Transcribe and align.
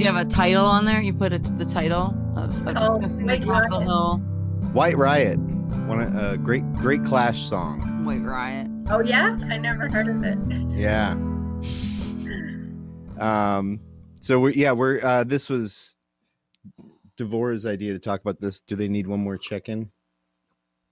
you 0.00 0.06
have 0.06 0.16
a 0.16 0.28
title 0.28 0.64
on 0.64 0.86
there? 0.86 1.00
You 1.00 1.12
put 1.12 1.32
it 1.32 1.44
the 1.58 1.64
title 1.64 2.14
of, 2.34 2.66
of 2.66 2.76
Oh, 2.78 2.98
discussing 2.98 3.26
the 3.26 3.38
Capitol 3.38 3.80
Riot. 3.80 3.82
Hill 3.82 4.16
White 4.72 4.96
Riot, 4.96 5.38
one 5.86 6.00
a 6.00 6.18
uh, 6.18 6.36
great 6.36 6.70
great 6.74 7.04
Clash 7.04 7.42
song. 7.42 8.04
White 8.04 8.22
Riot. 8.22 8.68
Oh 8.88 9.00
yeah, 9.00 9.38
I 9.50 9.58
never 9.58 9.88
heard 9.90 10.08
of 10.08 10.24
it. 10.24 10.38
Yeah. 10.74 11.12
Um. 13.18 13.80
So 14.20 14.40
we're 14.40 14.50
yeah 14.50 14.72
we're 14.72 15.04
uh 15.04 15.24
this 15.24 15.50
was 15.50 15.96
Devorah's 17.18 17.66
idea 17.66 17.92
to 17.92 17.98
talk 17.98 18.22
about 18.22 18.40
this. 18.40 18.62
Do 18.62 18.76
they 18.76 18.88
need 18.88 19.06
one 19.06 19.20
more 19.20 19.36
check-in? 19.36 19.90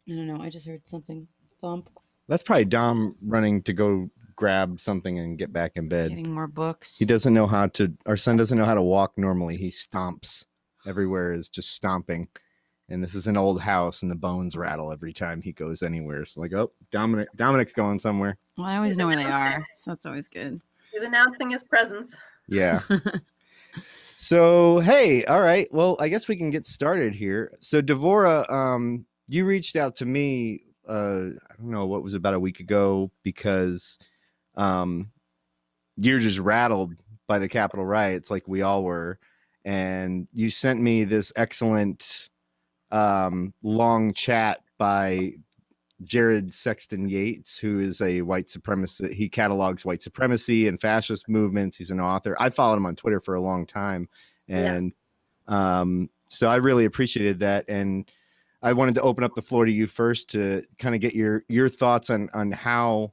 I 0.06 0.12
don't 0.12 0.26
know. 0.26 0.42
I 0.42 0.50
just 0.50 0.66
heard 0.66 0.86
something 0.86 1.26
thump. 1.62 1.88
That's 2.28 2.42
probably 2.42 2.66
Dom 2.66 3.16
running 3.22 3.62
to 3.62 3.72
go 3.72 4.10
grab 4.38 4.80
something 4.80 5.18
and 5.18 5.36
get 5.36 5.52
back 5.52 5.72
in 5.74 5.88
bed. 5.88 6.10
Getting 6.10 6.32
more 6.32 6.46
books. 6.46 6.96
He 6.96 7.04
doesn't 7.04 7.34
know 7.34 7.46
how 7.46 7.66
to. 7.66 7.92
Our 8.06 8.16
son 8.16 8.36
doesn't 8.36 8.56
know 8.56 8.64
how 8.64 8.74
to 8.74 8.82
walk 8.82 9.18
normally. 9.18 9.56
He 9.56 9.68
stomps. 9.68 10.46
Everywhere 10.86 11.32
is 11.32 11.48
just 11.48 11.74
stomping. 11.74 12.28
And 12.88 13.04
this 13.04 13.14
is 13.14 13.26
an 13.26 13.36
old 13.36 13.60
house, 13.60 14.00
and 14.00 14.10
the 14.10 14.16
bones 14.16 14.56
rattle 14.56 14.92
every 14.92 15.12
time 15.12 15.42
he 15.42 15.52
goes 15.52 15.82
anywhere. 15.82 16.24
So 16.24 16.40
like, 16.40 16.54
oh, 16.54 16.72
Dominic, 16.90 17.28
Dominic's 17.36 17.74
going 17.74 17.98
somewhere. 17.98 18.38
Well, 18.56 18.66
I 18.66 18.76
always 18.76 18.96
know 18.96 19.08
where 19.08 19.16
they 19.16 19.24
are, 19.30 19.66
so 19.74 19.90
that's 19.90 20.06
always 20.06 20.28
good. 20.28 20.58
He's 20.92 21.02
announcing 21.02 21.50
his 21.50 21.64
presence. 21.64 22.16
Yeah. 22.46 22.80
so 24.18 24.78
hey, 24.78 25.24
all 25.24 25.42
right. 25.42 25.68
Well, 25.72 25.96
I 26.00 26.08
guess 26.08 26.28
we 26.28 26.36
can 26.36 26.50
get 26.50 26.64
started 26.64 27.14
here. 27.14 27.52
So 27.60 27.82
Devorah, 27.82 28.50
um, 28.50 29.04
you 29.26 29.44
reached 29.44 29.76
out 29.76 29.96
to 29.96 30.06
me. 30.06 30.60
Uh, 30.88 31.30
I 31.50 31.56
don't 31.58 31.70
know 31.70 31.86
what 31.86 32.02
was 32.02 32.14
about 32.14 32.32
a 32.32 32.40
week 32.40 32.60
ago 32.60 33.10
because, 33.22 33.98
um, 34.58 35.10
you're 35.96 36.18
just 36.18 36.38
rattled 36.38 36.94
by 37.26 37.38
the 37.38 37.48
Capitol 37.48 37.86
riots, 37.86 38.30
like 38.30 38.46
we 38.46 38.60
all 38.62 38.84
were, 38.84 39.18
and 39.64 40.28
you 40.34 40.50
sent 40.50 40.80
me 40.80 41.04
this 41.04 41.32
excellent, 41.36 42.28
um, 42.90 43.52
long 43.62 44.12
chat 44.12 44.60
by 44.78 45.32
Jared 46.04 46.54
Sexton 46.54 47.08
Yates, 47.08 47.58
who 47.58 47.80
is 47.80 48.00
a 48.00 48.22
white 48.22 48.46
supremacist. 48.46 49.12
He 49.12 49.28
catalogs 49.28 49.84
white 49.84 50.00
supremacy 50.00 50.68
and 50.68 50.80
fascist 50.80 51.28
movements. 51.28 51.76
He's 51.76 51.90
an 51.90 52.00
author. 52.00 52.36
I 52.38 52.50
followed 52.50 52.76
him 52.76 52.86
on 52.86 52.94
Twitter 52.96 53.20
for 53.20 53.34
a 53.34 53.40
long 53.40 53.66
time, 53.66 54.08
Yeah. 54.46 54.74
and 54.74 54.92
um, 55.48 56.08
so 56.30 56.48
I 56.48 56.56
really 56.56 56.84
appreciated 56.84 57.40
that. 57.40 57.64
And 57.68 58.08
I 58.62 58.72
wanted 58.74 58.94
to 58.96 59.02
open 59.02 59.24
up 59.24 59.34
the 59.34 59.42
floor 59.42 59.64
to 59.64 59.72
you 59.72 59.86
first 59.86 60.28
to 60.30 60.62
kind 60.78 60.94
of 60.94 61.00
get 61.00 61.14
your 61.14 61.44
your 61.48 61.68
thoughts 61.68 62.10
on 62.10 62.28
on 62.32 62.52
how, 62.52 63.12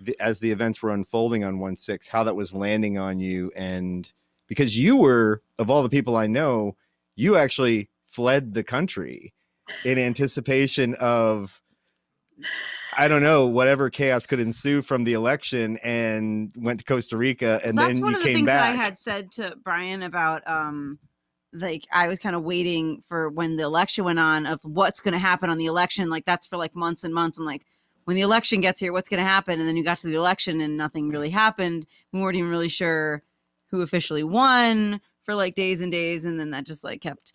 the, 0.00 0.16
as 0.20 0.40
the 0.40 0.50
events 0.50 0.82
were 0.82 0.90
unfolding 0.90 1.44
on 1.44 1.58
one 1.58 1.76
six, 1.76 2.08
how 2.08 2.24
that 2.24 2.36
was 2.36 2.52
landing 2.52 2.98
on 2.98 3.18
you, 3.18 3.50
and 3.56 4.12
because 4.48 4.76
you 4.76 4.96
were 4.96 5.42
of 5.58 5.70
all 5.70 5.82
the 5.82 5.88
people 5.88 6.16
I 6.16 6.26
know, 6.26 6.76
you 7.16 7.36
actually 7.36 7.90
fled 8.06 8.54
the 8.54 8.64
country 8.64 9.34
in 9.84 9.98
anticipation 9.98 10.94
of 11.00 11.60
I 12.96 13.08
don't 13.08 13.22
know 13.22 13.46
whatever 13.46 13.90
chaos 13.90 14.26
could 14.26 14.40
ensue 14.40 14.82
from 14.82 15.04
the 15.04 15.14
election 15.14 15.78
and 15.78 16.52
went 16.56 16.80
to 16.80 16.84
Costa 16.84 17.16
Rica 17.16 17.60
and 17.64 17.76
that's 17.76 17.94
then 17.94 18.02
one 18.02 18.12
you 18.12 18.16
of 18.18 18.22
the 18.22 18.28
came 18.28 18.36
things 18.36 18.46
back. 18.46 18.60
that 18.60 18.80
I 18.80 18.84
had 18.84 18.98
said 18.98 19.32
to 19.32 19.56
Brian 19.64 20.02
about 20.02 20.46
um 20.46 20.98
like 21.52 21.86
I 21.92 22.08
was 22.08 22.18
kind 22.18 22.36
of 22.36 22.42
waiting 22.42 23.02
for 23.08 23.30
when 23.30 23.56
the 23.56 23.62
election 23.62 24.04
went 24.04 24.18
on 24.18 24.46
of 24.46 24.60
what's 24.64 25.00
going 25.00 25.12
to 25.12 25.18
happen 25.18 25.50
on 25.50 25.58
the 25.58 25.66
election 25.66 26.10
like 26.10 26.24
that's 26.24 26.46
for 26.46 26.56
like 26.56 26.74
months 26.76 27.04
and 27.04 27.14
months 27.14 27.38
I'm 27.38 27.44
like 27.44 27.64
when 28.04 28.16
the 28.16 28.22
election 28.22 28.60
gets 28.60 28.80
here 28.80 28.92
what's 28.92 29.08
going 29.08 29.22
to 29.22 29.28
happen? 29.28 29.58
And 29.58 29.68
then 29.68 29.76
you 29.76 29.84
got 29.84 29.98
to 29.98 30.06
the 30.06 30.14
election 30.14 30.60
and 30.60 30.76
nothing 30.76 31.08
really 31.10 31.30
happened. 31.30 31.86
We 32.12 32.20
weren't 32.20 32.36
even 32.36 32.50
really 32.50 32.68
sure 32.68 33.22
who 33.70 33.80
officially 33.82 34.22
won 34.22 35.00
for 35.24 35.34
like 35.34 35.54
days 35.54 35.80
and 35.80 35.90
days 35.90 36.24
and 36.24 36.38
then 36.38 36.50
that 36.50 36.66
just 36.66 36.84
like 36.84 37.00
kept 37.00 37.32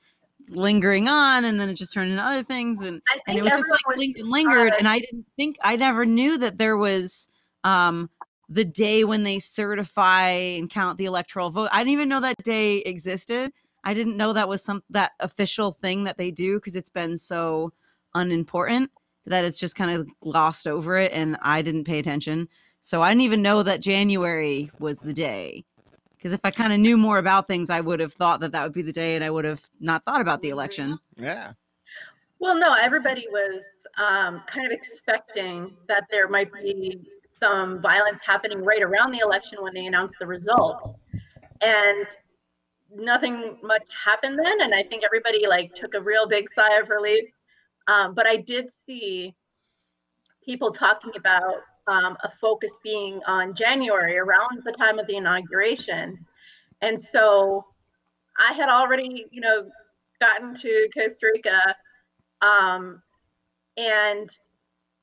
lingering 0.48 1.08
on 1.08 1.46
and 1.46 1.60
then 1.60 1.70
it 1.70 1.76
just 1.76 1.94
turned 1.94 2.10
into 2.10 2.24
other 2.24 2.44
things 2.44 2.82
and 2.82 3.02
and 3.28 3.38
it 3.38 3.44
was 3.44 3.52
just 3.52 3.70
like 3.70 3.98
was 3.98 4.24
lingered 4.24 4.74
and 4.80 4.88
i 4.88 4.98
didn't 4.98 5.26
think 5.38 5.58
i 5.64 5.76
never 5.76 6.08
knew 6.08 6.40
that 6.40 6.58
there 6.58 6.76
was 6.76 7.30
um 7.66 8.10
the 8.50 8.66
day 8.66 9.04
when 9.04 9.24
they 9.24 9.40
certify 9.40 10.30
and 10.30 10.70
count 10.70 10.98
the 10.98 11.06
electoral 11.06 11.52
vote. 11.52 11.70
I 11.72 11.80
didn't 11.80 11.94
even 11.94 12.10
know 12.10 12.20
that 12.20 12.44
day 12.44 12.78
existed. 12.80 13.54
I 13.84 13.94
didn't 13.94 14.18
know 14.18 14.34
that 14.34 14.50
was 14.50 14.64
some 14.64 14.84
that 14.90 15.12
official 15.20 15.78
thing 15.82 16.04
that 16.06 16.18
they 16.18 16.32
do 16.32 16.56
because 16.56 16.76
it's 16.76 16.90
been 16.90 17.18
so 17.18 17.72
unimportant 18.16 18.92
that 19.30 19.46
it's 19.46 19.60
just 19.60 19.76
kind 19.76 19.92
of 19.92 20.10
glossed 20.20 20.68
over 20.68 20.98
it 20.98 21.12
and 21.14 21.38
i 21.42 21.62
didn't 21.62 21.86
pay 21.86 22.00
attention 22.00 22.48
so 22.82 23.02
i 23.02 23.10
didn't 23.10 23.22
even 23.22 23.42
know 23.42 23.64
that 23.64 23.80
january 23.80 24.70
was 24.80 25.00
the 25.00 25.14
day 25.14 25.64
because 26.16 26.34
if 26.34 26.42
i 26.44 26.52
kind 26.52 26.74
of 26.74 26.80
knew 26.80 26.98
more 26.98 27.18
about 27.18 27.48
things 27.48 27.70
i 27.70 27.80
would 27.80 28.00
have 28.00 28.14
thought 28.14 28.40
that 28.40 28.52
that 28.52 28.64
would 28.64 28.74
be 28.74 28.82
the 28.82 28.92
day 28.92 29.16
and 29.16 29.24
i 29.24 29.30
would 29.30 29.46
have 29.46 29.62
not 29.80 30.04
thought 30.06 30.22
about 30.22 30.42
the 30.42 30.50
election 30.50 31.00
yeah. 31.20 31.54
Well, 32.40 32.56
no, 32.56 32.74
everybody 32.74 33.28
was 33.30 33.64
um, 33.98 34.44
kind 34.48 34.66
of 34.66 34.72
expecting 34.72 35.76
that 35.88 36.06
there 36.10 36.30
might 36.30 36.52
be 36.54 37.02
some 37.34 37.82
violence 37.82 38.22
happening 38.26 38.64
right 38.64 38.82
around 38.82 39.12
the 39.12 39.20
election 39.20 39.62
when 39.62 39.74
they 39.74 39.86
announced 39.86 40.16
the 40.20 40.28
results. 40.28 40.96
And 41.62 42.08
nothing 42.96 43.58
much 43.62 43.84
happened 44.06 44.40
then. 44.40 44.62
And 44.62 44.74
I 44.74 44.84
think 44.84 45.04
everybody 45.04 45.48
like 45.48 45.76
took 45.76 45.94
a 45.96 46.02
real 46.02 46.28
big 46.28 46.50
sigh 46.52 46.78
of 46.78 46.90
relief. 46.90 47.26
Um, 47.90 48.14
but 48.14 48.28
I 48.28 48.36
did 48.36 48.70
see 48.86 49.34
people 50.46 50.72
talking 50.72 51.12
about 51.18 51.56
um, 51.88 52.16
a 52.24 52.30
focus 52.40 52.78
being 52.84 53.20
on 53.26 53.56
January 53.56 54.20
around 54.20 54.62
the 54.64 54.72
time 54.72 55.00
of 55.00 55.08
the 55.08 55.16
inauguration. 55.16 56.24
And 56.82 57.02
so 57.02 57.66
I 58.38 58.54
had 58.54 58.70
already, 58.70 59.26
you 59.32 59.42
know, 59.42 59.72
gotten 60.22 60.54
to 60.54 60.88
Costa 60.96 61.32
Rica 61.34 61.76
um, 62.42 63.02
and 63.76 64.30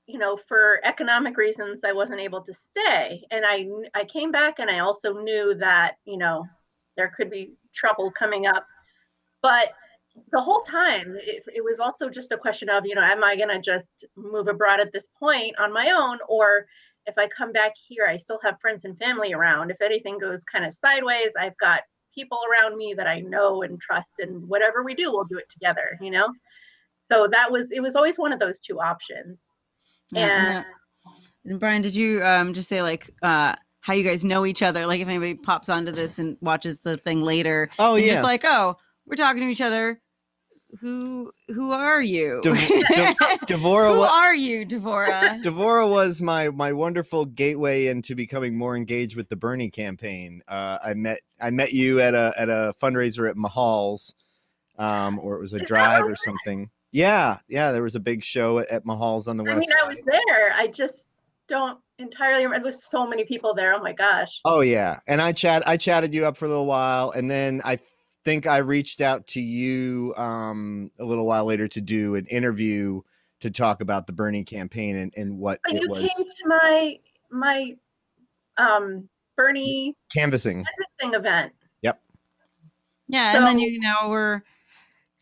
you 0.06 0.18
know 0.18 0.36
for 0.36 0.78
economic 0.84 1.36
reasons 1.36 1.80
i 1.82 1.90
wasn't 1.90 2.20
able 2.20 2.40
to 2.40 2.54
stay 2.54 3.24
and 3.32 3.44
i 3.44 3.66
i 3.94 4.04
came 4.04 4.30
back 4.30 4.60
and 4.60 4.70
i 4.70 4.78
also 4.78 5.14
knew 5.14 5.52
that 5.54 5.96
you 6.04 6.16
know 6.16 6.46
there 6.96 7.12
could 7.16 7.28
be 7.28 7.54
trouble 7.74 8.08
coming 8.12 8.46
up 8.46 8.64
but 9.42 9.70
the 10.32 10.40
whole 10.40 10.60
time 10.60 11.16
it, 11.20 11.42
it 11.54 11.62
was 11.62 11.80
also 11.80 12.08
just 12.08 12.32
a 12.32 12.38
question 12.38 12.68
of 12.68 12.86
you 12.86 12.94
know 12.94 13.02
am 13.02 13.22
i 13.22 13.36
going 13.36 13.48
to 13.48 13.60
just 13.60 14.04
move 14.16 14.48
abroad 14.48 14.80
at 14.80 14.92
this 14.92 15.08
point 15.18 15.54
on 15.58 15.72
my 15.72 15.90
own 15.90 16.18
or 16.28 16.66
if 17.06 17.16
i 17.18 17.26
come 17.28 17.52
back 17.52 17.72
here 17.76 18.06
i 18.08 18.16
still 18.16 18.38
have 18.42 18.60
friends 18.60 18.84
and 18.84 18.98
family 18.98 19.32
around 19.32 19.70
if 19.70 19.80
anything 19.80 20.18
goes 20.18 20.44
kind 20.44 20.64
of 20.64 20.72
sideways 20.72 21.32
i've 21.38 21.56
got 21.58 21.82
people 22.14 22.40
around 22.50 22.76
me 22.76 22.94
that 22.94 23.06
i 23.06 23.20
know 23.20 23.62
and 23.62 23.80
trust 23.80 24.20
and 24.20 24.46
whatever 24.48 24.82
we 24.82 24.94
do 24.94 25.12
we'll 25.12 25.24
do 25.24 25.38
it 25.38 25.48
together 25.50 25.98
you 26.00 26.10
know 26.10 26.28
so 26.98 27.28
that 27.30 27.50
was 27.50 27.70
it 27.70 27.80
was 27.80 27.94
always 27.94 28.18
one 28.18 28.32
of 28.32 28.40
those 28.40 28.58
two 28.58 28.80
options 28.80 29.42
Yeah, 30.10 30.38
and, 30.38 30.48
and 30.48 30.58
uh, 30.58 30.64
and 31.46 31.60
Brian, 31.60 31.82
did 31.82 31.94
you 31.94 32.22
um 32.24 32.52
just 32.52 32.68
say 32.68 32.82
like 32.82 33.10
uh 33.22 33.54
how 33.80 33.92
you 33.92 34.02
guys 34.02 34.24
know 34.24 34.44
each 34.44 34.62
other? 34.62 34.84
Like 34.84 35.00
if 35.00 35.06
anybody 35.06 35.34
pops 35.34 35.68
onto 35.68 35.92
this 35.92 36.18
and 36.18 36.36
watches 36.40 36.80
the 36.80 36.96
thing 36.96 37.22
later, 37.22 37.70
Oh 37.78 37.94
yeah. 37.94 38.14
just 38.14 38.24
like, 38.24 38.42
oh, 38.44 38.76
we're 39.06 39.14
talking 39.14 39.42
to 39.42 39.48
each 39.48 39.60
other. 39.60 40.00
Who 40.80 41.32
who 41.48 41.70
are 41.72 42.02
you? 42.02 42.40
Dev- 42.42 42.56
Dev- 42.68 43.16
Devorah 43.46 43.92
who 43.92 43.98
wa- 44.00 44.10
are 44.12 44.34
you, 44.34 44.66
Devorah? 44.66 45.40
Devora 45.44 45.88
was 45.88 46.20
my 46.20 46.48
my 46.50 46.72
wonderful 46.72 47.24
gateway 47.24 47.86
into 47.86 48.14
becoming 48.14 48.56
more 48.58 48.76
engaged 48.76 49.16
with 49.16 49.28
the 49.28 49.36
Bernie 49.36 49.70
campaign. 49.70 50.42
Uh, 50.48 50.78
I 50.84 50.94
met 50.94 51.20
I 51.40 51.50
met 51.50 51.72
you 51.72 52.00
at 52.00 52.14
a 52.14 52.34
at 52.36 52.48
a 52.48 52.74
fundraiser 52.82 53.30
at 53.30 53.36
Mahall's, 53.36 54.14
um, 54.78 55.20
or 55.20 55.36
it 55.36 55.40
was 55.40 55.52
a 55.52 55.62
Is 55.62 55.68
drive 55.68 56.04
or 56.04 56.16
something. 56.16 56.68
Yeah, 56.92 57.38
yeah, 57.48 57.72
there 57.72 57.82
was 57.82 57.94
a 57.94 58.00
big 58.00 58.24
show 58.24 58.58
at, 58.58 58.68
at 58.68 58.84
Mahall's 58.84 59.28
on 59.28 59.36
the 59.36 59.44
i 59.44 59.54
west. 59.54 59.68
mean 59.68 59.76
i 59.84 59.88
was 59.88 60.00
there 60.06 60.52
i 60.54 60.66
just 60.66 61.06
don't 61.48 61.78
entirely 61.98 62.44
remember 62.44 62.62
there 62.64 62.66
was 62.66 62.84
so 62.90 63.06
many 63.06 63.24
people 63.24 63.54
there 63.54 63.74
oh 63.74 63.82
my 63.82 63.92
gosh 63.92 64.40
Oh 64.44 64.60
yeah, 64.62 64.98
and 65.06 65.20
I 65.22 65.32
chat 65.32 65.66
I 65.66 65.76
chatted 65.76 66.12
you 66.14 66.26
up 66.26 66.36
for 66.36 66.46
a 66.46 66.48
little 66.48 66.66
while, 66.66 67.10
and 67.12 67.30
then 67.30 67.60
I 67.64 67.78
think 68.26 68.48
I 68.48 68.56
reached 68.56 69.00
out 69.00 69.28
to 69.28 69.40
you 69.40 70.12
um, 70.16 70.90
a 70.98 71.04
little 71.04 71.26
while 71.26 71.44
later 71.44 71.68
to 71.68 71.80
do 71.80 72.16
an 72.16 72.26
interview 72.26 73.00
to 73.38 73.52
talk 73.52 73.80
about 73.80 74.08
the 74.08 74.12
Bernie 74.12 74.42
campaign 74.42 74.96
and, 74.96 75.14
and 75.16 75.38
what 75.38 75.60
but 75.64 75.76
it 75.76 75.82
you 75.82 75.88
was 75.88 76.00
came 76.00 76.26
to 76.26 76.48
my 76.48 76.98
my 77.30 77.76
um 78.56 79.08
bernie 79.36 79.94
canvassing. 80.12 80.64
thing 81.00 81.14
event 81.14 81.52
Yep. 81.82 82.02
yeah, 83.06 83.36
and 83.36 83.46
then 83.46 83.60
you 83.60 83.78
know 83.78 84.08
we're 84.08 84.42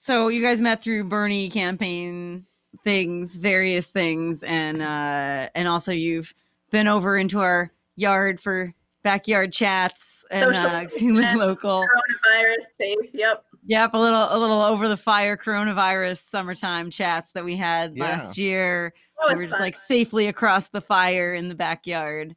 so 0.00 0.28
you 0.28 0.40
guys 0.40 0.62
met 0.62 0.82
through 0.82 1.04
Bernie 1.04 1.50
campaign 1.50 2.46
things, 2.84 3.36
various 3.36 3.88
things, 3.88 4.42
and 4.44 4.80
uh 4.80 5.50
and 5.54 5.68
also 5.68 5.92
you've 5.92 6.32
been 6.70 6.88
over 6.88 7.18
into 7.18 7.40
our 7.40 7.70
yard 7.96 8.40
for 8.40 8.72
backyard 9.04 9.52
chats 9.52 10.24
and 10.32 10.54
Social 10.56 10.70
uh 10.70 10.82
'cause 10.82 11.00
you 11.02 11.14
live 11.14 11.24
and 11.26 11.38
local. 11.38 11.86
coronavirus 11.86 12.64
safe 12.76 13.14
yep 13.14 13.44
Yep, 13.66 13.90
a 13.94 13.98
little 13.98 14.26
a 14.30 14.36
little 14.38 14.60
over 14.60 14.88
the 14.88 14.96
fire 14.96 15.36
coronavirus 15.38 16.18
summertime 16.22 16.90
chats 16.90 17.32
that 17.32 17.44
we 17.44 17.56
had 17.56 17.94
Yeah. 17.96 18.04
last 18.04 18.36
year. 18.36 18.92
that 19.16 19.28
we 19.28 19.32
was 19.34 19.40
were 19.42 19.46
just 19.46 19.58
fun. 19.58 19.66
like 19.66 19.74
safely 19.76 20.26
across 20.26 20.68
the 20.68 20.80
fire 20.82 21.32
in 21.34 21.48
the 21.48 21.54
backyard. 21.54 22.34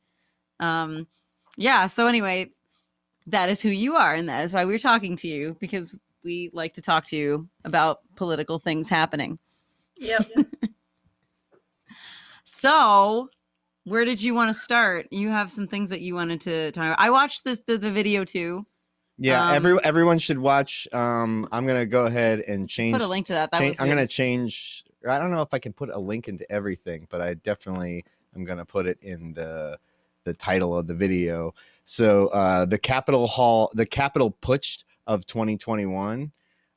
Um 0.61 1.07
yeah, 1.57 1.87
so 1.87 2.05
anyway, 2.07 2.51
that 3.25 3.49
is 3.49 3.61
who 3.61 3.69
you 3.69 3.95
are, 3.95 4.13
and 4.13 4.29
that 4.29 4.43
is 4.45 4.53
why 4.53 4.63
we're 4.63 4.77
talking 4.79 5.15
to 5.17 5.27
you 5.27 5.57
because 5.59 5.97
we 6.23 6.49
like 6.53 6.73
to 6.75 6.81
talk 6.81 7.03
to 7.07 7.15
you 7.17 7.49
about 7.65 7.99
political 8.15 8.59
things 8.59 8.87
happening. 8.87 9.37
Yep. 9.97 10.27
So, 12.43 13.29
where 13.87 14.03
did 14.03 14.21
you 14.21 14.33
want 14.33 14.49
to 14.49 14.53
start? 14.53 15.07
You 15.11 15.29
have 15.29 15.49
some 15.49 15.65
things 15.65 15.89
that 15.91 16.01
you 16.01 16.13
wanted 16.13 16.41
to 16.41 16.71
talk 16.73 16.85
about. 16.85 16.99
I 16.99 17.09
watched 17.09 17.45
this 17.45 17.61
the, 17.61 17.77
the 17.77 17.89
video 17.89 18.25
too. 18.25 18.65
Yeah, 19.17 19.47
Um, 19.47 19.55
every 19.55 19.77
everyone 19.83 20.19
should 20.19 20.37
watch. 20.37 20.87
Um, 20.93 21.47
I'm 21.51 21.65
gonna 21.65 21.85
go 21.85 22.05
ahead 22.05 22.41
and 22.41 22.69
change. 22.69 22.93
Put 22.93 23.01
a 23.01 23.07
link 23.07 23.25
to 23.27 23.33
that. 23.33 23.51
That 23.51 23.59
cha- 23.59 23.65
was 23.65 23.79
I'm 23.79 23.87
gonna 23.87 24.05
change. 24.05 24.83
I 25.07 25.17
don't 25.17 25.31
know 25.31 25.41
if 25.41 25.53
I 25.53 25.59
can 25.59 25.73
put 25.73 25.89
a 25.89 25.97
link 25.97 26.27
into 26.27 26.49
everything, 26.51 27.07
but 27.09 27.21
I 27.21 27.35
definitely 27.35 28.03
am 28.35 28.43
gonna 28.43 28.65
put 28.65 28.87
it 28.87 28.99
in 29.01 29.33
the 29.33 29.79
the 30.25 30.33
title 30.33 30.77
of 30.77 30.87
the 30.87 30.93
video. 30.93 31.53
So 31.85 32.27
uh, 32.27 32.65
the 32.65 32.77
Capitol 32.77 33.25
Hall, 33.25 33.71
the 33.73 33.85
Capitol 33.85 34.35
Putsch 34.41 34.83
of 35.07 35.25
2021. 35.25 36.31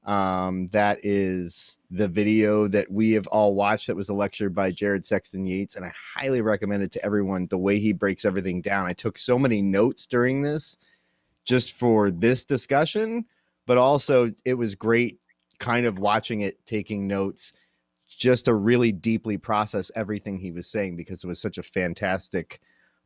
Um, 0.04 0.68
that 0.68 0.98
is 1.02 1.78
the 1.90 2.08
video 2.08 2.66
that 2.68 2.90
we 2.90 3.12
have 3.12 3.26
all 3.26 3.54
watched. 3.54 3.86
That 3.86 3.96
was 3.96 4.08
a 4.08 4.14
lecture 4.14 4.48
by 4.48 4.70
Jared 4.70 5.04
Sexton 5.04 5.44
Yates, 5.44 5.76
and 5.76 5.84
I 5.84 5.92
highly 5.94 6.40
recommend 6.40 6.82
it 6.82 6.92
to 6.92 7.04
everyone. 7.04 7.46
The 7.46 7.58
way 7.58 7.78
he 7.78 7.92
breaks 7.92 8.24
everything 8.24 8.62
down. 8.62 8.86
I 8.86 8.92
took 8.92 9.18
so 9.18 9.38
many 9.38 9.60
notes 9.60 10.06
during 10.06 10.40
this, 10.40 10.76
just 11.44 11.74
for 11.74 12.10
this 12.10 12.44
discussion, 12.44 13.26
but 13.66 13.76
also 13.76 14.32
it 14.44 14.54
was 14.54 14.74
great 14.74 15.20
kind 15.58 15.84
of 15.84 15.98
watching 15.98 16.40
it, 16.40 16.64
taking 16.64 17.06
notes, 17.06 17.52
just 18.08 18.46
to 18.46 18.54
really 18.54 18.92
deeply 18.92 19.36
process 19.36 19.90
everything 19.94 20.38
he 20.38 20.50
was 20.50 20.66
saying 20.66 20.96
because 20.96 21.22
it 21.22 21.26
was 21.26 21.40
such 21.40 21.58
a 21.58 21.62
fantastic 21.62 22.60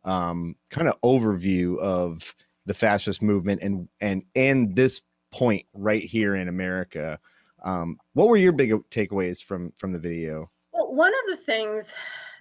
um, 0.05 0.55
kind 0.71 0.89
of 0.89 1.01
overview 1.03 1.79
of 1.79 2.35
the 2.67 2.75
fascist 2.75 3.21
movement 3.21 3.61
and 3.63 3.89
and 4.01 4.23
and 4.35 4.75
this 4.75 5.03
point 5.35 5.67
right 5.75 6.05
here 6.05 6.37
in 6.37 6.49
America. 6.49 7.19
Um, 7.65 7.99
what 8.13 8.29
were 8.29 8.37
your 8.37 8.53
big 8.53 8.71
takeaways 8.91 9.43
from 9.43 9.73
from 9.77 9.93
the 9.93 9.99
video? 9.99 10.51
Well, 10.73 10.95
one 10.95 11.13
of 11.13 11.39
the 11.39 11.45
things 11.45 11.93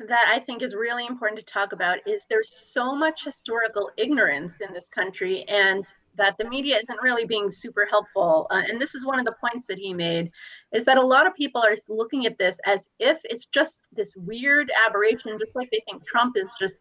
that 0.08 0.26
I 0.28 0.40
think 0.40 0.62
is 0.62 0.76
really 0.76 1.06
important 1.06 1.40
to 1.40 1.46
talk 1.46 1.72
about 1.72 1.98
is 2.06 2.26
there's 2.30 2.52
so 2.56 2.96
much 2.96 3.24
historical 3.24 3.90
ignorance 3.98 4.60
in 4.60 4.74
this 4.74 4.90
country, 4.90 5.44
and 5.48 5.86
that 6.16 6.36
the 6.38 6.48
media 6.50 6.78
isn't 6.84 7.02
really 7.02 7.26
being 7.26 7.50
super 7.52 7.88
helpful. 7.90 8.48
Uh, 8.52 8.62
and 8.68 8.80
this 8.82 8.94
is 8.94 9.06
one 9.06 9.20
of 9.20 9.26
the 9.26 9.36
points 9.42 9.66
that 9.68 9.80
he 9.80 9.94
made, 9.94 10.32
is 10.74 10.86
that 10.86 10.98
a 10.98 11.08
lot 11.16 11.26
of 11.26 11.34
people 11.36 11.62
are 11.62 11.78
looking 11.88 12.26
at 12.26 12.38
this 12.38 12.60
as 12.66 12.88
if 13.00 13.20
it's 13.24 13.46
just 13.46 13.88
this 13.94 14.16
weird 14.18 14.72
aberration, 14.86 15.40
just 15.40 15.56
like 15.56 15.70
they 15.72 15.82
think 15.90 16.06
Trump 16.06 16.38
is 16.38 16.52
just 16.60 16.78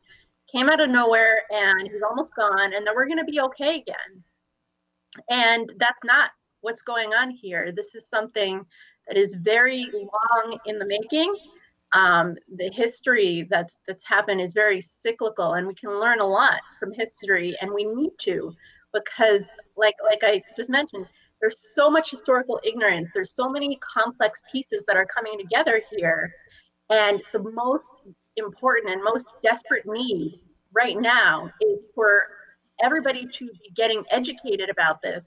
came 0.51 0.69
out 0.69 0.81
of 0.81 0.91
nowhere 0.91 1.43
and 1.51 1.83
he's 1.83 2.03
almost 2.07 2.35
gone, 2.35 2.75
and 2.75 2.87
then 2.87 2.95
we're 2.95 3.07
going 3.07 3.25
to 3.25 3.33
be 3.33 3.41
okay 3.41 3.77
again. 3.77 4.25
And 5.29 5.71
that's 5.79 6.03
not 6.05 6.31
what's 6.63 6.83
going 6.83 7.13
on 7.13 7.31
here. 7.31 7.73
This 7.73 7.95
is 7.95 8.07
something 8.09 8.65
that 9.09 9.17
is 9.17 9.35
very 9.35 9.87
long 9.93 10.59
in 10.67 10.79
the 10.79 10.87
making. 10.87 11.35
Um, 11.95 12.37
the 12.57 12.71
history 12.71 13.47
that's 13.51 13.79
that's 13.87 14.05
happened 14.05 14.41
is 14.41 14.55
very 14.55 14.81
cyclical, 14.81 15.55
and 15.55 15.67
we 15.67 15.75
can 15.75 16.01
learn 16.01 16.21
a 16.21 16.27
lot 16.27 16.61
from 16.81 16.93
history, 16.93 17.55
and 17.61 17.71
we 17.71 17.85
need 17.85 18.13
to, 18.21 18.55
because 18.95 19.51
like 19.77 19.97
like 20.03 20.21
I 20.23 20.43
just 20.57 20.71
mentioned, 20.71 21.07
there's 21.41 21.75
so 21.75 21.91
much 21.91 22.11
historical 22.11 22.59
ignorance. 22.65 23.11
There's 23.13 23.33
so 23.33 23.51
many 23.51 23.79
complex 23.95 24.41
pieces 24.51 24.85
that 24.87 24.97
are 24.97 25.05
coming 25.05 25.39
together 25.39 25.83
here, 25.91 26.33
and 26.89 27.21
the 27.35 27.41
most 27.41 27.91
important 28.37 28.95
and 28.95 29.05
most 29.05 29.35
desperate 29.43 29.85
need 29.85 30.41
right 30.73 30.99
now 30.99 31.51
is 31.61 31.81
for 31.95 32.27
everybody 32.83 33.27
to 33.27 33.47
be 33.47 33.71
getting 33.75 34.05
educated 34.11 34.69
about 34.69 35.01
this 35.03 35.25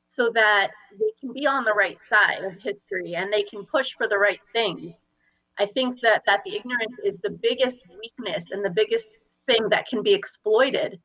so 0.00 0.30
that 0.34 0.70
they 0.98 1.12
can 1.20 1.32
be 1.32 1.46
on 1.46 1.64
the 1.64 1.72
right 1.72 1.98
side 2.08 2.44
of 2.44 2.60
history 2.62 3.14
and 3.14 3.32
they 3.32 3.42
can 3.42 3.64
push 3.64 3.92
for 3.96 4.06
the 4.06 4.18
right 4.18 4.40
things. 4.52 4.94
I 5.58 5.66
think 5.66 6.00
that 6.00 6.22
that 6.26 6.42
the 6.44 6.56
ignorance 6.56 6.96
is 7.04 7.20
the 7.20 7.30
biggest 7.30 7.78
weakness 8.00 8.50
and 8.50 8.64
the 8.64 8.70
biggest 8.70 9.08
thing 9.46 9.68
that 9.70 9.86
can 9.86 10.02
be 10.02 10.14
exploited 10.14 11.00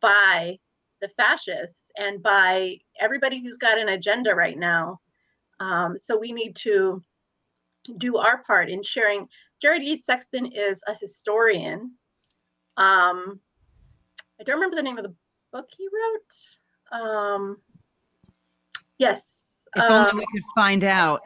by 0.00 0.58
the 1.00 1.08
fascists 1.08 1.90
and 1.96 2.22
by 2.22 2.78
everybody 3.00 3.42
who's 3.42 3.56
got 3.56 3.78
an 3.78 3.90
agenda 3.90 4.34
right 4.34 4.58
now. 4.58 5.00
Um, 5.60 5.96
so 5.98 6.18
we 6.18 6.32
need 6.32 6.56
to 6.56 7.02
do 7.98 8.16
our 8.16 8.42
part 8.44 8.68
in 8.68 8.82
sharing. 8.82 9.28
Jared 9.60 9.82
Yates 9.82 10.06
Sexton 10.06 10.46
is 10.46 10.82
a 10.86 10.94
historian. 11.00 11.92
Um, 12.76 13.40
I 14.38 14.44
don't 14.44 14.56
remember 14.56 14.76
the 14.76 14.82
name 14.82 14.98
of 14.98 15.04
the 15.04 15.14
book 15.56 15.68
he 15.76 15.88
wrote. 16.92 17.00
Um, 17.00 17.58
yes. 18.98 19.22
if 19.74 19.82
um, 19.82 20.06
only 20.12 20.16
we 20.18 20.40
could 20.40 20.46
find 20.54 20.84
out. 20.84 21.20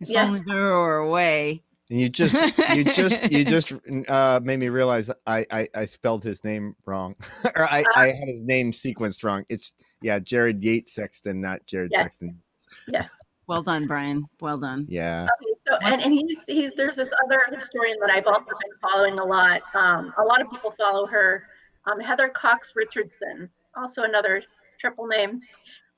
If 0.00 0.10
Yes. 0.10 0.28
only 0.28 0.42
there 0.46 0.62
were 0.62 0.96
a 0.98 1.10
way. 1.10 1.62
And 1.90 2.00
you 2.00 2.08
just 2.08 2.34
you 2.76 2.84
just 2.84 3.22
you 3.32 3.44
just 3.44 3.72
uh, 4.08 4.40
made 4.42 4.58
me 4.58 4.68
realize 4.68 5.10
I, 5.26 5.46
I 5.50 5.68
I 5.74 5.86
spelled 5.86 6.22
his 6.22 6.44
name 6.44 6.76
wrong, 6.84 7.14
or 7.56 7.64
I 7.64 7.82
I 7.96 8.06
had 8.08 8.28
his 8.28 8.42
name 8.42 8.72
sequenced 8.72 9.24
wrong. 9.24 9.44
It's 9.48 9.72
yeah, 10.02 10.18
Jared 10.18 10.62
Yates 10.62 10.94
Sexton, 10.94 11.40
not 11.40 11.64
Jared 11.66 11.90
Yes. 11.92 12.02
Sexton. 12.02 12.38
Yeah. 12.88 13.06
Well 13.46 13.62
done, 13.62 13.86
Brian. 13.86 14.26
Well 14.40 14.58
done. 14.58 14.86
Yeah. 14.90 15.26
Okay, 15.40 15.54
so 15.66 15.76
and, 15.80 16.02
and 16.02 16.12
he's 16.12 16.44
he's 16.46 16.74
there's 16.74 16.96
this 16.96 17.10
other 17.24 17.40
historian 17.50 17.96
that 18.00 18.10
I've 18.10 18.26
also 18.26 18.44
been 18.44 18.78
following 18.82 19.18
a 19.18 19.24
lot. 19.24 19.62
Um, 19.74 20.12
a 20.18 20.22
lot 20.22 20.42
of 20.42 20.50
people 20.50 20.74
follow 20.78 21.06
her. 21.06 21.44
Um, 21.88 22.00
Heather 22.00 22.28
Cox 22.28 22.74
Richardson, 22.76 23.48
also 23.76 24.02
another 24.02 24.42
triple 24.78 25.06
name. 25.06 25.40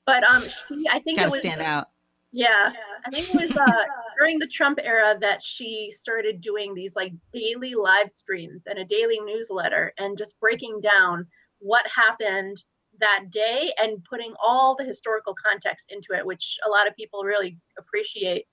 But 0.05 0.27
um, 0.27 0.43
she 0.43 0.87
I 0.89 0.99
think 0.99 1.17
Got 1.17 1.27
it 1.27 1.31
was 1.31 1.41
stand 1.41 1.61
out. 1.61 1.89
yeah 2.31 2.73
I 3.05 3.11
think 3.11 3.33
it 3.33 3.41
was 3.41 3.57
uh, 3.57 3.85
during 4.17 4.39
the 4.39 4.47
Trump 4.47 4.79
era 4.81 5.17
that 5.19 5.43
she 5.43 5.91
started 5.95 6.41
doing 6.41 6.73
these 6.73 6.95
like 6.95 7.13
daily 7.33 7.73
live 7.75 8.09
streams 8.09 8.63
and 8.67 8.79
a 8.79 8.85
daily 8.85 9.19
newsletter 9.19 9.93
and 9.97 10.17
just 10.17 10.39
breaking 10.39 10.81
down 10.81 11.25
what 11.59 11.85
happened 11.87 12.63
that 12.99 13.25
day 13.31 13.73
and 13.77 14.03
putting 14.03 14.33
all 14.43 14.75
the 14.75 14.83
historical 14.83 15.35
context 15.35 15.91
into 15.91 16.13
it, 16.13 16.25
which 16.25 16.57
a 16.65 16.69
lot 16.69 16.87
of 16.87 16.95
people 16.95 17.23
really 17.23 17.57
appreciate. 17.77 18.45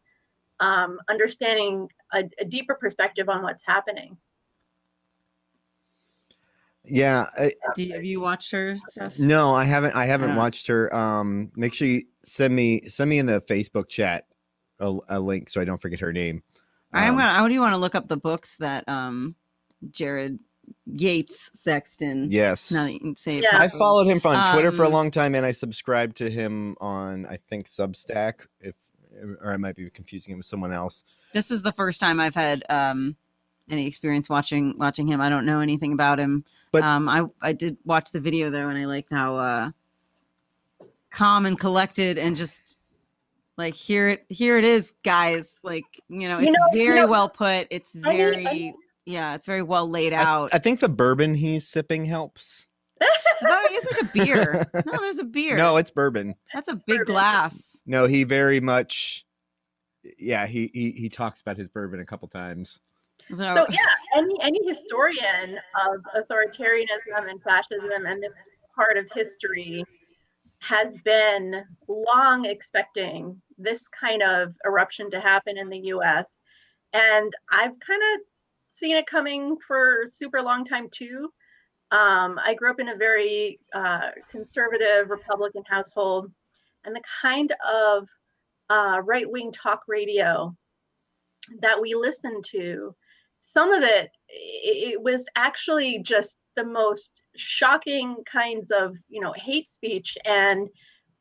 Um, 0.61 0.99
understanding 1.09 1.89
a, 2.13 2.25
a 2.41 2.45
deeper 2.45 2.75
perspective 2.75 3.29
on 3.29 3.43
what's 3.43 3.65
happening. 3.65 4.17
Yeah. 6.89 7.27
I, 7.39 7.53
Do 7.75 7.83
you, 7.85 7.95
have 7.95 8.05
you 8.05 8.21
watched 8.21 8.51
her 8.53 8.77
stuff? 8.87 9.19
no, 9.19 9.55
I 9.55 9.65
haven't. 9.65 9.95
I 9.95 10.05
haven't 10.07 10.31
Yeah. 10.31 10.37
watched 10.37 10.67
her. 10.69 10.95
Um, 10.95 11.51
make 11.57 11.75
sure 11.75 11.87
you 11.89 12.03
send 12.23 12.55
me 12.55 12.83
send 12.89 13.11
me 13.11 13.19
in 13.19 13.27
the 13.27 13.41
Facebook 13.43 13.89
chat 13.89 14.27
a, 14.81 14.97
a 15.09 15.21
link 15.21 15.49
so 15.49 15.61
I 15.61 15.65
don't 15.65 15.81
forget 15.81 16.01
her 16.01 16.13
name. 16.13 16.43
I'm 16.93 17.15
Um, 17.15 17.19
gonna. 17.21 17.45
I 17.45 17.49
do 17.49 17.61
want 17.61 17.73
to 17.73 17.79
look 17.79 17.95
up 17.95 18.09
the 18.09 18.17
books 18.17 18.57
that 18.57 18.89
um 18.89 19.35
Jared 19.91 20.39
Yates 20.87 21.51
Sexton. 21.55 22.31
Yes. 22.31 22.71
Now 22.71 22.85
that 22.85 22.93
you 22.93 23.15
say 23.17 23.41
Yeah. 23.41 23.59
I 23.59 23.69
followed 23.69 24.07
him 24.07 24.21
on 24.25 24.53
Twitter 24.53 24.73
for 24.73 24.85
a 24.85 24.87
Um, 24.87 24.93
long 24.93 25.11
time, 25.11 25.35
and 25.35 25.45
I 25.47 25.53
subscribed 25.53 26.17
to 26.19 26.31
him 26.31 26.77
on 26.81 27.27
I 27.27 27.37
think 27.49 27.67
Substack. 27.69 28.47
If 28.61 28.75
or 29.43 29.53
I 29.53 29.57
might 29.57 29.75
be 29.75 29.89
confusing 29.91 30.33
him 30.33 30.39
with 30.39 30.47
someone 30.47 30.73
else. 30.73 31.03
This 31.33 31.51
is 31.51 31.63
the 31.63 31.73
first 31.73 32.01
time 32.01 32.21
I've 32.21 32.35
had 32.35 32.63
um 32.71 33.17
any 33.71 33.87
experience 33.87 34.29
watching 34.29 34.77
watching 34.79 35.07
him. 35.07 35.21
I 35.21 35.29
don't 35.29 35.45
know 35.47 35.61
anything 35.61 35.93
about 35.93 36.19
him. 36.19 36.45
But- 36.73 36.83
um 36.83 37.09
I 37.09 37.25
I 37.43 37.53
did 37.53 37.77
watch 37.85 38.11
the 38.11 38.21
video 38.21 38.51
though 38.51 38.69
and 38.69 38.79
I 38.79 38.85
like 38.87 39.07
how 39.11 39.37
uh 39.37 39.71
calm 41.11 41.47
and 41.47 41.59
collected 41.59 42.19
and 42.19 42.37
just 42.37 42.77
like 43.57 43.75
here 43.75 44.09
it 44.09 44.25
here 44.29 44.57
it 44.59 44.65
is 44.65 44.95
guys 45.05 45.59
like 45.63 45.85
you 46.09 46.29
know 46.29 46.39
You 46.39 46.49
it's 46.49 46.59
know- 46.59 46.67
you 46.79 46.85
very 46.87 47.01
know, 47.01 47.07
well 47.07 47.29
put 47.29 47.67
it's 47.71 47.97
I 47.97 47.99
mean- 47.99 48.07
I 48.09 48.17
very 48.17 48.75
yeah 49.07 49.35
it's 49.35 49.47
very 49.47 49.63
well 49.63 49.89
laid 49.89 50.13
I, 50.13 50.23
out 50.23 50.51
I 50.53 50.59
think 50.59 50.81
the 50.81 50.89
bourbon 50.89 51.35
he's 51.35 51.67
sipping 51.67 52.05
helps. 52.05 52.67
I 53.01 53.07
thought 53.41 53.63
it 53.71 53.85
was 53.85 53.93
like 53.93 54.03
a 54.03 54.25
beer 54.25 54.67
no 54.87 54.99
there's 55.01 55.19
a 55.21 55.25
beer 55.25 55.57
No, 55.57 55.77
it's 55.77 55.91
bourbon. 55.91 56.35
that's 56.53 56.69
a 56.69 56.75
big 56.77 56.99
Bourbon. 56.99 57.15
glass 57.15 57.83
No, 57.87 58.05
he 58.07 58.25
very 58.25 58.61
much. 58.61 59.25
Yeah, 60.19 60.47
he 60.47 60.71
he 60.75 60.91
he 60.93 61.09
talks 61.09 61.41
about 61.41 61.57
his 61.57 61.69
bourbon 61.69 62.01
a 62.01 62.05
couple 62.05 62.29
times. 62.29 62.81
So, 63.31 63.37
So 63.37 63.67
yeah, 63.71 63.79
any 64.17 64.35
any 64.41 64.61
historian 64.67 65.59
of 65.87 66.01
authoritarianism 66.17 67.29
and 67.29 67.43
fascism 67.43 68.07
and 68.07 68.23
this 68.23 68.49
part 68.75 68.97
of 68.97 69.07
history 69.15 69.85
has 70.61 70.95
been 71.05 71.63
long 71.87 72.45
expecting 72.45 73.41
this 73.59 73.89
kind 73.89 74.23
of 74.23 74.55
eruption 74.67 75.11
to 75.11 75.21
happen 75.21 75.57
in 75.57 75.69
the 75.69 75.79
US. 75.79 76.39
And 76.93 77.33
I've 77.51 77.79
kind 77.81 78.03
of 78.15 78.21
seen 78.67 78.97
it 78.97 79.07
coming 79.07 79.57
for 79.67 80.03
a 80.03 80.07
super 80.07 80.43
long 80.43 80.65
time 80.65 80.89
too. 80.91 81.31
Um, 81.91 82.39
I 82.45 82.55
grew 82.55 82.71
up 82.71 82.81
in 82.81 82.91
a 82.91 82.97
very 82.97 83.61
uh, 83.75 84.11
conservative 84.31 85.11
Republican 85.11 85.63
household, 85.67 86.31
and 86.85 86.95
the 86.95 87.03
kind 87.23 87.53
of 87.67 88.09
uh, 88.69 89.01
right 89.05 89.31
wing 89.31 89.53
talk 89.53 89.83
radio 89.89 90.55
that 91.61 91.81
we 91.81 91.95
listened 91.95 92.45
to, 92.51 92.95
some 93.59 93.73
of 93.73 93.83
it 93.83 94.11
it, 94.29 95.03
was 95.03 95.27
actually 95.35 95.99
just 95.99 96.39
the 96.55 96.65
most 96.65 97.23
shocking 97.37 98.17
kinds 98.31 98.71
of 98.71 98.97
you 99.09 99.21
know 99.21 99.33
hate 99.37 99.69
speech 99.69 100.17
and 100.25 100.69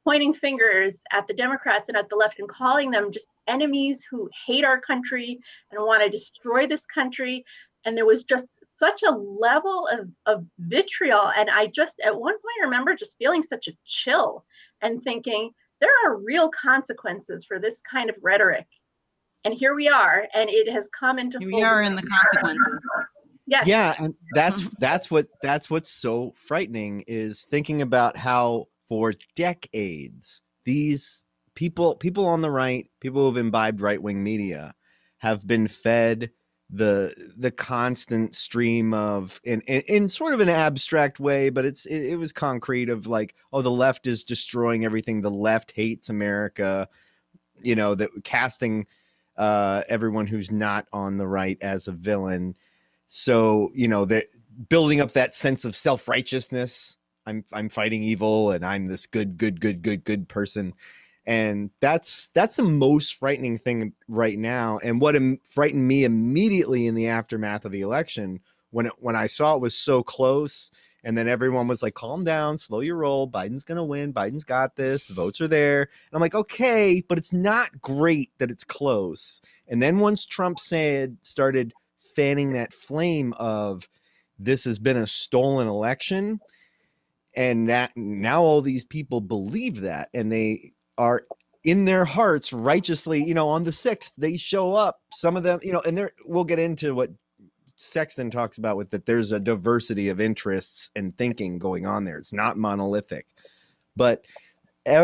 pointing 0.04 0.34
fingers 0.34 1.02
at 1.12 1.26
the 1.28 1.34
Democrats 1.34 1.90
and 1.90 1.98
at 1.98 2.10
the 2.10 2.16
left 2.16 2.40
and 2.40 2.48
calling 2.48 2.92
them 2.92 3.12
just 3.12 3.28
enemies 3.48 4.06
who 4.10 4.30
hate 4.46 4.64
our 4.64 4.80
country 4.80 5.40
and 5.72 5.84
want 5.84 6.04
to 6.04 6.10
destroy 6.10 6.68
this 6.68 6.86
country. 6.86 7.44
And 7.84 7.98
there 7.98 8.06
was 8.06 8.24
just 8.24 8.48
such 8.64 9.02
a 9.04 9.12
level 9.12 9.88
of, 9.92 10.08
of 10.26 10.46
vitriol. 10.60 11.32
And 11.36 11.50
I 11.50 11.68
just, 11.68 12.00
at 12.06 12.16
one 12.16 12.36
point, 12.36 12.64
remember 12.64 12.96
just 12.96 13.18
feeling 13.18 13.44
such 13.44 13.68
a 13.68 13.78
chill 13.86 14.46
and 14.82 15.04
thinking, 15.04 15.52
there 15.82 15.92
are 16.06 16.18
real 16.18 16.50
consequences 16.50 17.44
for 17.46 17.60
this 17.60 17.82
kind 17.82 18.10
of 18.10 18.16
rhetoric. 18.22 18.66
And 19.48 19.56
here 19.56 19.76
we 19.76 19.88
are, 19.88 20.28
and 20.34 20.50
it 20.50 20.70
has 20.70 20.90
come 20.90 21.18
into. 21.18 21.40
Here 21.40 21.48
we 21.48 21.64
are 21.64 21.82
in 21.82 21.96
the 21.96 22.04
consequences. 22.04 22.80
Yes. 23.46 23.66
Yeah, 23.66 23.94
and 23.98 24.14
uh-huh. 24.14 24.32
that's 24.34 24.62
that's 24.78 25.10
what 25.10 25.28
that's 25.42 25.70
what's 25.70 25.90
so 25.90 26.34
frightening 26.36 27.06
is 27.08 27.44
thinking 27.50 27.82
about 27.82 28.18
how 28.18 28.68
for 28.90 29.14
decades 29.38 30.42
these 30.66 31.24
people 31.56 31.96
people 31.96 32.28
on 32.28 32.42
the 32.42 32.52
right 32.52 32.90
people 33.00 33.24
who've 33.26 33.38
imbibed 33.38 33.80
right-wing 33.80 34.22
media 34.22 34.74
have 35.20 35.48
been 35.48 35.66
fed 35.66 36.30
the 36.70 37.14
the 37.38 37.52
constant 37.52 38.36
stream 38.36 38.94
of 38.94 39.40
in, 39.46 39.62
in, 39.62 39.82
in 39.88 40.10
sort 40.10 40.34
of 40.34 40.42
an 40.42 40.50
abstract 40.50 41.22
way 41.22 41.50
but 41.50 41.64
it's 41.64 41.86
it, 41.86 42.12
it, 42.12 42.16
was 42.18 42.34
concrete 42.34 42.90
of 42.90 43.08
like 43.08 43.34
oh 43.54 43.62
the 43.62 43.72
left 43.72 44.08
is 44.08 44.26
destroying 44.26 44.84
everything 44.84 45.22
the 45.22 45.32
left 45.32 45.72
hates 45.72 46.10
america 46.10 46.88
you 47.62 47.76
know 47.76 47.96
that 47.96 48.10
casting 48.26 48.86
uh 49.38 49.84
everyone 49.90 50.28
who's 50.28 50.52
not 50.52 50.88
on 50.94 51.18
the 51.18 51.28
right 51.28 51.58
as 51.62 51.88
a 51.88 51.92
villain. 51.92 52.56
So 53.08 53.72
you 53.74 53.88
know 53.88 54.06
that 54.06 54.26
building 54.70 55.02
up 55.02 55.12
that 55.14 55.34
sense 55.36 55.66
of 55.66 55.76
self-righteousness 55.76 56.98
I'm 57.28 57.44
I'm 57.54 57.70
fighting 57.70 58.02
evil 58.04 58.52
and 58.52 58.66
I'm 58.66 58.88
this 58.88 59.06
good 59.06 59.38
good 59.38 59.60
good 59.62 59.82
good 59.84 60.04
good 60.06 60.28
person. 60.30 60.74
And 61.26 61.70
that's 61.82 62.30
that's 62.30 62.56
the 62.56 62.64
most 62.64 63.16
frightening 63.16 63.58
thing 63.58 63.94
right 64.08 64.40
now. 64.40 64.80
And 64.84 65.02
what 65.02 65.16
Im- 65.16 65.42
frightened 65.48 65.88
me 65.88 66.06
immediately 66.06 66.88
in 66.88 66.96
the 66.96 67.10
aftermath 67.10 67.66
of 67.66 67.74
the 67.74 67.82
election 67.82 68.40
when 68.72 68.88
it, 68.88 68.94
when 69.00 69.16
I 69.16 69.28
saw 69.28 69.56
it 69.56 69.62
was 69.62 69.76
so 69.76 70.02
close 70.02 70.72
and 71.04 71.18
then 71.18 71.28
everyone 71.28 71.68
was 71.68 71.84
like 71.84 71.94
calm 71.94 72.24
down 72.24 72.58
slow 72.58 72.80
your 72.80 72.96
roll 72.96 73.30
Biden's 73.30 73.64
going 73.64 73.78
to 73.78 73.84
win 73.84 74.14
Biden's 74.14 74.44
got 74.44 74.76
this 74.76 75.06
the 75.06 75.14
votes 75.14 75.42
are 75.42 75.48
there. 75.48 75.82
And 75.82 76.14
I'm 76.14 76.22
like 76.22 76.36
okay 76.36 77.04
but 77.08 77.18
it's 77.18 77.34
not 77.34 77.82
great 77.82 78.32
that 78.38 78.52
it's 78.52 78.64
close. 78.64 79.42
And 79.68 79.82
then 79.82 80.00
once 80.00 80.26
Trump 80.26 80.60
said 80.60 81.18
started 81.22 81.74
fanning 82.16 82.54
that 82.54 82.74
flame 82.74 83.34
of 83.38 83.88
this 84.40 84.66
has 84.66 84.80
been 84.80 84.98
a 84.98 85.08
stolen 85.08 85.68
election 85.68 86.40
and 87.36 87.70
that 87.70 87.92
now 87.96 88.42
all 88.42 88.62
these 88.62 88.84
people 88.84 89.22
believe 89.22 89.82
that 89.82 90.10
and 90.14 90.32
they 90.32 90.72
are 90.98 91.26
in 91.64 91.86
their 91.86 92.06
hearts 92.06 92.54
righteously 92.54 93.24
you 93.24 93.34
know 93.34 93.48
on 93.50 93.64
the 93.64 93.72
6th 93.72 94.12
they 94.18 94.38
show 94.38 94.74
up 94.74 95.02
some 95.12 95.38
of 95.38 95.44
them 95.44 95.60
you 95.62 95.72
know 95.72 95.82
and 95.86 95.98
there 95.98 96.12
we'll 96.26 96.44
get 96.44 96.60
into 96.60 96.96
what 96.96 97.12
sexton 97.78 98.30
talks 98.30 98.58
about 98.58 98.76
with 98.76 98.90
that 98.90 99.06
there's 99.06 99.32
a 99.32 99.40
diversity 99.40 100.10
of 100.10 100.20
interests 100.20 100.92
and 100.96 101.18
thinking 101.18 101.58
going 101.58 101.86
on 101.86 102.04
there. 102.04 102.18
It's 102.18 102.34
not 102.34 102.58
monolithic. 102.58 103.28
But 103.96 104.26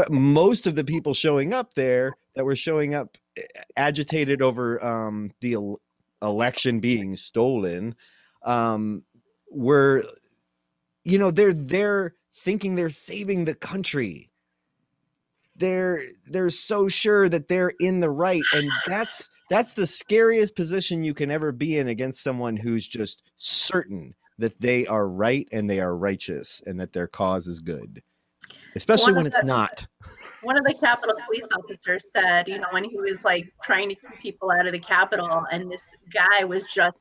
most 0.09 0.67
of 0.67 0.75
the 0.75 0.83
people 0.83 1.13
showing 1.13 1.53
up 1.53 1.73
there 1.75 2.13
that 2.35 2.45
were 2.45 2.55
showing 2.55 2.95
up 2.95 3.17
eh, 3.37 3.41
agitated 3.77 4.41
over 4.41 4.83
um, 4.83 5.31
the 5.41 5.53
el- 5.53 5.81
election 6.21 6.79
being 6.79 7.15
stolen 7.15 7.95
um, 8.43 9.03
were 9.51 10.03
you 11.03 11.19
know 11.19 11.31
they're 11.31 11.53
there 11.53 12.15
thinking 12.33 12.75
they're 12.75 12.89
saving 12.89 13.45
the 13.45 13.55
country 13.55 14.29
they're 15.55 16.03
they're 16.27 16.50
so 16.50 16.88
sure 16.88 17.29
that 17.29 17.48
they're 17.48 17.74
in 17.79 18.00
the 18.00 18.10
right 18.10 18.43
and 18.53 18.69
that's 18.88 19.29
that's 19.50 19.74
the 19.74 19.86
scariest 19.86 20.55
position 20.55 21.03
you 21.03 21.13
can 21.13 21.29
ever 21.29 21.51
be 21.51 21.77
in 21.77 21.89
against 21.89 22.24
someone 22.24 22.55
who's 22.55 22.88
just 22.88 23.31
certain 23.36 24.13
that 24.39 24.60
they 24.60 24.86
are 24.88 25.07
right 25.07 25.48
and 25.51 25.69
they 25.69 25.79
are 25.79 25.95
righteous 25.95 26.62
and 26.65 26.79
that 26.79 26.93
their 26.93 27.07
cause 27.07 27.48
is 27.48 27.60
good 27.60 28.01
especially 28.75 29.13
when 29.13 29.27
it's 29.27 29.39
the, 29.39 29.45
not. 29.45 29.86
one 30.41 30.57
of 30.57 30.65
the 30.65 30.74
capitol 30.74 31.15
police 31.25 31.48
officers 31.55 32.05
said 32.15 32.48
you 32.48 32.57
know 32.57 32.67
when 32.72 32.83
he 32.83 32.98
was 32.98 33.24
like 33.24 33.45
trying 33.63 33.88
to 33.89 33.95
keep 33.95 34.19
people 34.19 34.50
out 34.50 34.65
of 34.65 34.72
the 34.72 34.79
capitol 34.79 35.45
and 35.51 35.72
this 35.72 35.88
guy 36.12 36.43
was 36.43 36.63
just 36.63 36.98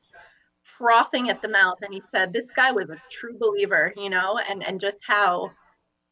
frothing 0.61 1.29
at 1.29 1.41
the 1.41 1.47
mouth 1.47 1.77
and 1.81 1.93
he 1.93 2.01
said 2.11 2.31
this 2.31 2.51
guy 2.51 2.71
was 2.71 2.89
a 2.89 3.01
true 3.09 3.35
believer 3.39 3.93
you 3.97 4.09
know 4.09 4.39
and 4.47 4.63
and 4.63 4.79
just 4.79 4.99
how 5.05 5.51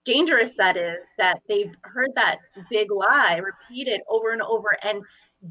dangerous 0.05 0.53
that 0.57 0.77
is 0.77 0.97
that 1.17 1.39
they've 1.47 1.73
heard 1.83 2.09
that 2.15 2.37
big 2.69 2.91
lie 2.91 3.39
repeated 3.39 4.01
over 4.09 4.31
and 4.31 4.41
over 4.41 4.75
and 4.83 5.01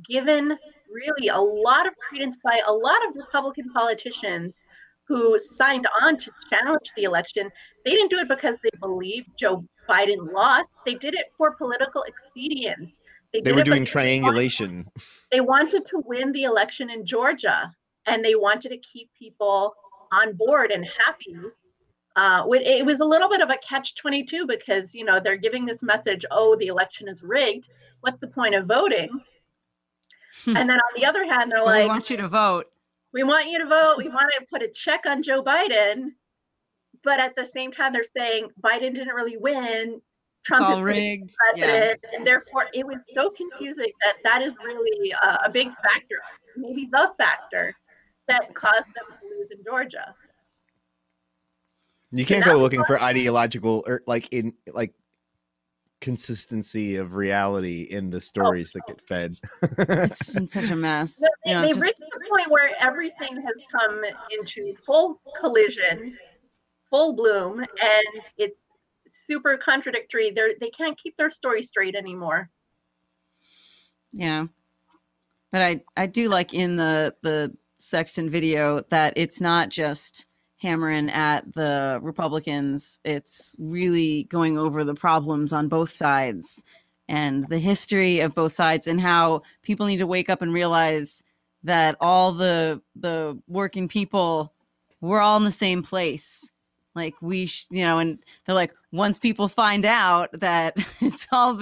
given 0.09 0.57
really 0.91 1.29
a 1.29 1.39
lot 1.39 1.87
of 1.87 1.95
credence 2.09 2.37
by 2.43 2.61
a 2.67 2.73
lot 2.73 2.99
of 3.09 3.17
republican 3.17 3.69
politicians 3.73 4.55
who 5.07 5.37
signed 5.39 5.87
on 6.03 6.17
to 6.17 6.31
challenge 6.49 6.93
the 6.95 7.03
election. 7.03 7.51
They 7.85 7.91
didn't 7.91 8.11
do 8.11 8.19
it 8.19 8.29
because 8.29 8.61
they 8.61 8.71
believed 8.81 9.29
joe 9.37 9.65
biden 9.89 10.33
lost. 10.33 10.71
They 10.87 10.95
did 10.95 11.15
it 11.15 11.27
for 11.37 11.53
political 11.57 12.05
expedience. 12.07 13.01
They, 13.33 13.41
they 13.41 13.53
were 13.53 13.63
doing 13.63 13.85
triangulation. 13.85 14.89
they 15.31 15.41
wanted 15.41 15.85
to 15.87 16.03
win 16.05 16.33
the 16.33 16.45
election 16.45 16.91
in 16.91 17.05
georgia 17.07 17.73
and 18.07 18.25
they 18.25 18.35
wanted 18.35 18.71
to 18.71 18.79
keep 18.79 19.11
people 19.19 19.75
on 20.13 20.35
board 20.35 20.71
and 20.71 20.87
happy. 21.07 21.37
Uh, 22.17 22.45
it 22.51 22.85
was 22.85 23.01
a 23.01 23.05
little 23.05 23.29
bit 23.29 23.41
of 23.41 23.51
a 23.51 23.57
catch 23.59 23.95
22 23.95 24.47
because 24.47 24.95
you 24.95 25.05
know 25.05 25.21
they're 25.21 25.37
giving 25.37 25.65
this 25.65 25.83
message 25.83 26.25
oh 26.33 26.57
the 26.57 26.67
election 26.67 27.09
is 27.09 27.23
rigged 27.23 27.69
what's 28.01 28.19
the 28.19 28.27
point 28.27 28.55
of 28.55 28.67
voting 28.67 29.09
hmm. 30.45 30.57
and 30.57 30.69
then 30.69 30.77
on 30.77 30.93
the 30.97 31.05
other 31.05 31.25
hand 31.25 31.53
they're 31.53 31.65
like 31.65 31.85
we 31.85 31.89
want 31.89 32.11
you 32.11 32.17
to 32.17 32.29
vote 32.29 32.67
we 33.13 33.23
want 33.23 33.49
you 33.49 33.59
to 33.61 33.67
vote 33.67 33.95
we 33.97 34.09
want 34.09 34.27
to 34.37 34.45
put 34.51 34.61
a 34.61 34.69
check 34.69 35.07
on 35.07 35.23
joe 35.23 35.41
biden 35.41 36.09
but 37.05 37.21
at 37.21 37.35
the 37.37 37.45
same 37.45 37.71
time 37.71 37.93
they're 37.93 38.03
saying 38.03 38.49
biden 38.61 38.93
didn't 38.93 39.15
really 39.15 39.37
win 39.37 40.01
Trump 40.43 40.63
it's 40.63 40.71
all 40.71 40.77
is 40.79 40.83
rigged. 40.83 41.35
president, 41.37 42.01
yeah. 42.03 42.17
and 42.17 42.27
therefore 42.27 42.67
it 42.73 42.87
was 42.87 42.97
so 43.15 43.31
confusing 43.31 43.93
that 44.01 44.15
that 44.25 44.43
is 44.43 44.55
really 44.65 45.13
a, 45.23 45.39
a 45.45 45.51
big 45.51 45.69
factor, 45.69 46.17
maybe 46.57 46.89
the 46.91 47.13
factor 47.19 47.77
that 48.27 48.55
caused 48.55 48.89
them 48.95 49.05
to 49.21 49.37
lose 49.37 49.51
in 49.51 49.63
Georgia. 49.65 50.15
You 52.13 52.27
can't 52.27 52.45
go 52.45 52.57
looking 52.57 52.85
for 52.85 53.01
ideological 53.01 53.85
or 53.87 54.03
like 54.07 54.33
in 54.33 54.53
like 54.73 54.95
consistency 56.01 56.97
of 56.97 57.15
reality 57.15 57.83
in 57.91 58.11
the 58.11 58.17
oh, 58.17 58.21
stories 58.21 58.73
oh. 58.75 58.79
that 58.79 58.87
get 58.89 59.01
fed. 59.07 59.37
it's 59.79 60.33
been 60.33 60.49
such 60.49 60.71
a 60.71 60.77
mess. 60.77 61.17
They, 61.17 61.29
you 61.47 61.55
know, 61.55 61.63
they 61.63 61.69
just... 61.69 61.83
reached 61.83 61.99
the 61.99 62.27
point 62.29 62.51
where 62.51 62.71
everything 62.81 63.43
has 63.43 63.57
come 63.71 64.03
into 64.33 64.75
full 64.85 65.21
collision, 65.39 66.19
full 66.89 67.15
bloom, 67.15 67.61
and 67.61 68.25
it's 68.37 68.71
super 69.11 69.57
contradictory. 69.57 70.31
They 70.31 70.55
they 70.61 70.71
can't 70.71 70.99
keep 70.99 71.17
their 71.17 71.31
story 71.31 71.63
straight 71.63 71.95
anymore. 71.95 72.51
Yeah, 74.13 74.47
but 75.53 75.63
I 75.63 75.83
I 75.97 76.07
do 76.07 76.29
like 76.29 76.55
in 76.55 76.77
the 76.77 77.15
the 77.23 77.55
Sexton 77.79 78.29
video 78.29 78.81
that 78.91 79.15
it's 79.17 79.41
not 79.41 79.69
just 79.69 80.27
hammering 80.61 81.09
at 81.11 81.53
the 81.55 81.99
Republicans, 82.03 83.01
it's 83.05 83.57
really 83.59 84.25
going 84.25 84.59
over 84.59 84.85
the 84.85 84.95
problems 84.95 85.53
on 85.53 85.69
both 85.69 85.93
sides 85.93 86.63
and 87.09 87.49
the 87.49 87.59
history 87.59 88.21
of 88.21 88.35
both 88.35 88.53
sides 88.53 88.87
and 88.87 89.01
how 89.01 89.43
people 89.63 89.87
need 89.87 89.99
to 89.99 90.07
wake 90.07 90.31
up 90.31 90.43
and 90.43 90.55
realize 90.55 91.25
that 91.65 91.97
all 92.01 92.33
the 92.33 92.81
the 92.95 93.39
working 93.49 93.89
people 93.89 94.53
we're 95.01 95.21
all 95.21 95.39
in 95.39 95.45
the 95.45 95.51
same 95.51 95.83
place. 95.83 96.51
Like 96.95 97.15
we 97.23 97.47
sh- 97.47 97.67
you 97.71 97.85
know 97.85 97.99
and 97.99 98.19
they're 98.45 98.55
like 98.55 98.75
once 98.93 99.19
people 99.19 99.49
find 99.49 99.85
out 99.85 100.31
that 100.41 100.75
it's 101.01 101.27
all 101.33 101.61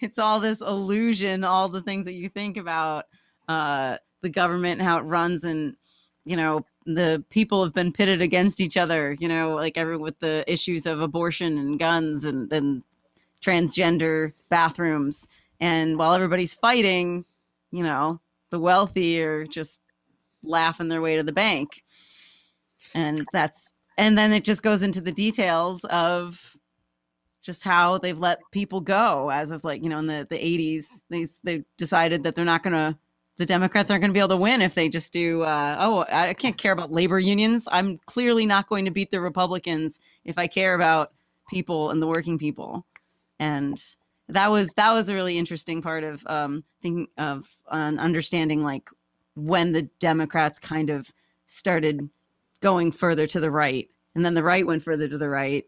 it's 0.00 0.18
all 0.18 0.40
this 0.40 0.60
illusion 0.60 1.44
all 1.44 1.68
the 1.68 1.82
things 1.82 2.04
that 2.04 2.14
you 2.14 2.28
think 2.28 2.56
about 2.56 3.06
uh 3.48 3.96
the 4.22 4.28
government 4.28 4.78
and 4.80 4.88
how 4.88 4.98
it 4.98 5.02
runs 5.02 5.44
and 5.44 5.76
you 6.24 6.36
know 6.36 6.64
the 6.86 7.22
people 7.30 7.62
have 7.62 7.74
been 7.74 7.92
pitted 7.92 8.22
against 8.22 8.60
each 8.60 8.76
other 8.76 9.16
you 9.20 9.28
know 9.28 9.54
like 9.54 9.76
everyone 9.76 10.02
with 10.02 10.18
the 10.20 10.44
issues 10.50 10.86
of 10.86 11.00
abortion 11.00 11.58
and 11.58 11.78
guns 11.78 12.24
and 12.24 12.82
transgender 13.40 14.32
bathrooms. 14.48 15.28
And 15.60 15.98
while 15.98 16.14
everybody's 16.14 16.54
fighting 16.54 17.24
you 17.70 17.82
know 17.82 18.20
the 18.50 18.58
wealthy 18.58 19.22
are 19.22 19.46
just 19.46 19.80
laughing 20.42 20.88
their 20.88 21.00
way 21.00 21.16
to 21.16 21.22
the 21.22 21.32
bank. 21.32 21.84
And 22.94 23.26
that's 23.32 23.72
and 23.96 24.16
then 24.16 24.32
it 24.32 24.44
just 24.44 24.62
goes 24.62 24.82
into 24.82 25.00
the 25.00 25.12
details 25.12 25.84
of 25.84 26.56
just 27.42 27.62
how 27.62 27.98
they've 27.98 28.18
let 28.18 28.40
people 28.50 28.80
go 28.80 29.30
as 29.30 29.50
of 29.50 29.64
like 29.64 29.82
you 29.82 29.88
know 29.88 29.98
in 29.98 30.06
the 30.06 30.26
the 30.28 30.36
80s 30.36 31.04
they 31.08 31.26
they 31.44 31.64
decided 31.78 32.22
that 32.22 32.34
they're 32.34 32.44
not 32.44 32.62
going 32.62 32.74
to 32.74 32.98
the 33.40 33.46
Democrats 33.46 33.90
aren't 33.90 34.02
going 34.02 34.10
to 34.10 34.14
be 34.14 34.20
able 34.20 34.28
to 34.28 34.36
win 34.36 34.60
if 34.60 34.74
they 34.74 34.86
just 34.90 35.14
do. 35.14 35.42
Uh, 35.42 35.74
oh, 35.80 36.04
I 36.12 36.34
can't 36.34 36.58
care 36.58 36.72
about 36.72 36.92
labor 36.92 37.18
unions. 37.18 37.66
I'm 37.72 37.96
clearly 38.04 38.44
not 38.44 38.68
going 38.68 38.84
to 38.84 38.90
beat 38.90 39.10
the 39.10 39.20
Republicans 39.22 39.98
if 40.26 40.36
I 40.36 40.46
care 40.46 40.74
about 40.74 41.12
people 41.48 41.88
and 41.88 42.02
the 42.02 42.06
working 42.06 42.36
people. 42.36 42.84
And 43.38 43.82
that 44.28 44.50
was 44.50 44.68
that 44.76 44.92
was 44.92 45.08
a 45.08 45.14
really 45.14 45.38
interesting 45.38 45.80
part 45.80 46.04
of 46.04 46.22
um, 46.26 46.64
thinking 46.82 47.08
of 47.16 47.48
an 47.70 47.98
understanding 47.98 48.62
like 48.62 48.90
when 49.36 49.72
the 49.72 49.88
Democrats 50.00 50.58
kind 50.58 50.90
of 50.90 51.10
started 51.46 52.10
going 52.60 52.92
further 52.92 53.26
to 53.26 53.40
the 53.40 53.50
right, 53.50 53.88
and 54.14 54.22
then 54.22 54.34
the 54.34 54.42
right 54.42 54.66
went 54.66 54.82
further 54.82 55.08
to 55.08 55.16
the 55.16 55.30
right. 55.30 55.64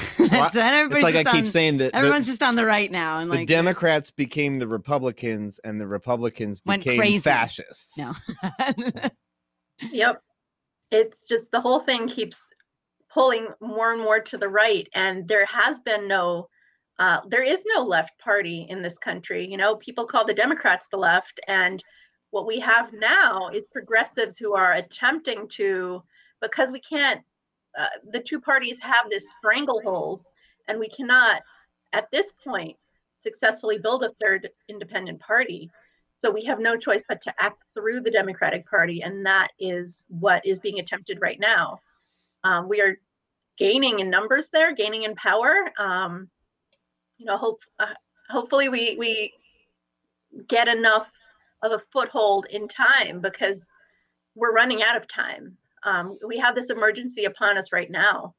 Well, 0.18 0.50
so 0.50 0.60
everybody's 0.60 1.04
it's 1.04 1.14
like 1.14 1.14
I 1.14 1.22
just 1.22 1.36
keep 1.36 1.46
saying 1.46 1.78
that 1.78 1.92
the, 1.92 1.98
everyone's 1.98 2.26
just 2.26 2.42
on 2.42 2.56
the 2.56 2.66
right 2.66 2.90
now, 2.90 3.20
and 3.20 3.30
the 3.30 3.36
like 3.36 3.46
there's- 3.48 3.58
Democrats 3.58 4.10
became 4.10 4.58
the 4.58 4.66
Republicans, 4.66 5.60
and 5.60 5.80
the 5.80 5.86
Republicans 5.86 6.60
Went 6.66 6.82
became 6.84 6.98
crazy. 6.98 7.18
fascists. 7.20 7.96
No. 7.96 8.12
Yep. 9.92 10.22
It's 10.90 11.26
just 11.26 11.50
the 11.50 11.60
whole 11.60 11.80
thing 11.80 12.08
keeps 12.08 12.52
pulling 13.12 13.48
more 13.60 13.92
and 13.92 14.00
more 14.00 14.20
to 14.20 14.38
the 14.38 14.48
right. 14.48 14.88
And 14.94 15.26
there 15.28 15.46
has 15.46 15.80
been 15.80 16.08
no, 16.08 16.48
uh, 16.98 17.20
there 17.28 17.42
is 17.42 17.64
no 17.74 17.82
left 17.82 18.18
party 18.18 18.66
in 18.68 18.82
this 18.82 18.98
country. 18.98 19.46
You 19.46 19.56
know, 19.56 19.76
people 19.76 20.06
call 20.06 20.24
the 20.24 20.34
Democrats 20.34 20.88
the 20.88 20.96
left. 20.96 21.40
And 21.48 21.82
what 22.30 22.46
we 22.46 22.58
have 22.60 22.92
now 22.92 23.48
is 23.48 23.64
progressives 23.72 24.38
who 24.38 24.54
are 24.54 24.74
attempting 24.74 25.48
to, 25.48 26.02
because 26.40 26.70
we 26.72 26.80
can't, 26.80 27.20
uh, 27.76 27.88
the 28.10 28.20
two 28.20 28.40
parties 28.40 28.78
have 28.80 29.10
this 29.10 29.30
stranglehold, 29.38 30.22
and 30.68 30.78
we 30.78 30.88
cannot, 30.88 31.42
at 31.92 32.10
this 32.10 32.32
point, 32.44 32.76
successfully 33.18 33.78
build 33.78 34.04
a 34.04 34.12
third 34.20 34.48
independent 34.68 35.20
party. 35.20 35.70
So 36.12 36.30
we 36.30 36.44
have 36.44 36.60
no 36.60 36.76
choice 36.76 37.04
but 37.06 37.20
to 37.22 37.34
act 37.38 37.62
through 37.74 38.00
the 38.00 38.10
Democratic 38.10 38.68
Party, 38.68 39.02
and 39.02 39.26
that 39.26 39.48
is 39.58 40.04
what 40.08 40.44
is 40.46 40.60
being 40.60 40.78
attempted 40.78 41.20
right 41.20 41.38
now. 41.38 41.80
Um, 42.44 42.68
we 42.68 42.80
are 42.80 42.98
gaining 43.58 44.00
in 44.00 44.08
numbers 44.08 44.48
there, 44.50 44.74
gaining 44.74 45.02
in 45.02 45.14
power. 45.14 45.70
Um, 45.78 46.30
you 47.18 47.26
know, 47.26 47.36
hope 47.36 47.60
uh, 47.78 47.94
hopefully 48.30 48.68
we 48.68 48.96
we 48.96 49.32
get 50.48 50.68
enough 50.68 51.10
of 51.62 51.72
a 51.72 51.78
foothold 51.92 52.46
in 52.50 52.68
time 52.68 53.20
because 53.20 53.68
we're 54.34 54.52
running 54.52 54.82
out 54.82 54.96
of 54.96 55.06
time. 55.08 55.56
Um, 55.86 56.18
we 56.26 56.36
have 56.38 56.54
this 56.54 56.68
emergency 56.68 57.24
upon 57.24 57.56
us 57.56 57.72
right 57.72 57.90
now. 57.90 58.34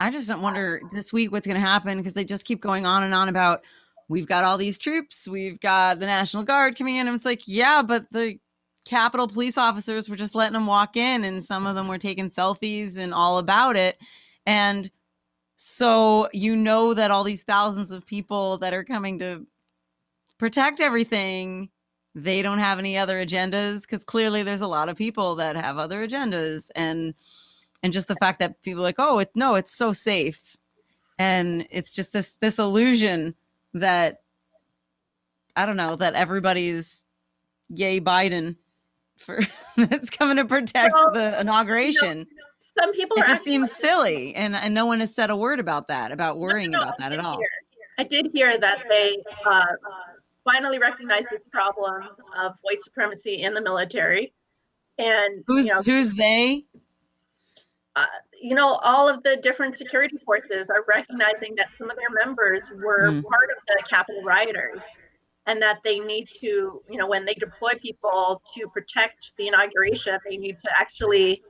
I 0.00 0.10
just 0.10 0.26
don't 0.26 0.42
wonder 0.42 0.80
this 0.92 1.12
week 1.12 1.30
what's 1.30 1.46
going 1.46 1.60
to 1.60 1.66
happen 1.66 1.98
because 1.98 2.14
they 2.14 2.24
just 2.24 2.46
keep 2.46 2.60
going 2.60 2.86
on 2.86 3.04
and 3.04 3.14
on 3.14 3.28
about 3.28 3.62
we've 4.08 4.26
got 4.26 4.42
all 4.42 4.58
these 4.58 4.78
troops, 4.78 5.28
we've 5.28 5.60
got 5.60 6.00
the 6.00 6.06
National 6.06 6.42
Guard 6.42 6.76
coming 6.76 6.96
in. 6.96 7.06
And 7.06 7.14
it's 7.14 7.24
like, 7.24 7.42
yeah, 7.46 7.82
but 7.82 8.06
the 8.10 8.38
Capitol 8.84 9.28
police 9.28 9.56
officers 9.56 10.08
were 10.08 10.16
just 10.16 10.34
letting 10.34 10.54
them 10.54 10.66
walk 10.66 10.96
in, 10.96 11.24
and 11.24 11.44
some 11.44 11.66
of 11.66 11.74
them 11.74 11.88
were 11.88 11.98
taking 11.98 12.28
selfies 12.28 12.98
and 12.98 13.14
all 13.14 13.38
about 13.38 13.76
it. 13.76 13.98
And 14.46 14.90
so 15.56 16.28
you 16.32 16.56
know 16.56 16.92
that 16.94 17.10
all 17.10 17.24
these 17.24 17.44
thousands 17.44 17.90
of 17.90 18.04
people 18.04 18.58
that 18.58 18.74
are 18.74 18.84
coming 18.84 19.18
to 19.20 19.46
protect 20.38 20.80
everything 20.80 21.70
they 22.14 22.42
don't 22.42 22.58
have 22.60 22.78
any 22.78 22.96
other 22.96 23.24
agendas 23.24 23.82
because 23.82 24.04
clearly 24.04 24.42
there's 24.42 24.60
a 24.60 24.66
lot 24.66 24.88
of 24.88 24.96
people 24.96 25.34
that 25.36 25.56
have 25.56 25.78
other 25.78 26.06
agendas 26.06 26.70
and 26.76 27.14
and 27.82 27.92
just 27.92 28.08
the 28.08 28.14
fact 28.16 28.38
that 28.40 28.60
people 28.62 28.80
are 28.80 28.84
like 28.84 28.94
oh 28.98 29.18
it, 29.18 29.30
no 29.34 29.54
it's 29.56 29.76
so 29.76 29.92
safe. 29.92 30.56
And 31.18 31.66
it's 31.70 31.92
just 31.92 32.12
this 32.12 32.32
this 32.40 32.58
illusion 32.58 33.34
that 33.74 34.22
i 35.56 35.64
don't 35.66 35.76
know 35.76 35.94
that 35.96 36.14
everybody's 36.14 37.04
yay 37.68 38.00
biden 38.00 38.56
for 39.18 39.40
that's 39.76 40.10
coming 40.10 40.36
to 40.36 40.44
protect 40.44 40.94
Well, 40.94 41.12
the 41.12 41.40
inauguration. 41.40 42.26
Some 42.80 42.92
people 42.92 43.16
it 43.18 43.22
are 43.22 43.26
just 43.26 43.44
seems 43.44 43.70
silly 43.72 44.34
and 44.34 44.56
and 44.56 44.74
no 44.74 44.86
one 44.86 44.98
has 45.00 45.14
said 45.14 45.30
a 45.30 45.36
word 45.36 45.60
about 45.60 45.86
that 45.88 46.10
about 46.12 46.38
worrying 46.38 46.72
no, 46.72 46.80
about 46.82 46.94
I 47.00 47.08
that 47.08 47.12
at 47.18 47.24
all. 47.24 47.38
hear- 47.38 47.48
I 47.96 48.02
did 48.02 48.30
hear 48.32 48.58
that 48.58 48.78
they 48.88 49.22
uh, 49.46 49.64
finally 50.44 50.78
recognized 50.78 51.28
this 51.30 51.42
problem 51.50 52.02
of 52.36 52.54
white 52.62 52.80
supremacy 52.82 53.42
in 53.42 53.54
the 53.54 53.62
military, 53.62 54.32
and 54.98 55.42
who's 55.46 55.66
you 55.66 55.72
know, 55.72 55.82
who's 55.82 56.12
they? 56.12 56.64
you 58.40 58.54
know, 58.54 58.74
all 58.82 59.08
of 59.08 59.22
the 59.22 59.36
different 59.36 59.74
security 59.74 60.18
forces 60.24 60.68
are 60.68 60.84
recognizing 60.86 61.54
that 61.54 61.68
some 61.78 61.90
of 61.90 61.96
their 61.96 62.10
members 62.10 62.70
were 62.70 63.10
Mm. 63.10 63.22
part 63.24 63.50
of 63.50 63.56
the 63.68 63.82
Capitol 63.88 64.22
rioters, 64.22 64.82
and 65.46 65.62
that 65.62 65.78
they 65.82 65.98
need 65.98 66.28
to, 66.40 66.82
you 66.90 66.98
know, 66.98 67.06
when 67.06 67.24
they 67.24 67.34
deploy 67.34 67.72
people 67.80 68.42
to 68.54 68.68
protect 68.68 69.32
the 69.38 69.48
inauguration, 69.48 70.18
they 70.28 70.36
need 70.36 70.58
to 70.62 70.70
actually 70.78 71.42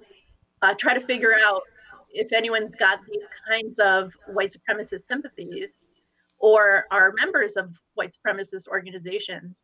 uh, 0.63 0.75
try 0.75 0.95
to 0.95 1.01
figure 1.01 1.35
out 1.45 1.63
if 2.11 2.33
anyone's 2.33 2.71
got 2.77 3.01
these 3.11 3.27
kinds 3.49 3.79
of 3.81 4.13
white 4.29 4.53
supremacist 4.53 5.01
sympathies 5.03 5.84
or 6.45 6.85
are 6.91 7.15
members 7.19 7.57
of 7.57 7.75
white 7.95 8.15
supremacist 8.15 8.69
organizations. 8.69 9.57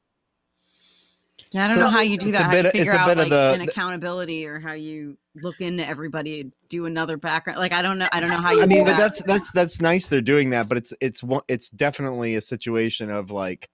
Yeah, 1.52 1.64
I 1.64 1.68
don't 1.68 1.76
So, 1.76 1.82
know 1.84 1.90
how 1.90 2.00
you 2.00 2.16
do 2.16 2.32
that. 2.32 2.40
a 2.40 2.44
How 2.44 2.50
bit 2.50 2.64
you 2.64 2.70
figure 2.70 2.92
it's 2.92 2.94
a 2.94 2.98
out 3.00 3.06
bit 3.08 3.12
of 3.18 3.24
like 3.24 3.28
the- 3.30 3.52
an 3.54 3.60
accountability 3.68 4.46
or 4.46 4.58
how 4.60 4.72
you 4.72 5.18
look 5.42 5.60
into 5.60 5.86
everybody, 5.86 6.50
do 6.70 6.86
another 6.86 7.18
background. 7.18 7.58
Like 7.58 7.72
I 7.72 7.82
don't 7.82 7.98
know. 7.98 8.08
I 8.12 8.20
don't 8.20 8.30
know 8.30 8.36
how 8.40 8.52
you. 8.52 8.62
I 8.62 8.66
mean, 8.66 8.78
do 8.78 8.84
but 8.84 8.92
that. 8.92 8.98
that's 8.98 9.22
that's 9.24 9.50
that's 9.52 9.80
nice 9.82 10.06
they're 10.06 10.22
doing 10.22 10.48
that, 10.50 10.68
but 10.70 10.78
it's 10.78 10.94
it's 11.02 11.22
one 11.22 11.42
it's 11.48 11.68
definitely 11.70 12.36
a 12.36 12.40
situation 12.40 13.10
of 13.10 13.30
like 13.30 13.68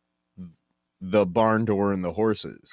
the 1.01 1.25
barn 1.27 1.64
door 1.64 1.92
and 1.92 2.05
the 2.05 2.12
horses. 2.12 2.69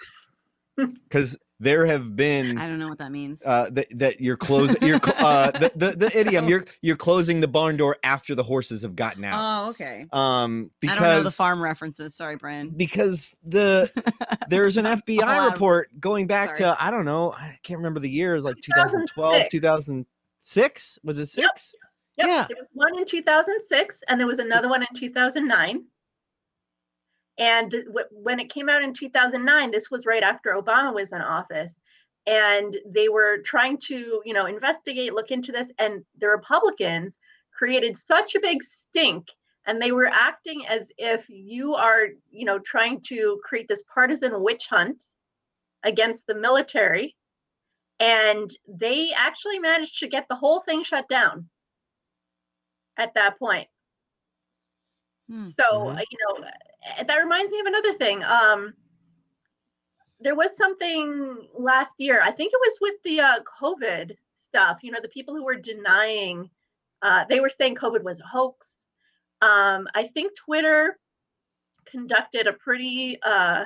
Cuz 1.11 1.37
there 1.63 1.85
have 1.85 2.15
been 2.15 2.57
I 2.57 2.67
don't 2.67 2.79
know 2.79 2.89
what 2.89 2.97
that 2.99 3.11
means. 3.11 3.45
uh 3.45 3.69
that, 3.71 3.87
that 3.97 4.21
you're 4.21 4.37
closing 4.37 4.77
you're 4.81 4.99
uh 5.17 5.51
the, 5.63 5.71
the 5.75 5.91
the 5.97 6.19
idiom 6.19 6.47
you're 6.47 6.65
you're 6.81 6.95
closing 6.95 7.39
the 7.39 7.47
barn 7.47 7.77
door 7.77 7.97
after 8.03 8.35
the 8.35 8.43
horses 8.43 8.81
have 8.83 8.95
gotten 8.95 9.23
out. 9.23 9.39
oh, 9.41 9.69
okay. 9.71 10.05
Um 10.11 10.69
I 10.83 10.87
don't 10.95 11.01
know 11.01 11.23
the 11.23 11.31
farm 11.31 11.61
references. 11.61 12.15
Sorry, 12.15 12.35
Brian. 12.35 12.69
because 12.75 13.35
the 13.43 13.89
there's 14.49 14.77
an 14.77 14.85
FBI 15.05 15.51
report 15.51 15.89
going 15.99 16.27
back 16.27 16.57
Sorry. 16.57 16.75
to 16.75 16.83
I 16.83 16.91
don't 16.91 17.05
know, 17.05 17.31
I 17.33 17.57
can't 17.63 17.77
remember 17.79 17.99
the 17.99 18.09
year, 18.09 18.39
like 18.39 18.57
2012, 18.61 19.49
2006. 19.49 20.07
2006, 20.43 20.99
was 21.03 21.19
it 21.19 21.27
6? 21.27 21.75
Yep, 22.17 22.27
Yeah. 22.27 22.45
there 22.47 22.57
was 22.59 22.67
one 22.73 22.97
in 22.99 23.05
2006, 23.05 24.03
and 24.07 24.19
there 24.19 24.27
was 24.27 24.39
another 24.39 24.69
one 24.69 24.81
in 24.81 24.87
2009. 24.95 25.83
And 27.37 27.71
th- 27.71 27.85
wh- 27.87 28.11
when 28.13 28.39
it 28.39 28.49
came 28.49 28.69
out 28.69 28.83
in 28.83 28.93
2009, 28.93 29.71
this 29.71 29.89
was 29.91 30.05
right 30.05 30.23
after 30.23 30.51
Obama 30.51 30.93
was 30.93 31.11
in 31.13 31.21
office, 31.21 31.79
and 32.25 32.77
they 32.85 33.09
were 33.09 33.39
trying 33.43 33.77
to, 33.87 34.21
you 34.25 34.33
know, 34.33 34.45
investigate, 34.45 35.13
look 35.13 35.31
into 35.31 35.51
this, 35.51 35.71
and 35.79 36.05
the 36.17 36.27
Republicans 36.27 37.17
created 37.53 37.97
such 37.97 38.35
a 38.35 38.39
big 38.39 38.63
stink, 38.63 39.27
and 39.65 39.81
they 39.81 39.91
were 39.91 40.07
acting 40.07 40.65
as 40.67 40.91
if 40.97 41.27
you 41.29 41.73
are, 41.75 42.07
you 42.29 42.45
know, 42.45 42.59
trying 42.59 43.01
to 43.07 43.39
create 43.43 43.67
this 43.67 43.83
partisan 43.93 44.41
witch 44.43 44.67
hunt 44.69 45.03
against 45.83 46.27
the 46.27 46.35
military, 46.35 47.15
and 47.99 48.51
they 48.67 49.11
actually 49.15 49.59
managed 49.59 49.99
to 49.99 50.07
get 50.07 50.27
the 50.29 50.35
whole 50.35 50.61
thing 50.61 50.83
shut 50.83 51.07
down 51.09 51.49
at 52.97 53.13
that 53.15 53.37
point. 53.39 53.67
Hmm. 55.27 55.43
So, 55.43 55.63
Mhm. 55.71 55.97
uh, 55.97 56.03
you 56.09 56.17
know, 56.41 56.49
that 57.05 57.17
reminds 57.17 57.51
me 57.51 57.59
of 57.59 57.65
another 57.65 57.93
thing. 57.93 58.23
Um, 58.23 58.73
there 60.19 60.35
was 60.35 60.55
something 60.55 61.47
last 61.57 61.95
year, 61.99 62.21
I 62.23 62.31
think 62.31 62.53
it 62.53 62.59
was 62.61 62.77
with 62.81 62.95
the 63.03 63.19
uh, 63.19 63.39
COVID 63.61 64.15
stuff, 64.33 64.79
you 64.81 64.91
know, 64.91 64.99
the 65.01 65.09
people 65.09 65.35
who 65.35 65.43
were 65.43 65.55
denying, 65.55 66.49
uh, 67.01 67.25
they 67.29 67.39
were 67.39 67.49
saying 67.49 67.75
COVID 67.75 68.03
was 68.03 68.19
a 68.19 68.25
hoax. 68.25 68.87
Um, 69.41 69.87
I 69.93 70.07
think 70.13 70.33
Twitter 70.35 70.97
conducted 71.85 72.47
a 72.47 72.53
pretty, 72.53 73.19
uh, 73.23 73.65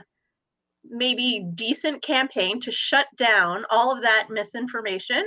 maybe 0.90 1.46
decent 1.54 2.02
campaign 2.02 2.60
to 2.62 2.72
shut 2.72 3.08
down 3.18 3.66
all 3.70 3.92
of 3.92 4.02
that 4.02 4.28
misinformation 4.30 5.24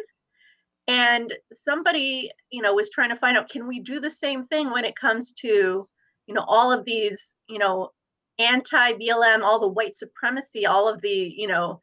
and 0.88 1.32
somebody 1.52 2.30
you 2.50 2.62
know 2.62 2.74
was 2.74 2.90
trying 2.90 3.10
to 3.10 3.16
find 3.16 3.36
out 3.36 3.48
can 3.48 3.66
we 3.68 3.78
do 3.78 4.00
the 4.00 4.10
same 4.10 4.42
thing 4.42 4.70
when 4.70 4.84
it 4.84 4.96
comes 4.96 5.32
to 5.32 5.88
you 6.30 6.34
know 6.34 6.44
all 6.46 6.70
of 6.70 6.84
these 6.84 7.36
you 7.48 7.58
know 7.58 7.90
anti 8.38 8.92
blm 8.92 9.42
all 9.42 9.58
the 9.58 9.66
white 9.66 9.96
supremacy 9.96 10.64
all 10.64 10.86
of 10.88 11.00
the 11.02 11.34
you 11.36 11.48
know 11.48 11.80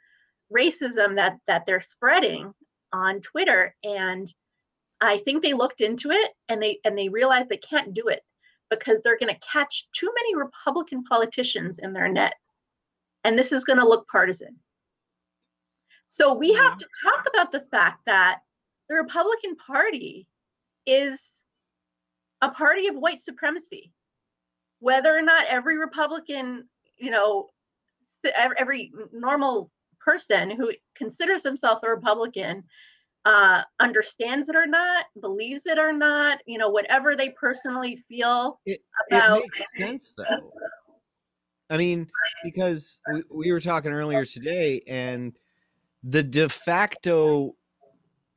racism 0.56 1.18
that 1.18 1.38
that 1.48 1.66
they're 1.66 1.82
spreading 1.82 2.54
on 2.94 3.20
twitter. 3.20 3.76
And 3.84 4.34
i 5.02 5.18
think 5.18 5.44
they 5.44 5.52
looked 5.54 5.82
into 5.82 6.12
it 6.12 6.32
and 6.48 6.64
they 6.64 6.80
and 6.86 6.98
they 6.98 7.10
realized 7.10 7.50
they 7.50 7.58
can't 7.58 7.94
do 7.94 8.08
it 8.08 8.22
because 8.70 9.02
they're 9.02 9.18
going 9.18 9.34
to 9.34 9.48
catch 9.52 9.90
too 9.92 10.10
many 10.16 10.34
republican 10.38 11.04
politicians 11.04 11.80
in 11.80 11.92
their 11.92 12.08
net. 12.08 12.36
And 13.26 13.38
this 13.38 13.52
is 13.52 13.66
going 13.66 13.80
to 13.80 13.88
look 13.88 14.08
partisan. 14.08 14.56
So 16.06 16.34
we 16.34 16.54
have 16.54 16.78
to 16.78 16.88
talk 17.04 17.26
about 17.34 17.52
the 17.52 17.66
fact 17.70 18.04
that 18.06 18.40
the 18.88 18.96
Republican 18.96 19.58
Party 19.58 20.26
is 20.86 21.44
a 22.42 22.50
party 22.50 22.88
of 22.88 22.96
white 22.96 23.22
supremacy. 23.22 23.92
Whether 24.80 25.16
or 25.16 25.22
not 25.22 25.48
every 25.48 25.78
Republican, 25.78 26.68
you 26.98 27.12
know, 27.12 27.48
every 28.58 28.92
normal 29.12 29.72
person 30.00 30.52
who 30.52 30.72
considers 30.96 31.44
himself 31.44 31.82
a 31.84 31.90
Republican 31.90 32.64
uh, 33.26 33.64
understands 33.80 34.48
it 34.48 34.56
or 34.56 34.66
not, 34.66 35.06
believes 35.20 35.66
it 35.66 35.78
or 35.78 35.92
not, 35.92 36.40
you 36.46 36.58
know, 36.58 36.70
whatever 36.70 37.16
they 37.16 37.30
personally 37.30 37.98
feel 38.08 38.60
It, 38.66 38.80
about. 39.12 39.40
it 39.40 39.52
makes 39.78 39.90
sense 39.90 40.14
though. 40.18 40.52
I 41.70 41.76
mean, 41.78 42.08
because 42.44 43.02
we, 43.12 43.24
we 43.30 43.52
were 43.52 43.60
talking 43.60 43.92
earlier 43.92 44.24
today, 44.24 44.82
and 44.88 45.38
the 46.04 46.24
de 46.24 46.48
facto 46.48 47.56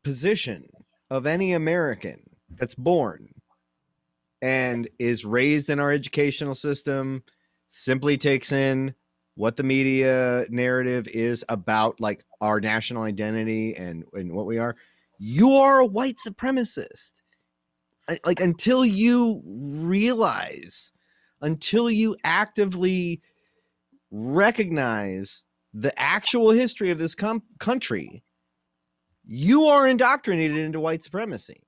position 0.03 0.67
of 1.11 1.27
any 1.27 1.53
American 1.53 2.21
that's 2.57 2.75
born 2.75 3.29
and 4.43 4.89
is 4.99 5.25
raised 5.25 5.71
in 5.71 5.81
our 5.81 5.93
educational 5.93 6.55
system 6.55 7.23
simply 7.69 8.17
takes 8.17 8.53
in 8.53 8.95
what 9.35 9.57
the 9.57 9.63
media 9.63 10.47
narrative 10.51 11.07
is 11.09 11.45
about 11.49 12.01
like 12.01 12.25
our 12.41 12.61
national 12.61 13.03
identity 13.03 13.75
and 13.77 14.05
and 14.13 14.33
what 14.33 14.47
we 14.47 14.59
are. 14.59 14.77
You 15.19 15.57
are 15.57 15.81
a 15.81 15.87
white 15.87 16.17
supremacist. 16.27 17.23
Like 18.25 18.41
until 18.41 18.85
you 18.85 19.43
realize 19.45 20.93
until 21.43 21.91
you 21.91 22.17
actively 22.25 23.23
recognize 24.11 25.45
the 25.73 25.97
actual 26.01 26.51
history 26.51 26.91
of 26.91 26.99
this 26.99 27.15
com- 27.15 27.43
country 27.61 28.25
you 29.25 29.67
are 29.67 29.87
indoctrinated 29.87 30.57
into 30.57 30.81
white 30.81 31.05
supremacy 31.05 31.63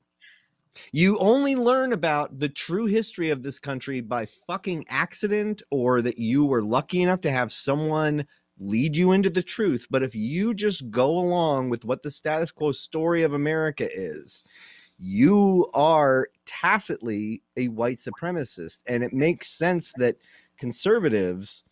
you 0.92 1.18
only 1.18 1.54
learn 1.56 1.92
about 1.92 2.38
the 2.38 2.48
true 2.48 2.86
history 2.86 3.30
of 3.30 3.42
this 3.42 3.58
country 3.58 4.00
by 4.00 4.26
fucking 4.26 4.86
accident 4.88 5.62
or 5.70 6.02
that 6.02 6.18
you 6.18 6.44
were 6.46 6.62
lucky 6.62 7.02
enough 7.02 7.20
to 7.22 7.30
have 7.30 7.52
someone 7.52 8.26
lead 8.58 8.96
you 8.96 9.12
into 9.12 9.30
the 9.30 9.42
truth. 9.42 9.86
But 9.90 10.02
if 10.02 10.14
you 10.14 10.54
just 10.54 10.90
go 10.90 11.10
along 11.10 11.70
with 11.70 11.84
what 11.84 12.02
the 12.02 12.10
status 12.10 12.52
quo 12.52 12.72
story 12.72 13.22
of 13.22 13.32
America 13.32 13.88
is, 13.92 14.44
you 14.98 15.68
are 15.74 16.28
tacitly 16.46 17.42
a 17.56 17.68
white 17.68 17.98
supremacist. 17.98 18.82
And 18.86 19.02
it 19.02 19.12
makes 19.12 19.48
sense 19.48 19.92
that 19.94 20.16
conservatives, 20.58 21.64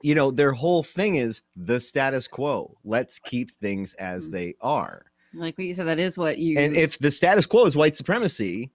you 0.00 0.14
know, 0.14 0.30
their 0.30 0.52
whole 0.52 0.82
thing 0.82 1.16
is 1.16 1.42
the 1.54 1.80
status 1.80 2.26
quo. 2.26 2.76
Let's 2.84 3.18
keep 3.18 3.50
things 3.50 3.94
as 3.94 4.28
Mm. 4.28 4.32
they 4.32 4.54
are. 4.60 5.11
Like 5.34 5.56
what 5.58 5.66
you 5.66 5.74
said, 5.74 5.86
that 5.86 5.98
is 5.98 6.18
what 6.18 6.38
you. 6.38 6.58
And 6.58 6.76
if 6.76 6.98
the 6.98 7.10
status 7.10 7.46
quo 7.46 7.64
is 7.66 7.76
white 7.76 7.96
supremacy, 7.96 8.70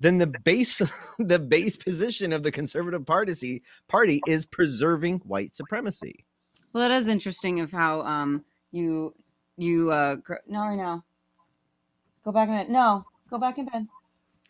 then 0.00 0.18
the 0.18 0.26
base 0.26 0.82
the 1.18 1.38
base 1.38 1.76
position 1.76 2.32
of 2.32 2.42
the 2.42 2.50
conservative 2.52 3.04
party 3.06 3.62
party 3.88 4.20
is 4.26 4.44
preserving 4.44 5.18
white 5.20 5.54
supremacy. 5.54 6.24
well, 6.72 6.86
that 6.88 6.94
is 6.94 7.08
interesting 7.08 7.60
of 7.60 7.70
how 7.72 8.02
um 8.02 8.44
you 8.72 9.14
you 9.56 9.90
uh 9.90 10.16
gr- 10.16 10.34
no 10.46 10.60
right 10.60 10.76
now. 10.76 11.04
Go 12.24 12.32
back 12.32 12.48
in 12.48 12.54
bed. 12.54 12.68
No, 12.70 13.04
go 13.30 13.38
back 13.38 13.58
in 13.58 13.66
bed. 13.66 13.86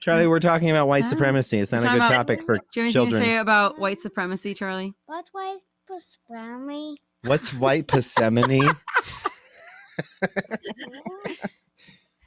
Charlie, 0.00 0.26
we're 0.26 0.40
talking 0.40 0.68
about 0.70 0.88
white 0.88 1.04
supremacy. 1.04 1.58
It's 1.60 1.70
not 1.70 1.84
a 1.84 1.86
good 1.86 1.96
about- 1.96 2.10
topic 2.10 2.42
for 2.42 2.56
Do 2.56 2.62
you 2.80 2.82
have 2.82 2.84
anything 2.86 2.92
children. 2.92 3.20
to 3.22 3.26
say 3.28 3.36
about 3.36 3.78
white 3.78 4.00
supremacy, 4.00 4.52
Charlie? 4.52 4.94
What 5.06 5.30
was 5.32 5.64
pastrami? 5.88 6.96
What's 7.24 7.54
white 7.54 7.86
Persimmon? 7.88 8.44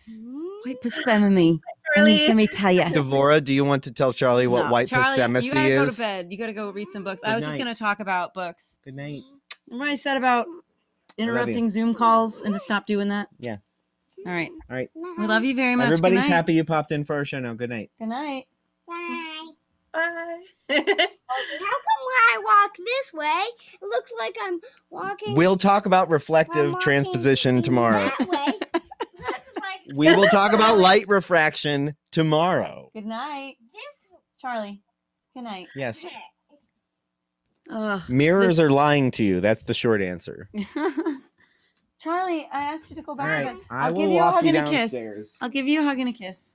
Mm-hmm. 0.09 0.47
White 0.63 0.83
supremacy. 0.83 1.11
Let 1.15 1.31
me, 1.31 1.59
Really? 1.95 2.27
let 2.27 2.35
me 2.35 2.47
tell 2.47 2.71
you. 2.71 2.81
Devorah, 2.81 3.43
do 3.43 3.53
you 3.53 3.65
want 3.65 3.83
to 3.85 3.91
tell 3.91 4.13
Charlie 4.13 4.47
what 4.47 4.65
No, 4.65 4.71
white 4.71 4.87
Charlie, 4.87 5.15
supremacy 5.15 5.47
You 5.47 5.53
gotta 5.53 5.69
go 5.69 5.89
to 5.89 5.97
bed. 5.97 6.27
You 6.31 6.37
gotta 6.37 6.53
go 6.53 6.69
read 6.71 6.89
some 6.91 7.03
books. 7.03 7.21
Good 7.21 7.29
I 7.31 7.35
was 7.35 7.43
just 7.43 7.57
gonna 7.57 7.75
talk 7.75 7.99
about 7.99 8.33
books. 8.33 8.79
Good 8.83 8.95
night. 8.95 9.23
Remember 9.67 9.91
I 9.91 9.95
said 9.95 10.17
about 10.17 10.47
interrupting 11.17 11.69
Zoom 11.69 11.95
calls 11.95 12.41
and 12.41 12.53
to 12.53 12.59
stop 12.59 12.85
doing 12.85 13.07
that? 13.09 13.29
Yeah. 13.39 13.57
All 14.25 14.31
right. 14.31 14.49
All 14.69 14.75
right. 14.75 14.89
We 15.17 15.25
love 15.25 15.43
you 15.43 15.55
very 15.55 15.75
much. 15.75 15.85
Everybody's 15.85 16.25
happy 16.25 16.53
you 16.53 16.63
popped 16.63 16.91
in 16.91 17.03
for 17.03 17.15
our 17.15 17.25
show 17.25 17.39
now. 17.39 17.53
Good 17.53 17.69
night. 17.69 17.89
Good 17.99 18.09
night. 18.09 18.45
Bye. 19.95 20.41
Bye. 20.67 20.75
How 20.77 20.85
come 20.85 20.97
when 20.97 22.21
I 22.33 22.41
walk 22.43 22.75
this 22.77 23.13
way, 23.13 23.43
it 23.81 23.85
looks 23.85 24.11
like 24.19 24.35
I'm 24.43 24.59
walking? 24.89 25.35
We'll 25.35 25.57
talk 25.57 25.85
about 25.85 26.09
reflective 26.09 26.77
transposition 26.79 27.61
tomorrow. 27.61 28.11
That 28.19 28.27
way. 28.27 28.45
looks 28.73 29.55
like 29.57 29.81
We 29.95 30.13
will 30.13 30.27
talk 30.27 30.53
about 30.53 30.77
light 30.77 31.07
refraction 31.07 31.95
tomorrow. 32.11 32.89
Good 32.93 33.05
night, 33.05 33.55
this. 33.73 34.09
Charlie. 34.39 34.81
Good 35.33 35.43
night. 35.43 35.67
Yes. 35.75 36.05
Ugh. 37.69 38.01
Mirrors 38.09 38.59
are 38.59 38.69
lying 38.69 39.11
to 39.11 39.23
you. 39.23 39.41
That's 39.41 39.63
the 39.63 39.73
short 39.73 40.01
answer. 40.01 40.49
Charlie, 41.99 42.47
I 42.51 42.73
asked 42.73 42.89
you 42.89 42.95
to 42.97 43.01
go 43.01 43.15
back 43.15 43.25
to 43.41 43.45
right. 43.47 43.55
bed. 43.55 43.65
I 43.69 43.87
I'll 43.87 43.93
give 43.93 44.11
you 44.11 44.17
a 44.17 44.21
walk 44.21 44.35
hug 44.35 44.43
you 44.43 44.49
and 44.49 44.57
a 44.57 44.69
kiss. 44.69 44.91
downstairs. 44.91 45.35
I'll 45.41 45.49
give 45.49 45.67
you 45.67 45.81
a 45.81 45.83
hug 45.83 45.99
and 45.99 46.09
a 46.09 46.13
kiss. 46.13 46.54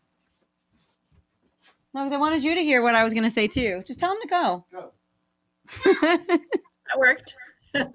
No, 1.92 2.02
because 2.02 2.12
I 2.12 2.18
wanted 2.18 2.44
you 2.44 2.54
to 2.54 2.62
hear 2.62 2.82
what 2.82 2.94
I 2.94 3.02
was 3.02 3.12
going 3.14 3.24
to 3.24 3.30
say 3.30 3.46
too. 3.48 3.82
Just 3.86 3.98
tell 3.98 4.12
him 4.12 4.18
to 4.22 4.28
go. 4.28 4.64
Go. 4.72 4.92
that 6.02 6.98
worked. 6.98 7.34
uh, 7.74 7.88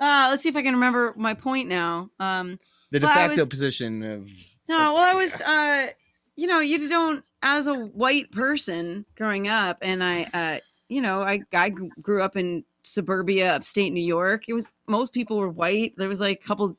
let's 0.00 0.42
see 0.42 0.48
if 0.48 0.56
I 0.56 0.62
can 0.62 0.74
remember 0.74 1.14
my 1.16 1.34
point 1.34 1.68
now. 1.68 2.10
Um, 2.20 2.58
The 2.90 3.00
de 3.00 3.06
Well, 3.06 3.14
facto 3.14 3.40
was- 3.40 3.48
position 3.48 4.02
of 4.02 4.30
no, 4.68 4.94
well, 4.94 4.98
I 4.98 5.14
was, 5.14 5.40
uh, 5.42 5.88
you 6.36 6.46
know, 6.46 6.60
you 6.60 6.88
don't, 6.88 7.24
as 7.42 7.66
a 7.66 7.74
white 7.74 8.30
person 8.30 9.04
growing 9.16 9.48
up, 9.48 9.76
and 9.82 10.04
I, 10.04 10.22
uh, 10.32 10.58
you 10.88 11.02
know, 11.02 11.20
I, 11.22 11.40
I 11.52 11.70
grew 11.70 12.22
up 12.22 12.36
in 12.36 12.64
suburbia, 12.82 13.54
upstate 13.56 13.92
New 13.92 14.02
York. 14.04 14.48
It 14.48 14.54
was 14.54 14.68
most 14.86 15.12
people 15.12 15.36
were 15.36 15.48
white. 15.48 15.94
There 15.96 16.08
was 16.08 16.20
like 16.20 16.42
a 16.42 16.46
couple, 16.46 16.76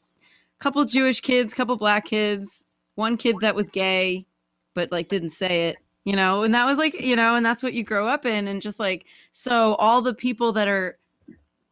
couple 0.59 0.83
Jewish 0.85 1.19
kids, 1.19 1.53
couple 1.53 1.75
black 1.75 2.05
kids, 2.05 2.65
one 2.95 3.17
kid 3.17 3.35
that 3.41 3.53
was 3.53 3.69
gay, 3.69 4.25
but 4.73 4.91
like 4.91 5.09
didn't 5.09 5.31
say 5.31 5.67
it, 5.67 5.77
you 6.05 6.15
know, 6.15 6.43
and 6.43 6.53
that 6.53 6.65
was 6.65 6.77
like, 6.77 6.99
you 6.99 7.15
know, 7.15 7.35
and 7.35 7.45
that's 7.45 7.63
what 7.63 7.73
you 7.73 7.83
grow 7.83 8.07
up 8.07 8.25
in, 8.25 8.47
and 8.47 8.61
just 8.61 8.79
like 8.79 9.05
so, 9.31 9.75
all 9.75 10.01
the 10.01 10.13
people 10.13 10.51
that 10.53 10.67
are 10.67 10.97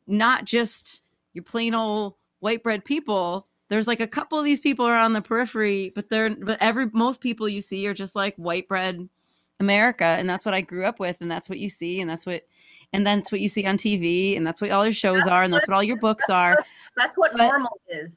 not 0.07 0.45
just 0.45 1.01
your 1.33 1.43
plain 1.43 1.73
old 1.73 2.15
white 2.39 2.63
bread 2.63 2.83
people 2.83 3.47
there's 3.69 3.87
like 3.87 4.01
a 4.01 4.07
couple 4.07 4.37
of 4.37 4.43
these 4.43 4.59
people 4.59 4.85
are 4.85 4.97
on 4.97 5.13
the 5.13 5.21
periphery 5.21 5.91
but 5.95 6.09
they're 6.09 6.35
but 6.35 6.57
every 6.59 6.87
most 6.91 7.21
people 7.21 7.47
you 7.47 7.61
see 7.61 7.87
are 7.87 7.93
just 7.93 8.15
like 8.15 8.35
white 8.35 8.67
bread 8.67 9.07
america 9.59 10.03
and 10.03 10.29
that's 10.29 10.43
what 10.45 10.53
i 10.53 10.59
grew 10.59 10.83
up 10.85 10.99
with 10.99 11.15
and 11.21 11.31
that's 11.31 11.47
what 11.47 11.59
you 11.59 11.69
see 11.69 12.01
and 12.01 12.09
that's 12.09 12.25
what 12.25 12.43
and 12.93 13.07
that's 13.07 13.31
what 13.31 13.39
you 13.39 13.47
see 13.47 13.65
on 13.65 13.77
tv 13.77 14.35
and 14.35 14.45
that's 14.45 14.59
what 14.59 14.71
all 14.71 14.85
your 14.85 14.93
shows 14.93 15.25
are 15.27 15.43
and 15.43 15.53
that's 15.53 15.67
what 15.67 15.75
all 15.75 15.83
your 15.83 15.97
books 15.97 16.29
are. 16.29 16.57
That's 16.97 17.17
what 17.17 17.31
But- 17.31 17.47
normal 17.47 17.79
is 17.89 18.11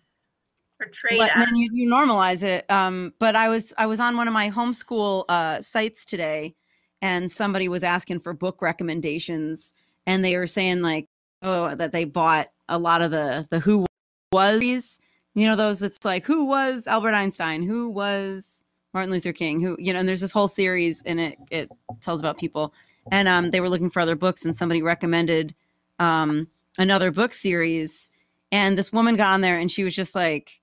portrayed 0.84 1.18
but 1.18 1.32
then 1.36 1.54
you, 1.56 1.68
you 1.72 1.88
normalize 1.88 2.42
it 2.42 2.64
um 2.70 3.12
but 3.18 3.34
i 3.34 3.48
was 3.48 3.72
i 3.78 3.86
was 3.86 4.00
on 4.00 4.16
one 4.16 4.28
of 4.28 4.34
my 4.34 4.50
homeschool 4.50 5.24
uh 5.28 5.60
sites 5.60 6.04
today 6.04 6.54
and 7.02 7.30
somebody 7.30 7.68
was 7.68 7.82
asking 7.84 8.20
for 8.20 8.32
book 8.32 8.62
recommendations 8.62 9.74
and 10.06 10.24
they 10.24 10.36
were 10.36 10.46
saying 10.46 10.80
like 10.80 11.06
oh 11.42 11.74
that 11.74 11.92
they 11.92 12.04
bought 12.04 12.48
a 12.68 12.78
lot 12.78 13.02
of 13.02 13.10
the 13.10 13.46
the 13.50 13.60
who 13.60 13.84
was 14.32 15.00
you 15.34 15.46
know 15.46 15.56
those 15.56 15.82
it's 15.82 16.04
like 16.04 16.24
who 16.24 16.46
was 16.46 16.86
albert 16.86 17.12
einstein? 17.12 17.62
Who 17.62 17.88
was 17.90 18.64
martin 18.92 19.12
luther 19.12 19.32
king? 19.32 19.60
Who 19.60 19.76
you 19.78 19.92
know 19.92 19.98
and 19.98 20.08
there's 20.08 20.20
this 20.20 20.32
whole 20.32 20.48
series 20.48 21.02
and 21.02 21.20
it 21.20 21.38
it 21.50 21.70
tells 22.00 22.20
about 22.20 22.38
people 22.38 22.74
and 23.12 23.28
um 23.28 23.50
they 23.50 23.60
were 23.60 23.68
looking 23.68 23.90
for 23.90 24.00
other 24.00 24.16
books 24.16 24.44
and 24.44 24.56
somebody 24.56 24.82
recommended 24.82 25.54
um 25.98 26.48
another 26.78 27.10
book 27.10 27.32
series 27.32 28.10
and 28.50 28.78
this 28.78 28.92
woman 28.92 29.16
got 29.16 29.34
on 29.34 29.40
there 29.40 29.58
and 29.58 29.70
she 29.70 29.84
was 29.84 29.94
just 29.94 30.14
like 30.14 30.60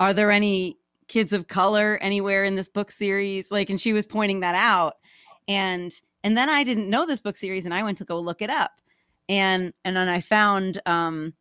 are 0.00 0.12
there 0.12 0.30
any 0.30 0.78
kids 1.08 1.32
of 1.32 1.48
color 1.48 1.98
anywhere 2.00 2.44
in 2.44 2.54
this 2.54 2.68
book 2.68 2.90
series? 2.90 3.50
Like 3.50 3.70
and 3.70 3.80
she 3.80 3.92
was 3.92 4.06
pointing 4.06 4.40
that 4.40 4.54
out 4.54 4.96
and 5.48 5.92
and 6.24 6.36
then 6.36 6.48
i 6.48 6.64
didn't 6.64 6.90
know 6.90 7.06
this 7.06 7.20
book 7.20 7.36
series 7.36 7.64
and 7.64 7.74
i 7.74 7.82
went 7.82 7.98
to 7.98 8.04
go 8.04 8.18
look 8.18 8.42
it 8.42 8.50
up 8.50 8.80
and 9.28 9.72
and 9.84 9.96
then 9.96 10.08
i 10.08 10.20
found 10.20 10.80
um 10.86 11.32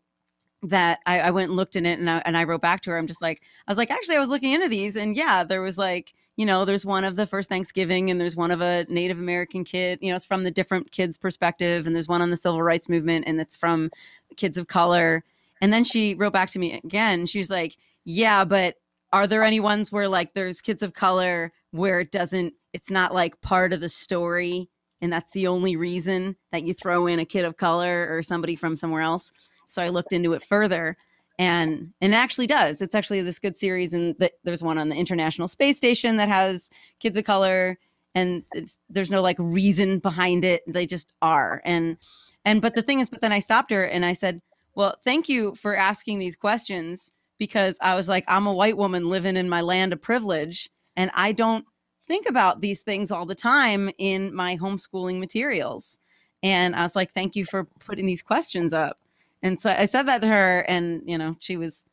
that 0.63 1.00
I, 1.06 1.20
I 1.20 1.32
went 1.32 1.50
and 1.50 1.56
looked 1.58 1.76
in 1.76 1.86
it 1.86 2.00
and 2.00 2.10
I, 2.10 2.24
and 2.26 2.36
I 2.36 2.44
wrote 2.44 2.62
back 2.62 2.82
to 2.82 2.89
her. 2.89 2.98
I'm 2.98 3.06
just 3.06 3.22
like 3.22 3.41
i 3.68 3.72
was 3.72 3.78
like 3.78 3.91
actually 3.91 4.15
i 4.15 4.20
was 4.20 4.30
looking 4.30 4.54
into 4.54 4.68
these 4.68 4.96
and 4.96 5.15
yeah 5.15 5.44
there 5.44 5.62
was 5.62 5.78
like 5.78 6.13
you 6.38 6.46
know 6.46 6.65
there's 6.65 6.86
one 6.86 7.04
of 7.04 7.15
the 7.15 7.28
first 7.28 7.50
thanksgiving 7.50 8.10
and 8.10 8.20
there's 8.20 8.36
one 8.36 8.50
of 8.50 8.62
a 8.62 8.86
native 8.89 9.20
american 9.20 9.63
kid 9.63 10.00
you 10.02 10.10
know 10.10 10.15
it's 10.15 10.26
from 10.26 10.44
the 10.44 10.50
different 10.50 10.91
kids 10.91 11.18
perspective 11.18 11.86
and 11.86 11.96
there's 11.96 12.08
one 12.08 12.22
on 12.22 12.32
the 12.32 12.38
civil 12.38 12.63
rights 12.63 12.89
movement 12.89 13.26
and 13.28 13.39
it's 13.39 13.56
from 13.56 13.91
kids 14.38 14.58
of 14.58 14.68
color. 14.68 15.24
And 15.62 15.72
then 15.72 15.84
she 15.84 16.15
wrote 16.15 16.34
back 16.34 16.50
to 16.52 16.60
me 16.60 16.74
again 16.84 17.26
she 17.28 17.38
was 17.38 17.52
like 17.52 17.78
yeah 18.06 18.46
but 18.46 18.76
are 19.12 19.28
there 19.28 19.44
any 19.44 19.60
ones 19.60 19.91
where 19.91 20.08
like 20.08 20.34
there's 20.34 20.62
kids 20.62 20.82
of 20.82 20.94
color 20.94 21.52
where 21.72 22.00
it 22.00 22.12
doesn't 22.12 22.54
it's 22.74 22.89
not 22.89 23.13
like 23.13 23.39
part 23.41 23.74
of 23.74 23.82
the 23.82 23.89
story 23.89 24.70
and 25.02 25.12
that's 25.12 25.32
the 25.34 25.48
only 25.48 25.76
reason 25.76 26.36
that 26.52 26.65
you 26.65 26.74
throw 26.74 27.08
in 27.08 27.20
a 27.20 27.26
kid 27.26 27.46
of 27.46 27.58
color 27.58 28.08
or 28.10 28.24
somebody 28.24 28.56
from 28.56 28.76
somewhere 28.76 29.02
else? 29.02 29.32
So 29.68 29.82
i 29.82 29.89
looked 29.89 30.13
into 30.13 30.34
it 30.34 30.44
further 30.44 30.98
and 31.38 31.91
and 32.02 32.13
it 32.13 32.15
actually 32.15 32.48
does. 32.48 32.82
It's 32.82 32.96
actually 32.96 33.22
this 33.22 33.39
good 33.39 33.58
series 33.58 33.94
and 33.94 34.18
th- 34.20 34.32
there's 34.44 34.63
one 34.63 34.78
on 34.78 34.89
the 34.89 34.96
international 34.96 35.48
space 35.48 35.78
station 35.78 36.18
that 36.18 36.30
has 36.30 36.70
kids 37.00 37.18
of 37.18 37.26
color 37.26 37.78
and 38.13 38.44
there's 38.89 39.12
no 39.12 39.22
like 39.22 39.36
reason 39.39 40.00
behind 40.00 40.46
it. 40.46 40.63
They 40.68 40.86
just 40.86 41.13
are 41.22 41.62
and 41.65 41.98
And 42.46 42.62
but 42.62 42.76
the 42.76 42.82
thing 42.82 43.00
is, 43.00 43.10
but 43.10 43.22
then 43.22 43.34
I 43.34 43.39
stopped 43.39 43.72
her 43.72 43.84
and 43.84 44.06
I 44.06 44.13
said, 44.13 44.41
Well, 44.76 44.96
thank 45.04 45.28
you 45.28 45.56
for 45.56 45.76
asking 45.76 46.20
these 46.20 46.36
questions 46.36 47.12
because 47.38 47.78
I 47.82 47.95
was 47.95 48.08
like, 48.08 48.24
I'm 48.28 48.48
a 48.48 48.54
white 48.54 48.78
woman 48.78 49.10
living 49.10 49.38
in 49.38 49.50
my 49.50 49.62
land 49.62 49.93
of 49.93 50.02
privilege 50.02 50.69
and 50.95 51.12
I 51.13 51.32
don't 51.32 51.65
think 52.08 52.30
about 52.30 52.62
these 52.62 52.82
things 52.82 53.12
all 53.12 53.26
the 53.26 53.36
time 53.36 53.89
in 53.98 54.34
my 54.34 54.58
homeschooling 54.58 55.19
materials. 55.19 56.00
And 56.43 56.76
I 56.76 56.84
was 56.84 56.95
like, 56.95 57.12
thank 57.12 57.36
you 57.36 57.45
for 57.45 57.65
putting 57.80 58.06
these 58.06 58.21
questions 58.21 58.74
up. 58.74 59.00
And 59.41 59.60
so 59.60 59.69
I 59.69 59.86
said 59.86 60.04
that 60.04 60.21
to 60.21 60.28
her, 60.28 60.62
and 60.67 61.02
you 61.06 61.17
know, 61.17 61.36
she 61.39 61.58
was 61.58 61.86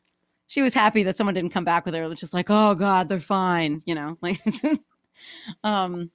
she 0.47 0.63
was 0.63 0.75
happy 0.75 1.03
that 1.05 1.17
someone 1.17 1.35
didn't 1.35 1.53
come 1.53 1.65
back 1.65 1.85
with 1.85 1.95
her. 1.95 2.05
It's 2.05 2.21
just 2.21 2.35
like, 2.35 2.51
oh 2.51 2.75
God, 2.75 3.09
they're 3.09 3.21
fine, 3.21 3.83
you 3.85 3.95
know, 3.95 4.17
like 4.21 4.41
um 5.65 6.11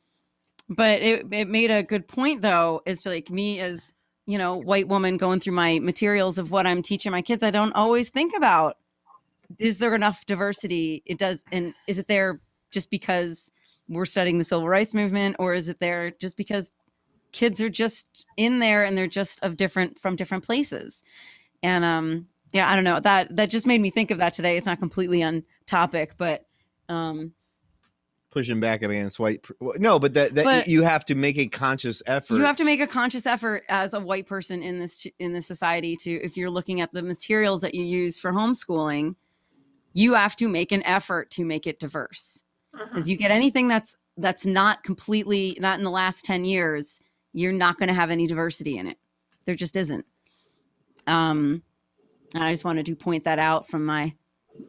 but 0.69 1.01
it, 1.01 1.25
it 1.31 1.47
made 1.47 1.71
a 1.71 1.83
good 1.83 2.07
point 2.07 2.41
though, 2.41 2.81
is 2.85 3.01
to 3.03 3.09
like 3.09 3.29
me 3.29 3.59
as 3.59 3.93
you 4.25 4.37
know, 4.37 4.57
white 4.57 4.87
woman 4.87 5.17
going 5.17 5.39
through 5.39 5.53
my 5.53 5.79
materials 5.79 6.37
of 6.37 6.51
what 6.51 6.67
I'm 6.67 6.81
teaching 6.81 7.11
my 7.11 7.21
kids, 7.21 7.43
I 7.43 7.51
don't 7.51 7.73
always 7.73 8.09
think 8.09 8.35
about 8.35 8.77
is 9.59 9.77
there 9.77 9.95
enough 9.95 10.25
diversity? 10.25 11.03
It 11.05 11.17
does 11.17 11.43
and 11.51 11.73
is 11.87 11.99
it 11.99 12.07
there 12.07 12.41
just 12.71 12.89
because 12.89 13.51
we're 13.89 14.05
studying 14.05 14.37
the 14.37 14.43
civil 14.43 14.67
rights 14.67 14.93
movement 14.93 15.37
or 15.39 15.53
is 15.53 15.69
it 15.69 15.79
there 15.79 16.11
just 16.11 16.37
because 16.37 16.71
kids 17.31 17.61
are 17.61 17.69
just 17.69 18.25
in 18.35 18.59
there 18.59 18.83
and 18.83 18.97
they're 18.97 19.07
just 19.07 19.43
of 19.43 19.57
different 19.57 19.99
from 19.99 20.15
different 20.15 20.45
places? 20.45 21.03
And 21.63 21.83
um 21.85 22.27
yeah 22.53 22.69
i 22.71 22.75
don't 22.75 22.85
know 22.85 22.99
that 22.99 23.35
that 23.35 23.49
just 23.49 23.67
made 23.67 23.81
me 23.81 23.89
think 23.89 24.11
of 24.11 24.17
that 24.19 24.33
today. 24.33 24.57
It's 24.57 24.65
not 24.65 24.79
completely 24.79 25.23
on 25.23 25.43
topic 25.65 26.13
but 26.17 26.45
um 26.89 27.33
pushing 28.29 28.59
back 28.59 28.81
against 28.83 29.19
white 29.19 29.45
no 29.77 29.97
but 29.97 30.13
that, 30.13 30.35
that 30.35 30.43
but 30.43 30.67
you 30.67 30.83
have 30.83 31.05
to 31.05 31.15
make 31.15 31.37
a 31.37 31.47
conscious 31.47 32.03
effort. 32.05 32.35
You 32.35 32.43
have 32.43 32.57
to 32.57 32.65
make 32.65 32.81
a 32.81 32.87
conscious 32.87 33.25
effort 33.25 33.63
as 33.69 33.93
a 33.93 33.99
white 33.99 34.27
person 34.27 34.61
in 34.61 34.79
this 34.79 35.07
in 35.19 35.33
this 35.33 35.47
society 35.47 35.95
to 36.01 36.11
if 36.11 36.37
you're 36.37 36.49
looking 36.49 36.81
at 36.81 36.91
the 36.93 37.01
materials 37.01 37.61
that 37.61 37.73
you 37.73 37.83
use 37.83 38.19
for 38.19 38.31
homeschooling 38.31 39.15
you 39.93 40.13
have 40.13 40.35
to 40.37 40.47
make 40.47 40.71
an 40.71 40.85
effort 40.85 41.29
to 41.31 41.45
make 41.45 41.67
it 41.67 41.79
diverse. 41.79 42.43
Uh-huh. 42.73 42.99
if 42.99 43.07
you 43.07 43.15
get 43.17 43.31
anything 43.31 43.67
that's 43.67 43.95
that's 44.17 44.45
not 44.45 44.83
completely 44.83 45.57
not 45.59 45.77
in 45.77 45.83
the 45.83 45.89
last 45.91 46.25
10 46.25 46.45
years 46.45 46.99
you're 47.33 47.53
not 47.53 47.77
going 47.77 47.87
to 47.87 47.93
have 47.93 48.11
any 48.11 48.27
diversity 48.27 48.77
in 48.77 48.87
it. 48.87 48.97
There 49.45 49.55
just 49.55 49.75
isn't. 49.75 50.05
Um 51.07 51.63
and 52.33 52.43
i 52.43 52.51
just 52.51 52.65
wanted 52.65 52.85
to 52.85 52.95
point 52.95 53.23
that 53.23 53.39
out 53.39 53.67
from 53.67 53.85
my 53.85 54.13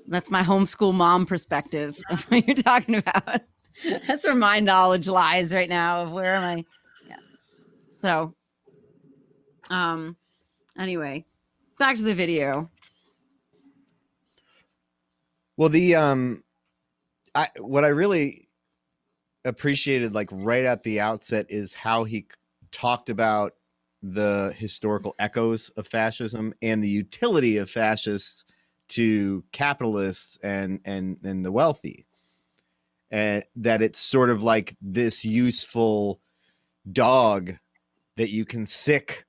that's 0.06 0.30
my 0.30 0.42
homeschool 0.42 0.94
mom 0.94 1.26
perspective 1.26 1.98
of 2.10 2.22
what 2.24 2.46
you're 2.46 2.54
talking 2.54 2.96
about. 2.96 3.40
That's 4.06 4.26
where 4.26 4.34
my 4.34 4.60
knowledge 4.60 5.08
lies 5.08 5.54
right 5.54 5.68
now 5.68 6.02
of 6.02 6.12
where 6.12 6.34
am 6.34 6.42
i? 6.42 6.64
Yeah. 7.08 7.16
So 7.90 8.34
um 9.70 10.16
anyway 10.78 11.24
back 11.78 11.96
to 11.96 12.02
the 12.02 12.14
video 12.14 12.70
well 15.58 15.68
the 15.68 15.94
um 15.96 16.42
I 17.34 17.48
what 17.60 17.84
I 17.84 17.88
really 17.88 18.48
appreciated 19.44 20.14
like 20.14 20.30
right 20.32 20.64
at 20.64 20.82
the 20.84 21.00
outset 21.00 21.46
is 21.50 21.74
how 21.74 22.04
he 22.04 22.26
talked 22.72 23.10
about 23.10 23.54
the 24.02 24.54
historical 24.56 25.14
echoes 25.18 25.70
of 25.70 25.86
fascism 25.86 26.54
and 26.62 26.82
the 26.82 26.88
utility 26.88 27.58
of 27.58 27.68
fascists 27.68 28.44
to 28.90 29.44
capitalists 29.52 30.38
and 30.42 30.80
and 30.86 31.18
and 31.24 31.44
the 31.44 31.52
wealthy. 31.52 32.06
And 33.10 33.42
that 33.56 33.82
it's 33.82 33.98
sort 33.98 34.30
of 34.30 34.42
like 34.42 34.76
this 34.82 35.24
useful 35.24 36.20
dog 36.92 37.54
that 38.16 38.30
you 38.30 38.44
can 38.44 38.66
sick 38.66 39.26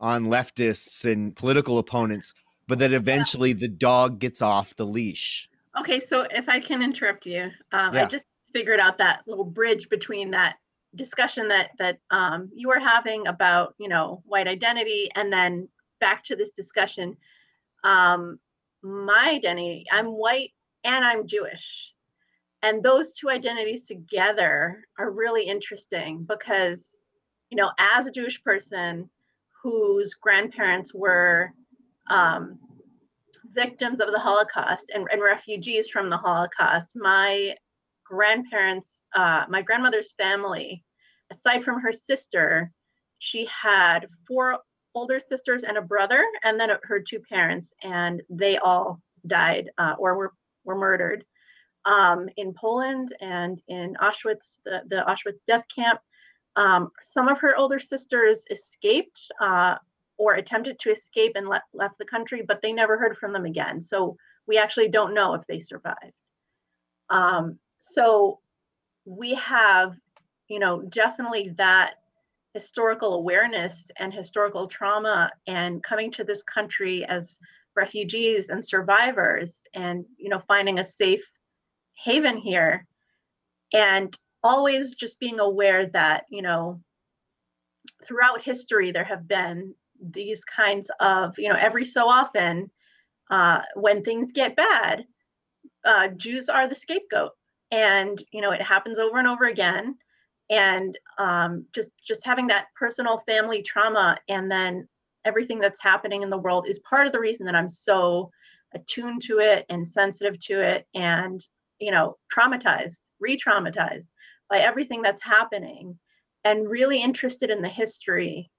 on 0.00 0.26
leftists 0.26 1.10
and 1.10 1.36
political 1.36 1.78
opponents 1.78 2.34
but 2.68 2.78
that 2.78 2.92
eventually 2.92 3.52
the 3.52 3.68
dog 3.68 4.20
gets 4.20 4.40
off 4.40 4.76
the 4.76 4.86
leash 4.86 5.49
Okay, 5.78 6.00
so 6.00 6.26
if 6.30 6.48
I 6.48 6.60
can 6.60 6.82
interrupt 6.82 7.26
you, 7.26 7.50
um, 7.72 7.94
yeah. 7.94 8.04
I 8.04 8.06
just 8.06 8.24
figured 8.52 8.80
out 8.80 8.98
that 8.98 9.22
little 9.26 9.44
bridge 9.44 9.88
between 9.88 10.30
that 10.32 10.56
discussion 10.96 11.46
that 11.48 11.70
that 11.78 11.98
um, 12.10 12.50
you 12.52 12.68
were 12.68 12.80
having 12.80 13.26
about 13.28 13.74
you 13.78 13.88
know 13.88 14.22
white 14.26 14.48
identity, 14.48 15.08
and 15.14 15.32
then 15.32 15.68
back 16.00 16.24
to 16.24 16.36
this 16.36 16.50
discussion. 16.50 17.16
Um, 17.84 18.38
my 18.82 19.30
identity, 19.30 19.84
I'm 19.92 20.06
white 20.06 20.52
and 20.84 21.04
I'm 21.04 21.26
Jewish, 21.26 21.92
and 22.62 22.82
those 22.82 23.14
two 23.14 23.30
identities 23.30 23.86
together 23.86 24.84
are 24.98 25.10
really 25.10 25.44
interesting 25.44 26.24
because 26.24 27.00
you 27.50 27.56
know 27.56 27.70
as 27.78 28.06
a 28.06 28.10
Jewish 28.10 28.42
person 28.42 29.08
whose 29.62 30.14
grandparents 30.14 30.92
were 30.92 31.52
um, 32.08 32.58
victims 33.52 34.00
of 34.00 34.12
the 34.12 34.18
Holocaust 34.18 34.90
and, 34.94 35.06
and 35.10 35.22
refugees 35.22 35.88
from 35.88 36.08
the 36.08 36.16
Holocaust, 36.16 36.92
my 36.94 37.54
grandparents, 38.04 39.06
uh, 39.14 39.44
my 39.48 39.62
grandmother's 39.62 40.12
family, 40.12 40.84
aside 41.30 41.64
from 41.64 41.80
her 41.80 41.92
sister, 41.92 42.70
she 43.18 43.46
had 43.46 44.08
four 44.26 44.58
older 44.94 45.20
sisters 45.20 45.62
and 45.62 45.76
a 45.76 45.82
brother, 45.82 46.24
and 46.42 46.58
then 46.58 46.70
her 46.82 47.00
two 47.00 47.20
parents, 47.20 47.72
and 47.82 48.22
they 48.28 48.58
all 48.58 49.00
died 49.26 49.70
uh, 49.78 49.94
or 49.98 50.16
were 50.16 50.32
were 50.64 50.76
murdered 50.76 51.24
um, 51.84 52.28
in 52.36 52.52
Poland 52.52 53.14
and 53.20 53.62
in 53.68 53.96
Auschwitz, 54.00 54.58
the, 54.64 54.82
the 54.88 55.04
Auschwitz 55.08 55.40
death 55.46 55.64
camp. 55.74 56.00
Um, 56.56 56.90
some 57.00 57.28
of 57.28 57.38
her 57.38 57.56
older 57.56 57.78
sisters 57.78 58.44
escaped 58.50 59.20
uh, 59.40 59.76
or 60.20 60.34
attempted 60.34 60.78
to 60.78 60.90
escape 60.90 61.32
and 61.34 61.48
le- 61.48 61.62
left 61.72 61.96
the 61.98 62.04
country, 62.04 62.42
but 62.46 62.60
they 62.60 62.74
never 62.74 62.98
heard 62.98 63.16
from 63.16 63.32
them 63.32 63.46
again. 63.46 63.80
So 63.80 64.18
we 64.46 64.58
actually 64.58 64.88
don't 64.88 65.14
know 65.14 65.32
if 65.32 65.46
they 65.46 65.60
survived. 65.60 66.12
Um, 67.08 67.58
so 67.78 68.40
we 69.06 69.34
have, 69.36 69.96
you 70.48 70.58
know, 70.58 70.82
definitely 70.82 71.54
that 71.56 71.94
historical 72.52 73.14
awareness 73.14 73.90
and 73.96 74.12
historical 74.12 74.68
trauma 74.68 75.30
and 75.46 75.82
coming 75.82 76.10
to 76.10 76.22
this 76.22 76.42
country 76.42 77.02
as 77.06 77.38
refugees 77.74 78.50
and 78.50 78.62
survivors 78.62 79.62
and 79.74 80.04
you 80.18 80.28
know 80.28 80.40
finding 80.48 80.80
a 80.80 80.84
safe 80.84 81.24
haven 81.94 82.36
here 82.36 82.84
and 83.72 84.18
always 84.42 84.96
just 84.96 85.20
being 85.20 85.38
aware 85.38 85.86
that 85.86 86.24
you 86.30 86.42
know 86.42 86.80
throughout 88.04 88.42
history 88.42 88.90
there 88.90 89.04
have 89.04 89.28
been 89.28 89.72
these 90.00 90.44
kinds 90.44 90.90
of, 91.00 91.38
you 91.38 91.48
know, 91.48 91.58
every 91.58 91.84
so 91.84 92.08
often, 92.08 92.70
uh, 93.30 93.62
when 93.74 94.02
things 94.02 94.32
get 94.32 94.56
bad, 94.56 95.04
uh, 95.84 96.08
Jews 96.08 96.48
are 96.48 96.68
the 96.68 96.74
scapegoat, 96.74 97.32
and 97.70 98.22
you 98.32 98.40
know 98.40 98.50
it 98.50 98.62
happens 98.62 98.98
over 98.98 99.18
and 99.18 99.28
over 99.28 99.46
again. 99.46 99.96
And 100.50 100.98
um, 101.18 101.64
just 101.72 101.92
just 102.02 102.24
having 102.24 102.48
that 102.48 102.66
personal 102.78 103.18
family 103.18 103.62
trauma, 103.62 104.18
and 104.28 104.50
then 104.50 104.88
everything 105.24 105.60
that's 105.60 105.80
happening 105.80 106.22
in 106.22 106.30
the 106.30 106.38
world 106.38 106.66
is 106.66 106.78
part 106.80 107.06
of 107.06 107.12
the 107.12 107.20
reason 107.20 107.46
that 107.46 107.54
I'm 107.54 107.68
so 107.68 108.30
attuned 108.74 109.22
to 109.22 109.38
it 109.38 109.66
and 109.68 109.86
sensitive 109.86 110.38
to 110.46 110.60
it, 110.60 110.86
and 110.94 111.44
you 111.78 111.90
know, 111.90 112.16
traumatized, 112.34 113.00
re-traumatized 113.20 114.08
by 114.50 114.58
everything 114.58 115.02
that's 115.02 115.22
happening, 115.22 115.98
and 116.44 116.68
really 116.68 117.02
interested 117.02 117.50
in 117.50 117.62
the 117.62 117.68
history 117.68 118.50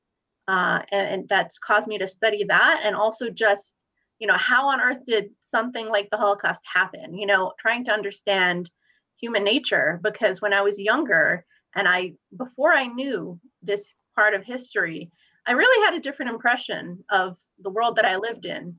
uh, 0.51 0.81
and, 0.91 1.07
and 1.07 1.29
that's 1.29 1.57
caused 1.57 1.87
me 1.87 1.97
to 1.97 2.07
study 2.07 2.43
that 2.43 2.81
and 2.83 2.93
also 2.93 3.29
just 3.29 3.85
you 4.19 4.27
know 4.27 4.37
how 4.37 4.67
on 4.67 4.81
earth 4.81 5.03
did 5.07 5.31
something 5.41 5.87
like 5.87 6.09
the 6.09 6.17
holocaust 6.17 6.61
happen? 6.71 7.17
You 7.17 7.25
know 7.25 7.53
trying 7.57 7.85
to 7.85 7.93
understand 7.93 8.69
human 9.19 9.43
nature 9.43 9.99
because 10.03 10.41
when 10.41 10.53
i 10.53 10.61
was 10.61 10.79
younger 10.79 11.45
and 11.75 11.87
i 11.87 12.13
before 12.37 12.73
i 12.73 12.85
knew 12.87 13.39
this 13.61 13.87
part 14.15 14.33
of 14.33 14.43
history 14.43 15.11
i 15.45 15.51
really 15.51 15.85
had 15.85 15.93
a 15.93 16.01
different 16.01 16.31
impression 16.31 17.03
of 17.09 17.37
the 17.63 17.69
world 17.69 17.95
that 17.95 18.05
i 18.05 18.15
lived 18.15 18.45
in. 18.45 18.75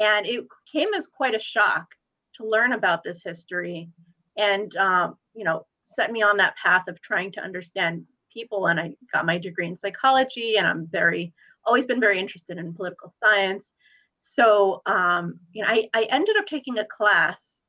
And 0.00 0.26
it 0.26 0.44
came 0.70 0.92
as 0.94 1.06
quite 1.06 1.36
a 1.36 1.38
shock 1.38 1.86
to 2.34 2.48
learn 2.54 2.72
about 2.72 3.04
this 3.04 3.22
history 3.22 3.88
and 4.36 4.76
um, 4.76 5.16
you 5.34 5.44
know 5.44 5.66
set 5.84 6.10
me 6.12 6.22
on 6.22 6.36
that 6.38 6.56
path 6.56 6.88
of 6.88 7.00
trying 7.00 7.30
to 7.32 7.40
understand 7.40 8.04
people 8.34 8.66
and 8.66 8.78
I 8.80 8.94
got 9.12 9.26
my 9.26 9.38
degree 9.38 9.68
in 9.68 9.76
psychology 9.76 10.56
and 10.56 10.66
I'm 10.66 10.86
very 10.86 11.32
always 11.64 11.86
been 11.86 12.00
very 12.00 12.18
interested 12.18 12.58
in 12.58 12.74
political 12.74 13.10
science. 13.22 13.72
So 14.18 14.82
um, 14.84 15.38
you 15.52 15.62
know, 15.62 15.68
I, 15.70 15.88
I 15.94 16.02
ended 16.10 16.36
up 16.36 16.46
taking 16.46 16.78
a 16.78 16.84
class 16.84 17.62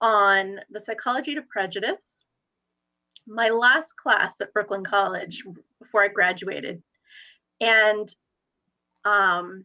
on 0.00 0.60
the 0.70 0.80
psychology 0.80 1.34
to 1.34 1.42
prejudice. 1.42 2.24
My 3.26 3.48
last 3.48 3.96
class 3.96 4.40
at 4.40 4.52
Brooklyn 4.52 4.84
College 4.84 5.44
before 5.80 6.02
I 6.02 6.08
graduated. 6.08 6.82
And 7.60 8.14
um, 9.04 9.64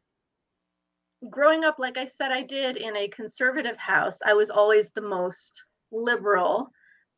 growing 1.30 1.64
up, 1.64 1.80
like 1.80 1.98
I 1.98 2.06
said, 2.06 2.32
I 2.32 2.44
did 2.44 2.78
in 2.78 2.96
a 2.96 3.08
conservative 3.08 3.78
house, 3.78 4.20
I 4.24 4.34
was 4.34 4.52
always 4.52 4.92
the 4.92 5.02
most 5.02 5.64
liberal 5.92 6.72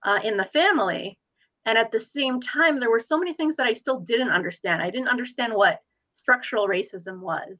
uh, 0.03 0.19
in 0.23 0.37
the 0.37 0.45
family. 0.45 1.18
And 1.65 1.77
at 1.77 1.91
the 1.91 1.99
same 1.99 2.39
time, 2.39 2.79
there 2.79 2.89
were 2.89 2.99
so 2.99 3.17
many 3.17 3.33
things 3.33 3.57
that 3.57 3.67
I 3.67 3.73
still 3.73 3.99
didn't 3.99 4.29
understand. 4.29 4.81
I 4.81 4.89
didn't 4.89 5.09
understand 5.09 5.53
what 5.53 5.79
structural 6.13 6.67
racism 6.67 7.19
was. 7.19 7.57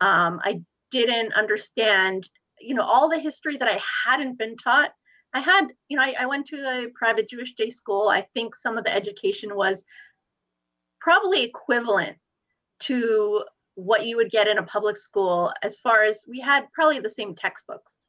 Um, 0.00 0.40
I 0.42 0.62
didn't 0.90 1.34
understand, 1.34 2.28
you 2.60 2.74
know, 2.74 2.82
all 2.82 3.08
the 3.08 3.18
history 3.18 3.56
that 3.56 3.68
I 3.68 3.80
hadn't 4.06 4.38
been 4.38 4.56
taught. 4.56 4.92
I 5.32 5.40
had, 5.40 5.68
you 5.88 5.96
know, 5.96 6.04
I, 6.04 6.14
I 6.20 6.26
went 6.26 6.46
to 6.46 6.56
a 6.56 6.88
private 6.94 7.28
Jewish 7.28 7.54
day 7.54 7.70
school. 7.70 8.08
I 8.08 8.22
think 8.34 8.54
some 8.54 8.78
of 8.78 8.84
the 8.84 8.94
education 8.94 9.54
was 9.54 9.84
probably 11.00 11.42
equivalent 11.42 12.16
to 12.80 13.44
what 13.74 14.06
you 14.06 14.16
would 14.16 14.30
get 14.30 14.46
in 14.46 14.58
a 14.58 14.62
public 14.62 14.96
school 14.96 15.52
as 15.62 15.76
far 15.78 16.04
as 16.04 16.24
we 16.28 16.40
had 16.40 16.70
probably 16.72 17.00
the 17.00 17.10
same 17.10 17.34
textbooks 17.34 18.08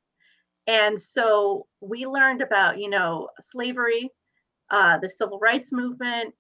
and 0.68 1.00
so 1.00 1.68
we 1.82 2.06
learned 2.06 2.42
about 2.42 2.80
you 2.80 2.90
know 2.90 3.30
slavery 3.42 4.10
uh, 4.72 4.98
the 4.98 5.10
civil 5.10 5.40
rights 5.40 5.72
movement 5.72 6.34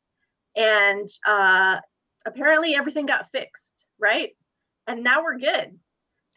and 0.55 1.09
uh, 1.25 1.79
apparently 2.25 2.75
everything 2.75 3.05
got 3.05 3.29
fixed 3.31 3.75
right? 3.99 4.31
And 4.87 5.03
now 5.03 5.23
we're 5.23 5.37
good. 5.37 5.77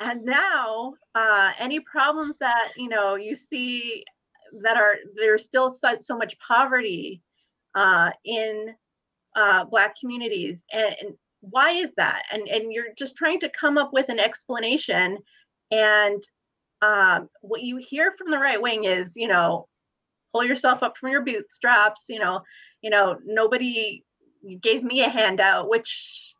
And 0.00 0.24
now 0.24 0.94
uh, 1.14 1.52
any 1.58 1.80
problems 1.80 2.38
that 2.38 2.72
you 2.76 2.88
know 2.88 3.16
you 3.16 3.34
see 3.34 4.04
that 4.62 4.76
are 4.76 4.94
there's 5.16 5.44
still 5.44 5.70
such 5.70 6.00
so 6.00 6.16
much 6.16 6.38
poverty 6.38 7.22
uh, 7.74 8.10
in 8.24 8.74
uh, 9.36 9.64
black 9.64 9.94
communities 10.00 10.64
and, 10.72 10.96
and 11.00 11.14
why 11.40 11.72
is 11.72 11.94
that? 11.96 12.24
And 12.32 12.48
and 12.48 12.72
you're 12.72 12.94
just 12.96 13.16
trying 13.16 13.40
to 13.40 13.48
come 13.48 13.76
up 13.76 13.92
with 13.92 14.08
an 14.08 14.18
explanation 14.20 15.18
and 15.70 16.22
um, 16.80 17.28
what 17.40 17.62
you 17.62 17.76
hear 17.76 18.14
from 18.16 18.30
the 18.30 18.38
right 18.38 18.62
wing 18.62 18.84
is 18.84 19.16
you 19.16 19.28
know 19.28 19.68
pull 20.32 20.44
yourself 20.44 20.82
up 20.82 20.96
from 20.96 21.10
your 21.10 21.24
bootstraps 21.24 22.06
you 22.08 22.18
know 22.18 22.40
you 22.82 22.90
know 22.90 23.16
nobody 23.24 24.02
gave 24.60 24.82
me 24.82 25.02
a 25.02 25.08
handout 25.08 25.68
which 25.68 26.34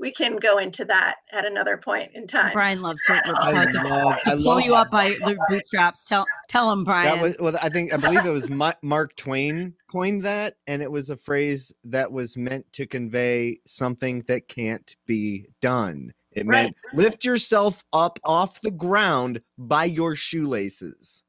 we 0.00 0.10
can 0.10 0.36
go 0.36 0.58
into 0.58 0.84
that 0.86 1.16
at 1.30 1.44
another 1.44 1.76
point 1.76 2.10
in 2.14 2.26
time. 2.26 2.52
Brian 2.54 2.80
loves 2.80 3.04
to, 3.04 3.12
to, 3.12 3.34
I 3.38 3.66
to- 3.66 3.82
love, 3.82 4.14
I 4.24 4.30
to 4.30 4.36
love 4.36 4.44
pull 4.44 4.60
you 4.60 4.74
up 4.74 4.90
by 4.90 5.10
the 5.26 5.38
bootstraps. 5.48 6.06
Tell 6.06 6.24
tell 6.48 6.72
him, 6.72 6.82
Brian. 6.84 7.16
That 7.16 7.22
was 7.22 7.36
well. 7.38 7.54
I 7.62 7.68
think 7.68 7.92
I 7.92 7.98
believe 7.98 8.24
it 8.24 8.30
was 8.30 8.48
Mark 8.82 9.14
Twain 9.16 9.74
coined 9.88 10.24
that, 10.24 10.56
and 10.66 10.82
it 10.82 10.90
was 10.90 11.10
a 11.10 11.16
phrase 11.16 11.72
that 11.84 12.10
was 12.10 12.36
meant 12.36 12.64
to 12.72 12.86
convey 12.86 13.60
something 13.66 14.24
that 14.26 14.48
can't 14.48 14.96
be 15.06 15.46
done. 15.60 16.12
It 16.32 16.46
meant 16.46 16.74
lift 16.94 17.24
yourself 17.24 17.84
up 17.92 18.18
off 18.24 18.60
the 18.62 18.70
ground 18.70 19.42
by 19.58 19.84
your 19.84 20.16
shoelaces. 20.16 21.24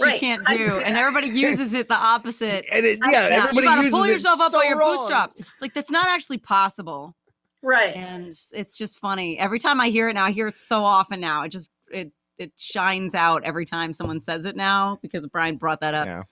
Which 0.00 0.12
you 0.14 0.18
can't 0.18 0.46
do, 0.46 0.80
and 0.84 0.96
everybody 0.96 1.28
uses 1.38 1.74
it 1.74 1.88
the 1.88 1.94
opposite. 1.94 2.64
And 2.72 2.84
it, 2.84 2.98
yeah, 3.04 3.10
Yeah, 3.28 3.36
everybody 3.44 3.56
you 3.56 3.62
gotta 3.64 3.82
uses 3.82 3.90
pull 3.92 4.06
yourself 4.06 4.40
up 4.40 4.52
by 4.52 4.64
your 4.64 4.78
wrong. 4.78 4.96
bootstraps. 4.96 5.36
It's 5.36 5.48
like 5.60 5.74
that's 5.74 5.90
not 5.90 6.06
actually 6.08 6.38
possible, 6.38 7.14
Right. 7.62 7.94
and 7.94 8.28
it's 8.28 8.76
just 8.76 8.98
funny. 8.98 9.38
Every 9.38 9.58
time 9.58 9.80
I 9.80 9.88
hear 9.88 10.08
it 10.08 10.14
now, 10.14 10.24
I 10.24 10.30
hear 10.30 10.48
it 10.48 10.58
so 10.58 10.82
often 10.84 11.20
now. 11.20 11.42
It 11.44 11.50
just 11.50 11.70
it 11.90 12.12
it 12.38 12.52
shines 12.56 13.14
out 13.14 13.44
every 13.44 13.64
time 13.64 13.92
someone 13.92 14.20
says 14.20 14.44
it 14.44 14.56
now 14.56 14.98
because 15.02 15.26
Brian 15.26 15.56
brought 15.56 15.80
that 15.80 15.94
up. 15.94 16.06
Yeah. 16.06 16.22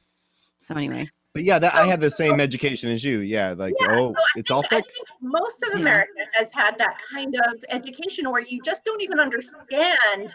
So 0.59 0.75
anyway, 0.75 1.09
But 1.33 1.45
yeah, 1.45 1.59
that 1.59 1.75
I 1.75 1.87
had 1.87 2.01
the 2.01 2.11
same 2.11 2.41
education 2.41 2.91
as 2.91 3.05
you. 3.05 3.21
Yeah, 3.21 3.55
like 3.57 3.75
Yeah, 3.81 3.93
oh, 3.93 4.13
so 4.13 4.19
I 4.19 4.23
it's 4.41 4.51
all 4.51 4.63
think- 4.63 4.73
I 4.73 4.77
fixed. 4.79 4.97
think 4.97 5.33
most 5.33 5.63
of 5.63 5.69
Yeah. 5.75 5.81
America 5.81 6.11
has 6.35 6.51
had 6.53 6.77
that 6.79 6.97
kind 7.15 7.35
of 7.49 7.65
education 7.69 8.31
where 8.31 8.43
you 8.43 8.61
just 8.63 8.85
don't 8.85 9.01
even 9.03 9.21
understand 9.21 10.35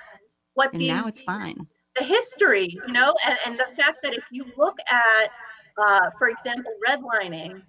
what 0.54 0.72
and 0.72 0.82
these 0.82 0.88
now 0.90 1.06
it's 1.08 1.22
fine. 1.24 1.68
The 1.96 2.04
history, 2.04 2.78
you 2.88 2.94
know, 2.94 3.16
and, 3.26 3.38
and 3.46 3.58
the 3.58 3.82
fact 3.82 4.00
that 4.04 4.14
if 4.14 4.26
you 4.32 4.46
look 4.58 4.78
at, 4.90 5.30
uh, 5.78 6.10
for 6.18 6.30
example, 6.30 6.72
redlining, 6.88 7.62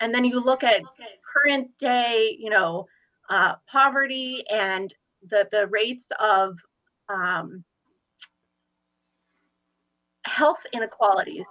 and 0.00 0.14
then 0.14 0.24
you 0.24 0.40
look 0.40 0.64
at 0.64 0.82
current 1.32 1.70
day, 1.78 2.36
you 2.38 2.50
know, 2.50 2.86
uh, 3.30 3.54
poverty 3.66 4.44
and 4.50 4.94
the 5.28 5.48
the 5.52 5.66
rates 5.68 6.10
of 6.20 6.56
um, 7.08 7.64
health 10.24 10.64
inequalities, 10.72 11.48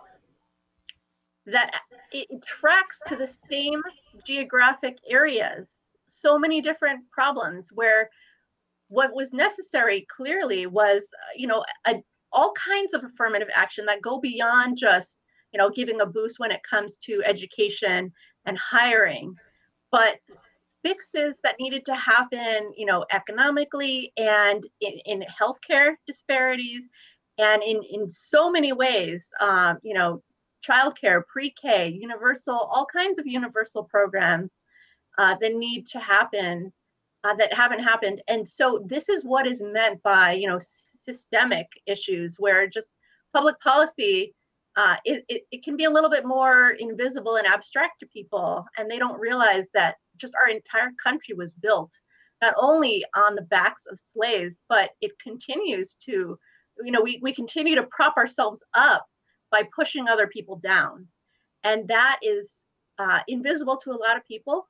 that 1.46 1.72
it, 2.12 2.28
tracks 2.46 3.02
to 3.08 3.16
the 3.16 3.28
same 3.50 3.82
geographic 4.26 4.98
areas. 5.08 5.70
So 6.08 6.40
many 6.40 6.62
different 6.62 7.02
problems 7.12 7.70
where 7.74 8.10
what 8.90 9.14
was 9.14 9.34
necessary 9.34 10.08
clearly 10.10 10.68
was, 10.68 11.14
uh, 11.14 11.34
you 11.36 11.48
know, 11.48 11.64
a 11.86 11.96
all 12.32 12.54
kinds 12.54 12.94
of 12.94 13.04
affirmative 13.04 13.50
action 13.54 13.86
that 13.86 14.02
go 14.02 14.20
beyond 14.20 14.78
just 14.78 15.26
you 15.52 15.58
know 15.58 15.70
giving 15.70 16.02
a 16.02 16.06
boost 16.06 16.40
when 16.40 16.52
it 16.52 16.62
comes 16.64 16.98
to 16.98 17.22
education 17.26 18.12
and 18.46 18.58
hiring 18.58 19.34
but 19.92 20.16
fixes 20.84 21.40
that 21.44 21.56
needed 21.60 21.86
to 21.86 21.96
happen 21.96 22.72
you 22.76 22.86
know 22.86 23.06
economically 23.12 24.12
and 24.18 24.66
in, 24.82 24.94
in 25.06 25.24
healthcare 25.42 25.96
disparities 26.06 26.88
and 27.38 27.64
in 27.64 27.82
in 27.90 28.10
so 28.10 28.50
many 28.50 28.74
ways 28.74 29.32
um, 29.40 29.78
you 29.84 29.94
know 29.94 30.22
childcare 30.68 31.22
pre-k 31.28 31.88
universal 31.90 32.56
all 32.56 32.86
kinds 32.86 33.20
of 33.20 33.28
universal 33.28 33.84
programs 33.84 34.62
uh, 35.18 35.36
that 35.40 35.56
need 35.56 35.86
to 35.86 36.00
happen 36.00 36.72
uh, 37.24 37.34
that 37.36 37.54
haven't 37.54 37.84
happened. 37.84 38.22
And 38.28 38.48
so 38.48 38.84
this 38.86 39.10
is 39.10 39.26
what 39.26 39.48
is 39.48 39.62
meant 39.62 40.02
by 40.04 40.34
you 40.34 40.48
know 40.48 40.60
systemic 41.08 41.68
issues 41.86 42.36
where 42.40 42.68
just 42.68 42.96
public 43.34 43.60
policy 43.60 44.34
uh, 44.76 44.96
it, 45.06 45.26
it, 45.28 45.42
it 45.52 45.64
can 45.64 45.76
be 45.76 45.86
a 45.86 45.90
little 45.90 46.10
bit 46.10 46.24
more 46.24 46.76
invisible 46.78 47.38
and 47.38 47.48
abstract 47.48 48.00
to 48.00 48.06
people 48.08 48.64
and 48.78 48.90
they 48.90 49.00
don't 49.00 49.20
realize 49.20 49.70
that 49.74 49.96
just 50.18 50.36
our 50.42 50.50
entire 50.50 50.92
country 51.04 51.34
was 51.36 51.54
built 51.54 51.92
not 52.42 52.54
only 52.60 53.04
on 53.16 53.36
the 53.36 53.42
backs 53.44 53.86
of 53.92 54.00
slaves 54.00 54.62
but 54.70 54.92
it 55.02 55.12
continues 55.22 55.96
to 56.04 56.38
you 56.84 56.92
know 56.92 57.02
we, 57.02 57.20
we 57.24 57.34
continue 57.34 57.76
to 57.76 57.88
prop 57.92 58.18
ourselves 58.18 58.62
up 58.74 59.06
by 59.52 59.64
pushing 59.76 60.08
other 60.08 60.28
people 60.28 60.58
down. 60.58 61.08
And 61.64 61.88
that 61.88 62.20
is 62.22 62.64
uh, 63.00 63.20
invisible 63.28 63.78
to 63.78 63.92
a 63.92 64.02
lot 64.02 64.18
of 64.18 64.26
people 64.26 64.68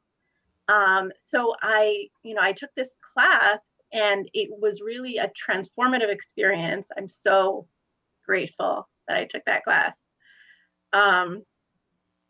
um, 0.68 1.12
so 1.18 1.54
i 1.62 2.06
you 2.24 2.34
know 2.34 2.42
i 2.42 2.52
took 2.52 2.70
this 2.76 2.98
class 3.02 3.82
and 3.94 4.30
it 4.34 4.50
was 4.52 4.82
really 4.82 5.18
a 5.18 5.32
transformative 5.32 6.10
experience. 6.10 6.90
I'm 6.98 7.08
so 7.08 7.68
grateful 8.26 8.88
that 9.08 9.18
i 9.18 9.26
took 9.26 9.46
that 9.46 9.64
class. 9.64 9.98
Um, 10.94 11.44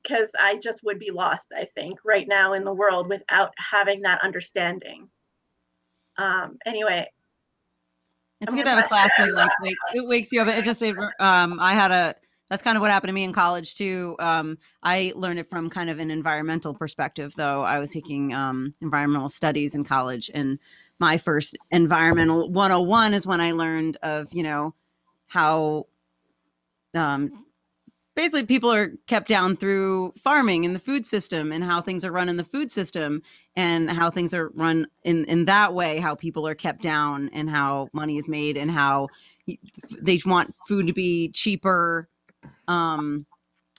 because 0.04 0.32
i 0.40 0.58
just 0.58 0.84
would 0.84 1.00
be 1.00 1.12
lost 1.12 1.48
i 1.56 1.68
think 1.76 2.00
right 2.06 2.28
now 2.28 2.54
in 2.54 2.64
the 2.64 2.74
world 2.74 3.10
without 3.10 3.54
having 3.58 4.02
that 4.02 4.24
understanding. 4.24 5.10
Um, 6.18 6.58
anyway. 6.66 7.08
It's 8.40 8.54
I'm 8.54 8.58
good 8.58 8.66
to 8.66 8.70
have 8.70 8.86
a 8.86 8.88
class 8.88 9.10
that 9.18 9.34
like 9.34 9.50
wake, 9.62 9.76
it 9.96 10.08
wakes 10.08 10.32
you 10.32 10.42
up. 10.42 10.48
It 10.48 10.64
just 10.64 10.82
it, 10.82 10.96
um 11.20 11.60
I 11.60 11.74
had 11.74 11.92
a 11.92 12.16
that's 12.50 12.64
kind 12.64 12.78
of 12.78 12.82
what 12.82 12.92
happened 12.92 13.10
to 13.10 13.14
me 13.14 13.24
in 13.24 13.34
college 13.34 13.76
too. 13.76 14.16
Um, 14.20 14.58
I 14.84 15.12
learned 15.16 15.40
it 15.40 15.50
from 15.50 15.70
kind 15.70 15.90
of 15.90 16.00
an 16.00 16.12
environmental 16.12 16.74
perspective, 16.74 17.34
though. 17.36 17.64
I 17.64 17.80
was 17.80 17.92
taking 17.92 18.34
um, 18.34 18.74
environmental 18.82 19.30
studies 19.30 19.76
in 19.76 19.84
college, 19.84 20.32
and 20.34 20.60
my 21.00 21.18
first 21.18 21.58
environmental 21.72 22.50
101 22.50 23.14
is 23.14 23.28
when 23.28 23.42
I 23.42 23.52
learned 23.52 23.98
of 24.04 24.32
you 24.32 24.44
know 24.44 24.74
how 25.28 25.88
um, 26.96 27.46
basically 28.16 28.46
people 28.46 28.74
are 28.74 28.94
kept 29.06 29.28
down 29.28 29.56
through 29.56 30.12
farming 30.18 30.66
and 30.66 30.74
the 30.74 30.80
food 30.80 31.06
system 31.06 31.52
and 31.52 31.64
how 31.64 31.82
things 31.82 32.04
are 32.04 32.12
run 32.12 32.30
in 32.30 32.38
the 32.38 32.44
food 32.44 32.72
system 32.72 33.22
and 33.56 33.92
how 33.92 34.10
things 34.10 34.34
are 34.34 34.50
run 34.56 34.88
in 35.04 35.24
in 35.26 35.46
that 35.46 35.74
way 35.74 36.00
how 36.00 36.16
people 36.16 36.48
are 36.48 36.56
kept 36.56 36.82
down 36.82 37.30
and 37.32 37.50
how 37.50 37.88
money 37.94 38.18
is 38.18 38.28
made 38.28 38.58
and 38.58 38.72
how 38.72 39.08
they 40.02 40.20
want 40.26 40.54
food 40.68 40.88
to 40.88 40.94
be 40.94 41.30
cheaper 41.30 42.10
um 42.68 43.26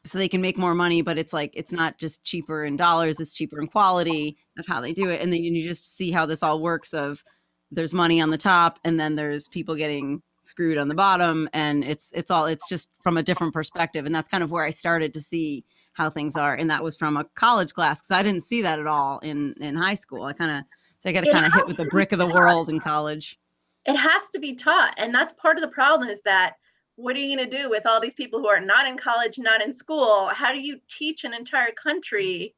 so 0.05 0.17
they 0.17 0.29
can 0.29 0.41
make 0.41 0.57
more 0.57 0.75
money 0.75 1.03
but 1.03 1.19
it's 1.19 1.33
like 1.33 1.53
it's 1.55 1.73
not 1.73 1.99
just 1.99 2.25
cheaper 2.25 2.65
in 2.65 2.77
dollars 2.77 3.21
it's 3.21 3.35
cheaper 3.35 3.61
in 3.61 3.67
quality 3.67 4.37
of 4.59 4.67
how 4.67 4.81
they 4.81 4.93
do 4.93 5.09
it. 5.09 5.23
And 5.23 5.33
then 5.33 5.43
you 5.43 5.63
just 5.63 5.97
see 5.97 6.11
how 6.11 6.27
this 6.27 6.43
all 6.43 6.61
works 6.61 6.93
of 6.93 7.23
there's 7.71 7.95
money 7.95 8.21
on 8.21 8.31
the 8.31 8.39
top 8.39 8.79
and 8.85 8.99
then 8.99 9.15
there's 9.15 9.49
people 9.49 9.75
getting 9.75 10.23
screwed 10.43 10.79
on 10.79 10.89
the 10.89 10.95
bottom 10.95 11.49
and 11.53 11.85
it's 11.85 12.11
it's 12.13 12.31
all 12.31 12.47
it's 12.47 12.69
just 12.69 12.91
from 13.03 13.17
a 13.17 13.23
different 13.23 13.53
perspective. 13.53 14.07
And 14.07 14.15
that's 14.15 14.29
kind 14.29 14.43
of 14.43 14.51
where 14.51 14.65
i 14.65 14.71
started 14.71 15.15
to 15.15 15.21
see 15.21 15.65
how 15.93 16.09
things 16.09 16.37
are. 16.37 16.55
And 16.55 16.71
that 16.71 16.83
was 16.83 16.97
from 16.97 17.17
a 17.17 17.25
college 17.35 17.75
class 17.75 18.01
because 18.01 18.19
i 18.19 18.23
didn't 18.23 18.45
see 18.45 18.63
that 18.63 18.79
at 18.79 18.87
all 18.87 19.19
in 19.21 19.55
in 19.61 19.77
high 19.77 19.95
school. 19.95 20.25
I 20.25 20.33
kind 20.33 20.51
of 20.51 20.65
so 20.99 21.09
i 21.09 21.13
got 21.13 21.25
to 21.25 21.31
kind 21.31 21.47
of 21.47 21.53
hit 21.53 21.67
with 21.67 21.77
the 21.77 21.85
brick 21.85 22.13
of 22.13 22.19
the 22.19 22.27
world 22.27 22.69
in 22.69 22.81
college. 22.81 23.39
It 23.85 23.97
has 23.97 24.29
to 24.33 24.41
be 24.41 24.55
taught. 24.55 24.95
And 24.97 25.15
that's 25.15 25.33
part 25.33 25.57
of 25.57 25.63
the 25.63 25.69
problem 25.69 26.09
is 26.09 26.21
that 26.23 26.55
what 26.99 27.15
are 27.15 27.21
you 27.21 27.37
going 27.37 27.49
to 27.49 27.57
do 27.57 27.71
with 27.71 27.87
all 27.87 28.01
these 28.01 28.17
people 28.17 28.41
who 28.41 28.49
are 28.49 28.61
not 28.61 28.87
in 28.87 28.97
college 28.99 29.39
not 29.39 29.63
in 29.63 29.73
school 29.73 30.29
how 30.33 30.53
do 30.53 30.59
you 30.59 30.79
teach 30.89 31.23
an 31.25 31.33
entire 31.33 31.71
country 31.73 32.55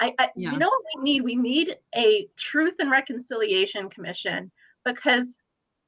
I, 0.00 0.12
I 0.18 0.30
Yeah. 0.34 0.50
you 0.52 0.58
know 0.58 0.68
what 0.68 0.82
we 0.96 1.02
need 1.02 1.22
we 1.22 1.36
need 1.36 1.76
a 1.94 2.26
truth 2.36 2.74
and 2.80 2.90
reconciliation 2.90 3.88
commission 3.88 4.50
because 4.84 5.38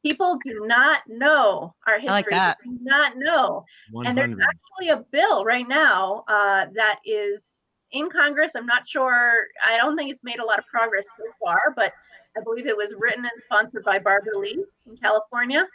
people 0.04 0.38
do 0.44 0.62
not 0.66 1.02
know 1.08 1.74
our 1.88 1.98
history 1.98 2.08
I 2.08 2.12
like 2.12 2.30
that. 2.30 2.58
Do 2.62 2.78
not 2.82 3.14
know 3.16 3.64
and 4.04 4.16
there's 4.16 4.38
actually 4.38 4.90
a 4.90 5.04
bill 5.10 5.44
right 5.44 5.66
now 5.66 6.22
uh, 6.28 6.66
that 6.74 7.00
is 7.04 7.64
in 7.90 8.08
Congress. 8.08 8.54
I'm 8.54 8.66
not 8.66 8.86
sure. 8.86 9.46
I 9.66 9.78
don't 9.78 9.96
think 9.96 10.10
it's 10.10 10.22
made 10.22 10.38
a 10.38 10.44
lot 10.44 10.58
of 10.58 10.66
progress 10.66 11.06
so 11.16 11.24
far, 11.42 11.72
but 11.74 11.92
I 12.36 12.42
believe 12.42 12.66
it 12.66 12.76
was 12.76 12.94
written 12.98 13.24
and 13.24 13.42
sponsored 13.44 13.84
by 13.84 13.98
Barbara 13.98 14.38
Lee 14.38 14.64
in 14.86 14.96
California 14.96 15.66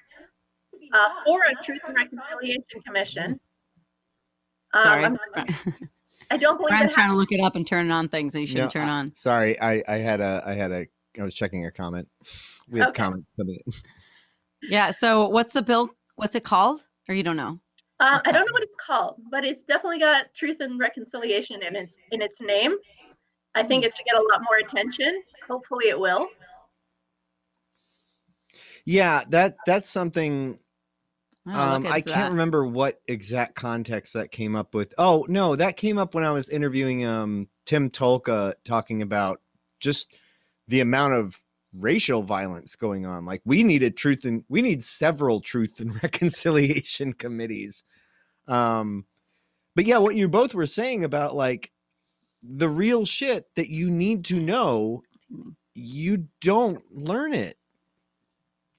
uh, 0.94 1.10
for 1.26 1.42
a 1.44 1.64
Truth 1.64 1.82
and 1.88 1.96
Reconciliation 1.96 2.82
Commission. 2.86 3.40
Um, 4.74 4.82
Sorry. 4.82 5.04
I'm- 5.04 5.18
I 6.30 6.38
don't 6.38 6.58
believe 6.58 6.70
Brian's 6.70 6.94
trying 6.94 7.10
to 7.10 7.16
look 7.18 7.32
it 7.32 7.42
up 7.42 7.56
and 7.58 7.68
turn 7.68 7.92
on 7.92 8.08
things 8.08 8.32
that 8.32 8.40
you 8.40 8.48
shouldn't 8.48 8.74
No, 8.74 8.82
turn 8.82 8.90
on. 8.90 9.14
Sorry, 9.16 9.60
I 9.60 9.84
I 9.86 9.98
had 9.98 10.22
a 10.22 10.42
I 10.46 10.54
had 10.54 10.72
a 10.72 10.88
I 11.20 11.24
was 11.24 11.34
checking 11.34 11.66
a 11.66 11.72
comment. 11.72 12.08
We 12.70 12.80
have 12.80 12.90
Okay. 12.90 13.04
comments 13.04 13.28
coming 13.38 13.60
in. 13.66 13.74
Yeah. 14.64 14.92
So 14.92 15.28
what's 15.28 15.54
the 15.54 15.62
bill? 15.64 15.90
What's 16.16 16.36
it 16.36 16.44
called? 16.44 16.86
Or 17.10 17.16
you 17.16 17.24
don't 17.24 17.36
know? 17.36 17.60
Uh, 18.00 18.20
I 18.26 18.32
don't 18.32 18.46
know 18.46 18.54
what 18.54 18.62
it's 18.64 18.76
called, 18.76 19.20
but 19.30 19.44
it's 19.44 19.64
definitely 19.64 20.00
got 20.00 20.34
truth 20.36 20.58
and 20.62 20.80
reconciliation 20.80 21.64
in 21.64 21.76
its 21.76 21.98
in 22.12 22.22
its 22.22 22.40
name. 22.40 22.76
I 23.56 23.64
think 23.64 23.84
it 23.84 23.94
should 23.98 24.06
get 24.06 24.16
a 24.16 24.24
lot 24.32 24.42
more 24.44 24.58
attention. 24.60 25.22
Hopefully, 25.50 25.90
it 25.90 26.00
will. 26.00 26.28
Yeah, 28.86 29.24
that 29.30 29.58
that's 29.66 29.90
something 29.90 30.32
I'm 30.32 30.52
gonna 30.52 30.60
Um, 31.48 31.88
I 31.88 32.02
can't 32.02 32.06
that. 32.06 32.32
remember 32.32 32.66
what 32.68 33.02
exact 33.08 33.56
context 33.56 34.14
that 34.14 34.32
came 34.32 34.56
up 34.56 34.76
with. 34.76 34.94
Oh 34.98 35.26
no, 35.28 35.56
that 35.56 35.76
came 35.76 35.98
up 35.98 36.14
when 36.14 36.24
I 36.24 36.32
was 36.32 36.50
interviewing 36.50 37.06
um 37.06 37.48
Tim 37.66 37.90
Tolka 37.90 38.54
talking 38.64 39.02
about 39.02 39.42
just 39.80 40.16
the 40.68 40.82
amount 40.82 41.14
of 41.14 41.42
racial 41.74 42.22
violence 42.22 42.76
going 42.76 43.06
on. 43.06 43.26
Like 43.26 43.42
we 43.44 43.64
needed 43.64 43.98
truth 43.98 44.26
and 44.26 44.44
we 44.50 44.62
need 44.62 44.84
several 44.84 45.42
truth 45.42 45.80
and 45.80 46.02
reconciliation 46.04 47.14
committees. 47.14 47.84
Um, 48.48 49.06
but 49.76 49.86
yeah, 49.86 49.98
what 49.98 50.16
you 50.16 50.28
both 50.28 50.54
were 50.54 50.68
saying 50.68 51.04
about 51.04 51.36
like 51.36 51.72
the 52.44 52.70
real 52.70 53.06
shit 53.06 53.48
that 53.56 53.70
you 53.70 53.90
need 53.90 54.26
to 54.26 54.40
know, 54.40 55.02
you 55.74 56.28
don't 56.40 56.84
learn 56.96 57.34
it 57.34 57.58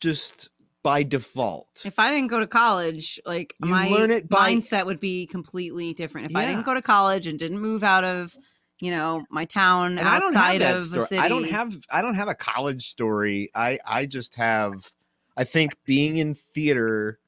just 0.01 0.51
by 0.83 1.03
default. 1.03 1.83
If 1.85 1.99
I 1.99 2.11
didn't 2.11 2.29
go 2.29 2.41
to 2.41 2.47
college, 2.47 3.21
like 3.25 3.55
You 3.63 3.71
my 3.71 3.89
learn 3.89 4.11
it 4.11 4.29
by- 4.29 4.53
mindset 4.55 4.85
would 4.87 5.01
be 5.01 5.27
completely 5.27 5.93
different. 5.93 6.31
If 6.31 6.37
I 6.37 6.45
didn't 6.47 6.65
go 6.65 6.75
to 6.75 6.83
college 6.83 7.27
and 7.27 7.39
didn't 7.39 7.61
move 7.61 7.85
out 7.85 8.05
of, 8.05 8.37
you 8.81 8.91
know, 8.91 9.25
my 9.31 9.45
town 9.45 9.99
and 9.99 10.09
I 10.09 10.19
don't 10.19 10.35
have 10.35 10.43
outside 10.45 10.63
of 10.63 10.85
story. 10.85 11.03
a 11.03 11.07
city. 11.07 11.21
I 11.21 11.29
don't 11.29 11.49
have 11.51 11.77
I 11.91 12.03
don't 12.03 12.15
have 12.15 12.29
a 12.29 12.35
college 12.35 12.89
story. 12.89 13.51
I 13.55 13.79
I 13.87 14.07
just 14.07 14.35
have 14.35 14.93
I 15.37 15.45
think 15.45 15.77
being 15.85 16.17
in 16.17 16.35
theater 16.35 17.19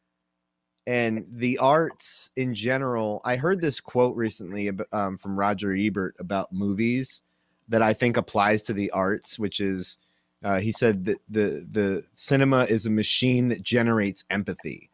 and 0.87 1.25
the 1.31 1.57
arts 1.59 2.31
in 2.37 2.55
general. 2.55 3.21
I 3.25 3.37
heard 3.37 3.61
this 3.61 3.81
quote 3.81 4.17
recently 4.17 4.71
um, 4.93 5.17
from 5.17 5.39
Roger 5.39 5.75
Ebert 5.75 6.17
about 6.19 6.53
movies 6.53 7.23
that 7.69 7.81
I 7.81 7.95
think 7.95 8.17
applies 8.19 8.63
to 8.65 8.75
the 8.75 8.91
arts, 8.91 9.39
which 9.39 9.61
is 9.61 9.97
uh, 10.45 10.61
he 10.61 10.71
said 10.73 11.07
that 11.07 11.19
the 11.29 11.67
the 11.71 12.05
cinema 12.15 12.65
is 12.65 12.87
a 12.87 12.91
machine 12.91 13.49
that 13.49 13.63
generates 13.63 14.25
empathy. 14.31 14.91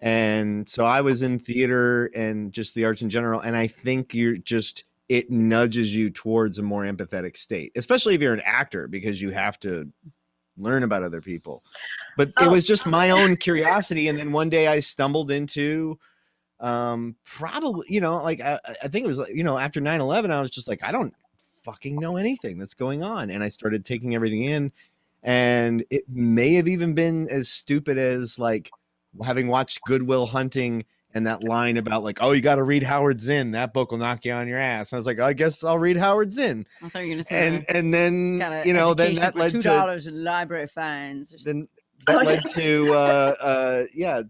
And 0.00 0.68
so 0.68 0.84
I 0.84 1.00
was 1.00 1.22
in 1.22 1.38
theater 1.38 2.10
and 2.14 2.52
just 2.52 2.74
the 2.74 2.84
arts 2.84 3.02
in 3.02 3.10
general, 3.10 3.40
and 3.40 3.56
I 3.56 3.66
think 3.66 4.14
you're 4.14 4.36
just 4.36 4.84
it 5.08 5.30
nudges 5.30 5.94
you 5.94 6.10
towards 6.10 6.58
a 6.58 6.62
more 6.62 6.84
empathetic 6.84 7.36
state, 7.36 7.72
especially 7.76 8.14
if 8.14 8.20
you're 8.20 8.34
an 8.34 8.42
actor, 8.44 8.88
because 8.88 9.20
you 9.22 9.30
have 9.30 9.58
to 9.60 9.90
learn 10.58 10.82
about 10.82 11.02
other 11.02 11.20
people. 11.20 11.62
But 12.16 12.28
it 12.40 12.46
Oh. 12.46 12.50
was 12.50 12.64
just 12.64 12.86
my 12.86 13.10
own 13.10 13.36
curiosity, 13.36 14.08
and 14.08 14.18
then 14.18 14.32
one 14.32 14.48
day 14.50 14.68
I 14.68 14.80
stumbled 14.80 15.30
into 15.30 15.98
um 16.60 17.14
probably 17.24 17.86
you 17.90 18.00
know 18.00 18.22
like 18.22 18.40
I, 18.40 18.58
I 18.82 18.88
think 18.88 19.04
it 19.04 19.08
was 19.08 19.18
like 19.18 19.34
you 19.34 19.44
know 19.44 19.58
after 19.58 19.78
9-11 19.78 20.30
i 20.30 20.40
was 20.40 20.50
just 20.50 20.68
like 20.68 20.82
i 20.82 20.90
don't 20.90 21.12
fucking 21.66 21.96
know 21.96 22.16
anything 22.16 22.58
that's 22.58 22.74
going 22.74 23.02
on 23.02 23.28
and 23.28 23.42
i 23.42 23.48
started 23.48 23.84
taking 23.84 24.14
everything 24.14 24.44
in 24.44 24.70
and 25.24 25.84
it 25.90 26.04
may 26.08 26.54
have 26.54 26.68
even 26.68 26.94
been 26.94 27.28
as 27.28 27.48
stupid 27.48 27.98
as 27.98 28.38
like 28.38 28.70
having 29.24 29.48
watched 29.48 29.80
Good 29.84 30.02
Will 30.02 30.26
Hunting 30.26 30.84
and 31.12 31.26
that 31.26 31.42
line 31.42 31.76
about 31.76 32.04
like 32.04 32.18
oh 32.20 32.30
you 32.30 32.40
got 32.40 32.54
to 32.54 32.62
read 32.62 32.84
howard 32.84 33.20
zinn 33.20 33.50
that 33.50 33.74
book 33.74 33.90
will 33.90 33.98
knock 33.98 34.24
you 34.24 34.32
on 34.32 34.46
your 34.46 34.58
ass 34.58 34.92
i 34.92 34.96
was 34.96 35.06
like 35.06 35.18
i 35.18 35.32
guess 35.32 35.64
i'll 35.64 35.78
read 35.78 35.96
howard 35.96 36.30
zinn 36.30 36.64
I 36.82 36.88
thought 36.88 37.00
you 37.00 37.08
were 37.08 37.14
gonna 37.14 37.24
say 37.24 37.48
and 37.48 37.64
and 37.68 37.92
then 37.92 38.62
you 38.64 38.72
know 38.72 38.94
then 38.94 39.14
that 39.16 39.32
for 39.32 39.40
led 39.40 39.50
two 39.50 39.62
to 39.62 39.68
dollars 39.68 40.06
in 40.06 40.22
library 40.22 40.68
fines. 40.68 41.34
Or 41.34 41.38
then 41.44 41.66
that 42.06 42.16
Oh, 42.16 42.20
yeah. 42.20 42.26
led 42.28 42.42
to 42.50 42.92
uh 42.92 43.34
uh 43.40 43.84
yeah 43.92 44.22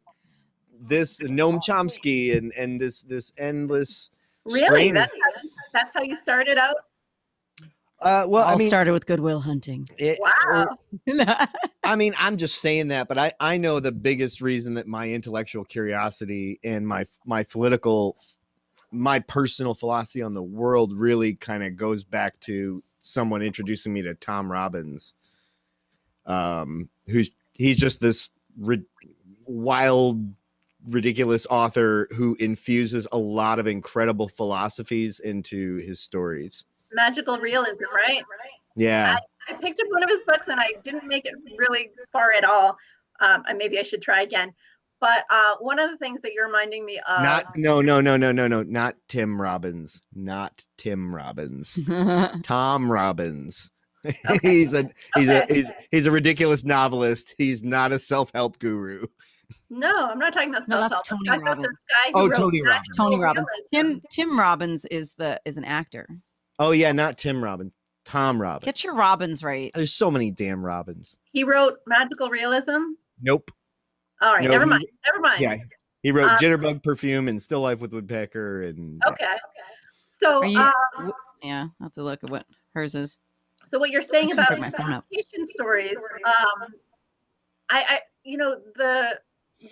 this 0.81 1.21
noam 1.21 1.61
chomsky 1.63 2.35
and 2.35 2.53
and 2.57 2.81
this 2.81 3.03
this 3.03 3.33
endless 3.37 4.11
Really? 4.47 4.93
That's 4.93 5.13
how, 5.13 5.49
that's 5.73 5.95
how 5.95 6.03
you 6.03 6.17
started 6.17 6.57
out? 6.57 6.77
Uh 8.01 8.27
well 8.29 8.45
All 8.45 8.55
i 8.55 8.57
mean 8.57 8.69
started 8.69 8.93
with 8.93 9.07
Good 9.07 9.21
Will 9.21 9.41
Hunting. 9.41 9.89
it- 9.99 10.19
or- 10.49 10.77
Wow. 11.07 11.47
I 11.85 11.95
mean, 11.95 12.15
I'm 12.19 12.37
just 12.37 12.61
saying 12.61 12.89
that, 12.89 13.07
but 13.09 13.17
I 13.17 13.33
I 13.41 13.57
know 13.59 13.79
the 13.81 13.93
biggest 13.93 14.41
reason 14.41 14.75
that 14.75 14.87
my 14.89 15.09
intellectual 15.09 15.65
curiosity 15.65 16.59
and 16.65 16.87
my 16.87 17.07
my 17.25 17.43
political 17.45 18.17
my 18.91 19.19
personal 19.21 19.75
philosophy 19.75 20.23
on 20.23 20.35
the 20.35 20.43
world 20.43 20.93
really 20.93 21.35
kind 21.35 21.63
of 21.63 21.77
goes 21.77 22.03
back 22.05 22.39
to 22.41 22.83
someone 22.99 23.41
introducing 23.43 23.93
me 23.93 24.03
to 24.03 24.15
Tom 24.15 24.51
Robbins. 24.51 25.15
Um 26.27 26.89
who's 27.07 27.31
he's 27.53 27.77
just 27.77 28.01
this 28.01 28.29
ri- 28.59 28.85
wild 29.47 30.21
ridiculous 30.89 31.47
author 31.51 32.09
who 32.17 32.37
infuses 32.41 33.07
a 33.13 33.19
lot 33.19 33.59
of 33.59 33.67
incredible 33.67 34.29
philosophies 34.29 35.21
into 35.21 35.77
his 35.77 36.01
stories. 36.01 36.65
Magical 36.97 37.39
realism, 37.39 37.85
right? 37.95 38.23
Yeah. 38.75 39.17
I 39.49 39.53
picked 39.53 39.79
up 39.79 39.87
one 39.91 40.03
of 40.03 40.09
his 40.11 40.23
books 40.27 40.49
and 40.49 40.59
I 40.59 40.73
didn't 40.83 41.07
make 41.07 41.25
it 41.27 41.35
really 41.57 41.91
far 42.13 42.33
at 42.33 42.43
all. 42.45 42.77
Um, 43.21 43.45
and 43.49 43.57
maybe 43.57 43.79
I 43.79 43.83
should 43.83 44.03
try 44.03 44.23
again. 44.23 44.53
But 45.01 45.25
uh, 45.31 45.55
one 45.61 45.79
of 45.79 45.91
the 45.91 45.99
things 45.99 46.23
that 46.23 46.33
you're 46.33 46.47
reminding 46.47 46.85
me 46.87 46.99
of, 47.07 47.23
Not 47.23 47.45
no 47.57 47.81
no 47.83 48.01
no 48.01 48.17
no 48.17 48.33
no 48.33 48.49
no 48.49 48.63
not 48.63 48.97
Tim 49.09 49.41
Robbins. 49.41 50.01
Not 50.15 50.65
Tim 50.79 51.15
Robbins. 51.15 51.79
Tom 52.43 52.91
Robbins. 52.91 53.71
he's 54.43 54.73
a 54.73 54.89
he's 55.15 55.29
Okay. 55.29 55.45
a 55.49 55.53
he's 55.55 55.71
he's 55.91 56.07
a 56.07 56.11
ridiculous 56.11 56.65
novelist. 56.65 57.35
He's 57.39 57.63
not 57.63 57.93
a 57.93 57.99
self-help 57.99 58.59
guru. 58.59 59.07
no, 59.69 59.93
I'm 60.09 60.19
not 60.19 60.33
talking 60.33 60.49
about 60.51 60.67
No, 60.69 60.81
that's 60.81 60.95
self-help. 60.95 61.21
Tony 61.27 61.31
I'm 61.39 61.45
Robbins. 61.45 61.67
the 61.67 61.69
guy 61.73 62.19
who 62.21 62.27
Oh, 62.27 62.29
Tony 62.31 62.63
Robbins. 62.63 62.97
Tony 62.97 63.19
Robbins. 63.19 63.47
Tim 63.75 64.03
Tim 64.11 64.39
Robbins 64.39 64.85
is 64.87 65.15
the 65.17 65.39
is 65.45 65.57
an 65.59 65.65
actor. 65.65 66.09
Oh 66.59 66.71
yeah, 66.71 66.93
not 66.93 67.19
Tim 67.19 67.43
Robbins. 67.43 67.77
Tom 68.05 68.41
Robbins. 68.41 68.65
Get 68.65 68.85
your 68.85 68.95
Robbins 68.95 69.43
right. 69.43 69.71
There's 69.75 69.93
so 69.93 70.11
many 70.11 70.31
damn 70.31 70.65
Robbins. 70.65 71.19
He 71.33 71.43
wrote 71.45 71.79
Magical 71.87 72.31
Realism. 72.31 72.77
Nope. 73.21 73.51
All 74.23 74.35
right, 74.35 74.45
No, 74.45 74.51
never 74.51 74.65
he- 74.65 74.71
mind. 74.71 74.85
Never 75.07 75.21
mind. 75.21 75.41
Yeah. 75.43 75.57
He 76.03 76.13
wrote 76.13 76.31
Um, 76.31 76.39
Jitterbug 76.39 76.83
Perfume 76.85 77.27
and 77.29 77.43
Still 77.43 77.61
Life 77.61 77.81
with 77.81 77.93
Woodpecker 77.93 78.63
and 78.63 79.03
yeah. 79.05 79.13
Okay. 79.13 79.35
So, 80.19 80.45
you- 80.45 80.61
um, 80.61 81.13
Yeah, 81.43 81.63
I'll 81.81 81.87
have 81.87 81.93
to 81.95 82.03
look 82.05 82.23
at 82.23 82.31
what 82.31 82.47
hers 82.75 82.95
is. 82.95 83.19
so 83.67 83.79
what 83.79 83.91
you're 83.91 84.03
saying 84.03 84.31
about 84.33 84.49
bring 84.49 84.61
my 84.61 84.71
phone 84.71 85.03
education 85.13 85.47
stories, 85.47 85.99
um, 86.25 86.69
I, 87.69 87.83
I, 87.89 88.01
you 88.23 88.39
know, 88.39 88.57
the 88.77 89.19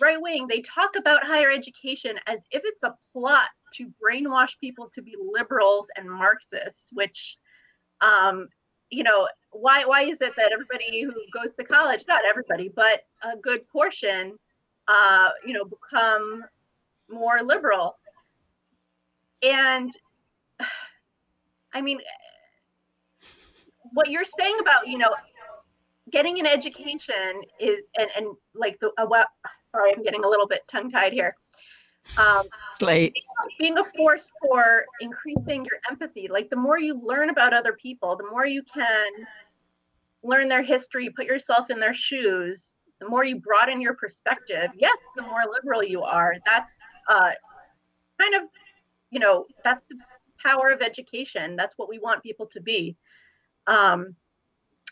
right 0.01 0.21
wing 0.21 0.47
they 0.47 0.61
talk 0.61 0.95
about 0.97 1.23
higher 1.23 1.49
education 1.51 2.19
as 2.27 2.45
if 2.51 2.61
it's 2.65 2.83
a 2.83 2.93
plot 3.13 3.47
to 3.77 3.91
brainwash 4.01 4.59
people 4.59 4.89
to 4.93 5.01
be 5.01 5.15
liberals 5.19 5.87
and 5.95 6.09
Marxists, 6.09 6.91
which, 6.93 7.37
um, 8.01 8.47
you 8.89 9.03
know, 9.03 9.27
why 9.51 9.85
why 9.85 10.03
is 10.03 10.21
it 10.21 10.33
that 10.35 10.51
everybody 10.51 11.01
who 11.01 11.13
goes 11.33 11.53
to 11.53 11.63
college, 11.63 12.03
not 12.07 12.21
everybody, 12.27 12.69
but 12.75 13.01
a 13.23 13.37
good 13.37 13.67
portion, 13.69 14.37
uh, 14.87 15.29
you 15.45 15.53
know, 15.53 15.65
become 15.65 16.43
more 17.09 17.41
liberal? 17.41 17.95
And 19.41 19.91
I 21.73 21.81
mean, 21.81 21.99
what 23.93 24.09
you're 24.09 24.25
saying 24.25 24.57
about 24.59 24.87
you 24.87 24.97
know 24.97 25.13
getting 26.11 26.39
an 26.39 26.45
education 26.45 27.41
is 27.59 27.89
and 27.97 28.09
and 28.15 28.27
like 28.53 28.79
the 28.79 28.91
uh, 28.97 29.05
well, 29.09 29.25
sorry 29.71 29.91
i'm 29.95 30.03
getting 30.03 30.23
a 30.23 30.27
little 30.27 30.47
bit 30.47 30.61
tongue 30.69 30.91
tied 30.91 31.13
here 31.13 31.35
um, 32.17 32.45
It's 33.15 33.55
being 33.57 33.77
a 33.77 33.83
force 33.83 34.29
for 34.41 34.85
increasing 35.01 35.65
your 35.65 35.79
empathy 35.89 36.27
like 36.29 36.49
the 36.49 36.55
more 36.55 36.79
you 36.79 36.99
learn 37.03 37.29
about 37.29 37.53
other 37.53 37.73
people 37.73 38.15
the 38.15 38.29
more 38.29 38.45
you 38.45 38.63
can 38.63 39.11
learn 40.23 40.47
their 40.47 40.63
history 40.63 41.09
put 41.09 41.25
yourself 41.25 41.69
in 41.69 41.79
their 41.79 41.93
shoes 41.93 42.75
the 42.99 43.09
more 43.09 43.23
you 43.23 43.39
broaden 43.39 43.81
your 43.81 43.93
perspective 43.95 44.69
yes 44.75 44.97
the 45.15 45.21
more 45.21 45.43
liberal 45.51 45.83
you 45.83 46.01
are. 46.03 46.33
That's 46.45 46.79
uh, 47.09 47.31
kind 48.19 48.35
of 48.35 48.49
you 49.11 49.19
know 49.19 49.45
that's 49.63 49.85
the 49.85 49.97
power 50.43 50.69
of 50.69 50.81
education. 50.81 51.55
That's 51.55 51.77
what 51.77 51.89
we 51.89 51.99
want 51.99 52.23
people 52.23 52.45
to 52.47 52.61
be. 52.61 52.95
Um, 53.67 54.15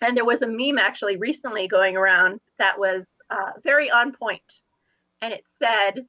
and 0.01 0.18
there 0.18 0.26
was 0.26 0.41
a 0.41 0.47
meme 0.47 0.78
actually 0.78 1.18
recently 1.18 1.68
going 1.68 1.95
around 1.95 2.39
that 2.57 2.78
was 2.78 3.07
uh, 3.30 3.51
very 3.64 3.89
on 3.91 4.11
point. 4.11 4.41
And 5.22 5.34
it 5.34 5.43
said 5.45 6.05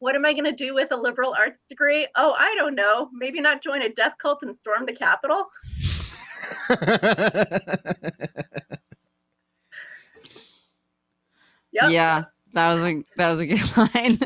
what 0.00 0.14
am 0.14 0.24
I 0.24 0.32
going 0.32 0.44
to 0.44 0.52
do 0.52 0.74
with 0.74 0.92
a 0.92 0.96
liberal 0.96 1.34
arts 1.38 1.64
degree? 1.64 2.06
Oh, 2.16 2.32
I 2.38 2.54
don't 2.56 2.74
know. 2.74 3.08
Maybe 3.12 3.40
not 3.40 3.62
join 3.62 3.82
a 3.82 3.88
death 3.88 4.14
cult 4.20 4.42
and 4.42 4.56
storm 4.56 4.86
the 4.86 4.92
Capitol. 4.92 5.44
Yep. 11.72 11.90
Yeah, 11.90 12.24
that 12.54 12.74
was 12.74 12.84
a 12.84 13.04
that 13.16 13.30
was 13.30 13.40
a 13.40 13.46
good 13.46 13.76
line. 13.94 14.18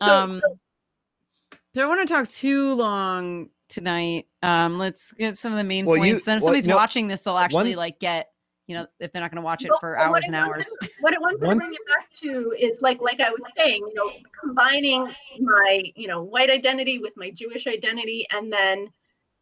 So- 0.00 0.06
um, 0.06 0.40
so 1.74 1.82
I 1.82 1.84
don't 1.84 1.88
want 1.96 2.08
to 2.08 2.12
talk 2.14 2.28
too 2.28 2.74
long 2.74 3.50
tonight. 3.68 4.26
Um, 4.42 4.78
let's 4.78 5.12
get 5.12 5.36
some 5.36 5.52
of 5.52 5.58
the 5.58 5.64
main 5.64 5.84
Well, 5.86 5.96
you- 5.96 6.12
points. 6.14 6.24
then 6.24 6.38
if 6.38 6.42
well, 6.42 6.48
somebody's 6.48 6.66
no, 6.66 6.76
watching 6.76 7.08
this, 7.08 7.20
they'll 7.20 7.36
actually 7.38 7.70
one- 7.70 7.78
like 7.78 7.98
get 8.00 8.30
you 8.68 8.74
know 8.76 8.86
if 9.00 9.10
they're 9.12 9.22
not 9.22 9.30
going 9.32 9.40
to 9.42 9.44
watch 9.44 9.64
it 9.64 9.70
Well, 9.70 9.80
for 9.80 9.96
well, 9.98 10.10
hours 10.10 10.26
and 10.26 10.36
hours. 10.36 10.68
to- 10.82 10.90
What 11.00 11.14
I 11.16 11.18
wanted 11.18 11.40
to 11.40 11.56
bring 11.56 11.72
it 11.72 11.80
back 11.88 12.10
to 12.20 12.54
is 12.58 12.80
like 12.82 13.00
like 13.00 13.20
I 13.20 13.30
was 13.30 13.40
saying, 13.56 13.80
you 13.80 13.94
know, 13.94 14.12
combining 14.40 15.08
my 15.40 15.82
you 15.96 16.06
know 16.06 16.22
white 16.22 16.50
identity 16.50 16.98
with 16.98 17.14
my 17.16 17.30
Jewish 17.30 17.66
identity, 17.66 18.26
and 18.30 18.52
then 18.52 18.88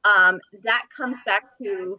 um, 0.05 0.41
that 0.63 0.85
comes 0.97 1.17
back 1.27 1.43
to 1.63 1.99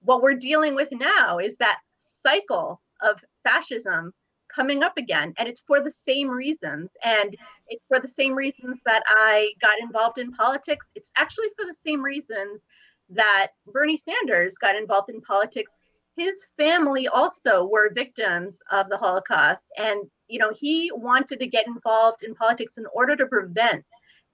what 0.00 0.22
we're 0.22 0.34
dealing 0.34 0.74
with 0.74 0.88
now 0.92 1.38
is 1.38 1.56
that 1.58 1.78
cycle 1.94 2.80
of 3.02 3.22
fascism 3.44 4.12
coming 4.48 4.82
up 4.82 4.96
again, 4.96 5.34
and 5.38 5.48
it's 5.48 5.60
for 5.60 5.82
the 5.82 5.90
same 5.90 6.28
reasons, 6.30 6.90
and 7.04 7.36
it's 7.68 7.84
for 7.88 8.00
the 8.00 8.08
same 8.08 8.34
reasons 8.34 8.80
that 8.86 9.02
I 9.06 9.52
got 9.60 9.78
involved 9.80 10.16
in 10.18 10.32
politics. 10.32 10.86
It's 10.94 11.12
actually 11.16 11.48
for 11.56 11.66
the 11.66 11.74
same 11.74 12.02
reasons 12.02 12.64
that 13.10 13.48
Bernie 13.66 13.96
Sanders 13.98 14.56
got 14.56 14.76
involved 14.76 15.10
in 15.10 15.20
politics 15.20 15.72
his 16.16 16.46
family 16.58 17.08
also 17.08 17.64
were 17.64 17.92
victims 17.94 18.60
of 18.70 18.88
the 18.88 18.98
Holocaust. 18.98 19.70
And, 19.78 20.04
you 20.28 20.38
know, 20.38 20.52
he 20.54 20.90
wanted 20.94 21.38
to 21.40 21.46
get 21.46 21.66
involved 21.66 22.22
in 22.22 22.34
politics 22.34 22.78
in 22.78 22.86
order 22.94 23.16
to 23.16 23.26
prevent 23.26 23.84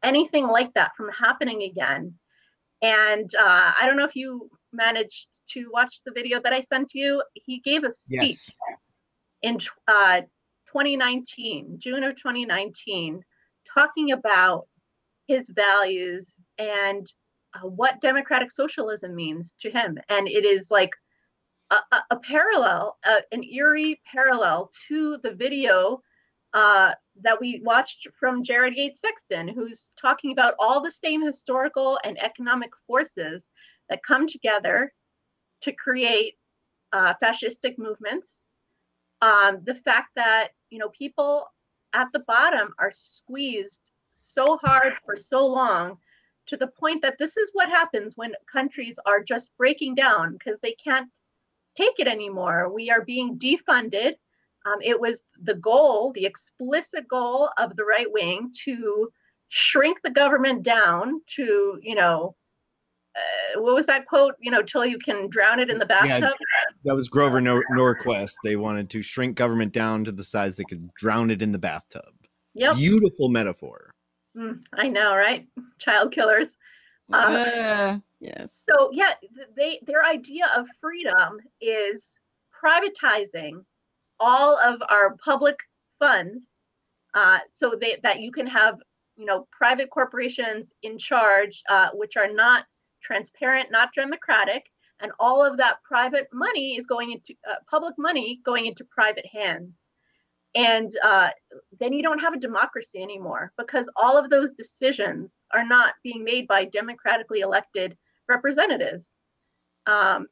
anything 0.03 0.47
like 0.47 0.73
that 0.75 0.93
from 0.97 1.11
happening 1.11 1.63
again. 1.63 2.15
And 2.83 3.31
uh, 3.39 3.73
I 3.81 3.87
don't 3.87 3.97
know 3.97 4.05
if 4.05 4.17
you 4.17 4.51
managed 4.73 5.29
to 5.51 5.69
watch 5.73 6.03
the 6.05 6.13
video 6.13 6.41
that 6.43 6.53
I 6.53 6.61
sent 6.61 6.95
you. 6.95 7.23
He 7.35 7.61
gave 7.61 7.85
a 7.85 7.91
speech 7.91 8.21
Yes. 8.21 8.51
in 9.43 9.59
uh, 9.87 10.21
2019, 10.67 11.79
June 11.79 12.05
of 12.05 12.17
2019, 12.17 13.23
talking 13.73 14.13
about 14.13 14.67
his 15.27 15.49
values 15.49 16.41
and 16.59 17.13
uh, 17.55 17.67
what 17.67 18.01
democratic 18.01 18.51
socialism 18.51 19.15
means 19.15 19.55
to 19.61 19.71
him. 19.71 19.99
And 20.09 20.29
it 20.29 20.45
is 20.45 20.71
like 20.71 20.91
a, 21.71 22.03
a, 22.11 22.17
parallel, 22.17 22.97
an 23.33 23.45
eerie 23.45 24.01
parallel 24.11 24.71
to 24.89 25.19
the 25.19 25.33
video 25.33 26.03
uh, 26.55 26.95
that 27.23 27.41
we 27.41 27.61
watched 27.63 28.09
from 28.19 28.43
Jared 28.43 28.75
Yates 28.75 29.01
Sexton, 29.01 29.49
who's 29.49 29.91
talking 30.01 30.33
about 30.33 30.55
all 30.59 30.83
the 30.83 30.91
same 30.91 31.25
historical 31.25 31.99
and 32.05 32.21
economic 32.23 32.71
forces 32.87 33.51
that 33.89 34.03
come 34.03 34.27
together 34.27 34.93
to 35.63 35.73
create 35.73 36.35
uh, 36.93 37.15
fascistic 37.23 37.77
movements. 37.77 38.45
Um, 39.21 39.61
the 39.65 39.75
fact 39.75 40.11
that 40.17 40.51
you 40.71 40.79
know 40.79 40.89
people 40.91 41.47
at 41.93 42.09
the 42.13 42.21
bottom 42.21 42.73
are 42.79 42.93
squeezed 42.93 43.91
so 44.13 44.57
hard 44.57 44.95
for 45.05 45.17
so 45.17 45.45
long 45.45 45.99
to 46.47 46.57
the 46.57 46.67
point 46.67 47.03
that 47.03 47.19
this 47.19 47.37
is 47.37 47.51
what 47.53 47.69
happens 47.69 48.17
when 48.17 48.33
countries 48.51 48.99
are 49.05 49.23
just 49.23 49.57
breaking 49.59 49.95
down 49.95 50.33
because 50.33 50.61
they 50.61 50.73
can't 50.73 51.09
take 51.79 51.99
it 51.99 52.09
anymore. 52.09 52.73
We 52.73 52.91
are 52.91 53.05
being 53.05 53.39
defunded. 53.39 54.15
Um, 54.67 54.79
it 54.83 54.99
was 55.01 55.25
the 55.41 55.55
goal, 55.55 56.13
the 56.15 56.27
explicit 56.27 57.07
goal 57.09 57.51
of 57.59 57.77
the 57.77 57.85
right 57.85 58.11
wing 58.11 58.53
to 58.65 59.09
shrink 59.49 60.03
the 60.03 60.11
government 60.11 60.63
down 60.63 61.21
to, 61.37 61.79
you 61.81 61.95
know, 61.95 62.35
uh, 63.17 63.61
what 63.61 63.75
was 63.75 63.87
that 63.87 64.07
quote? 64.07 64.35
You 64.41 64.51
know, 64.51 64.63
till 64.63 64.85
you 64.85 64.99
can 64.99 65.29
drown 65.29 65.59
it 65.59 65.71
in 65.71 65.79
the 65.79 65.87
bathtub. 65.87 66.35
That 66.85 66.95
was 66.95 67.09
Grover 67.09 67.41
Nor- 67.41 67.65
Norquist. 67.73 68.35
They 68.45 68.57
wanted 68.57 68.91
to 68.91 69.03
shrink 69.03 69.37
government 69.37 69.73
down 69.73 70.05
to 70.05 70.13
the 70.13 70.25
size 70.25 70.57
they 70.57 70.65
could 70.65 70.93
drown 70.95 71.31
it 71.31 71.43
in 71.43 71.51
the 71.53 71.59
bathtub. 71.59 72.13
Yep. 72.55 72.77
Beautiful 72.77 73.29
metaphor. 73.29 73.95
Mm, 74.37 74.61
I 74.75 74.89
know, 74.89 75.17
right? 75.17 75.49
Child 75.79 76.13
killers. 76.13 76.49
Um, 77.13 77.33
Uh, 77.35 77.99
yes. 78.21 78.63
So 78.69 78.91
yeah, 78.93 79.15
they 79.57 79.81
their 79.87 80.05
idea 80.05 80.47
of 80.57 80.67
freedom 80.81 81.39
is 81.61 82.21
privatizing 82.65 83.65
all 84.21 84.59
of 84.59 84.83
our 84.89 85.17
public 85.25 85.59
funds, 85.99 86.55
uh, 87.15 87.39
so 87.49 87.75
they, 87.81 87.99
that 88.03 88.21
you 88.21 88.33
can 88.33 88.47
have 88.47 88.79
you 89.17 89.25
know 89.25 89.47
private 89.51 89.91
corporations 89.91 90.73
in 90.83 90.99
charge, 90.99 91.63
uh, 91.69 91.91
which 91.95 92.17
are 92.17 92.33
not 92.33 92.65
transparent, 93.03 93.71
not 93.71 93.95
democratic, 93.95 94.65
and 95.01 95.13
all 95.19 95.45
of 95.45 95.57
that 95.59 95.83
private 95.83 96.29
money 96.33 96.77
is 96.77 96.87
going 96.87 97.13
into 97.13 97.35
uh, 97.49 97.57
public 97.71 97.95
money 97.99 98.41
going 98.45 98.67
into 98.67 98.85
private 98.85 99.27
hands. 99.27 99.85
And 100.55 100.91
uh, 101.05 101.31
then 101.79 101.93
you 101.93 102.03
don't 102.03 102.21
have 102.21 102.33
a 102.33 102.39
democracy 102.39 103.03
anymore 103.03 103.53
because 103.59 103.89
all 103.97 104.17
of 104.17 104.31
those 104.31 104.53
decisions 104.53 105.45
are 105.53 105.65
not 105.65 105.95
being 106.03 106.25
made 106.25 106.49
by 106.49 106.65
democratically 106.65 107.41
elected 107.41 107.97
representatives. 108.29 109.21
Um, 109.87 110.29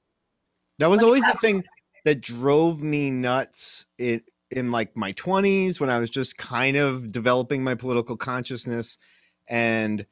That 0.78 0.90
was 0.90 1.02
always 1.02 1.24
the 1.24 1.34
thing 1.34 1.64
that 2.04 2.20
drove 2.20 2.82
me 2.82 3.10
nuts 3.10 3.86
in 3.98 4.22
in 4.52 4.70
like 4.70 4.96
my 4.96 5.12
20s 5.14 5.80
when 5.80 5.90
I 5.90 5.98
was 5.98 6.08
just 6.08 6.38
kind 6.38 6.76
of 6.76 7.10
developing 7.10 7.64
my 7.64 7.74
political 7.74 8.16
consciousness 8.16 8.96
and 9.48 10.06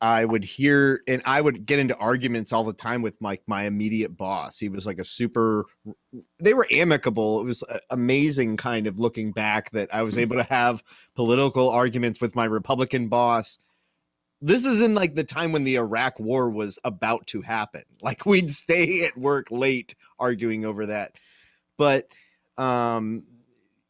I 0.00 0.24
would 0.24 0.44
hear 0.44 1.00
and 1.06 1.22
I 1.24 1.40
would 1.40 1.64
get 1.64 1.78
into 1.78 1.96
arguments 1.96 2.52
all 2.52 2.64
the 2.64 2.72
time 2.72 3.02
with 3.02 3.14
like 3.20 3.40
my 3.46 3.64
immediate 3.64 4.16
boss. 4.16 4.58
He 4.58 4.68
was 4.68 4.84
like 4.84 4.98
a 4.98 5.04
super 5.04 5.66
they 6.40 6.54
were 6.54 6.66
amicable. 6.72 7.40
It 7.40 7.44
was 7.44 7.62
amazing 7.90 8.56
kind 8.56 8.88
of 8.88 8.98
looking 8.98 9.30
back 9.30 9.70
that 9.70 9.94
I 9.94 10.02
was 10.02 10.18
able 10.18 10.36
to 10.36 10.42
have 10.44 10.82
political 11.14 11.70
arguments 11.70 12.20
with 12.20 12.34
my 12.34 12.46
Republican 12.46 13.08
boss. 13.08 13.58
This 14.44 14.66
is 14.66 14.80
in 14.80 14.94
like 14.94 15.14
the 15.14 15.22
time 15.22 15.52
when 15.52 15.62
the 15.62 15.76
Iraq 15.76 16.18
war 16.18 16.50
was 16.50 16.78
about 16.84 17.26
to 17.28 17.40
happen. 17.42 17.82
Like 18.02 18.26
we'd 18.26 18.50
stay 18.50 19.04
at 19.06 19.16
work 19.16 19.46
late 19.52 19.94
arguing 20.18 20.64
over 20.64 20.86
that. 20.86 21.12
But 21.78 22.08
um 22.58 23.22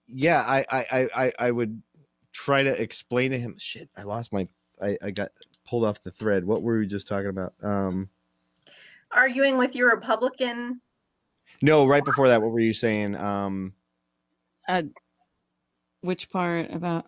yeah, 0.06 0.42
I 0.46 0.64
I 0.70 0.86
I 0.92 1.08
I, 1.16 1.32
I 1.38 1.50
would 1.50 1.82
try 2.32 2.62
to 2.62 2.82
explain 2.82 3.30
to 3.30 3.38
him 3.38 3.56
shit, 3.58 3.88
I 3.96 4.02
lost 4.02 4.34
my 4.34 4.46
I, 4.82 4.98
I 5.02 5.10
got 5.12 5.30
pulled 5.66 5.84
off 5.86 6.02
the 6.02 6.10
thread. 6.10 6.44
What 6.44 6.62
were 6.62 6.78
we 6.78 6.86
just 6.86 7.08
talking 7.08 7.30
about? 7.30 7.54
Um 7.62 8.10
arguing 9.10 9.56
with 9.56 9.74
your 9.74 9.88
Republican, 9.88 10.82
no, 11.62 11.86
right 11.86 12.04
before 12.04 12.28
that, 12.28 12.42
what 12.42 12.50
were 12.50 12.60
you 12.60 12.74
saying? 12.74 13.16
Um 13.16 13.72
uh 14.68 14.82
Which 16.02 16.28
part 16.28 16.70
about? 16.70 17.06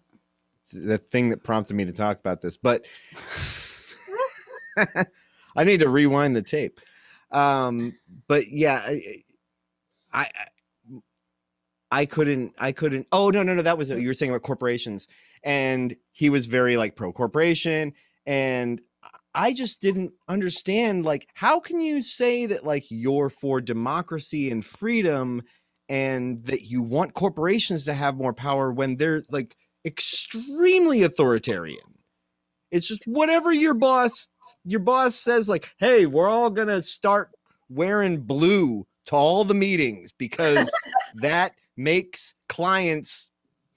The 0.73 0.99
thing 0.99 1.31
that 1.31 1.43
prompted 1.45 1.75
me 1.75 1.85
to 1.85 1.93
talk 1.93 2.19
about 2.19 2.41
this, 2.41 2.57
but 2.57 2.85
I 5.57 5.65
need 5.65 5.81
to 5.81 5.89
rewind 5.89 6.37
the 6.37 6.43
tape. 6.43 6.81
Um, 7.31 7.95
but 8.29 8.49
yeah, 8.49 8.83
I, 8.85 9.23
I, 10.13 10.21
I- 10.23 10.49
I 11.91 12.07
couldn't, 12.07 12.55
I 12.59 12.73
couldn't. 12.73 13.07
Oh 13.13 13.31
no, 13.31 13.45
no, 13.45 13.55
no, 13.55 13.63
that 13.63 13.79
was 13.79 13.89
you 13.91 14.09
were 14.09 14.15
saying 14.15 14.33
about 14.33 14.43
corporations, 14.43 15.07
and 15.45 15.95
he 16.11 16.29
was 16.29 16.47
very 16.47 16.77
like 16.77 16.97
pro 16.97 17.13
corporation, 17.13 17.93
and 18.27 18.81
I 19.33 19.53
just 19.55 19.81
didn't 19.81 20.13
understand 20.29 21.05
like 21.05 21.29
how 21.35 21.61
can 21.61 21.81
you 21.81 22.03
say 22.03 22.47
that 22.47 22.65
like 22.65 22.85
you're 22.91 23.31
for 23.31 23.61
democracy 23.61 24.51
and 24.51 24.65
freedom, 24.65 25.43
and 25.89 26.45
that 26.47 26.63
you 26.63 26.83
want 26.83 27.15
corporations 27.15 27.85
to 27.85 27.95
have 27.95 28.17
more 28.17 28.33
power 28.35 28.73
when 28.73 28.97
they're 28.97 29.23
like 29.31 29.55
extremely 29.85 31.03
authoritarian. 31.03 31.79
It's 32.71 32.89
just 32.89 33.05
whatever 33.07 33.53
your 33.53 33.75
boss 33.75 34.29
your 34.65 34.81
boss 34.81 35.15
says 35.15 35.49
like, 35.49 35.75
"Hey, 35.79 36.07
we're 36.07 36.29
all 36.29 36.51
going 36.51 36.69
to 36.69 36.83
start 36.83 37.31
wearing 37.69 38.21
blue 38.21 38.87
to 39.07 39.17
all 39.17 39.45
the 39.45 39.55
meetings 39.55 40.13
because 40.13 40.71
that 41.17 41.53
makes 41.77 42.35
clients 42.49 43.31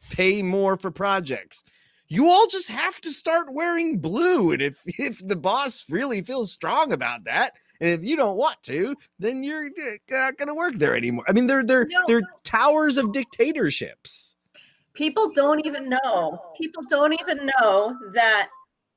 pay 0.10 0.42
more 0.42 0.78
for 0.78 0.92
projects." 0.92 1.64
You 2.10 2.30
all 2.30 2.48
just 2.48 2.70
have 2.70 3.02
to 3.02 3.12
start 3.12 3.54
wearing 3.54 4.00
blue 4.00 4.52
and 4.52 4.62
if 4.62 4.82
if 4.98 5.26
the 5.28 5.36
boss 5.36 5.86
really 5.90 6.22
feels 6.22 6.52
strong 6.52 6.94
about 6.94 7.26
that 7.26 7.52
and 7.80 7.92
if 7.92 8.04
you 8.04 8.16
don't 8.16 8.38
want 8.38 8.62
to, 8.64 8.96
then 9.20 9.44
you're 9.44 9.66
uh, 9.66 9.98
not 10.10 10.38
going 10.38 10.48
to 10.48 10.56
work 10.56 10.76
there 10.76 10.96
anymore. 10.96 11.26
I 11.28 11.34
mean, 11.34 11.48
they're 11.48 11.64
they're 11.64 11.86
No, 11.86 12.00
they're 12.08 12.22
no. 12.22 12.28
towers 12.44 12.98
of 12.98 13.12
dictatorships. 13.12 14.36
People 14.98 15.32
don't 15.32 15.66
even 15.66 15.90
know. 15.90 16.40
People 16.60 16.84
don't 16.90 17.14
even 17.14 17.50
know 17.60 17.96
that 18.14 18.50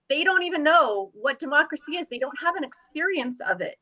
they 0.08 0.24
don't 0.24 0.42
even 0.42 0.62
know 0.62 1.10
what 1.14 1.38
democracy 1.38 1.96
is. 1.96 2.08
They 2.08 2.18
don't 2.18 2.38
have 2.40 2.56
an 2.56 2.64
experience 2.64 3.40
of 3.48 3.60
it 3.60 3.76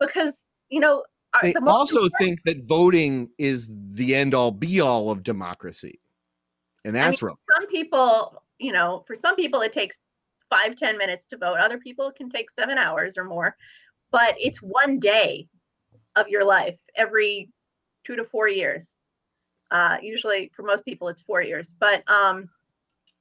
because 0.00 0.52
you 0.70 0.80
know. 0.80 1.04
uh, 1.34 1.40
they 1.42 1.52
the 1.52 1.62
also 1.66 2.08
think 2.18 2.40
that 2.44 2.64
voting 2.66 3.28
is 3.36 3.68
the 3.92 4.14
end 4.14 4.34
all 4.34 4.50
be 4.50 4.80
all 4.80 5.10
of 5.10 5.22
democracy 5.22 5.98
and 6.84 6.94
that's 6.94 7.22
I 7.22 7.26
mean, 7.26 7.28
wrong. 7.28 7.36
Some 7.54 7.66
people, 7.68 8.42
you 8.58 8.72
know, 8.72 9.04
for 9.06 9.14
some 9.14 9.36
people 9.36 9.60
it 9.60 9.72
takes 9.72 9.98
five, 10.50 10.76
ten 10.76 10.96
minutes 10.96 11.26
to 11.26 11.36
vote. 11.36 11.58
Other 11.58 11.78
people 11.78 12.08
it 12.08 12.16
can 12.16 12.30
take 12.30 12.50
seven 12.50 12.78
hours 12.78 13.18
or 13.18 13.24
more. 13.24 13.56
But 14.10 14.34
it's 14.38 14.62
one 14.62 14.98
day 14.98 15.48
of 16.16 16.28
your 16.28 16.44
life 16.44 16.78
every 16.96 17.50
two 18.06 18.16
to 18.16 18.24
four 18.24 18.48
years. 18.48 18.98
Uh, 19.70 19.98
usually 20.02 20.50
for 20.54 20.62
most 20.62 20.84
people 20.84 21.08
it's 21.08 21.22
four 21.22 21.42
years. 21.42 21.74
But 21.78 22.08
um, 22.10 22.48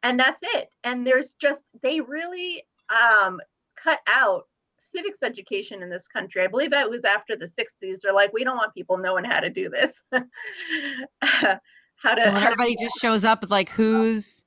and 0.04 0.20
that's 0.20 0.42
it. 0.44 0.70
And 0.84 1.06
there's 1.06 1.34
just 1.34 1.66
they 1.82 2.00
really 2.02 2.64
um 2.90 3.40
cut 3.82 4.00
out 4.08 4.48
civics 4.80 5.24
education 5.24 5.82
in 5.82 5.90
this 5.90 6.08
country. 6.08 6.44
I 6.44 6.48
believe 6.48 6.72
that 6.72 6.90
was 6.90 7.04
after 7.04 7.36
the 7.36 7.46
60s. 7.46 8.00
They're 8.02 8.14
like, 8.14 8.32
we 8.34 8.44
don't 8.44 8.58
want 8.58 8.74
people 8.74 8.98
knowing 8.98 9.24
how 9.24 9.40
to 9.40 9.50
do 9.50 9.70
this. 9.70 10.02
how 10.12 10.22
to 10.22 11.60
When 12.02 12.02
how 12.02 12.16
to 12.16 12.38
everybody 12.38 12.76
just 12.80 13.00
shows 13.00 13.24
up 13.24 13.42
with 13.42 13.52
like 13.52 13.70
who's 13.70 14.46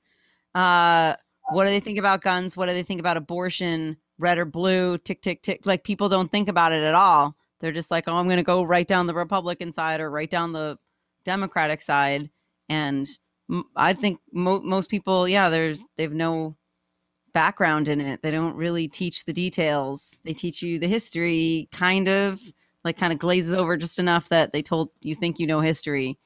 uh 0.55 1.15
what 1.49 1.65
do 1.65 1.69
they 1.69 1.79
think 1.79 1.99
about 1.99 2.21
guns? 2.21 2.55
What 2.55 2.67
do 2.67 2.73
they 2.73 2.83
think 2.83 2.99
about 2.99 3.17
abortion? 3.17 3.97
Red 4.17 4.37
or 4.37 4.45
blue, 4.45 4.97
tick 4.99 5.21
tick 5.21 5.41
tick. 5.41 5.65
Like 5.65 5.83
people 5.83 6.07
don't 6.07 6.31
think 6.31 6.47
about 6.47 6.71
it 6.71 6.83
at 6.83 6.95
all. 6.95 7.35
They're 7.59 7.71
just 7.71 7.91
like, 7.91 8.05
oh, 8.07 8.13
I'm 8.13 8.29
gonna 8.29 8.43
go 8.43 8.63
right 8.63 8.87
down 8.87 9.07
the 9.07 9.13
Republican 9.13 9.71
side 9.71 9.99
or 9.99 10.09
right 10.09 10.29
down 10.29 10.53
the 10.53 10.77
Democratic 11.23 11.81
side. 11.81 12.29
And 12.69 13.07
I 13.75 13.93
think 13.93 14.19
mo- 14.31 14.61
most 14.61 14.89
people, 14.89 15.27
yeah, 15.27 15.49
there's 15.49 15.83
they've 15.97 16.13
no 16.13 16.55
background 17.33 17.87
in 17.87 18.01
it. 18.01 18.21
They 18.21 18.31
don't 18.31 18.55
really 18.55 18.87
teach 18.87 19.25
the 19.25 19.33
details. 19.33 20.19
They 20.23 20.33
teach 20.33 20.61
you 20.61 20.79
the 20.79 20.87
history, 20.87 21.67
kind 21.71 22.07
of 22.07 22.39
like 22.83 22.97
kind 22.97 23.13
of 23.13 23.19
glazes 23.19 23.53
over 23.53 23.77
just 23.77 23.99
enough 23.99 24.29
that 24.29 24.53
they 24.53 24.61
told 24.61 24.89
you 25.01 25.15
think 25.15 25.39
you 25.39 25.47
know 25.47 25.59
history, 25.59 26.17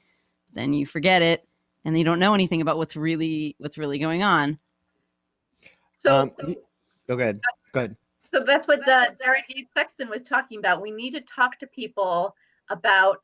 then 0.54 0.74
you 0.74 0.86
forget 0.86 1.22
it, 1.22 1.48
and 1.84 1.98
you 1.98 2.04
don't 2.04 2.20
know 2.20 2.34
anything 2.34 2.62
about 2.62 2.78
what's 2.78 2.96
really 2.96 3.56
what's 3.60 3.78
really 3.78 4.00
going 4.00 4.24
on. 4.24 4.60
so 5.91 6.22
Um, 6.22 6.32
y- 6.43 6.56
go 7.08 7.16
ahead. 7.16 7.41
Go 7.74 7.80
ahead. 7.82 7.96
So 8.32 8.41
that's 8.41 8.68
what 8.68 8.88
uh, 8.88 9.08
Jared 9.22 9.43
Yates 9.48 9.72
Sexton 9.74 10.10
was 10.10 10.22
talking 10.22 10.60
about. 10.60 10.82
We 10.82 10.91
need 10.91 11.12
to 11.12 11.22
talk 11.22 11.58
to 11.60 11.68
people 11.68 12.36
about 12.70 13.20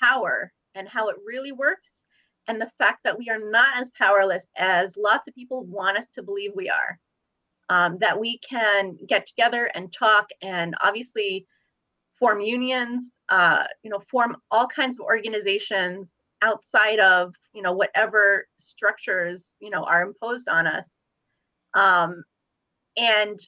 power 0.00 0.52
and 0.76 0.88
how 0.88 1.08
it 1.08 1.16
really 1.26 1.52
works, 1.52 2.04
and 2.46 2.60
the 2.60 2.70
fact 2.78 3.00
that 3.04 3.18
we 3.18 3.28
are 3.28 3.40
not 3.40 3.76
as 3.76 3.90
powerless 3.90 4.46
as 4.56 4.96
lots 4.96 5.26
of 5.26 5.34
people 5.34 5.64
want 5.64 5.96
us 5.96 6.08
to 6.10 6.22
believe 6.22 6.52
we 6.54 6.68
are. 6.68 6.98
Um, 7.68 7.98
that 7.98 8.20
we 8.20 8.38
can 8.38 8.96
get 9.08 9.26
together 9.26 9.70
and 9.74 9.92
talk, 9.92 10.28
and 10.40 10.76
obviously 10.80 11.46
form 12.14 12.40
unions. 12.40 13.18
Uh, 13.28 13.64
you 13.82 13.90
know, 13.90 13.98
form 13.98 14.36
all 14.52 14.68
kinds 14.68 14.98
of 14.98 15.04
organizations 15.04 16.20
outside 16.42 17.00
of 17.00 17.34
you 17.52 17.62
know 17.62 17.72
whatever 17.72 18.46
structures 18.58 19.56
you 19.60 19.70
know 19.70 19.82
are 19.82 20.02
imposed 20.02 20.48
on 20.48 20.66
us. 20.68 20.90
Um, 21.74 22.22
and 22.96 23.38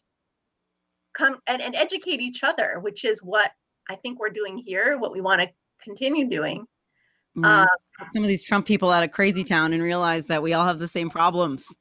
come 1.15 1.39
and, 1.47 1.63
and 1.63 1.75
educate 1.75 2.21
each 2.21 2.43
other, 2.45 2.79
which 2.81 3.05
is 3.05 3.21
what 3.23 3.51
I 3.89 3.97
think 3.97 4.19
we're 4.19 4.31
doing 4.31 4.59
here, 4.59 4.99
what 4.99 5.13
we 5.13 5.21
want 5.21 5.41
to 5.43 5.49
continue 5.83 6.29
doing. 6.29 6.67
Mm. 7.39 7.65
Uh, 7.65 7.67
Some 8.13 8.23
of 8.23 8.29
these 8.29 8.45
Trump 8.45 8.67
people 8.67 8.91
out 8.91 9.03
of 9.05 9.11
Crazy 9.13 9.45
Town 9.45 9.73
and 9.73 9.83
realize 9.83 10.27
that 10.27 10.43
we 10.43 10.53
all 10.53 10.65
have 10.67 10.79
the 10.79 10.89
same 10.89 11.11
problems, 11.11 11.75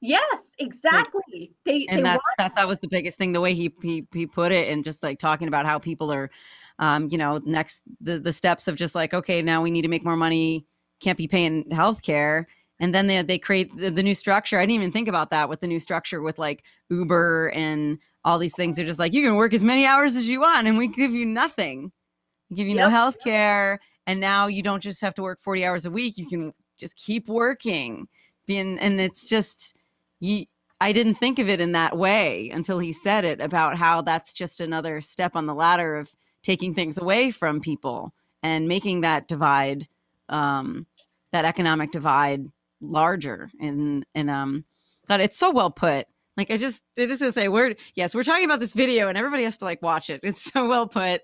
yes, 0.00 0.40
exactly. 0.58 1.52
They, 1.64 1.80
they 1.80 1.86
and 1.88 2.04
that's 2.04 2.22
want- 2.38 2.54
that 2.54 2.68
was 2.68 2.78
the 2.78 2.88
biggest 2.88 3.18
thing. 3.18 3.32
The 3.32 3.40
way 3.40 3.54
he 3.54 3.72
he 3.82 4.06
he 4.12 4.26
put 4.26 4.52
it, 4.52 4.68
and 4.68 4.82
just 4.82 5.02
like 5.02 5.18
talking 5.18 5.48
about 5.48 5.66
how 5.66 5.78
people 5.78 6.12
are, 6.12 6.30
um, 6.78 7.08
you 7.10 7.18
know, 7.18 7.40
next 7.44 7.82
the 8.00 8.18
the 8.18 8.32
steps 8.32 8.68
of 8.68 8.76
just 8.76 8.94
like 8.94 9.12
okay, 9.14 9.42
now 9.42 9.62
we 9.62 9.70
need 9.70 9.82
to 9.82 9.88
make 9.88 10.04
more 10.04 10.16
money, 10.16 10.66
can't 11.00 11.18
be 11.18 11.28
paying 11.28 11.70
health 11.70 12.02
care. 12.02 12.46
And 12.80 12.94
then 12.94 13.06
they 13.06 13.22
they 13.22 13.38
create 13.38 13.74
the, 13.76 13.90
the 13.90 14.02
new 14.02 14.14
structure. 14.14 14.58
I 14.58 14.62
didn't 14.62 14.74
even 14.76 14.92
think 14.92 15.08
about 15.08 15.30
that 15.30 15.48
with 15.48 15.60
the 15.60 15.66
new 15.66 15.78
structure 15.78 16.22
with 16.22 16.38
like 16.38 16.64
Uber 16.90 17.52
and 17.54 17.98
all 18.24 18.38
these 18.38 18.54
things. 18.54 18.76
They're 18.76 18.86
just 18.86 18.98
like 18.98 19.12
you 19.14 19.22
can 19.22 19.36
work 19.36 19.54
as 19.54 19.62
many 19.62 19.86
hours 19.86 20.16
as 20.16 20.28
you 20.28 20.40
want, 20.40 20.66
and 20.66 20.78
we 20.78 20.88
give 20.88 21.12
you 21.12 21.26
nothing. 21.26 21.92
We 22.50 22.56
give 22.56 22.66
you 22.66 22.74
no 22.74 22.84
Yep. 22.84 22.90
health 22.90 23.16
care, 23.22 23.80
and 24.06 24.20
now 24.20 24.46
you 24.46 24.62
don't 24.62 24.82
just 24.82 25.00
have 25.00 25.14
to 25.14 25.22
work 25.22 25.40
forty 25.40 25.64
hours 25.64 25.86
a 25.86 25.90
week. 25.90 26.18
You 26.18 26.26
can 26.26 26.52
just 26.78 26.96
keep 26.96 27.28
working. 27.28 28.08
Being 28.46 28.78
and 28.78 29.00
it's 29.00 29.28
just 29.28 29.76
you. 30.20 30.44
I 30.80 30.92
didn't 30.92 31.14
think 31.14 31.38
of 31.38 31.48
it 31.48 31.60
in 31.60 31.72
that 31.72 31.96
way 31.96 32.50
until 32.50 32.78
he 32.78 32.92
said 32.92 33.24
it 33.24 33.40
about 33.40 33.76
how 33.76 34.02
that's 34.02 34.34
just 34.34 34.60
another 34.60 35.00
step 35.00 35.34
on 35.34 35.46
the 35.46 35.54
ladder 35.54 35.96
of 35.96 36.14
taking 36.42 36.74
things 36.74 36.98
away 36.98 37.30
from 37.30 37.60
people 37.60 38.12
and 38.42 38.68
making 38.68 39.00
that 39.00 39.26
divide, 39.28 39.88
um, 40.28 40.86
that 41.30 41.46
economic 41.46 41.90
divide 41.90 42.44
larger. 42.82 43.50
And 43.60 44.04
and 44.14 44.28
um, 44.28 44.64
God, 45.08 45.20
it's 45.20 45.38
so 45.38 45.50
well 45.50 45.70
put. 45.70 46.06
Like 46.36 46.50
I 46.50 46.56
just, 46.58 46.82
I 46.98 47.06
just 47.06 47.20
gonna 47.20 47.32
say, 47.32 47.48
we're 47.48 47.76
yes, 47.94 48.14
we're 48.14 48.24
talking 48.24 48.44
about 48.44 48.60
this 48.60 48.74
video, 48.74 49.08
and 49.08 49.16
everybody 49.16 49.44
has 49.44 49.56
to 49.58 49.64
like 49.64 49.80
watch 49.80 50.10
it. 50.10 50.20
It's 50.22 50.42
so 50.52 50.68
well 50.68 50.86
put. 50.86 51.22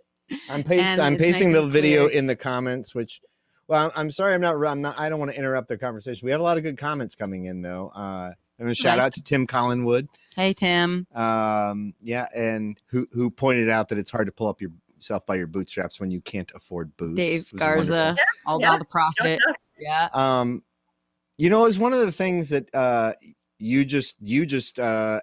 I'm 0.48 0.62
pasting. 0.62 1.00
I'm 1.00 1.14
it's 1.14 1.40
nice 1.40 1.52
the 1.54 1.66
video 1.66 2.06
clear. 2.08 2.18
in 2.18 2.26
the 2.26 2.36
comments. 2.36 2.94
Which, 2.94 3.20
well, 3.68 3.86
I'm, 3.86 3.90
I'm 3.96 4.10
sorry, 4.10 4.34
I'm 4.34 4.40
not. 4.40 4.54
I'm 4.64 4.80
not. 4.80 4.98
I 4.98 5.08
don't 5.08 5.18
want 5.18 5.30
to 5.32 5.36
interrupt 5.38 5.68
the 5.68 5.78
conversation. 5.78 6.24
We 6.26 6.30
have 6.32 6.40
a 6.40 6.44
lot 6.44 6.56
of 6.56 6.62
good 6.62 6.78
comments 6.78 7.14
coming 7.14 7.46
in, 7.46 7.62
though. 7.62 7.88
Uh, 7.94 8.32
and 8.58 8.68
a 8.68 8.74
shout 8.74 8.98
Right. 8.98 9.04
out 9.06 9.14
to 9.14 9.22
Tim 9.22 9.46
Collinwood. 9.46 10.06
Hey 10.36 10.52
Tim, 10.52 11.06
Um, 11.14 11.92
yeah, 12.00 12.28
and 12.36 12.78
who 12.86 13.06
who 13.12 13.30
pointed 13.30 13.68
out 13.70 13.88
that 13.88 13.98
it's 13.98 14.10
hard 14.10 14.26
to 14.26 14.32
pull 14.32 14.46
up 14.48 14.60
yourself 14.60 15.24
by 15.26 15.34
your 15.36 15.46
bootstraps 15.48 15.98
when 15.98 16.10
you 16.10 16.20
can't 16.20 16.52
afford 16.54 16.94
boots. 16.96 17.16
Dave 17.16 17.40
It 17.40 17.52
was 17.52 17.62
a 17.62 17.64
wonderful- 17.64 17.94
Garza, 17.94 18.16
all 18.46 18.60
yeah. 18.60 18.66
about 18.68 18.78
the 18.78 18.84
profit. 18.84 19.40
no, 19.46 19.54
Yeah. 19.78 20.08
um 20.12 20.62
you 21.38 21.48
know 21.50 21.64
it's 21.64 21.78
one 21.78 21.92
of 21.94 22.00
the 22.00 22.12
things 22.12 22.50
that 22.50 22.72
uh 22.74 23.12
you 23.58 23.84
just 23.84 24.16
you 24.20 24.44
just 24.46 24.78
uh 24.78 25.20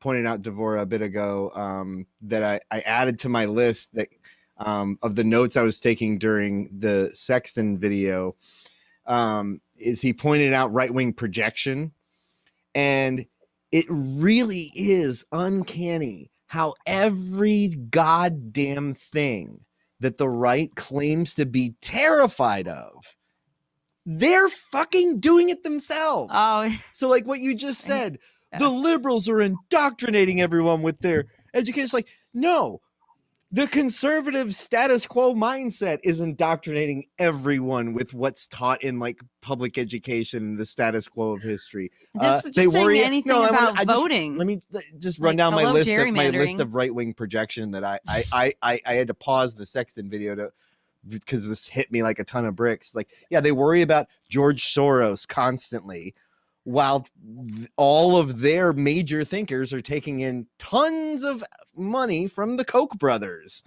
pointed 0.00 0.26
out 0.26 0.42
Devorah 0.42 0.82
a 0.82 0.86
bit 0.86 1.02
ago 1.02 1.50
um 1.54 2.06
that 2.22 2.42
i 2.42 2.60
i 2.76 2.80
added 2.80 3.18
to 3.20 3.28
my 3.28 3.44
list 3.44 3.94
that 3.94 4.08
um 4.58 4.98
of 5.02 5.14
the 5.14 5.24
notes 5.24 5.56
i 5.56 5.62
was 5.62 5.80
taking 5.80 6.18
during 6.18 6.68
the 6.78 7.10
sexton 7.14 7.78
video 7.78 8.34
um 9.06 9.60
is 9.80 10.00
he 10.00 10.12
pointed 10.12 10.52
out 10.52 10.72
right-wing 10.72 11.12
projection 11.12 11.92
and 12.74 13.24
it 13.72 13.86
really 13.88 14.70
is 14.74 15.24
uncanny 15.32 16.30
how 16.46 16.74
every 16.86 17.68
goddamn 17.90 18.94
thing 18.94 19.60
that 20.00 20.16
the 20.16 20.28
right 20.28 20.74
claims 20.76 21.34
to 21.34 21.44
be 21.44 21.74
terrified 21.80 22.68
of 22.68 23.16
they're 24.10 24.48
fucking 24.48 25.20
doing 25.20 25.50
it 25.50 25.62
themselves. 25.62 26.32
Oh, 26.34 26.74
so, 26.92 27.08
like 27.08 27.26
what 27.26 27.40
you 27.40 27.54
just 27.54 27.82
Yeah. 28.52 28.58
the 28.60 28.68
liberals 28.88 29.28
are 29.28 29.40
indoctrinating 29.40 30.40
everyone 30.40 30.82
with 30.82 30.98
their 31.00 31.26
education. 31.54 31.84
It's 31.84 31.94
like, 31.94 32.08
no, 32.34 32.80
the 33.50 33.66
conservative 33.66 34.54
status 34.54 35.06
quo 35.06 35.34
mindset 35.34 35.98
is 36.04 36.20
indoctrinating 36.20 37.06
everyone 37.18 37.94
with 37.94 38.12
what's 38.12 38.46
taught 38.46 38.82
in 38.82 38.98
like 38.98 39.20
public 39.40 39.78
education, 39.78 40.56
the 40.56 40.66
status 40.66 41.08
quo 41.08 41.32
of 41.32 41.40
history. 41.42 41.90
just, 42.20 42.46
Uh, 42.46 42.50
just 42.50 42.56
they 42.56 42.66
worry- 42.66 43.00
anything 43.02 43.30
no, 43.32 43.44
about 43.48 43.78
I 43.78 43.84
just- 43.84 43.98
voting. 43.98 44.36
Let 44.36 44.46
me 44.46 44.60
just 44.98 45.18
run 45.18 45.30
Like, 45.30 45.36
down 45.38 45.52
my 45.54 45.70
list 45.70 45.88
of 45.88 46.14
my 46.14 46.28
list 46.30 46.60
of 46.60 46.74
right 46.74 46.94
wing 46.94 47.14
projection 47.14 47.70
that 47.70 47.84
I 47.84 47.98
I, 48.06 48.22
I 48.32 48.54
I 48.62 48.80
I 48.84 48.94
had 48.94 49.08
to 49.08 49.14
pause 49.14 49.54
the 49.54 49.64
Sexton 49.66 50.10
video 50.10 50.34
to 50.34 50.52
because 51.08 51.48
this 51.48 51.66
hit 51.66 51.90
me 51.90 52.02
like 52.02 52.18
a 52.18 52.24
ton 52.24 52.44
of 52.44 52.54
bricks. 52.54 52.94
Like, 52.94 53.08
yeah, 53.30 53.40
they 53.40 53.52
worry 53.52 53.80
about 53.80 54.08
George 54.28 54.66
Soros 54.66 55.26
constantly, 55.26 56.14
while 56.68 57.06
all 57.76 58.18
of 58.18 58.40
their 58.40 58.74
major 58.74 59.24
thinkers 59.24 59.72
are 59.72 59.80
taking 59.80 60.20
in 60.20 60.46
tons 60.58 61.22
of 61.22 61.42
money 61.74 62.28
from 62.28 62.58
the 62.58 62.64
Koch 62.64 62.90
brothers 62.98 63.62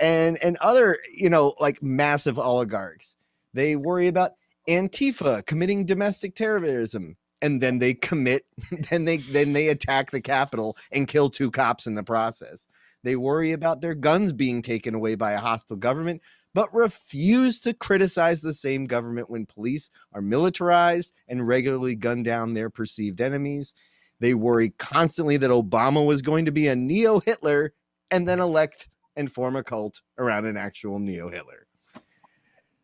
and 0.00 0.42
and 0.42 0.56
other 0.56 0.98
you 1.14 1.30
know 1.30 1.54
like 1.60 1.80
massive 1.84 2.40
oligarchs. 2.40 3.16
They 3.54 3.76
worry 3.76 4.08
about 4.08 4.32
Antifa 4.68 5.46
committing 5.46 5.86
domestic 5.86 6.34
terrorism 6.34 7.16
and 7.42 7.60
then 7.60 7.78
they 7.78 7.94
commit 7.94 8.44
then 8.90 9.04
they 9.04 9.18
then 9.18 9.52
they 9.52 9.68
attack 9.68 10.10
the 10.10 10.20
capitol 10.20 10.76
and 10.90 11.06
kill 11.06 11.30
two 11.30 11.50
cops 11.50 11.86
in 11.86 11.94
the 11.94 12.02
process 12.02 12.66
they 13.04 13.16
worry 13.16 13.52
about 13.52 13.80
their 13.80 13.94
guns 13.94 14.32
being 14.32 14.62
taken 14.62 14.94
away 14.94 15.16
by 15.16 15.32
a 15.32 15.38
hostile 15.38 15.76
government 15.76 16.22
but 16.54 16.72
refuse 16.74 17.58
to 17.60 17.72
criticize 17.74 18.42
the 18.42 18.52
same 18.54 18.86
government 18.86 19.30
when 19.30 19.46
police 19.46 19.90
are 20.12 20.22
militarized 20.22 21.12
and 21.28 21.46
regularly 21.46 21.94
gun 21.94 22.22
down 22.22 22.54
their 22.54 22.70
perceived 22.70 23.20
enemies. 23.20 23.74
They 24.20 24.34
worry 24.34 24.70
constantly 24.78 25.36
that 25.38 25.50
obama 25.50 26.06
was 26.06 26.22
going 26.22 26.44
to 26.44 26.52
be 26.52 26.68
a 26.68 26.76
neo-hitler 26.76 27.72
and 28.10 28.28
then 28.28 28.40
elect 28.40 28.88
and 29.16 29.30
form 29.30 29.56
a 29.56 29.64
cult 29.64 30.00
around 30.18 30.46
an 30.46 30.56
actual 30.56 30.98
neo-hitler. 30.98 31.66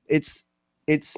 It's 0.06 0.44
it's 0.86 1.16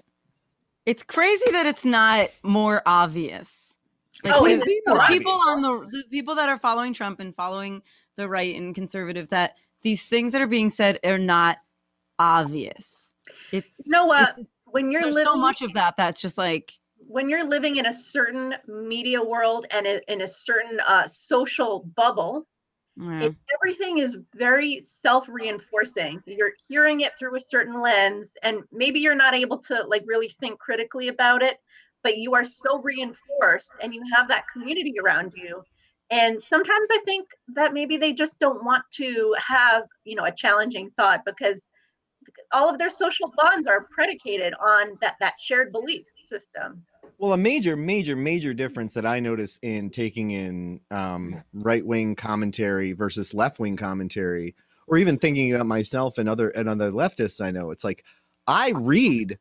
it's 0.86 1.02
crazy 1.02 1.50
that 1.52 1.66
it's 1.66 1.84
not 1.84 2.28
more 2.42 2.82
obvious. 2.84 3.78
Like 4.24 4.34
Oh, 4.36 4.44
to- 4.44 4.50
it 4.52 4.68
is 4.68 4.82
the 4.84 5.04
people 5.08 5.32
on 5.32 5.62
the 5.62 5.86
the 5.90 6.04
people 6.10 6.34
that 6.34 6.48
are 6.48 6.58
following 6.58 6.92
Trump 6.92 7.20
and 7.20 7.34
following 7.34 7.82
the 8.16 8.28
right 8.28 8.54
and 8.54 8.74
conservative 8.74 9.28
that 9.30 9.56
these 9.82 10.02
things 10.02 10.32
that 10.32 10.42
are 10.42 10.46
being 10.46 10.70
said 10.70 10.98
are 11.04 11.18
not 11.18 11.58
obvious. 12.20 13.14
It's 13.50 13.80
You 13.84 13.90
know 13.92 14.06
what? 14.06 14.30
it's- 14.30 14.46
When 14.66 14.92
you're 14.92 15.04
living, 15.04 15.24
so 15.24 15.36
much 15.36 15.62
of 15.62 15.72
that 15.72 15.96
that's 15.96 16.20
just 16.20 16.38
like 16.38 16.72
when 17.08 17.28
you're 17.28 17.44
living 17.44 17.76
in 17.76 17.86
a 17.86 17.92
certain 17.92 18.54
media 18.68 19.20
world 19.20 19.66
and 19.72 19.84
in 19.86 20.20
a 20.20 20.28
certain 20.28 20.78
uh, 20.86 21.08
social 21.08 21.80
bubble, 21.96 22.46
Yeah. 22.96 23.22
it, 23.22 23.34
everything 23.56 23.98
is 23.98 24.16
very 24.36 24.80
self-reinforcing. 24.80 26.22
You're 26.26 26.52
hearing 26.68 27.00
it 27.00 27.12
through 27.18 27.34
a 27.36 27.40
certain 27.40 27.80
lens, 27.80 28.36
and 28.44 28.62
maybe 28.70 29.00
you're 29.00 29.16
not 29.16 29.34
able 29.34 29.58
to 29.58 29.82
like 29.88 30.04
really 30.06 30.28
think 30.28 30.60
critically 30.60 31.08
about 31.08 31.42
it, 31.42 31.56
but 32.04 32.18
you 32.18 32.34
are 32.34 32.44
so 32.44 32.80
reinforced, 32.80 33.74
and 33.82 33.92
you 33.94 34.02
have 34.14 34.28
that 34.28 34.44
community 34.52 34.94
around 35.02 35.32
you. 35.34 35.64
And 36.10 36.40
sometimes 36.40 36.88
I 36.92 37.00
think 37.04 37.28
that 37.54 37.72
maybe 37.72 37.96
they 37.96 38.12
just 38.12 38.38
don't 38.38 38.64
want 38.64 38.84
to 38.94 39.34
have, 39.38 39.84
you 40.04 40.14
know, 40.16 40.24
a 40.24 40.32
challenging 40.32 40.90
thought 40.96 41.24
because 41.24 41.66
all 42.52 42.68
of 42.68 42.78
their 42.78 42.90
social 42.90 43.32
bonds 43.36 43.66
are 43.66 43.86
predicated 43.92 44.54
on 44.54 44.96
that 45.00 45.14
that 45.20 45.38
shared 45.40 45.72
belief 45.72 46.04
system. 46.24 46.84
Well, 47.18 47.34
a 47.34 47.36
major, 47.36 47.76
major, 47.76 48.16
major 48.16 48.54
difference 48.54 48.94
that 48.94 49.04
I 49.04 49.20
notice 49.20 49.58
in 49.62 49.90
taking 49.90 50.30
in 50.30 50.80
um, 50.90 51.42
right 51.52 51.84
wing 51.84 52.14
commentary 52.14 52.92
versus 52.92 53.34
left 53.34 53.58
wing 53.58 53.76
commentary, 53.76 54.54
or 54.86 54.96
even 54.96 55.18
thinking 55.18 55.54
about 55.54 55.66
myself 55.66 56.18
and 56.18 56.28
other 56.28 56.48
and 56.50 56.68
other 56.68 56.90
leftists 56.90 57.44
I 57.44 57.50
know, 57.50 57.70
it's 57.70 57.84
like 57.84 58.04
I 58.46 58.72
read 58.74 59.38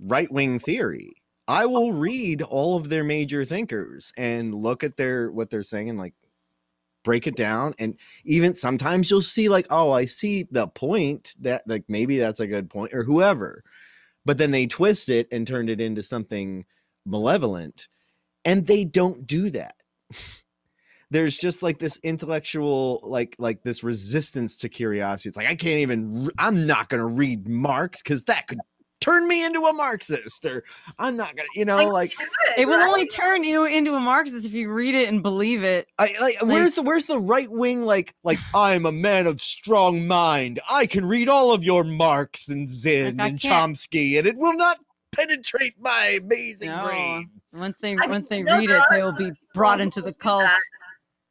right 0.00 0.30
wing 0.32 0.58
theory. 0.58 1.12
I 1.46 1.66
will 1.66 1.92
read 1.92 2.42
all 2.42 2.76
of 2.76 2.88
their 2.88 3.04
major 3.04 3.44
thinkers 3.44 4.12
and 4.16 4.54
look 4.54 4.84
at 4.84 4.96
their 4.96 5.30
what 5.30 5.50
they're 5.50 5.62
saying 5.62 5.90
and 5.90 5.98
like 5.98 6.14
break 7.02 7.26
it 7.26 7.36
down. 7.36 7.74
And 7.78 7.98
even 8.24 8.54
sometimes 8.54 9.10
you'll 9.10 9.22
see 9.22 9.48
like, 9.48 9.66
oh, 9.70 9.92
I 9.92 10.04
see 10.04 10.46
the 10.50 10.68
point 10.68 11.34
that 11.40 11.62
like 11.66 11.84
maybe 11.88 12.18
that's 12.18 12.40
a 12.40 12.46
good 12.46 12.68
point 12.70 12.92
or 12.92 13.04
whoever 13.04 13.62
but 14.24 14.38
then 14.38 14.50
they 14.50 14.66
twist 14.66 15.08
it 15.08 15.28
and 15.32 15.46
turn 15.46 15.68
it 15.68 15.80
into 15.80 16.02
something 16.02 16.64
malevolent 17.06 17.88
and 18.44 18.66
they 18.66 18.84
don't 18.84 19.26
do 19.26 19.50
that 19.50 19.76
there's 21.10 21.38
just 21.38 21.62
like 21.62 21.78
this 21.78 21.98
intellectual 22.02 23.00
like 23.02 23.34
like 23.38 23.62
this 23.62 23.82
resistance 23.82 24.56
to 24.56 24.68
curiosity 24.68 25.28
it's 25.28 25.36
like 25.36 25.48
i 25.48 25.54
can't 25.54 25.80
even 25.80 26.30
i'm 26.38 26.66
not 26.66 26.88
going 26.88 27.00
to 27.00 27.06
read 27.06 27.48
marx 27.48 28.02
because 28.02 28.22
that 28.24 28.46
could 28.46 28.60
turn 29.00 29.26
me 29.26 29.44
into 29.44 29.62
a 29.62 29.72
marxist 29.72 30.44
or 30.44 30.62
i'm 30.98 31.16
not 31.16 31.34
going 31.36 31.48
to 31.52 31.58
you 31.58 31.64
know 31.64 31.88
Like, 31.90 32.12
like 32.18 32.58
It 32.58 32.66
will 32.66 32.74
right? 32.74 32.86
only 32.88 33.06
turn 33.06 33.44
you 33.44 33.64
into 33.64 33.94
a 33.94 34.00
Marxist 34.00 34.46
if 34.46 34.52
you 34.52 34.72
read 34.72 34.94
it 34.94 35.08
and 35.08 35.22
believe 35.22 35.62
it. 35.62 35.86
I 35.98 36.14
like 36.20 36.36
where's 36.42 36.74
the 36.74 36.82
where's 36.82 37.06
the 37.06 37.18
right 37.18 37.50
wing 37.50 37.84
like 37.84 38.14
like 38.24 38.38
I'm 38.54 38.86
a 38.86 38.92
man 38.92 39.26
of 39.26 39.40
strong 39.40 40.06
mind. 40.06 40.58
I 40.68 40.86
can 40.86 41.06
read 41.06 41.28
all 41.28 41.52
of 41.52 41.62
your 41.64 41.84
Marx 41.84 42.48
and 42.48 42.68
Zinn 42.68 43.16
Like, 43.18 43.30
and 43.32 43.38
Chomsky 43.38 44.18
and 44.18 44.26
it 44.26 44.36
will 44.36 44.54
not 44.54 44.78
penetrate 45.12 45.74
my 45.78 46.18
amazing 46.22 46.70
No. 46.70 46.82
brain. 46.82 47.30
Once 47.52 47.76
they 47.80 47.92
I 47.92 48.00
mean, 48.02 48.10
once 48.10 48.28
they 48.28 48.42
know, 48.42 48.56
read 48.56 48.70
it, 48.70 48.82
they 48.90 49.02
will 49.02 49.12
be 49.12 49.32
brought 49.54 49.80
into 49.80 50.02
the 50.02 50.12
cult. 50.12 50.48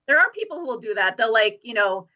There 0.07 0.19
are 0.19 0.31
people 0.31 0.59
who 0.59 0.65
will 0.65 0.79
do 0.79 0.93
that. 0.95 1.17
They'll 1.17 1.31
like, 1.31 1.59
you 1.63 1.73
know, 1.73 2.07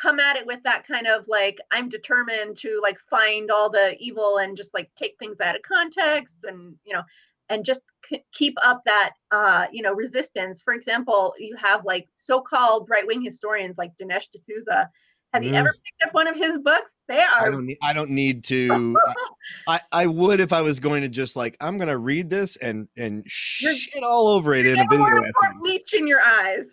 come 0.00 0.18
at 0.18 0.36
it 0.36 0.46
with 0.46 0.62
that 0.64 0.86
kind 0.86 1.06
of 1.06 1.26
like, 1.28 1.58
I'm 1.70 1.88
determined 1.88 2.56
to 2.58 2.80
like 2.82 2.98
find 2.98 3.50
all 3.50 3.68
the 3.68 3.96
evil 3.98 4.38
and 4.38 4.56
just 4.56 4.72
like 4.72 4.90
take 4.96 5.16
things 5.18 5.40
out 5.40 5.54
of 5.56 5.62
context 5.62 6.38
and, 6.44 6.74
you 6.84 6.94
know, 6.94 7.02
and 7.50 7.64
just 7.64 7.82
k- 8.02 8.24
keep 8.32 8.54
up 8.62 8.80
that, 8.86 9.10
uh, 9.30 9.66
you 9.72 9.82
know, 9.82 9.92
resistance. 9.92 10.62
For 10.62 10.72
example, 10.72 11.34
you 11.38 11.54
have 11.56 11.84
like 11.84 12.08
so-called 12.14 12.88
right-wing 12.88 13.20
historians 13.22 13.76
like 13.76 13.90
Dinesh 14.00 14.30
D'Souza. 14.32 14.88
Have 15.34 15.44
you 15.44 15.52
Mm. 15.52 15.56
ever 15.56 15.72
picked 15.72 16.02
up 16.08 16.14
one 16.14 16.26
of 16.26 16.34
his 16.34 16.58
books? 16.58 16.92
They 17.06 17.20
I 17.22 17.26
are 17.44 17.50
don't 17.50 17.66
need 17.66 17.78
I 17.82 17.92
don't 17.92 18.10
need 18.10 18.42
to 18.44 18.96
I, 19.68 19.74
I 19.76 19.80
I 19.92 20.06
would 20.06 20.40
if 20.40 20.52
I 20.52 20.60
was 20.60 20.80
going 20.80 21.02
to 21.02 21.08
just 21.08 21.36
like 21.36 21.56
I'm 21.60 21.76
gonna 21.78 21.96
read 21.98 22.30
this 22.30 22.56
and 22.56 22.88
and 22.96 23.24
You're- 23.60 23.76
shit 23.76 24.02
all 24.02 24.26
over 24.28 24.54
it 24.54 24.64
in 24.66 24.78
a 24.78 24.84
video 24.88 24.98
want 24.98 25.14
to 25.26 25.32
pour 25.40 25.50
essay. 25.50 25.58
bleach 25.60 25.92
in 25.94 26.06
your 26.08 26.20
eyes. 26.20 26.66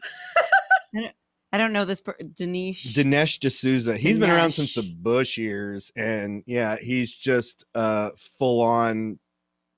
I 1.54 1.58
don't 1.58 1.72
know 1.74 1.86
this 1.86 2.02
per- 2.02 2.18
Danish. 2.34 2.94
Dinesh 2.94 3.40
D'Souza. 3.40 3.98
He's 3.98 4.20
been 4.20 4.30
around 4.30 4.52
since 4.52 4.74
the 4.74 4.84
Bush 5.02 5.38
years, 5.38 5.92
and 5.96 6.44
yeah, 6.46 6.76
he's 6.80 7.12
just 7.12 7.66
a 7.74 8.12
full 8.18 8.62
on, 8.62 9.18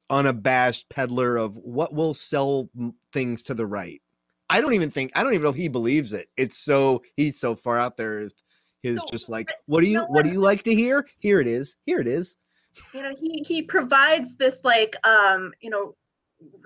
unabashed 0.10 0.90
peddler 0.90 1.38
of 1.38 1.56
what 1.58 1.94
will 1.94 2.14
sell 2.14 2.70
things 3.14 3.44
to 3.44 3.54
the 3.54 3.68
right. 3.68 4.02
I 4.50 4.62
don't 4.62 4.74
even 4.74 4.90
think 4.90 5.12
I 5.16 5.24
don't 5.24 5.34
even 5.34 5.44
know 5.44 5.50
if 5.50 5.56
he 5.56 5.68
believes 5.68 6.12
it. 6.12 6.28
It's 6.36 6.58
so 6.58 7.04
he's 7.16 7.40
so 7.40 7.54
far 7.54 7.80
out 7.80 7.98
there. 7.98 8.22
with 8.22 8.34
His 8.82 8.98
So, 9.00 9.06
just 9.12 9.30
like, 9.30 9.52
what 9.68 9.82
do 9.82 9.88
you 9.88 10.00
you 10.00 10.06
what 10.06 10.26
do 10.26 10.32
you 10.32 10.40
like 10.40 10.64
to 10.64 10.74
hear? 10.74 11.06
Here 11.20 11.40
it 11.40 11.48
is. 11.48 11.78
Here 11.86 12.00
it 12.00 12.08
is. 12.08 12.38
you 12.94 13.04
know 13.04 13.14
he 13.16 13.44
he 13.48 13.62
provides 13.62 14.38
this 14.38 14.62
like 14.64 14.96
um 15.04 15.52
you 15.62 15.70
know 15.70 15.96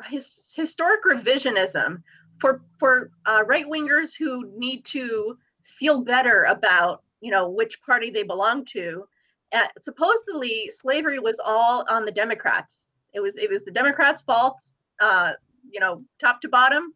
his 0.05 0.53
historic 0.55 1.03
revisionism 1.03 2.03
for 2.39 2.61
for 2.77 3.11
uh, 3.25 3.43
right 3.45 3.65
wingers 3.65 4.15
who 4.17 4.51
need 4.57 4.85
to 4.85 5.37
feel 5.63 6.01
better 6.01 6.43
about 6.45 7.03
you 7.21 7.31
know 7.31 7.49
which 7.49 7.81
party 7.81 8.09
they 8.09 8.23
belong 8.23 8.65
to. 8.65 9.05
Uh, 9.51 9.67
supposedly 9.79 10.69
slavery 10.73 11.19
was 11.19 11.39
all 11.43 11.85
on 11.89 12.05
the 12.05 12.11
democrats. 12.11 12.89
It 13.13 13.19
was 13.19 13.37
it 13.37 13.49
was 13.49 13.65
the 13.65 13.71
democrats 13.71 14.21
fault 14.21 14.61
uh 14.99 15.33
you 15.69 15.79
know 15.79 16.03
top 16.19 16.41
to 16.41 16.49
bottom. 16.49 16.93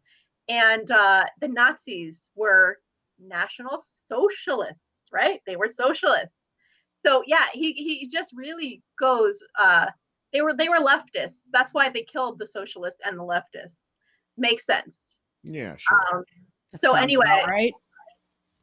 And 0.48 0.90
uh 0.90 1.24
the 1.40 1.48
nazis 1.48 2.30
were 2.34 2.78
national 3.20 3.82
socialists 3.82 4.84
right? 5.12 5.40
They 5.46 5.56
were 5.56 5.68
socialists. 5.68 6.46
So 7.04 7.22
yeah 7.26 7.46
he 7.52 7.72
he 7.72 8.08
just 8.08 8.32
really 8.36 8.82
goes 8.98 9.42
uh 9.58 9.86
they 10.32 10.42
were 10.42 10.54
they 10.54 10.68
were 10.68 10.78
leftists. 10.78 11.48
That's 11.52 11.72
why 11.72 11.88
they 11.88 12.02
killed 12.02 12.38
the 12.38 12.46
socialists 12.46 13.00
and 13.04 13.18
the 13.18 13.22
leftists. 13.22 13.94
Makes 14.36 14.66
sense 14.66 15.07
Yeah, 15.48 15.76
sure. 15.76 15.98
um 16.12 16.24
so 16.68 16.94
anyway 16.94 17.42
right? 17.46 17.72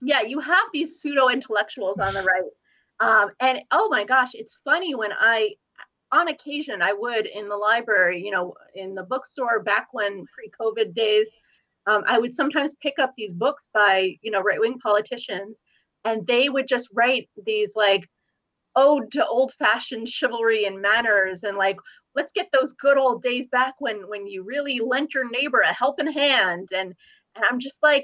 yeah 0.02 0.22
you 0.22 0.40
have 0.40 0.66
these 0.74 1.02
pseudo 1.02 1.30
intellectuals 1.30 2.00
on 2.00 2.14
the 2.14 2.22
right 2.24 2.44
um 3.00 3.30
and 3.40 3.62
oh 3.72 3.90
my 3.90 4.04
gosh 4.04 4.32
it's 4.34 4.58
funny 4.64 4.94
when 4.94 5.12
i 5.20 5.50
on 6.12 6.28
occasion 6.28 6.82
i 6.82 6.94
would 6.94 7.26
in 7.26 7.50
the 7.50 7.58
library 7.58 8.24
you 8.24 8.32
know 8.32 8.54
in 8.76 8.94
the 8.94 9.04
bookstore 9.04 9.64
back 9.64 9.88
when 9.92 10.26
pre-covid 10.34 10.94
days 10.94 11.30
um, 11.88 12.04
i 12.08 12.20
would 12.20 12.34
sometimes 12.34 12.76
pick 12.82 13.00
up 13.00 13.14
these 13.18 13.34
books 13.34 13.70
by 13.74 14.16
you 14.22 14.30
know 14.30 14.42
right-wing 14.42 14.78
politicians 14.80 15.60
and 16.04 16.26
they 16.28 16.50
would 16.50 16.68
just 16.68 16.90
write 16.94 17.28
these 17.46 17.76
like 17.76 18.08
ode 18.76 19.12
to 19.12 19.26
old-fashioned 19.26 20.08
chivalry 20.10 20.66
and 20.66 20.82
manners 20.82 21.44
and 21.44 21.58
like 21.58 21.78
let's 22.16 22.32
get 22.32 22.48
those 22.52 22.74
good 22.74 22.98
old 22.98 23.22
days 23.22 23.48
back 23.48 23.74
when 23.80 24.08
when 24.10 24.28
you 24.28 24.44
really 24.44 24.80
lent 24.80 25.14
your 25.14 25.30
neighbor 25.30 25.62
a 25.62 25.74
helping 25.74 26.12
hand 26.12 26.70
and 26.76 26.94
and 27.36 27.46
i'm 27.50 27.60
just 27.60 27.82
like 27.82 28.04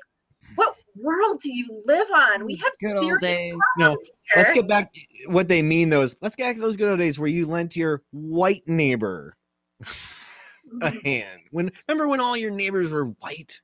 what 0.55 0.76
world 0.95 1.39
do 1.41 1.53
you 1.53 1.65
live 1.86 2.07
on 2.13 2.45
we 2.45 2.55
have 2.55 2.72
Good 2.82 2.97
old 2.97 3.22
days. 3.22 3.53
No, 3.78 3.91
problems 3.91 4.09
let's 4.36 4.51
get 4.51 4.67
back. 4.67 4.93
What 5.28 5.47
they 5.47 5.61
mean 5.61 5.89
though 5.89 6.01
is 6.01 6.15
let's 6.22 6.36
get 6.36 6.47
back 6.49 6.55
to 6.55 6.61
those 6.61 6.76
good 6.78 6.89
old 6.89 6.99
days 6.99 7.19
where 7.19 7.30
you 7.30 7.45
lent 7.45 7.76
your 7.76 8.01
white 8.11 8.67
neighbor 8.67 9.38
a 9.82 9.86
Mhm. 10.91 11.03
hand. 11.05 11.41
When 11.51 11.72
remember 11.88 12.07
when 12.07 12.19
all 12.19 12.36
your 12.36 12.51
neighbors 12.51 12.91
were 12.91 13.05
white 13.05 13.61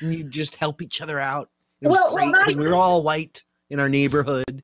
and 0.00 0.14
you 0.14 0.24
just 0.24 0.56
help 0.56 0.80
each 0.80 1.00
other 1.00 1.18
out. 1.18 1.50
It 1.80 1.88
was 1.88 1.96
Well- 1.96 2.06
well, 2.06 2.14
great 2.14 2.30
not 2.30 2.40
because 2.46 2.56
we 2.56 2.68
were 2.68 2.74
all 2.74 3.02
white 3.02 3.42
in 3.68 3.80
our 3.80 3.88
neighborhood. 3.88 4.62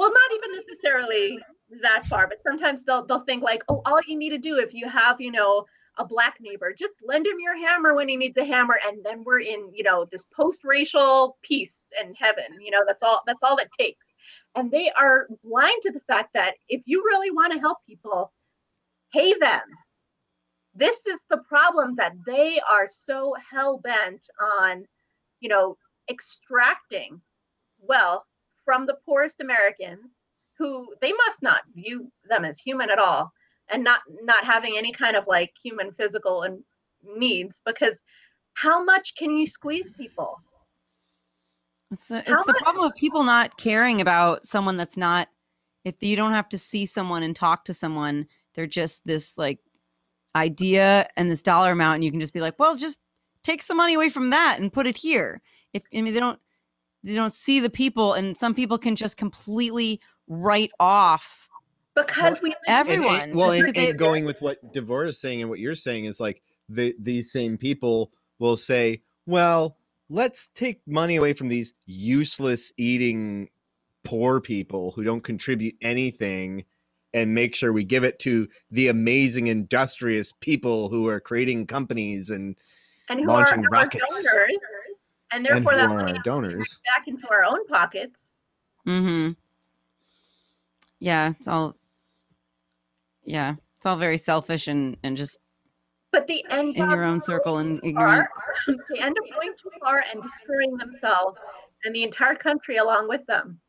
Well 0.00 0.10
not 0.10 0.32
even 0.34 0.64
necessarily 0.66 1.38
that 1.82 2.06
far 2.06 2.26
but 2.26 2.42
sometimes 2.42 2.84
they'll 2.84 3.04
they'll 3.06 3.20
think 3.20 3.42
like 3.42 3.62
oh 3.68 3.82
all 3.84 4.00
you 4.06 4.16
need 4.16 4.30
to 4.30 4.38
do 4.38 4.56
if 4.58 4.72
you 4.72 4.88
have 4.88 5.20
you 5.20 5.30
know 5.30 5.64
a 5.98 6.04
black 6.04 6.36
neighbor 6.40 6.72
just 6.76 6.94
lend 7.06 7.26
him 7.26 7.36
your 7.38 7.56
hammer 7.56 7.94
when 7.94 8.08
he 8.08 8.16
needs 8.16 8.38
a 8.38 8.44
hammer 8.44 8.80
and 8.86 9.04
then 9.04 9.22
we're 9.24 9.40
in 9.40 9.70
you 9.74 9.82
know 9.82 10.06
this 10.10 10.24
post-racial 10.34 11.36
peace 11.42 11.92
and 12.00 12.16
heaven 12.18 12.44
you 12.60 12.70
know 12.70 12.80
that's 12.86 13.02
all 13.02 13.20
that's 13.26 13.42
all 13.42 13.58
it 13.58 13.68
takes. 13.78 14.14
And 14.56 14.70
they 14.70 14.90
are 14.98 15.28
blind 15.44 15.82
to 15.82 15.92
the 15.92 16.00
fact 16.00 16.30
that 16.34 16.54
if 16.68 16.82
you 16.86 17.04
really 17.04 17.30
want 17.30 17.52
to 17.52 17.60
help 17.60 17.78
people 17.86 18.32
pay 19.12 19.34
them. 19.34 19.62
This 20.74 21.06
is 21.06 21.20
the 21.28 21.42
problem 21.48 21.96
that 21.96 22.14
they 22.26 22.60
are 22.70 22.88
so 22.88 23.34
hell-bent 23.50 24.24
on 24.62 24.84
you 25.40 25.48
know 25.48 25.76
extracting 26.08 27.20
wealth 27.80 28.24
from 28.70 28.86
the 28.86 28.94
poorest 29.04 29.40
Americans 29.40 30.28
who 30.56 30.94
they 31.00 31.12
must 31.26 31.42
not 31.42 31.62
view 31.74 32.08
them 32.28 32.44
as 32.44 32.56
human 32.60 32.88
at 32.88 33.00
all 33.00 33.32
and 33.68 33.82
not 33.82 34.02
not 34.22 34.44
having 34.44 34.74
any 34.78 34.92
kind 34.92 35.16
of 35.16 35.26
like 35.26 35.52
human 35.60 35.90
physical 35.90 36.42
and 36.42 36.62
needs 37.16 37.60
because 37.66 38.00
how 38.54 38.84
much 38.84 39.16
can 39.16 39.36
you 39.36 39.44
squeeze 39.44 39.90
people 39.90 40.38
It's 41.90 42.06
the, 42.06 42.14
How 42.14 42.20
it's 42.20 42.46
the 42.46 42.52
much- 42.52 42.62
problem 42.62 42.84
of 42.86 42.94
people 42.94 43.24
not 43.24 43.56
caring 43.58 44.00
about 44.00 44.44
someone 44.44 44.76
that's 44.76 44.96
not. 44.96 45.26
If 45.84 45.96
you 46.00 46.14
don't 46.14 46.30
have 46.30 46.48
to 46.50 46.58
see 46.58 46.86
someone 46.86 47.24
and 47.24 47.34
talk 47.34 47.64
to 47.64 47.74
someone, 47.74 48.28
they're 48.54 48.68
just 48.68 49.04
this 49.04 49.36
like 49.36 49.58
idea 50.36 51.08
and 51.16 51.28
this 51.28 51.42
dollar 51.42 51.72
amount, 51.72 51.96
and 51.96 52.04
you 52.04 52.12
can 52.12 52.20
just 52.20 52.32
be 52.34 52.40
like, 52.40 52.56
well, 52.60 52.76
just 52.76 53.00
take 53.42 53.62
some 53.62 53.78
money 53.78 53.94
away 53.94 54.10
from 54.10 54.30
that 54.30 54.58
and 54.60 54.72
put 54.72 54.86
it 54.86 54.96
here. 54.96 55.40
If 55.72 55.82
I 55.92 56.02
mean 56.02 56.14
they 56.14 56.20
don't, 56.20 56.38
they 57.02 57.14
don't 57.14 57.34
see 57.34 57.60
the 57.60 57.70
people, 57.70 58.12
and 58.14 58.36
some 58.36 58.54
people 58.54 58.78
can 58.78 58.96
just 58.96 59.16
completely 59.16 60.00
write 60.28 60.70
off 60.78 61.48
because 61.96 62.40
we 62.40 62.50
live 62.50 62.56
And- 62.66 62.88
and- 62.88 63.04
Everyone, 63.04 63.34
well, 63.36 63.50
just 63.50 63.66
and, 63.68 63.74
they- 63.74 63.90
and 63.90 63.98
going 63.98 64.24
with 64.24 64.40
what 64.40 64.58
Devorah 64.72 65.08
is 65.08 65.20
saying 65.20 65.40
and 65.40 65.50
what 65.50 65.58
you're 65.58 65.74
saying 65.74 66.04
is 66.04 66.20
like 66.20 66.42
the 66.68 66.94
these 67.00 67.32
same 67.32 67.58
people 67.58 68.12
will 68.38 68.56
say, 68.56 69.02
"Well, 69.26 69.76
let's 70.08 70.48
take 70.54 70.80
money 70.86 71.16
away 71.16 71.32
from 71.32 71.48
these 71.48 71.72
useless 71.86 72.72
eating 72.76 73.48
poor 74.04 74.40
people 74.40 74.92
who 74.92 75.02
don't 75.02 75.22
contribute 75.22 75.76
anything." 75.82 76.64
And 77.12 77.34
make 77.34 77.56
sure 77.56 77.72
we 77.72 77.82
give 77.82 78.04
it 78.04 78.20
to 78.20 78.46
the 78.70 78.86
amazing, 78.86 79.48
industrious 79.48 80.32
people 80.38 80.88
who 80.90 81.08
are 81.08 81.18
creating 81.18 81.66
companies 81.66 82.30
and 82.30 82.56
and 83.08 83.18
who 83.18 83.26
launching 83.26 83.64
are 83.64 83.74
our 83.74 83.82
rockets. 83.82 84.04
donors, 84.24 84.58
and 85.32 85.46
and 85.46 85.46
therefore 85.46 85.72
who 85.72 85.78
that 85.78 85.88
money 85.88 86.12
our 86.12 86.22
donors. 86.22 86.80
back 86.86 87.06
into 87.06 87.30
our 87.30 87.44
own 87.44 87.66
pockets. 87.66 88.32
Mm-hmm. 88.86 89.32
Yeah, 90.98 91.30
it's 91.30 91.48
all. 91.48 91.76
Yeah, 93.24 93.54
it's 93.76 93.86
all 93.86 93.96
very 93.96 94.18
selfish 94.18 94.68
and 94.68 94.96
and 95.02 95.16
just 95.16 95.38
But 96.12 96.26
the 96.26 96.44
end 96.50 96.76
in 96.76 96.90
your 96.90 97.04
own 97.04 97.20
circle 97.20 97.58
and 97.58 97.80
going 97.80 97.90
ignorant. 97.90 98.28
far- 98.66 98.76
they 98.94 99.00
end 99.00 99.16
up 99.18 99.24
going 99.34 99.52
too 99.60 99.70
far 99.80 100.04
and 100.12 100.22
destroying 100.22 100.76
themselves 100.76 101.38
and 101.84 101.94
the 101.94 102.02
entire 102.02 102.34
country 102.34 102.76
along 102.76 103.08
with 103.08 103.24
them. 103.26 103.60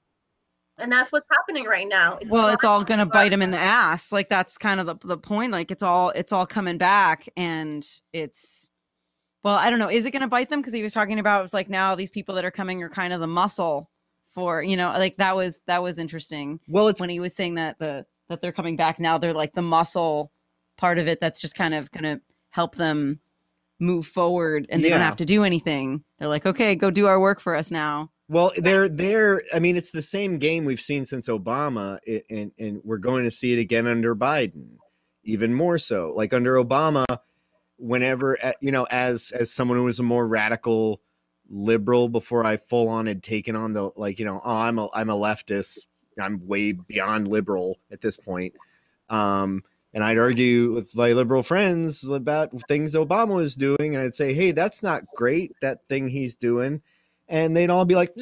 And 0.77 0.91
that's 0.91 1.11
what's 1.11 1.27
happening 1.29 1.65
right 1.65 1.87
now. 1.87 2.17
Well, 2.27 2.47
it's 2.47 2.63
all 2.63 2.83
gonna 2.83 3.05
bite 3.05 3.29
them 3.29 3.41
in 3.41 3.51
the 3.51 3.59
ass. 3.59 4.11
Like 4.11 4.29
that's 4.29 4.57
kind 4.57 4.79
of 4.79 4.87
the 4.87 4.95
the 5.05 5.17
point. 5.17 5.51
Like 5.51 5.69
it's 5.69 5.83
all 5.83 6.09
it's 6.11 6.31
all 6.31 6.45
coming 6.45 6.77
back, 6.77 7.29
and 7.37 7.85
it's. 8.13 8.70
Well, 9.43 9.55
I 9.55 9.69
don't 9.69 9.79
know. 9.79 9.89
Is 9.89 10.05
it 10.05 10.11
going 10.11 10.21
to 10.21 10.27
bite 10.27 10.49
them? 10.49 10.61
Because 10.61 10.73
he 10.73 10.83
was 10.83 10.93
talking 10.93 11.19
about 11.19 11.39
it 11.39 11.43
was 11.43 11.53
like 11.53 11.69
now 11.69 11.95
these 11.95 12.11
people 12.11 12.35
that 12.35 12.45
are 12.45 12.51
coming 12.51 12.83
are 12.83 12.89
kind 12.89 13.13
of 13.13 13.19
the 13.19 13.27
muscle 13.27 13.89
for 14.33 14.63
you 14.63 14.77
know 14.77 14.91
like 14.91 15.17
that 15.17 15.35
was 15.35 15.61
that 15.67 15.83
was 15.83 15.99
interesting 15.99 16.59
Well, 16.67 16.87
it's 16.87 17.01
when 17.01 17.09
he 17.09 17.19
was 17.19 17.35
saying 17.35 17.55
that 17.55 17.79
the 17.79 18.05
that 18.29 18.41
they're 18.41 18.53
coming 18.53 18.77
back 18.77 18.99
now 18.99 19.17
they're 19.17 19.33
like 19.33 19.53
the 19.53 19.61
muscle 19.61 20.31
part 20.77 20.97
of 20.97 21.07
it 21.07 21.19
that's 21.19 21.41
just 21.41 21.55
kind 21.55 21.73
of 21.73 21.91
going 21.91 22.03
to 22.05 22.21
help 22.49 22.75
them 22.75 23.19
move 23.79 24.05
forward 24.05 24.67
and 24.69 24.83
they 24.83 24.89
don't 24.89 25.01
have 25.01 25.17
to 25.17 25.25
do 25.25 25.43
anything 25.43 26.03
they're 26.17 26.29
like 26.29 26.45
okay 26.45 26.75
go 26.75 26.89
do 26.89 27.07
our 27.07 27.19
work 27.19 27.41
for 27.41 27.55
us 27.55 27.71
now 27.71 28.09
Well, 28.29 28.53
they're 28.55 28.87
they're. 28.87 29.43
I 29.53 29.59
mean, 29.59 29.75
it's 29.75 29.91
the 29.91 30.01
same 30.01 30.37
game 30.37 30.63
we've 30.63 30.79
seen 30.79 31.05
since 31.05 31.27
Obama, 31.27 31.99
and 32.29 32.53
and 32.57 32.79
we're 32.85 32.97
going 32.97 33.25
to 33.25 33.31
see 33.31 33.51
it 33.51 33.59
again 33.59 33.87
under 33.87 34.15
Biden, 34.15 34.77
even 35.25 35.53
more 35.53 35.77
so. 35.77 36.13
Like 36.15 36.33
under 36.33 36.53
Obama, 36.55 37.03
whenever 37.81 38.37
you 38.61 38.71
know, 38.71 38.85
as 38.91 39.31
as 39.31 39.51
someone 39.51 39.77
who 39.77 39.83
was 39.83 39.99
a 39.99 40.03
more 40.03 40.27
radical 40.27 41.01
liberal 41.49 42.07
before 42.07 42.45
I 42.45 42.57
full 42.57 42.87
on 42.87 43.07
had 43.07 43.23
taken 43.23 43.55
on 43.55 43.73
the 43.73 43.91
like, 43.95 44.19
you 44.19 44.25
know, 44.25 44.41
oh, 44.43 44.55
I'm 44.55 44.79
a 44.79 44.89
I'm 44.93 45.09
a 45.09 45.15
leftist. 45.15 45.87
I'm 46.19 46.45
way 46.45 46.73
beyond 46.73 47.27
liberal 47.27 47.79
at 47.91 48.01
this 48.01 48.17
point. 48.17 48.53
Um, 49.09 49.63
and 49.93 50.03
I'd 50.03 50.17
argue 50.17 50.73
with 50.73 50.95
my 50.95 51.13
liberal 51.13 51.43
friends 51.43 52.07
about 52.07 52.49
things 52.67 52.95
Obama 52.95 53.35
was 53.35 53.55
doing, 53.55 53.95
and 53.95 53.97
I'd 53.97 54.15
say, 54.15 54.33
"Hey, 54.33 54.51
that's 54.51 54.83
not 54.83 55.03
great. 55.15 55.53
That 55.61 55.79
thing 55.89 56.07
he's 56.07 56.37
doing." 56.37 56.81
and 57.31 57.55
they'd 57.55 57.69
all 57.69 57.85
be 57.85 57.95
like, 57.95 58.13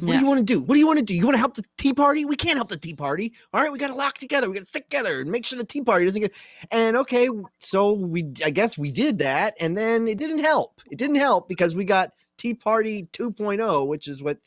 "What 0.00 0.12
do 0.12 0.18
you 0.18 0.26
want 0.26 0.38
to 0.38 0.44
do? 0.44 0.60
What 0.60 0.74
do 0.74 0.78
you 0.78 0.86
want 0.86 0.98
to 0.98 1.04
do? 1.04 1.14
You 1.14 1.24
want 1.24 1.34
to 1.34 1.40
help 1.40 1.54
the 1.54 1.64
Tea 1.78 1.94
Party? 1.94 2.24
We 2.24 2.36
can't 2.36 2.56
help 2.56 2.68
the 2.68 2.76
Tea 2.76 2.94
Party. 2.94 3.32
All 3.52 3.60
right, 3.60 3.72
we 3.72 3.78
got 3.78 3.88
to 3.88 3.94
lock 3.94 4.18
together. 4.18 4.48
We 4.48 4.54
got 4.54 4.60
to 4.60 4.66
stick 4.66 4.88
together 4.88 5.20
and 5.20 5.30
make 5.30 5.46
sure 5.46 5.58
the 5.58 5.64
Tea 5.64 5.82
Party 5.82 6.04
doesn't 6.04 6.20
get." 6.20 6.34
And 6.70 6.96
okay, 6.96 7.28
so 7.58 7.92
we, 7.92 8.32
I 8.44 8.50
guess 8.50 8.76
we 8.76 8.90
did 8.90 9.18
that, 9.18 9.54
and 9.60 9.76
then 9.76 10.08
it 10.08 10.18
didn't 10.18 10.40
help. 10.40 10.80
It 10.90 10.98
didn't 10.98 11.16
help 11.16 11.48
because 11.48 11.76
we 11.76 11.84
got 11.84 12.12
Tea 12.36 12.54
Party 12.54 13.08
2.0, 13.12 13.86
which 13.86 14.08
is 14.08 14.22
what 14.22 14.38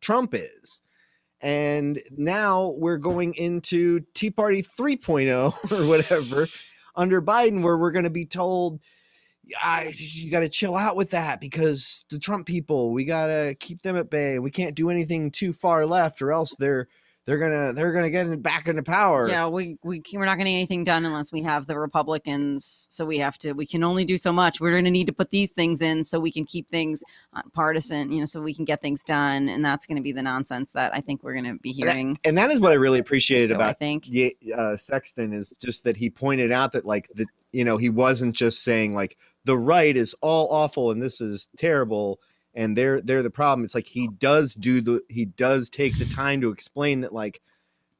Trump 0.00 0.34
is. 0.34 0.82
And 1.40 2.00
now 2.16 2.74
we're 2.78 2.96
going 2.96 3.34
into 3.34 4.00
Tea 4.14 4.30
Party 4.30 4.62
3.0 4.62 5.72
or 5.72 5.88
whatever 5.88 6.46
under 6.96 7.20
Biden, 7.20 7.62
where 7.62 7.76
we're 7.76 7.90
going 7.90 8.04
to 8.04 8.10
be 8.10 8.26
told, 8.26 8.80
I, 9.62 9.92
you 9.96 10.30
got 10.30 10.40
to 10.40 10.48
chill 10.48 10.76
out 10.76 10.96
with 10.96 11.10
that 11.10 11.40
because 11.40 12.04
the 12.10 12.18
Trump 12.18 12.46
people, 12.46 12.92
we 12.92 13.04
got 13.04 13.26
to 13.28 13.54
keep 13.60 13.82
them 13.82 13.96
at 13.96 14.10
bay. 14.10 14.38
We 14.38 14.50
can't 14.50 14.74
do 14.74 14.90
anything 14.90 15.30
too 15.30 15.52
far 15.52 15.86
left, 15.86 16.22
or 16.22 16.32
else 16.32 16.54
they're 16.56 16.88
they're 17.26 17.38
gonna 17.38 17.72
they're 17.72 17.92
gonna 17.92 18.10
get 18.10 18.42
back 18.42 18.68
into 18.68 18.82
power. 18.82 19.26
yeah 19.28 19.46
we, 19.46 19.78
we 19.82 20.02
we're 20.12 20.26
not 20.26 20.34
going 20.36 20.44
to 20.44 20.50
get 20.50 20.56
anything 20.58 20.84
done 20.84 21.06
unless 21.06 21.32
we 21.32 21.42
have 21.42 21.66
the 21.66 21.78
republicans 21.78 22.86
so 22.90 23.04
we 23.06 23.16
have 23.18 23.38
to 23.38 23.52
we 23.52 23.64
can 23.66 23.82
only 23.82 24.04
do 24.04 24.16
so 24.18 24.30
much 24.32 24.60
we're 24.60 24.72
going 24.72 24.84
to 24.84 24.90
need 24.90 25.06
to 25.06 25.12
put 25.12 25.30
these 25.30 25.50
things 25.52 25.80
in 25.80 26.04
so 26.04 26.20
we 26.20 26.30
can 26.30 26.44
keep 26.44 26.68
things 26.68 27.02
uh, 27.34 27.40
partisan 27.54 28.12
you 28.12 28.20
know 28.20 28.26
so 28.26 28.42
we 28.42 28.52
can 28.54 28.64
get 28.66 28.82
things 28.82 29.02
done 29.04 29.48
and 29.48 29.64
that's 29.64 29.86
going 29.86 29.96
to 29.96 30.02
be 30.02 30.12
the 30.12 30.22
nonsense 30.22 30.70
that 30.72 30.92
i 30.94 31.00
think 31.00 31.22
we're 31.22 31.32
going 31.32 31.44
to 31.44 31.58
be 31.60 31.70
And 31.70 31.88
that- 31.88 31.92
hearing 31.92 32.18
and 32.24 32.36
that 32.38 32.50
is 32.50 32.60
what 32.60 32.72
I 32.72 32.74
really 32.74 32.98
appreciated 32.98 33.48
so 33.48 33.54
i 33.54 33.56
about 33.56 33.78
think 33.78 34.06
Ye- 34.06 34.36
uh, 34.54 34.76
Sexton 34.76 35.32
is 35.32 35.50
just 35.62 35.84
that 35.84 35.96
he 35.96 36.10
pointed 36.10 36.52
out 36.52 36.72
that 36.72 36.84
like 36.84 37.08
the 37.14 37.24
you 37.52 37.64
know 37.64 37.76
he 37.78 37.88
wasn't 37.88 38.34
just 38.34 38.62
saying 38.62 38.94
like 38.94 39.16
the 39.44 39.56
right 39.56 39.96
is 39.96 40.14
all 40.20 40.48
awful 40.50 40.90
and 40.90 41.00
this 41.00 41.20
is 41.20 41.48
terrible 41.56 42.18
and 42.54 42.76
they're 42.76 43.00
they're 43.00 43.22
the 43.22 43.30
problem. 43.30 43.64
It's 43.64 43.74
like 43.74 43.86
he 43.86 44.08
does 44.18 44.54
do 44.54 44.80
the 44.80 45.00
he 45.08 45.24
does 45.24 45.70
take 45.70 45.98
the 45.98 46.04
time 46.06 46.40
to 46.40 46.50
explain 46.50 47.00
that 47.00 47.12
like 47.12 47.40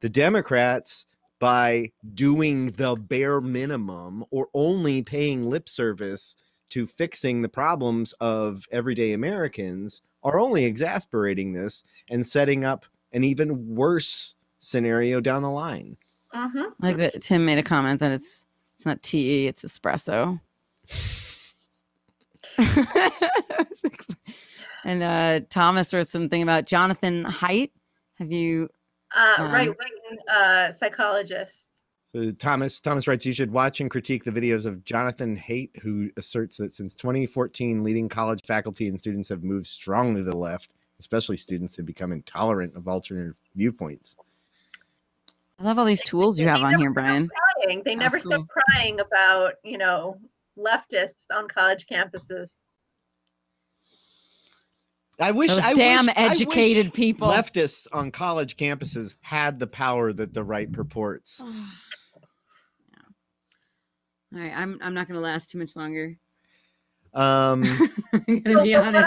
the 0.01 0.09
Democrats 0.09 1.05
by 1.39 1.91
doing 2.13 2.67
the 2.71 2.95
bare 2.95 3.41
minimum 3.41 4.23
or 4.31 4.47
only 4.53 5.03
paying 5.03 5.49
lip 5.49 5.67
service 5.67 6.37
to 6.69 6.85
fixing 6.85 7.41
the 7.41 7.49
problems 7.49 8.13
of 8.13 8.65
everyday 8.71 9.11
Americans 9.13 10.01
are 10.23 10.39
only 10.39 10.65
exasperating 10.65 11.53
this 11.53 11.83
and 12.09 12.25
setting 12.25 12.65
up 12.65 12.85
an 13.11 13.23
even 13.23 13.75
worse 13.75 14.35
scenario 14.59 15.19
down 15.19 15.43
the 15.43 15.49
line. 15.49 15.95
I 16.33 16.87
like 16.87 16.97
that 16.97 17.21
tim 17.21 17.45
made 17.45 17.57
a 17.57 17.63
comment 17.63 17.99
that 17.99 18.11
it's 18.11 18.45
it's 18.75 18.85
not 18.85 19.03
tea 19.03 19.47
it's 19.47 19.63
espresso 19.63 20.39
and 24.83 25.03
uh 25.03 25.39
thomas 25.49 25.93
wrote 25.93 26.07
something 26.07 26.41
about 26.41 26.65
jonathan 26.65 27.25
Haidt. 27.25 27.71
have 28.17 28.31
you 28.31 28.69
Uh, 29.15 29.35
Um, 29.39 29.51
right 29.51 29.69
wing 29.69 30.17
uh, 30.29 30.71
psychologist. 30.71 31.61
So 32.11 32.31
Thomas 32.31 32.79
Thomas 32.79 33.07
writes 33.07 33.25
you 33.25 33.33
should 33.33 33.51
watch 33.51 33.81
and 33.81 33.91
critique 33.91 34.23
the 34.23 34.31
videos 34.31 34.65
of 34.65 34.83
Jonathan 34.85 35.35
Haidt, 35.37 35.77
who 35.81 36.09
asserts 36.17 36.55
that 36.57 36.73
since 36.73 36.95
2014, 36.95 37.83
leading 37.83 38.07
college 38.07 38.41
faculty 38.45 38.87
and 38.87 38.97
students 38.97 39.27
have 39.29 39.43
moved 39.43 39.67
strongly 39.67 40.21
to 40.21 40.29
the 40.29 40.37
left, 40.37 40.73
especially 40.99 41.35
students 41.35 41.75
who 41.75 41.83
become 41.83 42.13
intolerant 42.13 42.73
of 42.75 42.87
alternative 42.87 43.35
viewpoints. 43.55 44.15
i 45.59 45.63
love 45.63 45.77
all 45.77 45.85
these 45.85 46.03
tools 46.03 46.39
you 46.39 46.47
have 46.47 46.61
on 46.61 46.79
here 46.79 46.91
brian 46.91 47.29
Crying. 47.63 47.81
They 47.83 47.95
never 47.95 48.15
That's 48.17 48.25
stop 48.25 48.45
crying 48.47 48.99
about, 49.01 49.55
you 49.63 49.77
know, 49.77 50.17
leftists 50.57 51.25
on 51.33 51.47
college 51.47 51.85
campuses. 51.91 52.51
I 55.19 55.31
wish 55.31 55.49
those 55.49 55.59
I 55.63 55.73
damn 55.73 56.07
wish- 56.07 56.15
I 56.17 56.27
wish 56.29 56.41
educated 56.41 56.93
people 56.93 57.29
leftists 57.29 57.87
on 57.93 58.11
college 58.11 58.57
campuses 58.57 59.15
had 59.21 59.59
the 59.59 59.67
power 59.67 60.11
that 60.13 60.33
the 60.33 60.43
right 60.43 60.71
purports. 60.71 61.41
Yeah. 64.33 64.39
All 64.39 64.39
right, 64.39 64.53
I'm 64.55 64.77
I'm 64.81 64.93
not 64.93 65.07
gonna 65.07 65.19
last 65.21 65.49
too 65.51 65.57
much 65.57 65.75
longer. 65.75 66.17
Um, 67.13 67.63
I'm 68.27 68.41
gonna 68.41 68.63
be 68.63 68.73
So, 68.73 68.81
honest. 68.83 69.05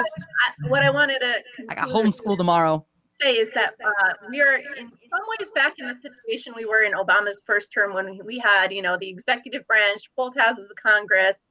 I, 0.65 0.69
what 0.69 0.83
I 0.83 0.89
wanted 0.91 1.19
to 1.21 1.35
I 1.69 1.75
got 1.75 1.85
conclude 1.85 2.07
homeschool 2.07 2.37
tomorrow. 2.39 2.87
Say 3.21 3.33
is 3.33 3.51
that 3.53 3.75
uh, 3.85 4.13
we 4.31 4.41
are 4.41 4.57
in 4.57 4.89
some 4.89 5.27
ways 5.39 5.51
back 5.55 5.75
in 5.79 5.87
the 5.87 5.95
situation 5.95 6.53
we 6.57 6.65
were 6.65 6.83
in 6.83 6.93
Obama's 6.93 7.43
first 7.47 7.73
term 7.73 7.95
when 7.95 8.21
we 8.25 8.39
had, 8.39 8.73
you 8.73 8.83
know, 8.83 8.97
the 8.99 9.09
executive 9.09 9.67
branch, 9.67 10.11
both 10.17 10.37
houses 10.37 10.71
of 10.71 10.77
Congress. 10.77 11.47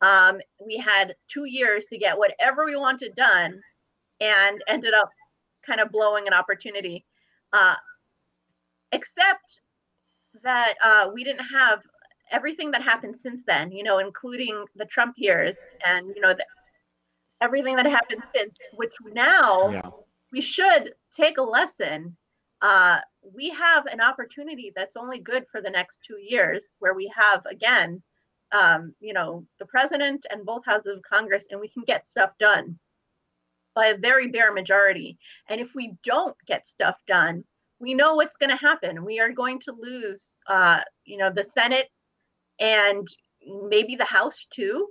Um, 0.00 0.40
we 0.64 0.76
had 0.76 1.14
two 1.28 1.44
years 1.44 1.86
to 1.86 1.98
get 1.98 2.18
whatever 2.18 2.64
we 2.64 2.76
wanted 2.76 3.14
done, 3.14 3.60
and 4.20 4.62
ended 4.68 4.94
up 4.94 5.10
kind 5.66 5.80
of 5.80 5.90
blowing 5.90 6.26
an 6.26 6.34
opportunity. 6.34 7.04
Uh, 7.52 7.76
except 8.92 9.60
that 10.42 10.74
uh, 10.84 11.10
we 11.12 11.24
didn't 11.24 11.46
have 11.46 11.80
everything 12.30 12.70
that 12.72 12.82
happened 12.82 13.16
since 13.16 13.44
then, 13.46 13.70
you 13.70 13.82
know, 13.82 13.98
including 13.98 14.64
the 14.76 14.84
Trump 14.86 15.14
years 15.16 15.56
and 15.86 16.08
you 16.14 16.20
know 16.20 16.34
the, 16.34 16.44
everything 17.40 17.76
that 17.76 17.86
happened 17.86 18.22
since, 18.34 18.54
which 18.74 18.92
now 19.12 19.70
yeah. 19.70 19.90
we 20.32 20.40
should 20.40 20.92
take 21.14 21.38
a 21.38 21.42
lesson. 21.42 22.16
Uh, 22.60 22.98
we 23.34 23.50
have 23.50 23.86
an 23.86 24.00
opportunity 24.00 24.72
that's 24.74 24.96
only 24.96 25.18
good 25.18 25.44
for 25.50 25.60
the 25.60 25.70
next 25.70 26.02
two 26.02 26.18
years, 26.18 26.76
where 26.78 26.94
we 26.94 27.12
have 27.14 27.44
again, 27.46 28.02
um, 28.52 28.94
you 29.00 29.12
know, 29.12 29.44
the 29.58 29.66
president 29.66 30.26
and 30.30 30.46
both 30.46 30.64
houses 30.64 30.96
of 30.96 31.02
Congress, 31.02 31.46
and 31.50 31.60
we 31.60 31.68
can 31.68 31.82
get 31.84 32.06
stuff 32.06 32.32
done 32.38 32.78
by 33.74 33.86
a 33.86 33.98
very 33.98 34.28
bare 34.28 34.52
majority. 34.52 35.18
And 35.48 35.60
if 35.60 35.74
we 35.74 35.94
don't 36.04 36.36
get 36.46 36.66
stuff 36.66 36.96
done, 37.06 37.44
we 37.80 37.92
know 37.92 38.14
what's 38.14 38.36
going 38.36 38.50
to 38.50 38.56
happen. 38.56 39.04
We 39.04 39.20
are 39.20 39.32
going 39.32 39.58
to 39.60 39.74
lose, 39.78 40.36
uh, 40.46 40.80
you 41.04 41.18
know, 41.18 41.30
the 41.30 41.44
Senate 41.44 41.88
and 42.60 43.06
maybe 43.68 43.96
the 43.96 44.04
House 44.04 44.46
too. 44.50 44.88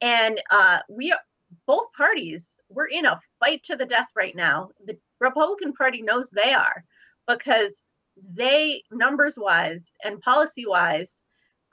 And 0.00 0.40
uh, 0.50 0.78
we 0.88 1.12
are 1.12 1.20
both 1.66 1.92
parties. 1.92 2.60
We're 2.68 2.86
in 2.86 3.06
a 3.06 3.20
fight 3.40 3.64
to 3.64 3.76
the 3.76 3.86
death 3.86 4.08
right 4.16 4.34
now. 4.34 4.70
The 4.86 4.96
Republican 5.22 5.72
Party 5.72 6.02
knows 6.02 6.30
they 6.30 6.52
are 6.52 6.84
because 7.26 7.84
they 8.34 8.82
numbers 8.90 9.38
wise 9.38 9.92
and 10.04 10.20
policy 10.20 10.66
wise 10.66 11.22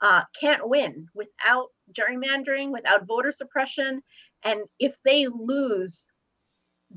uh, 0.00 0.22
can't 0.38 0.66
win 0.66 1.06
without 1.14 1.66
gerrymandering, 1.92 2.70
without 2.70 3.06
voter 3.06 3.32
suppression. 3.32 4.02
And 4.44 4.60
if 4.78 4.96
they 5.04 5.26
lose 5.26 6.10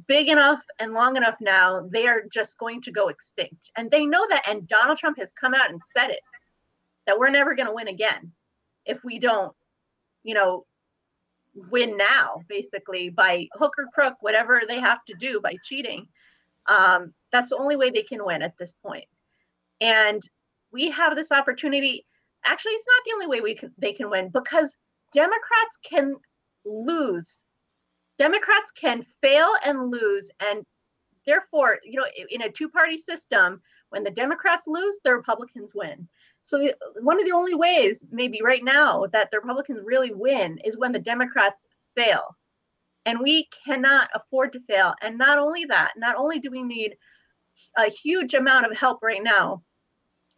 big 0.08 0.30
enough 0.30 0.64
and 0.80 0.94
long 0.94 1.18
enough 1.18 1.38
now, 1.42 1.88
they 1.92 2.08
are 2.08 2.24
just 2.32 2.58
going 2.58 2.82
to 2.84 2.92
go 2.92 3.10
extinct. 3.10 3.72
And 3.76 3.92
they 3.92 4.06
know 4.06 4.26
that. 4.30 4.44
And 4.48 4.68
Donald 4.68 4.98
Trump 4.98 5.18
has 5.18 5.32
come 5.32 5.54
out 5.54 5.70
and 5.70 5.82
said 5.84 6.10
it 6.10 6.22
that 7.06 7.20
we're 7.20 7.30
never 7.30 7.56
going 7.56 7.68
to 7.68 7.74
win 7.74 7.90
again 7.90 8.32
if 8.86 9.04
we 9.04 9.20
don't, 9.20 9.54
you 10.24 10.34
know, 10.34 10.66
win 11.70 11.98
now, 11.98 12.42
basically 12.48 13.10
by 13.10 13.48
hook 13.54 13.74
or 13.78 13.88
crook, 13.94 14.16
whatever 14.22 14.62
they 14.68 14.80
have 14.80 15.04
to 15.06 15.14
do 15.16 15.40
by 15.42 15.56
cheating. 15.64 16.08
Um, 16.68 17.14
that's 17.32 17.50
the 17.50 17.58
only 17.58 17.76
way 17.76 17.90
they 17.90 18.04
can 18.04 18.24
win 18.24 18.42
at 18.42 18.58
this 18.58 18.74
point. 18.86 19.06
And 19.82 20.22
we 20.72 20.90
have 20.90 21.16
this 21.16 21.32
opportunity. 21.32 22.06
Actually, 22.46 22.74
it's 22.74 22.88
not 22.88 23.04
the 23.06 23.14
only 23.14 23.28
way 23.28 23.42
we 23.42 23.56
can 23.56 23.72
they 23.78 23.94
can 23.94 24.10
win 24.10 24.30
because 24.30 24.78
Democrats 25.14 25.78
can 25.84 26.16
lose. 26.66 27.44
Democrats 28.18 28.72
can 28.72 29.06
fail 29.22 29.48
and 29.66 29.92
lose, 29.92 30.30
and 30.40 30.64
therefore, 31.26 31.80
you 31.84 32.00
know, 32.00 32.06
in 32.30 32.44
a 32.44 32.52
two-party 32.52 32.98
system, 32.98 33.62
when 33.90 34.04
the 34.04 34.12
Democrats 34.12 34.68
lose, 34.68 35.00
the 35.04 35.14
Republicans 35.14 35.74
win. 35.74 36.08
So 36.42 36.58
the, 36.58 36.76
one 37.02 37.20
of 37.20 37.26
the 37.26 37.32
only 37.32 37.56
ways, 37.56 38.04
maybe 38.12 38.42
right 38.44 38.64
now, 38.64 39.08
that 39.14 39.32
the 39.32 39.40
Republicans 39.40 39.82
really 39.84 40.14
win 40.14 40.60
is 40.64 40.78
when 40.78 40.92
the 40.92 41.00
Democrats 41.00 41.66
fail. 41.96 42.36
And 43.06 43.20
we 43.20 43.50
cannot 43.66 44.10
afford 44.14 44.54
to 44.54 44.62
fail. 44.62 44.94
And 45.02 45.18
not 45.18 45.38
only 45.40 45.66
that, 45.66 45.94
not 45.98 46.16
only 46.16 46.40
do 46.40 46.50
we 46.50 46.64
need 46.64 46.96
a 47.78 47.90
huge 47.90 48.34
amount 48.34 48.66
of 48.66 48.78
help 48.78 49.04
right 49.04 49.24
now 49.24 49.62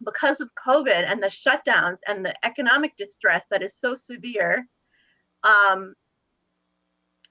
because 0.03 0.41
of 0.41 0.49
COVID 0.67 1.05
and 1.09 1.21
the 1.21 1.27
shutdowns 1.27 1.99
and 2.07 2.25
the 2.25 2.33
economic 2.45 2.97
distress 2.97 3.45
that 3.49 3.63
is 3.63 3.75
so 3.75 3.95
severe. 3.95 4.67
Um, 5.43 5.93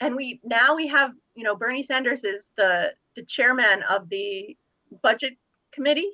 and 0.00 0.16
we 0.16 0.40
now 0.44 0.74
we 0.74 0.86
have, 0.88 1.12
you 1.34 1.44
know, 1.44 1.56
Bernie 1.56 1.82
Sanders 1.82 2.24
is 2.24 2.50
the 2.56 2.92
the 3.16 3.24
chairman 3.24 3.82
of 3.88 4.08
the 4.08 4.56
budget 5.02 5.34
committee 5.72 6.10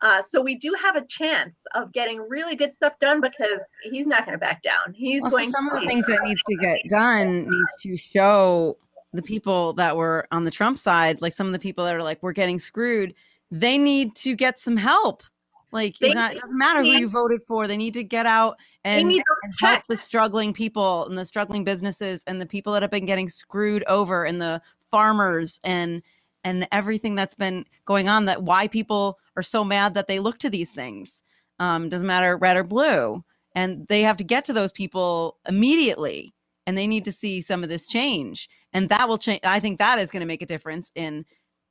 uh, 0.00 0.22
so 0.22 0.40
we 0.40 0.54
do 0.54 0.74
have 0.80 0.96
a 0.96 1.04
chance 1.06 1.64
of 1.74 1.92
getting 1.92 2.20
really 2.28 2.54
good 2.54 2.72
stuff 2.72 2.92
done 3.00 3.20
because 3.20 3.64
he's 3.82 4.06
not 4.06 4.24
going 4.24 4.34
to 4.34 4.38
back 4.38 4.62
down. 4.62 4.94
He's 4.94 5.22
also, 5.22 5.38
going. 5.38 5.50
Some 5.50 5.68
to 5.68 5.76
of 5.76 5.80
the 5.82 5.86
things 5.86 6.06
that 6.06 6.22
needs 6.22 6.40
to 6.48 6.56
get 6.56 6.80
done 6.88 7.48
needs 7.48 7.82
to 7.82 7.96
show 7.96 8.76
the 9.12 9.22
people 9.22 9.72
that 9.74 9.96
were 9.96 10.28
on 10.30 10.44
the 10.44 10.50
Trump 10.50 10.78
side, 10.78 11.20
like 11.20 11.32
some 11.32 11.46
of 11.46 11.52
the 11.52 11.58
people 11.58 11.84
that 11.84 11.94
are 11.94 12.02
like, 12.02 12.22
we're 12.22 12.32
getting 12.32 12.58
screwed. 12.58 13.14
They 13.50 13.78
need 13.78 14.14
to 14.16 14.36
get 14.36 14.58
some 14.58 14.76
help. 14.76 15.22
Like 15.70 15.96
not, 16.00 16.32
it 16.32 16.40
doesn't 16.40 16.56
matter 16.56 16.82
who 16.82 16.90
you 16.90 17.08
voted 17.08 17.42
for. 17.46 17.66
They 17.66 17.76
need 17.76 17.92
to 17.94 18.02
get 18.02 18.24
out 18.24 18.58
and, 18.84 19.10
and 19.10 19.22
help 19.60 19.82
the 19.86 19.98
struggling 19.98 20.54
people 20.54 21.06
and 21.06 21.18
the 21.18 21.26
struggling 21.26 21.62
businesses 21.62 22.24
and 22.26 22.40
the 22.40 22.46
people 22.46 22.72
that 22.72 22.82
have 22.82 22.90
been 22.90 23.04
getting 23.04 23.28
screwed 23.28 23.84
over 23.84 24.24
and 24.24 24.40
the 24.40 24.62
farmers 24.90 25.60
and 25.64 26.02
and 26.48 26.66
everything 26.72 27.14
that's 27.14 27.34
been 27.34 27.66
going 27.84 28.08
on 28.08 28.24
that 28.24 28.42
why 28.42 28.66
people 28.66 29.18
are 29.36 29.42
so 29.42 29.62
mad 29.62 29.92
that 29.92 30.08
they 30.08 30.18
look 30.18 30.38
to 30.38 30.48
these 30.48 30.70
things. 30.70 31.22
Um, 31.58 31.90
doesn't 31.90 32.06
matter 32.06 32.36
red 32.38 32.56
or 32.56 32.64
blue. 32.64 33.22
And 33.54 33.86
they 33.88 34.00
have 34.02 34.16
to 34.16 34.24
get 34.24 34.44
to 34.46 34.54
those 34.54 34.72
people 34.72 35.36
immediately 35.46 36.32
and 36.66 36.76
they 36.76 36.86
need 36.86 37.04
to 37.04 37.12
see 37.12 37.40
some 37.42 37.62
of 37.62 37.68
this 37.68 37.86
change. 37.86 38.48
And 38.72 38.88
that 38.88 39.08
will 39.08 39.18
change 39.18 39.40
i 39.44 39.60
think 39.60 39.78
that 39.78 39.98
is 39.98 40.10
going 40.10 40.20
to 40.20 40.26
make 40.26 40.42
a 40.42 40.46
difference 40.46 40.90
in 40.94 41.24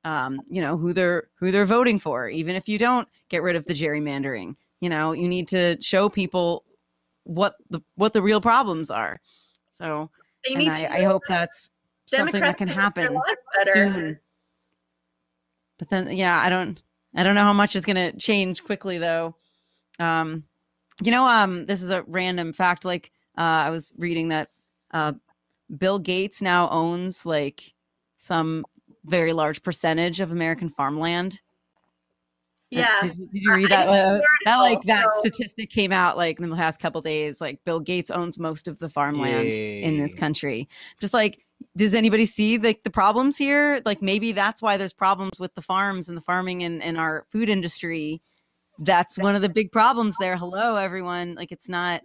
um, 0.03 0.39
you 0.47 0.61
know 0.61 0.77
who 0.77 0.93
they're 0.93 1.27
who 1.39 1.51
they're 1.51 1.65
voting 1.65 1.99
for. 1.99 2.29
Even 2.29 2.55
if 2.55 2.69
you 2.69 2.77
don't 2.77 3.07
get 3.29 3.41
rid 3.41 3.55
of 3.55 3.65
the 3.65 3.73
gerrymandering 3.73 4.55
you 4.79 4.89
know 4.89 5.11
you 5.11 5.27
need 5.27 5.47
to 5.47 5.81
show 5.81 6.07
people 6.07 6.63
what 7.23 7.55
the 7.71 7.81
what 7.95 8.13
the 8.13 8.21
real 8.21 8.41
problems 8.41 8.91
are. 8.91 9.19
So 9.71 10.11
and 10.45 10.69
I, 10.69 10.99
I 10.99 11.03
hope 11.03 11.23
that's 11.27 11.71
something 12.05 12.41
that 12.41 12.57
can 12.57 12.67
happen 12.67 13.19
soon 13.73 14.19
but 15.77 15.89
then 15.89 16.09
yeah 16.15 16.41
i 16.43 16.49
don't 16.49 16.81
i 17.15 17.23
don't 17.23 17.35
know 17.35 17.43
how 17.43 17.53
much 17.53 17.75
is 17.75 17.85
going 17.85 17.95
to 17.95 18.17
change 18.17 18.63
quickly 18.63 18.97
though. 18.97 19.35
Um 19.99 20.43
you 21.03 21.11
know 21.11 21.27
um 21.27 21.65
this 21.65 21.81
is 21.81 21.89
a 21.89 22.03
random 22.07 22.53
fact 22.53 22.85
like 22.85 23.11
uh 23.37 23.41
i 23.65 23.69
was 23.69 23.93
reading 23.97 24.29
that 24.29 24.49
uh 24.91 25.13
bill 25.77 25.99
gates 25.99 26.41
now 26.41 26.69
owns 26.69 27.25
like 27.25 27.73
some 28.17 28.65
very 29.05 29.33
large 29.33 29.61
percentage 29.63 30.19
of 30.19 30.31
american 30.31 30.69
farmland. 30.69 31.41
Yeah. 32.69 32.99
did, 33.01 33.11
did 33.11 33.29
you 33.31 33.53
read 33.53 33.69
that? 33.69 33.87
uh, 33.87 34.19
that 34.45 34.57
like 34.57 34.81
that 34.83 35.07
statistic 35.19 35.69
came 35.69 35.93
out 35.93 36.17
like 36.17 36.39
in 36.39 36.49
the 36.49 36.55
last 36.55 36.81
couple 36.81 36.99
days 37.01 37.39
like 37.39 37.63
bill 37.63 37.79
gates 37.79 38.11
owns 38.11 38.37
most 38.37 38.67
of 38.67 38.77
the 38.79 38.89
farmland 38.89 39.53
Yay. 39.53 39.83
in 39.83 39.97
this 39.97 40.13
country. 40.13 40.67
Just 40.99 41.13
like 41.13 41.45
does 41.75 41.93
anybody 41.93 42.25
see 42.25 42.57
like 42.57 42.83
the 42.83 42.89
problems 42.89 43.37
here? 43.37 43.81
Like 43.85 44.01
maybe 44.01 44.31
that's 44.31 44.61
why 44.61 44.77
there's 44.77 44.93
problems 44.93 45.39
with 45.39 45.53
the 45.55 45.61
farms 45.61 46.09
and 46.09 46.17
the 46.17 46.21
farming 46.21 46.63
and, 46.63 46.81
and 46.81 46.97
our 46.97 47.25
food 47.31 47.49
industry. 47.49 48.21
That's 48.79 49.17
one 49.17 49.35
of 49.35 49.41
the 49.41 49.49
big 49.49 49.71
problems 49.71 50.15
there. 50.19 50.35
Hello, 50.35 50.75
everyone. 50.75 51.35
Like 51.35 51.51
it's 51.51 51.69
not 51.69 52.01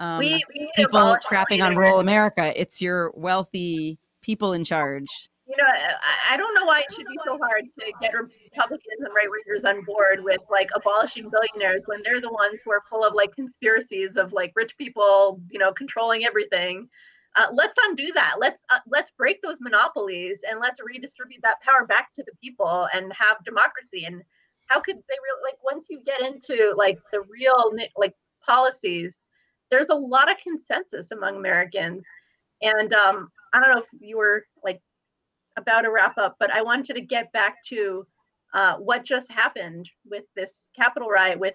um, 0.00 0.18
we, 0.18 0.42
we 0.52 0.70
people 0.76 1.16
crapping 1.24 1.64
on 1.64 1.76
rural 1.76 2.00
America. 2.00 2.52
It's 2.60 2.82
your 2.82 3.12
wealthy 3.14 3.98
people 4.22 4.52
in 4.52 4.64
charge. 4.64 5.08
You 5.46 5.56
know, 5.58 5.64
I, 5.66 6.34
I 6.34 6.36
don't 6.36 6.54
know 6.54 6.64
why 6.64 6.80
it 6.80 6.94
should 6.94 7.06
be 7.06 7.18
so 7.24 7.38
hard 7.38 7.64
to 7.78 7.92
get 8.00 8.14
Republicans 8.14 9.00
and 9.00 9.14
right 9.14 9.28
wingers 9.28 9.68
on 9.68 9.84
board 9.84 10.24
with 10.24 10.40
like 10.50 10.70
abolishing 10.74 11.30
billionaires 11.30 11.84
when 11.86 12.02
they're 12.02 12.20
the 12.20 12.32
ones 12.32 12.62
who 12.62 12.72
are 12.72 12.82
full 12.88 13.04
of 13.04 13.14
like 13.14 13.34
conspiracies 13.34 14.16
of 14.16 14.32
like 14.32 14.52
rich 14.56 14.76
people, 14.78 15.40
you 15.50 15.58
know, 15.58 15.72
controlling 15.72 16.24
everything. 16.24 16.88
Uh, 17.36 17.46
let's 17.52 17.78
undo 17.88 18.12
that. 18.14 18.34
Let's 18.38 18.64
uh, 18.70 18.78
let's 18.86 19.10
break 19.10 19.42
those 19.42 19.60
monopolies 19.60 20.42
and 20.48 20.60
let's 20.60 20.80
redistribute 20.80 21.42
that 21.42 21.60
power 21.62 21.86
back 21.86 22.12
to 22.14 22.22
the 22.22 22.32
people 22.42 22.86
and 22.94 23.12
have 23.12 23.44
democracy. 23.44 24.04
And 24.04 24.22
how 24.68 24.80
could 24.80 24.96
they 24.96 25.16
really 25.22 25.42
like 25.42 25.58
once 25.64 25.86
you 25.90 26.00
get 26.04 26.20
into 26.20 26.74
like 26.76 26.98
the 27.12 27.22
real 27.22 27.72
like 27.96 28.14
policies, 28.46 29.24
there's 29.70 29.88
a 29.88 29.94
lot 29.94 30.30
of 30.30 30.38
consensus 30.38 31.10
among 31.10 31.36
Americans. 31.36 32.04
And 32.62 32.92
um, 32.92 33.30
I 33.52 33.60
don't 33.60 33.70
know 33.70 33.80
if 33.80 33.88
you 34.00 34.16
were 34.16 34.46
like 34.62 34.80
about 35.56 35.82
to 35.82 35.90
wrap 35.90 36.16
up, 36.18 36.36
but 36.38 36.52
I 36.52 36.62
wanted 36.62 36.94
to 36.94 37.00
get 37.00 37.32
back 37.32 37.64
to 37.66 38.06
uh, 38.52 38.76
what 38.76 39.04
just 39.04 39.30
happened 39.30 39.90
with 40.08 40.24
this 40.36 40.68
Capitol 40.76 41.08
riot. 41.08 41.40
With 41.40 41.54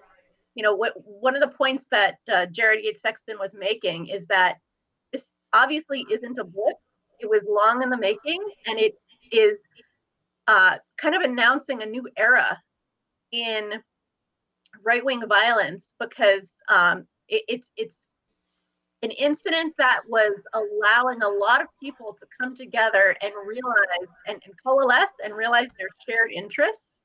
you 0.54 0.62
know 0.62 0.74
what 0.74 0.92
one 0.96 1.34
of 1.34 1.40
the 1.40 1.56
points 1.56 1.86
that 1.90 2.18
uh, 2.30 2.46
Jared 2.46 2.84
Yates 2.84 3.00
Sexton 3.00 3.38
was 3.38 3.54
making 3.54 4.08
is 4.08 4.26
that 4.26 4.58
obviously 5.52 6.06
isn't 6.10 6.38
a 6.38 6.44
blip. 6.44 6.76
It 7.18 7.28
was 7.28 7.44
long 7.48 7.82
in 7.82 7.90
the 7.90 7.98
making, 7.98 8.40
and 8.66 8.78
it 8.78 8.94
is 9.30 9.60
uh, 10.46 10.76
kind 10.96 11.14
of 11.14 11.22
announcing 11.22 11.82
a 11.82 11.86
new 11.86 12.08
era 12.16 12.58
in 13.32 13.74
right 14.84 15.04
wing 15.04 15.22
violence 15.28 15.94
because 16.00 16.54
um, 16.68 17.06
it, 17.28 17.42
it's 17.48 17.70
it's 17.76 18.12
an 19.02 19.10
incident 19.12 19.74
that 19.78 20.00
was 20.08 20.34
allowing 20.52 21.22
a 21.22 21.28
lot 21.28 21.62
of 21.62 21.68
people 21.82 22.16
to 22.18 22.26
come 22.38 22.54
together 22.54 23.16
and 23.22 23.32
realize 23.46 24.14
and, 24.26 24.42
and 24.44 24.54
coalesce 24.62 25.14
and 25.24 25.34
realize 25.34 25.68
their 25.78 25.88
shared 26.06 26.30
interests. 26.32 27.00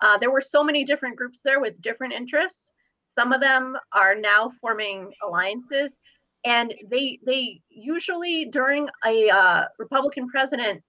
Uh, 0.00 0.16
there 0.16 0.30
were 0.30 0.40
so 0.40 0.62
many 0.62 0.84
different 0.84 1.16
groups 1.16 1.40
there 1.44 1.60
with 1.60 1.80
different 1.82 2.12
interests. 2.12 2.72
Some 3.18 3.32
of 3.32 3.40
them 3.40 3.76
are 3.92 4.14
now 4.14 4.52
forming 4.60 5.12
alliances 5.24 5.98
and 6.44 6.74
they 6.90 7.18
they 7.24 7.60
usually 7.68 8.46
during 8.46 8.88
a 9.04 9.28
uh, 9.28 9.64
Republican 9.78 10.28
president, 10.28 10.82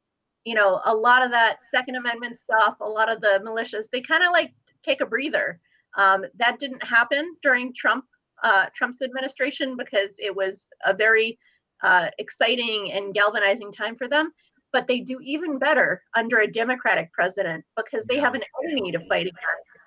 you 0.45 0.56
know, 0.56 0.82
a 0.86 0.93
lot 0.93 1.24
of 1.24 1.32
that 1.32 1.58
Second 1.70 1.95
Amendment 1.95 2.39
stuff, 2.39 2.78
a 2.80 2.88
lot 2.88 3.12
of 3.12 3.22
the 3.22 3.41
militias, 3.45 3.89
they 3.91 4.02
kind 4.02 4.24
of 4.24 4.32
like 4.32 4.54
take 4.84 5.02
a 5.02 5.06
breather. 5.06 5.60
Um, 5.97 6.24
that 6.38 6.60
didn't 6.60 6.84
happen 6.84 7.36
during 7.41 7.74
Trump 7.74 8.06
uh, 8.43 8.68
Trump's 8.74 9.02
administration 9.02 9.76
because 9.78 10.16
it 10.20 10.36
was 10.36 10.68
a 10.86 10.93
very 10.93 11.38
uh, 11.84 12.08
exciting 12.18 12.91
and 12.93 13.14
galvanizing 13.14 13.72
time 13.74 13.95
for 13.95 14.08
them. 14.08 14.32
But 14.74 14.88
they 14.88 15.02
do 15.02 15.20
even 15.22 15.60
better 15.60 16.02
under 16.16 16.39
a 16.39 16.52
Democratic 16.52 17.12
president 17.12 17.66
because 17.76 18.06
they 18.06 18.18
have 18.18 18.36
an 18.36 18.43
enemy 18.64 18.93
to 18.93 19.06
fight 19.10 19.28
against. 19.28 19.80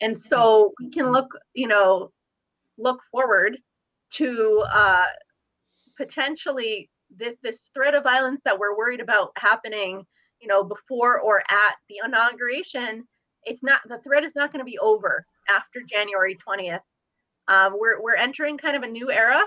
And 0.00 0.18
so 0.18 0.72
we 0.80 0.90
can 0.90 1.12
look, 1.12 1.28
you 1.54 1.68
know, 1.68 2.10
look 2.76 3.00
forward 3.12 3.56
to 4.14 4.64
uh, 4.72 5.04
potentially 5.96 6.90
this 7.16 7.36
this 7.42 7.70
threat 7.74 7.94
of 7.94 8.04
violence 8.04 8.40
that 8.44 8.58
we're 8.58 8.76
worried 8.76 9.00
about 9.00 9.32
happening, 9.36 10.04
you 10.40 10.48
know, 10.48 10.64
before 10.64 11.20
or 11.20 11.40
at 11.50 11.76
the 11.88 11.96
inauguration. 12.04 13.04
It's 13.44 13.62
not 13.62 13.80
the 13.88 13.98
threat 13.98 14.24
is 14.24 14.34
not 14.34 14.52
going 14.52 14.60
to 14.60 14.70
be 14.70 14.78
over 14.78 15.24
after 15.48 15.80
January 15.86 16.36
20th. 16.36 16.80
Um, 17.48 17.74
we're 17.78 18.00
we're 18.00 18.14
entering 18.14 18.56
kind 18.56 18.76
of 18.76 18.82
a 18.82 18.88
new 18.88 19.10
era, 19.10 19.42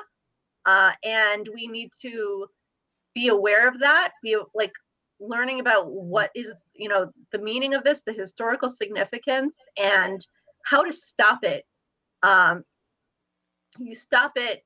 uh, 0.65 0.91
and 1.03 1.47
we 1.53 1.67
need 1.67 1.89
to 2.01 2.47
be 3.13 3.29
aware 3.29 3.67
of 3.67 3.79
that. 3.79 4.11
Be 4.21 4.37
like 4.53 4.73
learning 5.19 5.61
about 5.61 5.91
what 5.91 6.29
is 6.35 6.63
you 6.73 6.89
know 6.89 7.11
the 7.31 7.39
meaning 7.39 7.73
of 7.73 7.83
this, 7.83 8.03
the 8.03 8.13
historical 8.13 8.69
significance, 8.69 9.57
and 9.81 10.25
how 10.65 10.83
to 10.83 10.91
stop 10.91 11.43
it. 11.43 11.63
Um, 12.21 12.63
you 13.79 13.95
stop 13.95 14.33
it 14.35 14.63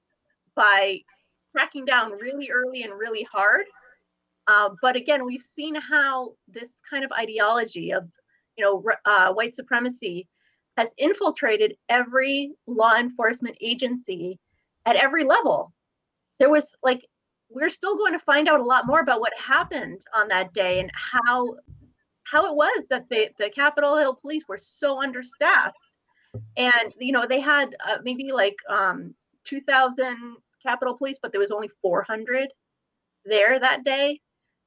by 0.56 1.02
cracking 1.52 1.86
down 1.86 2.12
really 2.12 2.50
early 2.52 2.84
and 2.84 2.94
really 2.94 3.24
hard. 3.24 3.66
Uh, 4.48 4.70
but 4.82 4.96
again, 4.96 5.26
we've 5.26 5.42
seen 5.42 5.76
how 5.76 6.34
this 6.48 6.82
kind 6.90 7.04
of 7.04 7.12
ideology 7.12 7.92
of, 7.92 8.08
you 8.58 8.64
know, 8.64 8.84
uh, 9.06 9.32
white 9.34 9.56
supremacy 9.56 10.28
has 10.78 10.94
infiltrated 10.98 11.76
every 11.90 12.52
law 12.68 12.96
enforcement 12.96 13.56
agency 13.62 14.40
at 14.86 14.96
every 14.96 15.24
level. 15.24 15.74
There 16.40 16.50
was 16.50 16.76
like, 16.84 17.06
we're 17.50 17.70
still 17.70 17.98
going 17.98 18.14
to 18.14 18.20
find 18.20 18.48
out 18.48 18.60
a 18.60 18.64
lot 18.66 18.88
more 18.88 19.02
about 19.02 19.22
what 19.22 19.34
happened 19.38 20.02
on 20.16 20.28
that 20.30 20.54
day 20.54 20.80
and 20.80 20.92
how 20.94 21.56
how 22.24 22.46
it 22.46 22.56
was 22.56 22.88
that 22.90 23.10
the, 23.10 23.30
the 23.40 23.50
Capitol 23.50 23.98
Hill 23.98 24.14
police 24.14 24.44
were 24.48 24.58
so 24.58 25.02
understaffed. 25.02 25.76
And, 26.58 26.94
you 27.00 27.12
know, 27.12 27.26
they 27.28 27.40
had 27.40 27.76
uh, 27.86 27.98
maybe 28.04 28.32
like 28.32 28.56
um, 28.70 29.14
2,000 29.46 30.38
Capitol 30.62 30.98
Police, 30.98 31.18
but 31.22 31.32
there 31.32 31.42
was 31.42 31.52
only 31.52 31.70
400 31.82 32.50
there 33.26 33.60
that 33.60 33.84
day 33.84 34.20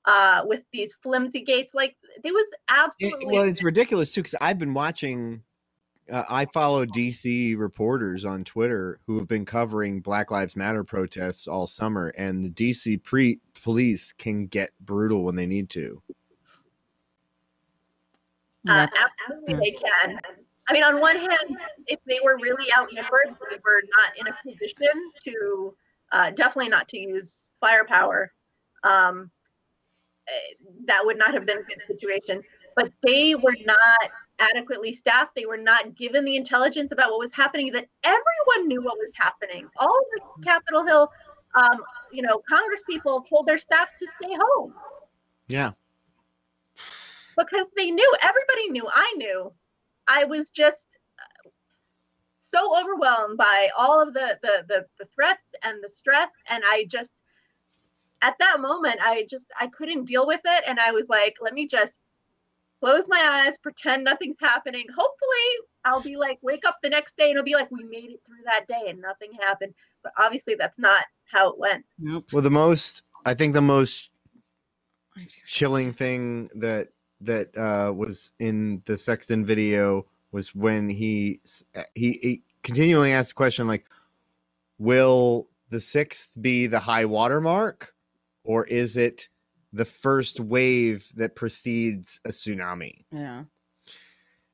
uh, 0.04 0.42
with 0.44 0.64
these 0.72 0.94
flimsy 1.02 1.42
gates. 1.42 1.74
Like, 1.74 1.96
it 2.24 2.32
was 2.32 2.46
absolutely. 2.68 3.26
It, 3.26 3.32
well, 3.32 3.48
it's 3.48 3.62
ridiculous 3.62 4.12
too, 4.12 4.22
because 4.22 4.38
I've 4.40 4.58
been 4.58 4.74
watching. 4.74 5.42
Uh, 6.10 6.24
I 6.28 6.46
follow 6.46 6.84
DC 6.84 7.56
reporters 7.56 8.24
on 8.24 8.42
Twitter 8.42 8.98
who 9.06 9.18
have 9.18 9.28
been 9.28 9.44
covering 9.44 10.00
Black 10.00 10.32
Lives 10.32 10.56
Matter 10.56 10.82
protests 10.82 11.46
all 11.46 11.68
summer, 11.68 12.08
and 12.18 12.44
the 12.44 12.50
DC 12.50 13.02
pre- 13.04 13.38
police 13.62 14.12
can 14.12 14.46
get 14.46 14.70
brutal 14.80 15.22
when 15.22 15.36
they 15.36 15.46
need 15.46 15.70
to. 15.70 16.02
Uh, 18.68 18.86
absolutely, 19.22 19.54
they 19.54 19.70
can. 19.70 20.20
I 20.68 20.72
mean, 20.72 20.84
on 20.84 21.00
one 21.00 21.16
hand, 21.16 21.58
if 21.86 21.98
they 22.06 22.18
were 22.24 22.36
really 22.36 22.66
outnumbered, 22.76 23.34
they 23.50 23.56
were 23.64 23.82
not 23.96 24.16
in 24.18 24.28
a 24.28 24.36
position 24.44 25.10
to, 25.24 25.74
uh, 26.12 26.30
definitely 26.30 26.68
not 26.68 26.88
to 26.88 26.98
use 26.98 27.44
firepower. 27.60 28.32
Um, 28.84 29.30
eh, 30.28 30.54
that 30.86 31.04
would 31.04 31.18
not 31.18 31.34
have 31.34 31.46
been 31.46 31.58
a 31.58 31.62
good 31.62 31.82
situation. 31.88 32.42
But 32.76 32.92
they 33.02 33.34
were 33.34 33.56
not 33.66 34.10
adequately 34.38 34.92
staffed. 34.92 35.34
They 35.34 35.46
were 35.46 35.58
not 35.58 35.94
given 35.94 36.24
the 36.24 36.36
intelligence 36.36 36.92
about 36.92 37.10
what 37.10 37.18
was 37.18 37.32
happening. 37.32 37.72
That 37.72 37.88
everyone 38.04 38.68
knew 38.68 38.82
what 38.82 38.98
was 38.98 39.12
happening. 39.16 39.68
All 39.76 40.00
the 40.14 40.42
Capitol 40.42 40.86
Hill, 40.86 41.10
um, 41.54 41.82
you 42.12 42.22
know, 42.22 42.40
Congress 42.48 42.82
people 42.88 43.20
told 43.22 43.46
their 43.46 43.58
staff 43.58 43.92
to 43.98 44.06
stay 44.06 44.34
home. 44.34 44.74
Yeah 45.48 45.72
because 47.36 47.68
they 47.76 47.90
knew 47.90 48.14
everybody 48.22 48.70
knew 48.70 48.86
i 48.92 49.12
knew 49.16 49.52
i 50.08 50.24
was 50.24 50.50
just 50.50 50.98
uh, 51.18 51.48
so 52.38 52.78
overwhelmed 52.80 53.36
by 53.38 53.68
all 53.76 54.00
of 54.00 54.14
the, 54.14 54.38
the 54.42 54.64
the 54.68 54.86
the, 54.98 55.06
threats 55.14 55.52
and 55.62 55.78
the 55.82 55.88
stress 55.88 56.32
and 56.48 56.62
i 56.70 56.84
just 56.88 57.14
at 58.22 58.34
that 58.38 58.60
moment 58.60 58.96
i 59.02 59.24
just 59.28 59.50
i 59.60 59.66
couldn't 59.66 60.04
deal 60.04 60.26
with 60.26 60.40
it 60.44 60.64
and 60.66 60.78
i 60.78 60.90
was 60.90 61.08
like 61.08 61.36
let 61.40 61.54
me 61.54 61.66
just 61.66 62.02
close 62.82 63.04
my 63.08 63.44
eyes 63.46 63.56
pretend 63.58 64.02
nothing's 64.02 64.40
happening. 64.40 64.84
Hopefully 64.88 65.48
i'll 65.84 66.02
be 66.02 66.16
like 66.16 66.38
wake 66.42 66.64
up 66.64 66.78
the 66.82 66.88
next 66.88 67.16
day 67.16 67.24
and 67.24 67.32
it'll 67.32 67.44
be 67.44 67.54
like 67.54 67.70
we 67.70 67.84
made 67.84 68.10
it 68.10 68.20
through 68.24 68.42
that 68.44 68.66
day 68.66 68.88
and 68.88 69.00
nothing 69.00 69.30
happened. 69.40 69.72
But 70.02 70.12
obviously 70.18 70.56
that's 70.56 70.78
not 70.78 71.04
how 71.30 71.50
it 71.50 71.58
went. 71.58 71.84
Nope. 71.98 72.32
well 72.32 72.42
the 72.42 72.50
most 72.50 73.04
i 73.24 73.34
think 73.34 73.54
the 73.54 73.62
most 73.62 74.10
chilling 75.46 75.92
thing 75.92 76.50
that 76.56 76.88
that 77.22 77.56
uh, 77.56 77.92
was 77.92 78.32
in 78.38 78.82
the 78.86 78.96
Sexton 78.98 79.44
video 79.44 80.06
was 80.30 80.54
when 80.54 80.88
he 80.88 81.40
he, 81.94 82.12
he 82.22 82.42
continually 82.62 83.12
asked 83.12 83.30
the 83.30 83.34
question 83.34 83.66
like, 83.66 83.86
"Will 84.78 85.48
the 85.70 85.80
sixth 85.80 86.32
be 86.40 86.66
the 86.66 86.80
high 86.80 87.04
water 87.04 87.40
mark, 87.40 87.94
or 88.44 88.64
is 88.66 88.96
it 88.96 89.28
the 89.72 89.84
first 89.84 90.40
wave 90.40 91.10
that 91.16 91.34
precedes 91.36 92.20
a 92.24 92.30
tsunami?" 92.30 93.04
Yeah, 93.10 93.44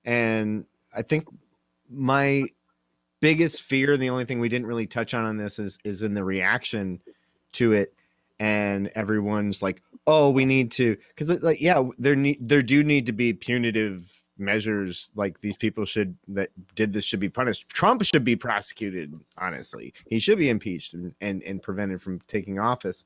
and 0.04 0.66
I 0.96 1.02
think 1.02 1.28
my 1.88 2.44
biggest 3.20 3.62
fear, 3.62 3.92
and 3.92 4.02
the 4.02 4.10
only 4.10 4.24
thing 4.24 4.40
we 4.40 4.48
didn't 4.48 4.66
really 4.66 4.86
touch 4.86 5.14
on 5.14 5.24
on 5.24 5.36
this 5.36 5.58
is 5.58 5.78
is 5.84 6.02
in 6.02 6.14
the 6.14 6.24
reaction 6.24 7.00
to 7.52 7.72
it 7.72 7.94
and 8.40 8.88
everyone's 8.94 9.62
like, 9.62 9.82
"Oh, 10.08 10.30
we 10.30 10.46
need 10.46 10.72
to," 10.72 10.96
because 11.08 11.42
like, 11.42 11.60
yeah, 11.60 11.82
there 11.98 12.16
need 12.16 12.38
there 12.40 12.62
do 12.62 12.82
need 12.82 13.04
to 13.06 13.12
be 13.12 13.34
punitive 13.34 14.10
measures. 14.38 15.10
Like 15.14 15.40
these 15.42 15.56
people 15.56 15.84
should 15.84 16.16
that 16.28 16.48
did 16.74 16.94
this 16.94 17.04
should 17.04 17.20
be 17.20 17.28
punished. 17.28 17.68
Trump 17.68 18.02
should 18.04 18.24
be 18.24 18.34
prosecuted. 18.34 19.14
Honestly, 19.36 19.92
he 20.06 20.18
should 20.18 20.38
be 20.38 20.48
impeached 20.48 20.94
and 20.94 21.14
and, 21.20 21.42
and 21.44 21.62
prevented 21.62 22.00
from 22.00 22.20
taking 22.26 22.58
office. 22.58 23.04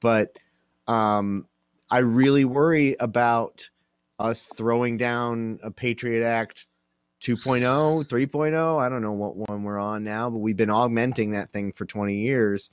But 0.00 0.38
um, 0.86 1.46
I 1.90 1.98
really 1.98 2.46
worry 2.46 2.96
about 3.00 3.68
us 4.18 4.44
throwing 4.44 4.96
down 4.96 5.58
a 5.62 5.70
Patriot 5.70 6.24
Act 6.24 6.66
2.0, 7.20 8.06
3.0. 8.06 8.78
I 8.78 8.88
don't 8.88 9.02
know 9.02 9.12
what 9.12 9.36
one 9.36 9.62
we're 9.62 9.78
on 9.78 10.04
now, 10.04 10.30
but 10.30 10.38
we've 10.38 10.56
been 10.56 10.70
augmenting 10.70 11.30
that 11.30 11.52
thing 11.52 11.72
for 11.72 11.84
20 11.84 12.14
years. 12.14 12.70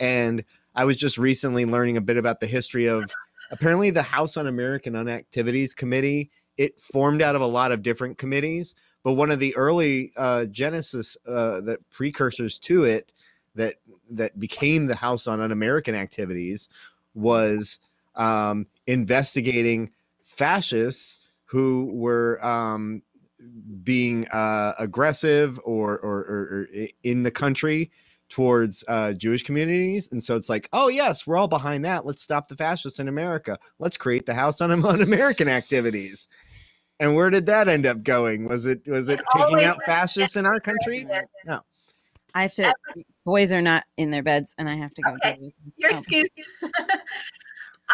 And 0.00 0.44
I 0.78 0.84
was 0.84 0.96
just 0.96 1.18
recently 1.18 1.64
learning 1.64 1.96
a 1.96 2.00
bit 2.00 2.16
about 2.16 2.38
the 2.38 2.46
history 2.46 2.86
of 2.86 3.10
apparently 3.50 3.90
the 3.90 4.00
House 4.00 4.36
on 4.36 4.46
American 4.46 4.94
Unactivities 4.94 5.74
Committee. 5.74 6.30
It 6.56 6.80
formed 6.80 7.20
out 7.20 7.34
of 7.34 7.42
a 7.42 7.46
lot 7.46 7.72
of 7.72 7.82
different 7.82 8.16
committees, 8.16 8.76
but 9.02 9.14
one 9.14 9.32
of 9.32 9.40
the 9.40 9.56
early 9.56 10.12
uh, 10.16 10.44
genesis, 10.44 11.16
uh, 11.26 11.62
the 11.62 11.78
precursors 11.90 12.60
to 12.60 12.84
it, 12.84 13.12
that 13.56 13.74
that 14.10 14.38
became 14.38 14.86
the 14.86 14.94
House 14.94 15.26
on 15.26 15.40
Un-American 15.40 15.96
Activities, 15.96 16.68
was 17.12 17.80
um, 18.14 18.64
investigating 18.86 19.90
fascists 20.22 21.18
who 21.46 21.90
were 21.92 22.38
um, 22.46 23.02
being 23.82 24.28
uh, 24.28 24.74
aggressive 24.78 25.58
or, 25.64 25.98
or, 25.98 26.18
or, 26.18 26.40
or, 26.52 26.68
in 27.02 27.24
the 27.24 27.32
country 27.32 27.90
towards 28.28 28.84
uh, 28.88 29.12
Jewish 29.14 29.42
communities. 29.42 30.10
And 30.12 30.22
so 30.22 30.36
it's 30.36 30.48
like, 30.48 30.68
oh, 30.72 30.88
yes, 30.88 31.26
we're 31.26 31.36
all 31.36 31.48
behind 31.48 31.84
that. 31.84 32.06
Let's 32.06 32.22
stop 32.22 32.48
the 32.48 32.56
fascists 32.56 32.98
in 32.98 33.08
America. 33.08 33.58
Let's 33.78 33.96
create 33.96 34.26
the 34.26 34.34
House 34.34 34.60
on, 34.60 34.70
on 34.84 35.00
American 35.00 35.48
activities. 35.48 36.28
And 37.00 37.14
where 37.14 37.30
did 37.30 37.46
that 37.46 37.68
end 37.68 37.86
up 37.86 38.02
going? 38.02 38.48
Was 38.48 38.66
it 38.66 38.86
was 38.88 39.08
it, 39.08 39.20
it 39.20 39.26
taking 39.36 39.62
out 39.62 39.78
fascists 39.86 40.34
in 40.34 40.44
our 40.44 40.58
country? 40.58 41.06
No. 41.46 41.60
I 42.34 42.42
have 42.42 42.54
to. 42.54 42.74
Boys 43.24 43.52
are 43.52 43.62
not 43.62 43.84
in 43.96 44.10
their 44.10 44.22
beds, 44.22 44.54
and 44.58 44.68
I 44.68 44.74
have 44.74 44.92
to 44.94 45.02
go. 45.02 45.10
Okay. 45.12 45.54
Your 45.76 45.90
excuse. 45.90 46.28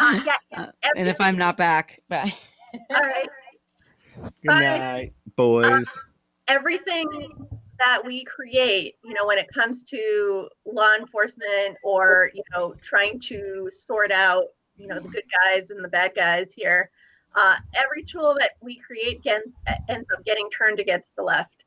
uh, 0.00 0.20
yeah, 0.24 0.36
uh, 0.56 0.66
and 0.96 1.06
if 1.06 1.20
I'm 1.20 1.36
not 1.36 1.56
back, 1.56 2.00
bye. 2.08 2.32
All 2.90 3.02
right. 3.02 3.28
Good 4.16 4.32
Bye. 4.46 4.60
night, 4.60 5.12
boys. 5.36 5.88
Uh, 5.88 6.00
everything 6.48 7.46
that 7.78 8.04
we 8.04 8.24
create, 8.24 8.96
you 9.04 9.14
know, 9.14 9.26
when 9.26 9.38
it 9.38 9.46
comes 9.52 9.82
to 9.84 10.48
law 10.64 10.94
enforcement 10.94 11.76
or, 11.82 12.30
you 12.34 12.42
know, 12.52 12.74
trying 12.82 13.18
to 13.20 13.68
sort 13.70 14.12
out, 14.12 14.44
you 14.76 14.86
know, 14.86 15.00
the 15.00 15.08
good 15.08 15.24
guys 15.44 15.70
and 15.70 15.84
the 15.84 15.88
bad 15.88 16.12
guys 16.14 16.52
here, 16.52 16.90
uh, 17.36 17.56
every 17.74 18.02
tool 18.02 18.36
that 18.38 18.52
we 18.60 18.78
create 18.78 19.22
gets, 19.22 19.48
ends 19.88 20.06
up 20.16 20.24
getting 20.24 20.48
turned 20.50 20.78
against 20.78 21.16
the 21.16 21.22
left. 21.22 21.64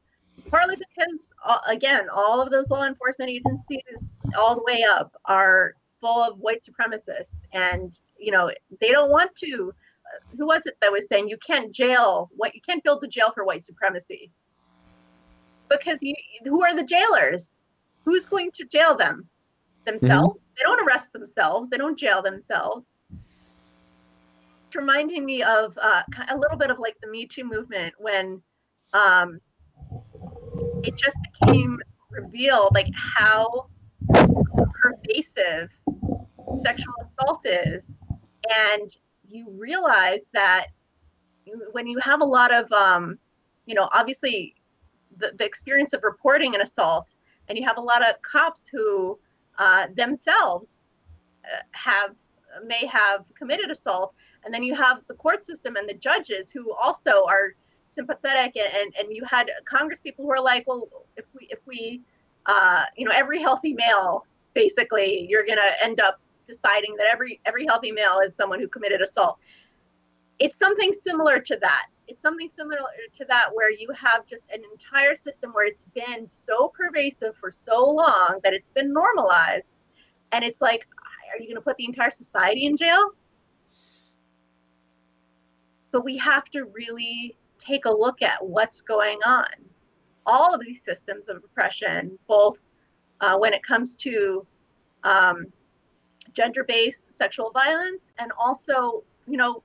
Partly 0.49 0.75
because, 0.75 1.34
again, 1.67 2.07
all 2.13 2.41
of 2.41 2.51
those 2.51 2.69
law 2.69 2.85
enforcement 2.85 3.29
agencies, 3.31 4.19
all 4.38 4.55
the 4.55 4.63
way 4.63 4.84
up, 4.84 5.11
are 5.25 5.73
full 5.99 6.23
of 6.23 6.38
white 6.38 6.59
supremacists. 6.61 7.41
And, 7.53 7.99
you 8.17 8.31
know, 8.31 8.51
they 8.79 8.91
don't 8.91 9.09
want 9.09 9.35
to. 9.38 9.73
Uh, 10.05 10.38
who 10.38 10.45
was 10.45 10.65
it 10.65 10.77
that 10.81 10.91
was 10.91 11.07
saying 11.07 11.27
you 11.27 11.38
can't 11.38 11.73
jail 11.73 12.29
what 12.35 12.55
you 12.55 12.61
can't 12.61 12.84
build 12.84 13.03
a 13.03 13.07
jail 13.07 13.31
for 13.34 13.43
white 13.45 13.65
supremacy? 13.65 14.31
Because 15.69 15.99
you 16.02 16.14
who 16.44 16.64
are 16.64 16.76
the 16.76 16.84
jailers? 16.84 17.53
Who's 18.06 18.26
going 18.26 18.52
to 18.52 18.65
jail 18.65 18.95
them? 18.95 19.27
Themselves? 19.85 20.38
Mm-hmm. 20.38 20.53
they 20.57 20.64
don't 20.64 20.88
arrest 20.88 21.14
themselves. 21.14 21.69
They 21.69 21.77
don't 21.77 21.98
jail 21.98 22.22
themselves. 22.22 23.02
It's 24.68 24.76
reminding 24.76 25.26
me 25.26 25.44
of 25.44 25.77
uh, 25.81 26.03
a 26.30 26.38
little 26.38 26.57
bit 26.57 26.69
of 26.69 26.80
like 26.80 26.98
the 27.02 27.07
me 27.07 27.26
too 27.26 27.45
movement 27.45 27.94
when 27.98 28.41
um, 28.94 29.39
it 30.84 30.95
just 30.98 31.18
became 31.39 31.80
revealed 32.10 32.73
like 32.73 32.91
how 32.95 33.68
pervasive 34.81 35.72
sexual 36.61 36.94
assault 37.02 37.45
is. 37.45 37.89
And 38.49 38.95
you 39.27 39.48
realize 39.49 40.27
that 40.34 40.68
when 41.72 41.88
you 41.88 41.99
have 41.99 42.22
a 42.22 42.26
lot 42.26 42.53
of 42.53 42.72
um, 42.72 43.18
you 43.65 43.76
know 43.76 43.89
obviously 43.94 44.56
the, 45.19 45.31
the 45.38 45.45
experience 45.45 45.94
of 45.94 46.02
reporting 46.03 46.56
an 46.56 46.61
assault, 46.61 47.15
and 47.48 47.57
you 47.57 47.65
have 47.65 47.77
a 47.77 47.81
lot 47.81 48.07
of 48.07 48.22
cops 48.22 48.68
who 48.68 49.18
uh, 49.57 49.88
themselves 49.95 50.89
uh, 51.45 51.61
have 51.72 52.11
may 52.65 52.85
have 52.85 53.23
committed 53.35 53.69
assault, 53.69 54.14
and 54.44 54.53
then 54.53 54.64
you 54.64 54.73
have 54.73 55.03
the 55.07 55.14
court 55.14 55.45
system 55.45 55.76
and 55.76 55.88
the 55.88 55.94
judges 55.94 56.49
who 56.49 56.73
also 56.73 57.23
are 57.27 57.53
sympathetic 57.88 58.56
and, 58.56 58.73
and, 58.73 58.95
and 58.99 59.15
you 59.15 59.23
had 59.26 59.49
Congress 59.65 59.99
people 59.99 60.26
who 60.26 60.31
are 60.31 60.41
like, 60.41 60.68
well, 60.68 60.88
if 61.15 61.26
we 61.34 61.48
if 61.49 61.60
we 61.65 62.02
uh, 62.48 62.84
you 62.95 63.06
know, 63.06 63.11
every 63.14 63.41
healthy 63.41 63.73
male, 63.73 64.26
basically, 64.53 65.27
you're 65.30 65.45
gonna 65.45 65.72
end 65.84 65.99
up 65.99 66.19
deciding 66.48 66.95
that 66.98 67.07
every 67.11 67.39
every 67.45 67.65
healthy 67.65 67.91
male 67.91 68.19
is 68.26 68.35
someone 68.35 68.60
who 68.60 68.68
committed 68.68 69.02
assault. 69.02 69.38
It's 70.39 70.57
something 70.57 70.94
similar 70.94 71.39
to 71.39 71.57
that. 71.61 71.88
It's 72.07 72.21
something 72.21 72.49
similar 72.51 72.79
to 73.15 73.25
that 73.25 73.49
where 73.53 73.71
you 73.71 73.89
have 73.91 74.25
just 74.25 74.43
an 74.51 74.61
entire 74.71 75.15
system 75.15 75.51
where 75.51 75.65
it's 75.65 75.85
been 75.93 76.25
so 76.27 76.69
pervasive 76.69 77.35
for 77.35 77.51
so 77.51 77.85
long 77.85 78.39
that 78.43 78.53
it's 78.53 78.69
been 78.69 78.93
normalized. 78.93 79.75
And 80.31 80.43
it's 80.43 80.61
like, 80.61 80.88
are 81.34 81.41
you 81.41 81.47
going 81.47 81.55
to 81.55 81.61
put 81.61 81.77
the 81.77 81.85
entire 81.85 82.11
society 82.11 82.65
in 82.65 82.77
jail? 82.77 83.11
But 85.91 86.05
we 86.05 86.17
have 86.17 86.45
to 86.51 86.65
really 86.65 87.35
take 87.59 87.85
a 87.85 87.91
look 87.91 88.21
at 88.21 88.45
what's 88.45 88.81
going 88.81 89.19
on. 89.25 89.47
All 90.25 90.53
of 90.53 90.61
these 90.61 90.84
systems 90.84 91.29
of 91.29 91.38
oppression, 91.38 92.17
both 92.27 92.61
uh, 93.21 93.38
when 93.38 93.53
it 93.53 93.63
comes 93.63 93.95
to 93.97 94.45
um, 95.03 95.45
gender-based 96.34 97.13
sexual 97.13 97.51
violence 97.51 98.11
and 98.19 98.31
also, 98.38 99.03
you 99.27 99.38
know, 99.38 99.63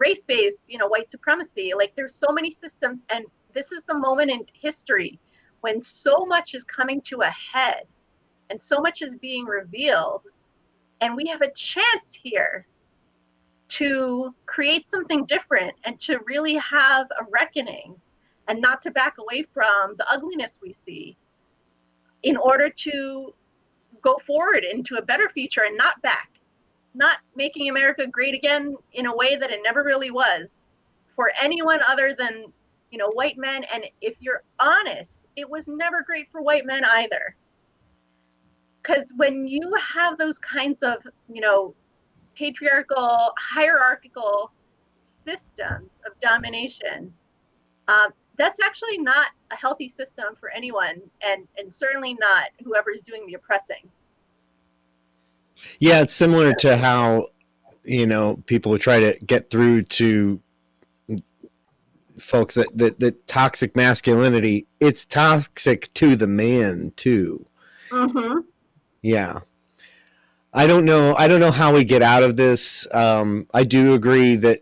race-based, 0.00 0.64
you 0.68 0.78
know, 0.78 0.88
white 0.88 1.08
supremacy. 1.08 1.72
Like 1.76 1.94
there's 1.94 2.14
so 2.14 2.32
many 2.32 2.50
systems, 2.50 3.00
and 3.10 3.24
this 3.54 3.70
is 3.70 3.84
the 3.84 3.94
moment 3.96 4.30
in 4.30 4.44
history 4.52 5.20
when 5.60 5.80
so 5.80 6.24
much 6.24 6.54
is 6.54 6.64
coming 6.64 7.00
to 7.02 7.20
a 7.22 7.30
head 7.30 7.84
and 8.48 8.60
so 8.60 8.80
much 8.80 9.02
is 9.02 9.14
being 9.16 9.44
revealed 9.44 10.22
and 11.00 11.14
we 11.14 11.26
have 11.26 11.42
a 11.42 11.50
chance 11.52 12.12
here 12.12 12.66
to 13.68 14.34
create 14.46 14.86
something 14.86 15.24
different 15.26 15.72
and 15.84 15.98
to 16.00 16.18
really 16.26 16.54
have 16.54 17.06
a 17.20 17.24
reckoning 17.30 17.94
and 18.48 18.60
not 18.60 18.82
to 18.82 18.90
back 18.90 19.14
away 19.18 19.46
from 19.54 19.94
the 19.96 20.10
ugliness 20.10 20.58
we 20.60 20.72
see 20.72 21.16
in 22.22 22.36
order 22.36 22.68
to 22.68 23.32
go 24.02 24.18
forward 24.26 24.64
into 24.64 24.96
a 24.96 25.02
better 25.02 25.28
future 25.28 25.62
and 25.66 25.76
not 25.76 26.00
back 26.02 26.39
not 26.94 27.18
making 27.36 27.68
america 27.68 28.06
great 28.06 28.34
again 28.34 28.76
in 28.92 29.06
a 29.06 29.16
way 29.16 29.36
that 29.36 29.50
it 29.50 29.60
never 29.62 29.82
really 29.84 30.10
was 30.10 30.70
for 31.20 31.30
anyone 31.42 31.80
other 31.86 32.14
than 32.16 32.46
you 32.90 32.98
know 32.98 33.10
white 33.10 33.36
men. 33.36 33.64
And 33.64 33.84
if 34.00 34.16
you're 34.20 34.42
honest 34.58 35.26
it 35.36 35.48
was 35.48 35.68
never 35.68 36.02
great 36.02 36.30
for 36.30 36.40
white 36.42 36.64
men 36.66 36.82
either. 36.82 37.36
Because 38.82 39.12
when 39.16 39.46
you 39.46 39.74
have 39.74 40.16
those 40.16 40.38
kinds 40.38 40.82
of 40.82 41.06
you 41.32 41.40
know 41.40 41.74
patriarchal 42.34 43.32
hierarchical 43.38 44.50
systems 45.26 45.98
of 46.06 46.18
domination 46.20 47.12
um, 47.88 48.12
that's 48.38 48.60
actually 48.60 48.96
not 48.96 49.26
a 49.50 49.56
healthy 49.56 49.88
system 49.88 50.34
for 50.38 50.50
anyone 50.50 51.02
and 51.20 51.46
and 51.58 51.72
certainly 51.72 52.14
not 52.14 52.48
whoever 52.64 52.90
is 52.90 53.02
doing 53.02 53.26
the 53.26 53.34
oppressing 53.34 53.90
yeah 55.78 56.00
it's 56.00 56.14
similar 56.14 56.52
to 56.54 56.76
how 56.76 57.26
you 57.84 58.06
know 58.06 58.42
people 58.46 58.76
try 58.78 59.00
to 59.00 59.18
get 59.26 59.50
through 59.50 59.82
to 59.82 60.40
folks 62.18 62.54
that, 62.54 62.68
that 62.76 63.00
that 63.00 63.26
toxic 63.26 63.74
masculinity 63.74 64.66
it's 64.78 65.06
toxic 65.06 65.92
to 65.94 66.16
the 66.16 66.26
man 66.26 66.92
too 66.96 67.44
mm-hmm. 67.90 68.40
Yeah. 69.02 69.40
I 70.52 70.66
don't 70.66 70.84
know. 70.84 71.14
I 71.14 71.28
don't 71.28 71.40
know 71.40 71.50
how 71.50 71.72
we 71.72 71.84
get 71.84 72.02
out 72.02 72.22
of 72.22 72.36
this. 72.36 72.86
Um, 72.92 73.46
I 73.54 73.64
do 73.64 73.94
agree 73.94 74.34
that 74.36 74.60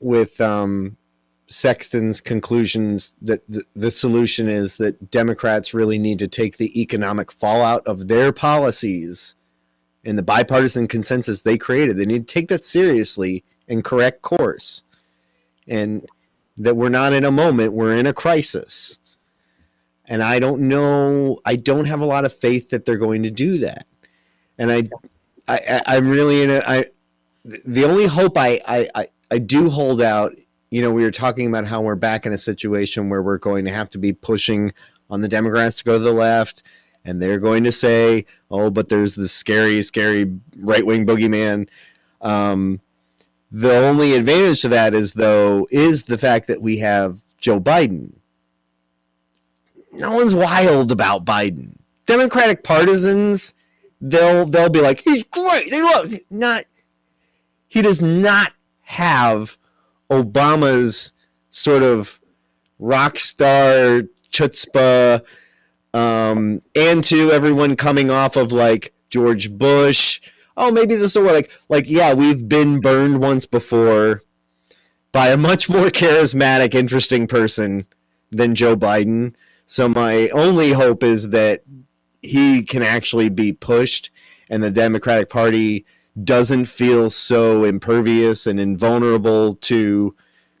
with 0.00 0.40
um, 0.40 0.96
Sexton's 1.48 2.20
conclusions 2.20 3.14
that 3.22 3.46
the, 3.46 3.62
the 3.74 3.90
solution 3.90 4.48
is 4.48 4.78
that 4.78 5.10
Democrats 5.10 5.74
really 5.74 5.98
need 5.98 6.18
to 6.18 6.28
take 6.28 6.56
the 6.56 6.80
economic 6.80 7.30
fallout 7.30 7.86
of 7.86 8.08
their 8.08 8.32
policies 8.32 9.36
and 10.04 10.18
the 10.18 10.22
bipartisan 10.22 10.88
consensus 10.88 11.42
they 11.42 11.56
created. 11.56 11.96
They 11.96 12.06
need 12.06 12.26
to 12.26 12.34
take 12.34 12.48
that 12.48 12.64
seriously 12.64 13.44
and 13.68 13.84
correct 13.84 14.22
course. 14.22 14.82
And 15.68 16.06
that 16.56 16.76
we're 16.76 16.88
not 16.88 17.12
in 17.12 17.24
a 17.24 17.30
moment, 17.30 17.72
we're 17.72 17.96
in 17.96 18.06
a 18.06 18.12
crisis 18.12 18.98
and 20.06 20.22
I 20.22 20.38
don't 20.38 20.62
know. 20.62 21.38
I 21.44 21.56
don't 21.56 21.86
have 21.86 22.00
a 22.00 22.06
lot 22.06 22.24
of 22.24 22.34
faith 22.34 22.70
that 22.70 22.84
they're 22.84 22.96
going 22.96 23.22
to 23.22 23.30
do 23.30 23.58
that, 23.58 23.86
and 24.58 24.70
I, 24.70 24.88
I, 25.48 25.82
I'm 25.86 26.08
really 26.08 26.42
in 26.42 26.50
a. 26.50 26.62
I, 26.66 26.84
the 27.44 27.84
only 27.84 28.06
hope 28.06 28.36
I, 28.36 28.60
I, 28.66 29.06
I 29.30 29.38
do 29.38 29.70
hold 29.70 30.00
out. 30.00 30.32
You 30.70 30.82
know, 30.82 30.92
we 30.92 31.02
were 31.02 31.10
talking 31.10 31.48
about 31.48 31.66
how 31.66 31.80
we're 31.80 31.96
back 31.96 32.26
in 32.26 32.32
a 32.32 32.38
situation 32.38 33.08
where 33.08 33.22
we're 33.22 33.38
going 33.38 33.64
to 33.64 33.72
have 33.72 33.90
to 33.90 33.98
be 33.98 34.12
pushing 34.12 34.72
on 35.10 35.20
the 35.20 35.28
Democrats 35.28 35.78
to 35.78 35.84
go 35.84 35.92
to 35.94 36.04
the 36.04 36.12
left, 36.12 36.62
and 37.04 37.20
they're 37.20 37.38
going 37.38 37.64
to 37.64 37.72
say, 37.72 38.26
"Oh, 38.50 38.70
but 38.70 38.88
there's 38.88 39.14
the 39.14 39.28
scary, 39.28 39.82
scary 39.82 40.38
right 40.58 40.84
wing 40.84 41.06
boogeyman." 41.06 41.68
Um, 42.20 42.80
the 43.50 43.76
only 43.76 44.14
advantage 44.14 44.62
to 44.62 44.68
that 44.68 44.94
is, 44.94 45.12
though, 45.12 45.66
is 45.70 46.04
the 46.04 46.18
fact 46.18 46.46
that 46.48 46.62
we 46.62 46.78
have 46.78 47.20
Joe 47.38 47.60
Biden 47.60 48.12
no 49.92 50.16
one's 50.16 50.34
wild 50.34 50.90
about 50.90 51.24
Biden. 51.24 51.76
Democratic 52.06 52.64
partisans, 52.64 53.54
they'll 54.00 54.46
they'll 54.46 54.68
be 54.68 54.80
like, 54.80 55.00
he's 55.00 55.22
great. 55.24 55.70
They 55.70 55.82
love 55.82 56.14
not. 56.30 56.64
He 57.68 57.82
does 57.82 58.02
not 58.02 58.52
have 58.82 59.56
Obama's 60.10 61.12
sort 61.50 61.82
of 61.82 62.20
rock 62.78 63.16
star 63.16 64.02
chutzpah, 64.30 65.22
um, 65.94 66.62
and 66.74 67.04
to 67.04 67.30
everyone 67.30 67.76
coming 67.76 68.10
off 68.10 68.36
of 68.36 68.52
like 68.52 68.92
George 69.10 69.50
Bush. 69.50 70.20
Oh, 70.56 70.70
maybe 70.70 70.94
this 70.96 71.14
will 71.14 71.24
work. 71.24 71.34
like 71.34 71.50
like 71.68 71.90
yeah, 71.90 72.14
we've 72.14 72.48
been 72.48 72.80
burned 72.80 73.20
once 73.20 73.46
before 73.46 74.22
by 75.12 75.28
a 75.28 75.36
much 75.36 75.68
more 75.68 75.88
charismatic, 75.90 76.74
interesting 76.74 77.26
person 77.26 77.86
than 78.30 78.54
Joe 78.54 78.76
Biden. 78.76 79.34
So 79.66 79.88
my 79.88 80.28
only 80.30 80.72
hope 80.72 81.02
is 81.02 81.28
that 81.30 81.62
he 82.22 82.62
can 82.62 82.82
actually 82.82 83.28
be 83.28 83.52
pushed 83.52 84.10
and 84.48 84.62
the 84.62 84.70
Democratic 84.70 85.30
Party 85.30 85.84
doesn't 86.24 86.66
feel 86.66 87.08
so 87.10 87.64
impervious 87.64 88.46
and 88.46 88.60
invulnerable 88.60 89.54
to 89.54 90.14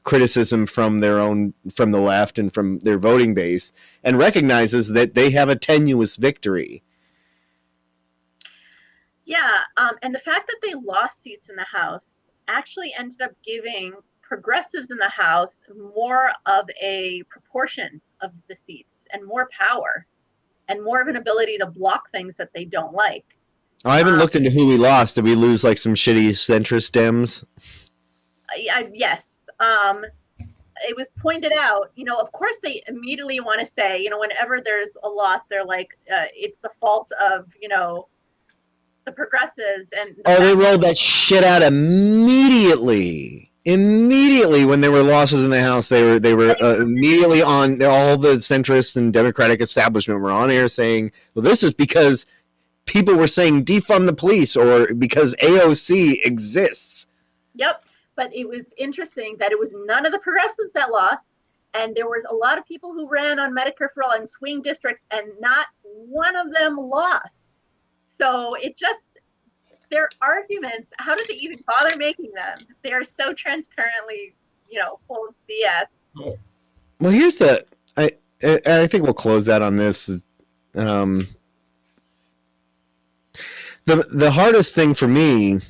criticism 0.04 0.66
from 0.66 0.98
their 0.98 1.20
own 1.20 1.54
from 1.72 1.92
the 1.92 2.00
left 2.00 2.38
and 2.38 2.52
from 2.52 2.80
their 2.80 2.98
voting 2.98 3.34
base 3.34 3.72
and 4.04 4.18
recognizes 4.18 4.88
that 4.88 5.14
they 5.14 5.30
have 5.30 5.48
a 5.48 5.56
tenuous 5.56 6.16
victory. 6.16 6.82
Yeah, 9.24 9.60
um, 9.76 9.92
and 10.02 10.14
the 10.14 10.18
fact 10.18 10.48
that 10.48 10.58
they 10.62 10.74
lost 10.74 11.22
seats 11.22 11.48
in 11.48 11.56
the 11.56 11.64
House 11.64 12.26
actually 12.48 12.92
ended 12.98 13.22
up 13.22 13.30
giving 13.44 13.92
progressives 14.20 14.90
in 14.90 14.98
the 14.98 15.08
House 15.08 15.64
more 15.94 16.32
of 16.46 16.68
a 16.80 17.22
proportion 17.24 18.00
of 18.20 18.32
the 18.48 18.56
seats 18.56 19.06
and 19.12 19.24
more 19.26 19.48
power 19.58 20.06
and 20.68 20.82
more 20.82 21.00
of 21.00 21.08
an 21.08 21.16
ability 21.16 21.58
to 21.58 21.66
block 21.66 22.10
things 22.10 22.36
that 22.36 22.50
they 22.54 22.64
don't 22.64 22.94
like. 22.94 23.38
Oh, 23.84 23.90
I 23.90 23.98
haven't 23.98 24.14
um, 24.14 24.20
looked 24.20 24.36
into 24.36 24.50
who 24.50 24.66
we 24.66 24.76
lost. 24.76 25.16
Did 25.16 25.24
we 25.24 25.34
lose 25.34 25.64
like 25.64 25.78
some 25.78 25.94
shitty 25.94 26.30
centrist 26.30 26.92
Dems? 26.92 27.44
I, 28.50 28.88
yes. 28.92 29.48
Um, 29.58 30.04
it 30.88 30.96
was 30.96 31.08
pointed 31.18 31.52
out, 31.52 31.90
you 31.94 32.04
know, 32.04 32.18
of 32.18 32.32
course 32.32 32.58
they 32.62 32.82
immediately 32.88 33.40
want 33.40 33.60
to 33.60 33.66
say, 33.66 34.00
you 34.00 34.10
know, 34.10 34.18
whenever 34.18 34.60
there's 34.60 34.96
a 35.02 35.08
loss, 35.08 35.42
they're 35.48 35.64
like, 35.64 35.98
uh, 36.12 36.26
it's 36.34 36.58
the 36.58 36.70
fault 36.80 37.10
of, 37.20 37.46
you 37.60 37.68
know, 37.68 38.08
the 39.04 39.12
progressives 39.12 39.90
and. 39.98 40.16
The 40.16 40.22
oh, 40.26 40.40
they 40.40 40.54
rolled 40.54 40.82
that 40.82 40.98
shit 40.98 41.44
out 41.44 41.62
immediately 41.62 43.52
immediately 43.64 44.64
when 44.64 44.80
there 44.80 44.90
were 44.90 45.02
losses 45.02 45.44
in 45.44 45.50
the 45.50 45.62
House, 45.62 45.88
they 45.88 46.02
were 46.02 46.18
they 46.18 46.34
were 46.34 46.56
uh, 46.62 46.76
immediately 46.76 47.42
on. 47.42 47.82
All 47.82 48.16
the 48.16 48.36
centrist 48.36 48.96
and 48.96 49.12
Democratic 49.12 49.60
establishment 49.60 50.20
were 50.20 50.30
on 50.30 50.50
air 50.50 50.68
saying, 50.68 51.12
"Well, 51.34 51.44
this 51.44 51.62
is 51.62 51.74
because 51.74 52.26
people 52.86 53.14
were 53.14 53.26
saying 53.26 53.64
defund 53.64 54.06
the 54.06 54.12
police 54.12 54.56
or 54.56 54.92
because 54.94 55.34
AOC 55.36 56.24
exists." 56.24 57.06
Yep, 57.54 57.84
but 58.16 58.34
it 58.34 58.48
was 58.48 58.74
interesting 58.78 59.36
that 59.38 59.52
it 59.52 59.58
was 59.58 59.74
none 59.86 60.06
of 60.06 60.12
the 60.12 60.18
progressives 60.18 60.72
that 60.72 60.90
lost, 60.90 61.36
and 61.74 61.94
there 61.94 62.06
was 62.06 62.24
a 62.28 62.34
lot 62.34 62.58
of 62.58 62.66
people 62.66 62.92
who 62.92 63.08
ran 63.08 63.38
on 63.38 63.54
Medicare 63.54 63.88
for 63.94 64.02
all 64.04 64.12
in 64.12 64.26
swing 64.26 64.62
districts, 64.62 65.04
and 65.10 65.28
not 65.40 65.66
one 65.82 66.36
of 66.36 66.52
them 66.52 66.76
lost. 66.76 67.50
So 68.04 68.54
it 68.54 68.76
just 68.76 69.18
their 69.90 70.08
arguments, 70.22 70.90
how 70.98 71.14
did 71.14 71.28
they 71.28 71.34
even 71.34 71.62
bother 71.66 71.96
making 71.96 72.32
them? 72.32 72.54
They 72.82 72.92
are 72.92 73.04
so 73.04 73.32
transparently, 73.34 74.34
you 74.68 74.80
know, 74.80 74.98
full 75.06 75.28
of 75.28 75.34
BS. 75.48 76.36
Well, 76.98 77.12
here's 77.12 77.36
the 77.36 77.64
I 77.96 78.10
I 78.42 78.86
think 78.86 79.04
we'll 79.04 79.14
close 79.14 79.46
that 79.46 79.62
on 79.62 79.76
this. 79.76 80.24
Um, 80.74 81.28
the 83.84 83.96
the 84.12 84.30
hardest 84.30 84.74
thing 84.74 84.94
for 84.94 85.08
me 85.08 85.60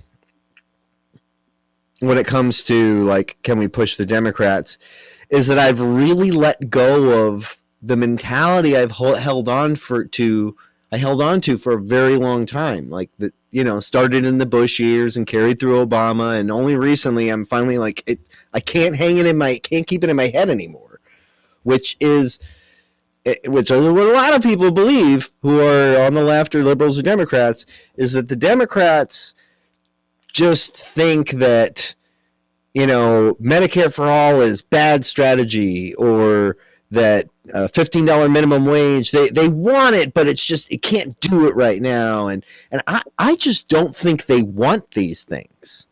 when 2.02 2.18
it 2.18 2.26
comes 2.26 2.64
to 2.64 3.00
like 3.00 3.38
can 3.42 3.58
we 3.58 3.68
push 3.68 3.96
the 3.96 4.04
Democrats 4.04 4.76
is 5.30 5.46
that 5.46 5.58
I've 5.58 5.80
really 5.80 6.30
let 6.30 6.68
go 6.68 7.28
of 7.28 7.58
the 7.80 7.96
mentality 7.96 8.76
I've 8.76 8.90
held 8.90 9.48
on 9.48 9.76
for 9.76 10.04
to 10.04 10.56
I 10.92 10.98
held 10.98 11.22
on 11.22 11.40
to 11.42 11.56
for 11.56 11.78
a 11.78 11.82
very 11.82 12.16
long 12.16 12.44
time. 12.44 12.90
Like 12.90 13.10
that, 13.18 13.32
you 13.50 13.64
know, 13.64 13.80
started 13.80 14.26
in 14.26 14.36
the 14.36 14.46
Bush 14.46 14.78
years 14.78 15.16
and 15.16 15.26
carried 15.26 15.58
through 15.58 15.84
Obama, 15.84 16.38
and 16.38 16.50
only 16.50 16.76
recently 16.76 17.30
I'm 17.30 17.46
finally 17.46 17.78
like 17.78 18.02
it. 18.06 18.20
I 18.52 18.60
can't 18.60 18.94
hang 18.94 19.16
it 19.16 19.26
in 19.26 19.38
my 19.38 19.58
can't 19.58 19.86
keep 19.86 20.04
it 20.04 20.10
in 20.10 20.16
my 20.16 20.28
head 20.28 20.50
anymore, 20.50 21.00
which 21.62 21.96
is. 22.00 22.38
Which 23.46 23.70
is 23.70 23.88
what 23.88 24.04
a 24.04 24.12
lot 24.12 24.34
of 24.34 24.42
people 24.42 24.72
believe 24.72 25.30
who 25.42 25.60
are 25.60 26.04
on 26.04 26.14
the 26.14 26.24
left 26.24 26.56
or 26.56 26.64
liberals 26.64 26.98
or 26.98 27.02
Democrats 27.02 27.64
is 27.94 28.14
that 28.14 28.26
the 28.26 28.34
Democrats 28.34 29.36
just 30.32 30.84
think 30.86 31.30
that 31.30 31.94
you 32.74 32.86
know 32.86 33.36
Medicare 33.40 33.92
for 33.92 34.06
all 34.06 34.40
is 34.40 34.62
bad 34.62 35.04
strategy 35.04 35.94
or 35.94 36.56
that 36.90 37.26
uh, 37.54 37.68
$15 37.72 38.30
minimum 38.30 38.66
wage 38.66 39.10
they, 39.10 39.28
they 39.30 39.48
want 39.48 39.96
it 39.96 40.14
but 40.14 40.28
it's 40.28 40.44
just 40.44 40.70
it 40.70 40.82
can't 40.82 41.18
do 41.20 41.46
it 41.46 41.54
right 41.54 41.82
now. 41.82 42.28
And 42.28 42.44
and 42.70 42.82
I, 42.86 43.02
I 43.18 43.36
just 43.36 43.68
don't 43.68 43.94
think 43.94 44.26
they 44.26 44.42
want 44.42 44.90
these 44.92 45.22
things. 45.22 45.88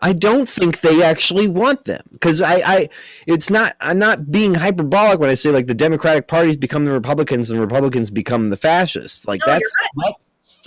I 0.00 0.12
don't 0.12 0.48
think 0.48 0.80
they 0.80 1.02
actually 1.02 1.48
want 1.48 1.84
them 1.84 2.02
because 2.12 2.40
I, 2.40 2.60
I 2.64 2.88
it's 3.26 3.50
not 3.50 3.74
i'm 3.80 3.98
not 3.98 4.30
being 4.30 4.54
hyperbolic 4.54 5.18
when 5.18 5.28
i 5.28 5.34
say 5.34 5.50
like 5.50 5.66
the 5.66 5.74
democratic 5.74 6.28
parties 6.28 6.56
become 6.56 6.84
the 6.84 6.92
republicans 6.92 7.50
and 7.50 7.60
republicans 7.60 8.08
become 8.08 8.50
the 8.50 8.56
fascists. 8.56 9.26
Like 9.26 9.40
No, 9.44 9.54
that's 9.54 9.74
right. 9.96 10.14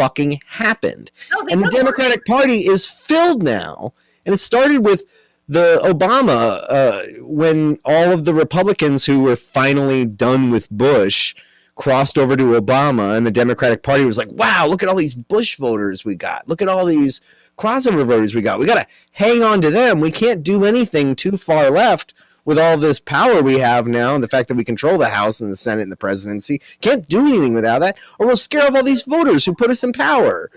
Fucking 0.01 0.39
happened 0.47 1.11
No, 1.31 1.45
and 1.49 1.63
the. 1.63 1.69
Democratic 1.69 2.25
Party 2.25 2.67
is 2.67 2.87
filled 2.87 3.43
now, 3.43 3.93
and 4.25 4.33
it 4.33 4.39
started 4.39 4.83
with 4.83 5.05
the 5.47 5.79
Obama 5.83 6.63
uh, 6.69 7.01
when 7.21 7.77
all 7.85 8.11
of 8.11 8.25
the 8.25 8.33
Republicans 8.33 9.05
who 9.05 9.19
were 9.21 9.35
finally 9.35 10.05
done 10.05 10.49
with 10.49 10.69
Bush 10.69 11.35
crossed 11.75 12.17
over 12.17 12.35
to 12.35 12.59
Obama, 12.59 13.15
and 13.15 13.27
the 13.27 13.31
Democratic 13.31 13.83
Party 13.83 14.05
was 14.05 14.17
like, 14.17 14.31
"Wow, 14.31 14.65
look 14.67 14.81
at 14.81 14.89
all 14.89 14.95
these 14.95 15.13
Bush 15.15 15.57
voters 15.57 16.03
we 16.03 16.15
got! 16.15 16.47
Look 16.47 16.61
at 16.61 16.67
all 16.67 16.85
these 16.85 17.21
crossover 17.57 18.05
voters 18.05 18.33
we 18.33 18.41
got! 18.41 18.59
We 18.59 18.65
got 18.65 18.81
to 18.81 18.87
hang 19.11 19.43
on 19.43 19.61
to 19.61 19.69
them. 19.69 19.99
We 19.99 20.11
can't 20.11 20.41
do 20.41 20.65
anything 20.65 21.15
too 21.15 21.37
far 21.37 21.69
left." 21.69 22.13
With 22.43 22.57
all 22.57 22.77
this 22.77 22.99
power 22.99 23.41
we 23.41 23.59
have 23.59 23.87
now, 23.87 24.15
and 24.15 24.23
the 24.23 24.27
fact 24.27 24.47
that 24.47 24.57
we 24.57 24.63
control 24.63 24.97
the 24.97 25.09
House 25.09 25.41
and 25.41 25.51
the 25.51 25.55
Senate 25.55 25.83
and 25.83 25.91
the 25.91 25.97
presidency, 25.97 26.61
can't 26.81 27.07
do 27.07 27.27
anything 27.27 27.53
without 27.53 27.79
that, 27.79 27.97
or 28.19 28.27
we'll 28.27 28.37
scare 28.37 28.67
off 28.67 28.75
all 28.75 28.83
these 28.83 29.03
voters 29.03 29.45
who 29.45 29.53
put 29.53 29.69
us 29.69 29.83
in 29.83 29.93
power 29.93 30.49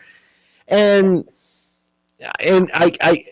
and 0.68 1.28
and 2.40 2.70
I 2.72 2.92
I 3.00 3.24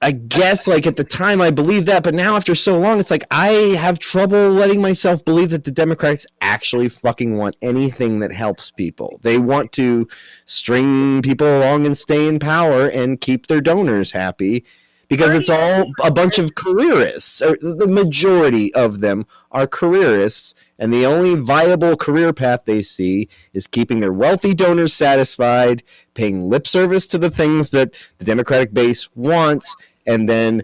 I 0.00 0.12
guess 0.12 0.68
like 0.68 0.86
at 0.86 0.96
the 0.96 1.04
time 1.04 1.40
I 1.40 1.50
believed 1.50 1.86
that, 1.86 2.04
but 2.04 2.14
now 2.14 2.36
after 2.36 2.54
so 2.54 2.78
long, 2.78 3.00
it's 3.00 3.10
like 3.10 3.24
I 3.32 3.48
have 3.78 3.98
trouble 3.98 4.50
letting 4.50 4.80
myself 4.80 5.24
believe 5.24 5.50
that 5.50 5.64
the 5.64 5.72
Democrats 5.72 6.24
actually 6.40 6.88
fucking 6.88 7.36
want 7.36 7.56
anything 7.62 8.20
that 8.20 8.30
helps 8.30 8.70
people. 8.70 9.18
They 9.22 9.38
want 9.38 9.72
to 9.72 10.06
string 10.44 11.20
people 11.22 11.58
along 11.58 11.84
and 11.84 11.98
stay 11.98 12.28
in 12.28 12.38
power 12.38 12.88
and 12.88 13.20
keep 13.20 13.48
their 13.48 13.60
donors 13.60 14.12
happy 14.12 14.64
because 15.08 15.34
it's 15.34 15.50
all 15.50 15.90
a 16.02 16.10
bunch 16.10 16.38
of 16.38 16.54
careerists. 16.54 17.42
Or 17.42 17.56
the 17.60 17.88
majority 17.88 18.72
of 18.74 19.00
them 19.00 19.26
are 19.50 19.66
careerists, 19.66 20.54
and 20.78 20.92
the 20.92 21.06
only 21.06 21.34
viable 21.34 21.96
career 21.96 22.32
path 22.32 22.60
they 22.64 22.82
see 22.82 23.28
is 23.52 23.66
keeping 23.66 24.00
their 24.00 24.12
wealthy 24.12 24.54
donors 24.54 24.92
satisfied, 24.92 25.82
paying 26.14 26.48
lip 26.48 26.66
service 26.66 27.06
to 27.08 27.18
the 27.18 27.30
things 27.30 27.70
that 27.70 27.92
the 28.18 28.24
Democratic 28.24 28.72
base 28.72 29.08
wants, 29.16 29.74
and 30.06 30.28
then 30.28 30.62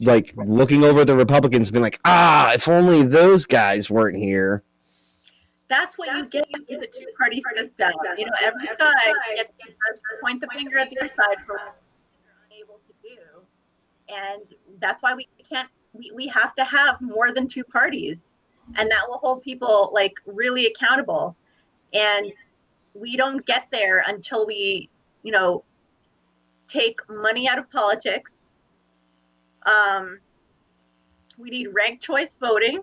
like 0.00 0.32
looking 0.36 0.84
over 0.84 1.04
the 1.04 1.14
Republicans 1.14 1.68
and 1.68 1.74
being 1.74 1.82
like, 1.82 2.00
ah, 2.04 2.52
if 2.54 2.68
only 2.68 3.02
those 3.02 3.44
guys 3.44 3.90
weren't 3.90 4.16
here. 4.16 4.62
That's 5.68 5.98
what 5.98 6.08
you 6.16 6.24
get 6.26 6.46
with 6.50 6.66
the 6.66 6.86
two-party 6.86 7.42
system. 7.54 7.92
You 8.16 8.24
know, 8.24 8.32
every 8.40 8.66
side 8.66 8.94
gets 9.36 9.52
to 9.58 10.02
point 10.22 10.40
the 10.40 10.48
finger 10.48 10.78
at 10.78 10.88
the 10.88 10.98
other 10.98 11.08
side 11.08 11.44
for 11.44 11.60
what 12.86 13.02
to 13.02 13.16
do, 13.16 14.14
and 14.14 14.42
that's 14.80 15.02
why 15.02 15.14
we 15.14 15.28
can't. 15.48 15.68
We, 15.92 16.12
we 16.14 16.26
have 16.28 16.54
to 16.56 16.64
have 16.64 17.00
more 17.00 17.32
than 17.32 17.48
two 17.48 17.64
parties, 17.64 18.40
and 18.76 18.90
that 18.90 19.08
will 19.08 19.18
hold 19.18 19.42
people 19.42 19.90
like 19.94 20.14
really 20.26 20.66
accountable. 20.66 21.36
And 21.94 22.32
we 22.94 23.16
don't 23.16 23.44
get 23.46 23.68
there 23.72 24.04
until 24.06 24.46
we, 24.46 24.90
you 25.22 25.32
know, 25.32 25.64
take 26.66 26.96
money 27.08 27.48
out 27.48 27.58
of 27.58 27.70
politics. 27.70 28.56
Um, 29.64 30.20
we 31.38 31.50
need 31.50 31.68
ranked 31.72 32.02
choice 32.02 32.36
voting 32.36 32.80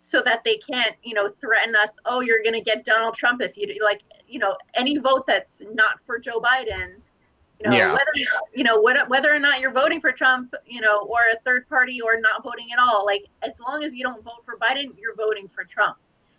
so 0.00 0.20
that 0.22 0.42
they 0.44 0.58
can't, 0.58 0.94
you 1.02 1.14
know, 1.14 1.30
threaten 1.40 1.74
us. 1.74 1.96
Oh, 2.04 2.20
you're 2.20 2.42
going 2.42 2.54
to 2.54 2.60
get 2.60 2.84
Donald 2.84 3.14
Trump 3.14 3.40
if 3.40 3.56
you 3.56 3.74
like, 3.82 4.02
you 4.28 4.38
know, 4.38 4.56
any 4.74 4.98
vote 4.98 5.24
that's 5.26 5.62
not 5.72 5.94
for 6.04 6.18
Joe 6.18 6.40
Biden. 6.40 6.96
You 7.60 7.70
know, 7.70 7.76
Yeah. 7.76 7.92
whether 7.92 8.10
you 8.52 8.64
know 8.64 8.80
what, 8.80 9.08
whether 9.08 9.32
or 9.34 9.38
not 9.38 9.60
you're 9.60 9.72
voting 9.72 10.00
for 10.00 10.12
Trump, 10.12 10.54
you 10.66 10.80
know, 10.80 11.02
or 11.08 11.18
a 11.32 11.38
third 11.44 11.68
party 11.68 12.00
or 12.00 12.18
not 12.20 12.42
voting 12.42 12.72
at 12.72 12.78
all. 12.78 13.06
Like 13.06 13.24
as 13.42 13.58
long 13.60 13.84
as 13.84 13.94
you 13.94 14.02
don't 14.02 14.22
vote 14.24 14.44
for 14.44 14.56
Biden, 14.58 14.96
you're 14.98 15.14
voting 15.14 15.48
for 15.48 15.64
Trump. 15.64 15.96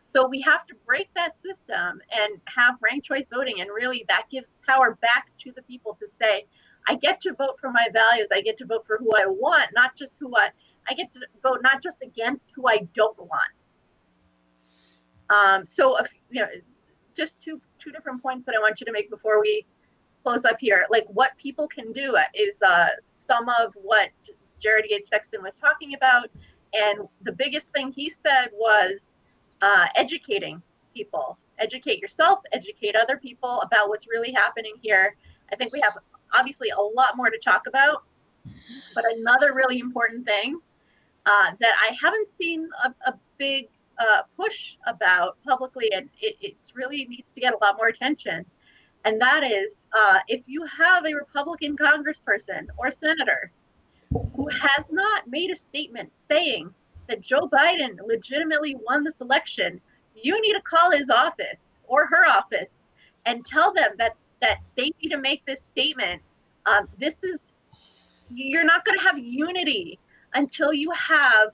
So 0.07 0.27
we 0.27 0.39
have 0.41 0.65
to 0.67 0.75
break 0.85 1.09
that 1.15 1.35
system 1.35 2.01
and 2.11 2.41
have 2.45 2.75
ranked 2.81 3.05
choice 3.07 3.27
voting, 3.27 3.61
and 3.61 3.69
really 3.73 4.05
that 4.07 4.25
gives 4.29 4.51
power 4.67 4.97
back 5.01 5.31
to 5.39 5.51
the 5.55 5.63
people 5.63 5.95
to 5.95 6.07
say, 6.07 6.45
I 6.87 6.95
get 6.95 7.19
to 7.21 7.33
vote 7.33 7.59
for 7.59 7.71
my 7.71 7.87
values. 7.91 8.27
I 8.31 8.41
get 8.41 8.57
to 8.59 8.65
vote 8.65 8.85
for 8.85 8.97
who 8.97 9.11
I 9.15 9.25
want, 9.25 9.71
not 9.73 9.95
just 9.95 10.17
who 10.19 10.35
I. 10.35 10.49
I 10.87 10.93
get 10.93 11.11
to 11.13 11.19
vote 11.41 11.61
not 11.63 11.81
just 11.81 12.03
against 12.03 12.51
who 12.55 12.67
I 12.67 12.87
don't 12.93 13.17
want. 13.17 13.51
Um, 15.31 15.65
so, 15.65 15.97
if, 15.97 16.13
you 16.29 16.41
know, 16.41 16.47
just 17.15 17.39
two 17.41 17.59
two 17.79 17.91
different 17.91 18.21
points 18.21 18.45
that 18.45 18.53
I 18.55 18.59
want 18.59 18.79
you 18.79 18.85
to 18.85 18.91
make 18.91 19.09
before 19.09 19.41
we 19.41 19.65
close 20.25 20.43
up 20.43 20.57
here. 20.59 20.85
Like 20.89 21.05
what 21.13 21.37
people 21.37 21.67
can 21.67 21.91
do 21.91 22.17
is 22.33 22.61
uh, 22.63 22.87
some 23.07 23.47
of 23.47 23.73
what 23.75 24.09
Jared 24.59 24.85
Yates 24.89 25.07
Sexton 25.07 25.43
was 25.43 25.53
talking 25.61 25.93
about, 25.93 26.29
and 26.73 27.07
the 27.21 27.31
biggest 27.31 27.71
thing 27.71 27.91
he 27.91 28.09
said 28.09 28.47
was 28.53 29.17
uh, 29.61 29.85
educating 29.95 30.61
people. 30.95 31.37
Educate 31.59 31.99
yourself, 32.01 32.39
educate 32.53 32.95
other 32.95 33.17
people 33.17 33.61
about 33.61 33.87
what's 33.87 34.07
really 34.07 34.31
happening 34.31 34.73
here. 34.81 35.15
I 35.53 35.55
think 35.55 35.71
we 35.71 35.79
have 35.81 35.93
obviously 36.33 36.69
a 36.69 36.81
lot 36.81 37.15
more 37.15 37.29
to 37.29 37.37
talk 37.37 37.67
about, 37.67 38.03
but 38.95 39.05
another 39.17 39.53
really 39.53 39.79
important 39.79 40.25
thing 40.25 40.59
uh, 41.27 41.51
that 41.59 41.73
I 41.87 41.95
haven't 42.01 42.29
seen 42.29 42.67
a, 42.83 42.93
a 43.11 43.13
big 43.37 43.69
uh, 43.99 44.23
push 44.35 44.75
about 44.87 45.37
publicly, 45.45 45.93
and 45.93 46.09
it 46.19 46.55
really 46.73 47.05
needs 47.05 47.31
to 47.33 47.39
get 47.39 47.53
a 47.53 47.57
lot 47.57 47.77
more 47.77 47.89
attention. 47.89 48.43
And 49.05 49.21
that 49.21 49.43
is 49.43 49.83
uh, 49.93 50.19
if 50.27 50.41
you 50.47 50.65
have 50.65 51.05
a 51.05 51.13
Republican 51.13 51.77
congressperson 51.77 52.67
or 52.77 52.91
senator 52.91 53.51
who 54.35 54.47
has 54.49 54.87
not 54.91 55.27
made 55.27 55.51
a 55.51 55.55
statement 55.55 56.11
saying 56.15 56.73
that 57.07 57.21
Joe 57.21 57.47
Biden 57.47 57.97
legitimately 58.03 58.77
won 58.87 59.03
this 59.03 59.21
election, 59.21 59.79
you 60.15 60.39
need 60.41 60.53
to 60.53 60.61
call 60.61 60.91
his 60.91 61.09
office 61.11 61.77
or 61.87 62.07
her 62.07 62.25
office 62.27 62.81
and 63.25 63.45
tell 63.45 63.71
them 63.73 63.91
that 63.97 64.15
that 64.41 64.57
they 64.75 64.91
need 65.01 65.09
to 65.09 65.17
make 65.17 65.45
this 65.45 65.61
statement. 65.61 66.21
Um, 66.65 66.87
this 66.99 67.23
is 67.23 67.51
you're 68.31 68.65
not 68.65 68.85
going 68.85 68.97
to 68.97 69.03
have 69.03 69.19
unity 69.19 69.99
until 70.33 70.73
you 70.73 70.89
have 70.91 71.53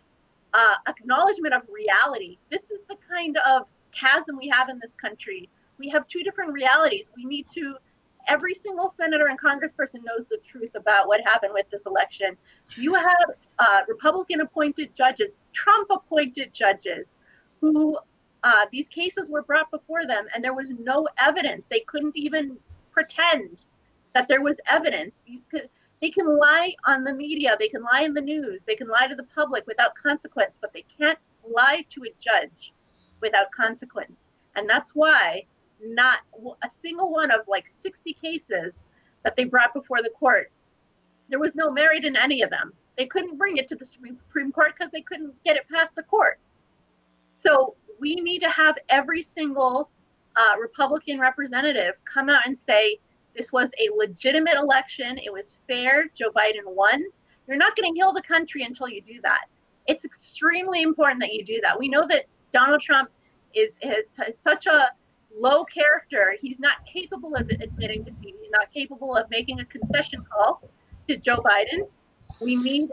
uh, 0.54 0.76
acknowledgement 0.88 1.54
of 1.54 1.64
reality. 1.70 2.38
This 2.50 2.72
is 2.72 2.86
the 2.86 2.96
kind 3.10 3.38
of 3.46 3.68
chasm 3.92 4.38
we 4.38 4.48
have 4.48 4.70
in 4.70 4.80
this 4.80 4.96
country. 4.96 5.50
We 5.82 5.90
have 5.90 6.08
two 6.08 6.24
different 6.24 6.54
realities. 6.54 7.10
We 7.16 7.26
need 7.26 7.48
to. 7.56 7.76
Every 8.28 8.54
single 8.54 8.92
senator 8.92 9.30
and 9.30 9.40
congressperson 9.42 10.02
knows 10.06 10.28
the 10.28 10.38
truth 10.46 10.76
about 10.76 11.08
what 11.08 11.22
happened 11.22 11.54
with 11.56 11.68
this 11.72 11.88
election. 11.88 12.38
You 12.78 12.94
have 12.94 13.28
uh, 13.58 13.82
Republican 13.88 14.42
appointed 14.42 14.94
judges, 14.94 15.40
Trump 15.54 15.88
appointed 15.90 16.54
judges, 16.54 17.16
who 17.62 17.98
uh, 18.44 18.66
these 18.72 18.88
cases 18.88 19.28
were 19.32 19.42
brought 19.42 19.72
before 19.72 20.06
them, 20.06 20.28
and 20.36 20.44
there 20.44 20.54
was 20.54 20.70
no 20.70 21.08
evidence. 21.18 21.66
They 21.66 21.80
couldn't 21.88 22.16
even 22.16 22.58
pretend 22.92 23.66
that 24.14 24.28
there 24.28 24.44
was 24.44 24.60
evidence. 24.68 25.24
You 25.28 25.42
could 25.50 25.68
they 26.02 26.10
can 26.10 26.28
lie 26.40 26.74
on 26.86 27.04
the 27.04 27.14
media, 27.14 27.56
they 27.60 27.70
can 27.70 27.84
lie 27.84 28.02
in 28.02 28.14
the 28.14 28.22
news, 28.22 28.64
they 28.64 28.76
can 28.76 28.88
lie 28.88 29.08
to 29.08 29.16
the 29.16 29.28
public 29.36 29.66
without 29.68 29.94
consequence, 29.96 30.58
but 30.60 30.74
they 30.74 30.84
can't 30.98 31.20
lie 31.48 31.86
to 31.90 32.02
a 32.04 32.14
judge 32.20 32.74
without 33.22 33.52
consequence. 33.52 34.26
And 34.56 34.68
that's 34.68 34.96
why 34.96 35.46
not 35.84 36.20
a 36.64 36.70
single 36.70 37.12
one 37.12 37.32
of 37.32 37.48
like 37.48 37.68
60 37.68 38.14
cases 38.14 38.84
that 39.24 39.36
they 39.36 39.46
brought 39.46 39.74
before 39.74 40.02
the 40.02 40.10
court, 40.10 40.52
there 41.30 41.40
was 41.40 41.56
no 41.56 41.72
merit 41.72 42.06
in 42.06 42.16
any 42.16 42.42
of 42.42 42.50
them. 42.50 42.74
They 42.98 43.06
couldn't 43.06 43.38
bring 43.38 43.58
it 43.58 43.68
to 43.70 43.76
the 43.76 43.86
Supreme 43.86 44.52
Court 44.52 44.74
because 44.78 44.92
they 44.92 45.02
couldn't 45.02 45.34
get 45.44 45.56
it 45.56 45.64
past 45.72 45.96
the 45.96 46.04
court. 46.04 46.40
So 47.32 47.76
we 48.00 48.16
need 48.16 48.40
to 48.40 48.50
have 48.50 48.78
every 48.90 49.22
single 49.22 49.90
uh, 50.36 50.60
Republican 50.60 51.20
representative 51.20 51.96
come 52.06 52.30
out 52.30 52.42
and 52.46 52.58
say, 52.58 53.00
this 53.36 53.52
was 53.54 53.72
a 53.80 53.90
legitimate 53.96 54.56
election. 54.58 55.18
It 55.18 55.32
was 55.32 55.60
fair. 55.68 56.08
Joe 56.14 56.32
Biden 56.32 56.66
won. 56.66 57.04
You're 57.48 57.58
not 57.58 57.76
going 57.76 57.94
to 57.94 57.98
heal 57.98 58.14
the 58.14 58.22
country 58.22 58.64
until 58.64 58.90
you 58.90 59.02
do 59.02 59.22
that. 59.24 59.46
It's 59.88 60.06
extremely 60.06 60.82
important 60.82 61.22
that 61.22 61.34
you 61.34 61.44
do 61.46 61.60
that. 61.64 61.78
We 61.80 61.88
know 61.88 62.06
that 62.08 62.26
Donald 62.54 62.82
Trump 62.82 63.10
is, 63.54 63.80
is, 63.82 64.18
is 64.28 64.38
such 64.38 64.68
a 64.68 64.90
low 65.38 65.64
character. 65.64 66.36
He's 66.40 66.60
not 66.60 66.86
capable 66.86 67.36
of 67.36 67.50
admitting 67.50 68.04
defeat. 68.04 68.36
He's 68.42 68.52
not 68.52 68.72
capable 68.72 69.16
of 69.16 69.30
making 69.30 69.60
a 69.60 69.66
concession 69.66 70.24
call 70.32 70.62
to 71.08 71.18
Joe 71.18 71.38
Biden. 71.38 71.88
We 72.40 72.56
need 72.56 72.92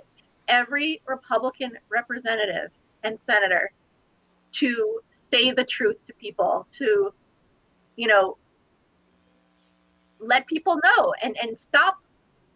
every 0.49 1.01
Republican 1.07 1.73
representative 1.89 2.71
and 3.05 3.19
senator 3.19 3.71
to 4.51 5.01
say 5.11 5.53
the 5.53 5.65
truth 5.65 6.05
to 6.07 6.13
people, 6.15 6.67
to, 6.73 7.13
you 7.97 8.07
know, 8.07 8.37
let 10.21 10.47
people 10.47 10.81
know 10.83 11.15
and, 11.23 11.37
and 11.41 11.59
stop 11.59 11.99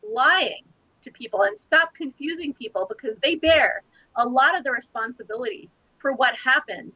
lying 0.02 0.64
to 1.02 1.10
people 1.10 1.42
and 1.42 1.56
stop 1.56 1.94
confusing 1.94 2.52
people 2.54 2.86
because 2.88 3.16
they 3.18 3.36
bear 3.36 3.82
a 4.16 4.26
lot 4.26 4.56
of 4.56 4.64
the 4.64 4.70
responsibility 4.70 5.68
for 5.98 6.12
what 6.12 6.34
happened. 6.34 6.92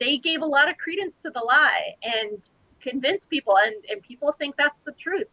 They 0.00 0.18
gave 0.18 0.42
a 0.42 0.46
lot 0.46 0.70
of 0.70 0.78
credence 0.78 1.16
to 1.18 1.30
the 1.30 1.40
lie 1.40 1.94
and 2.02 2.40
convinced 2.80 3.28
people, 3.28 3.56
and, 3.58 3.74
and 3.90 4.02
people 4.02 4.32
think 4.32 4.56
that's 4.56 4.80
the 4.80 4.92
truth. 4.92 5.28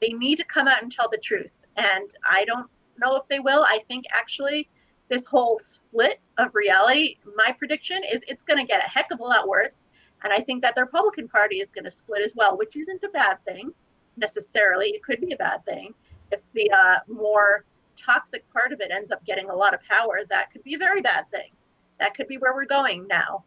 They 0.00 0.08
need 0.08 0.36
to 0.36 0.44
come 0.44 0.66
out 0.66 0.82
and 0.82 0.90
tell 0.90 1.08
the 1.08 1.18
truth. 1.18 1.52
And 1.76 2.10
I 2.28 2.44
don't 2.44 2.68
know 2.98 3.16
if 3.16 3.28
they 3.28 3.38
will. 3.38 3.62
I 3.62 3.80
think 3.86 4.04
actually 4.12 4.68
this 5.08 5.24
whole 5.24 5.58
split 5.58 6.20
of 6.38 6.54
reality, 6.54 7.16
my 7.36 7.52
prediction 7.52 8.00
is 8.10 8.22
it's 8.26 8.42
going 8.42 8.58
to 8.58 8.64
get 8.64 8.84
a 8.84 8.88
heck 8.88 9.10
of 9.12 9.20
a 9.20 9.24
lot 9.24 9.48
worse. 9.48 9.86
And 10.22 10.32
I 10.32 10.40
think 10.40 10.62
that 10.62 10.74
the 10.74 10.82
Republican 10.82 11.28
Party 11.28 11.56
is 11.56 11.70
going 11.70 11.84
to 11.84 11.90
split 11.90 12.22
as 12.24 12.34
well, 12.36 12.58
which 12.58 12.76
isn't 12.76 13.02
a 13.02 13.08
bad 13.08 13.38
thing 13.44 13.72
necessarily. 14.16 14.88
It 14.88 15.02
could 15.02 15.20
be 15.20 15.32
a 15.32 15.36
bad 15.36 15.64
thing. 15.64 15.94
If 16.30 16.52
the 16.52 16.70
uh, 16.70 16.98
more 17.08 17.64
toxic 17.96 18.48
part 18.52 18.72
of 18.72 18.80
it 18.80 18.90
ends 18.90 19.10
up 19.10 19.24
getting 19.24 19.50
a 19.50 19.54
lot 19.54 19.74
of 19.74 19.80
power, 19.82 20.20
that 20.28 20.52
could 20.52 20.62
be 20.62 20.74
a 20.74 20.78
very 20.78 21.00
bad 21.00 21.30
thing. 21.30 21.50
That 21.98 22.14
could 22.14 22.28
be 22.28 22.38
where 22.38 22.54
we're 22.54 22.66
going 22.66 23.06
now. 23.08 23.44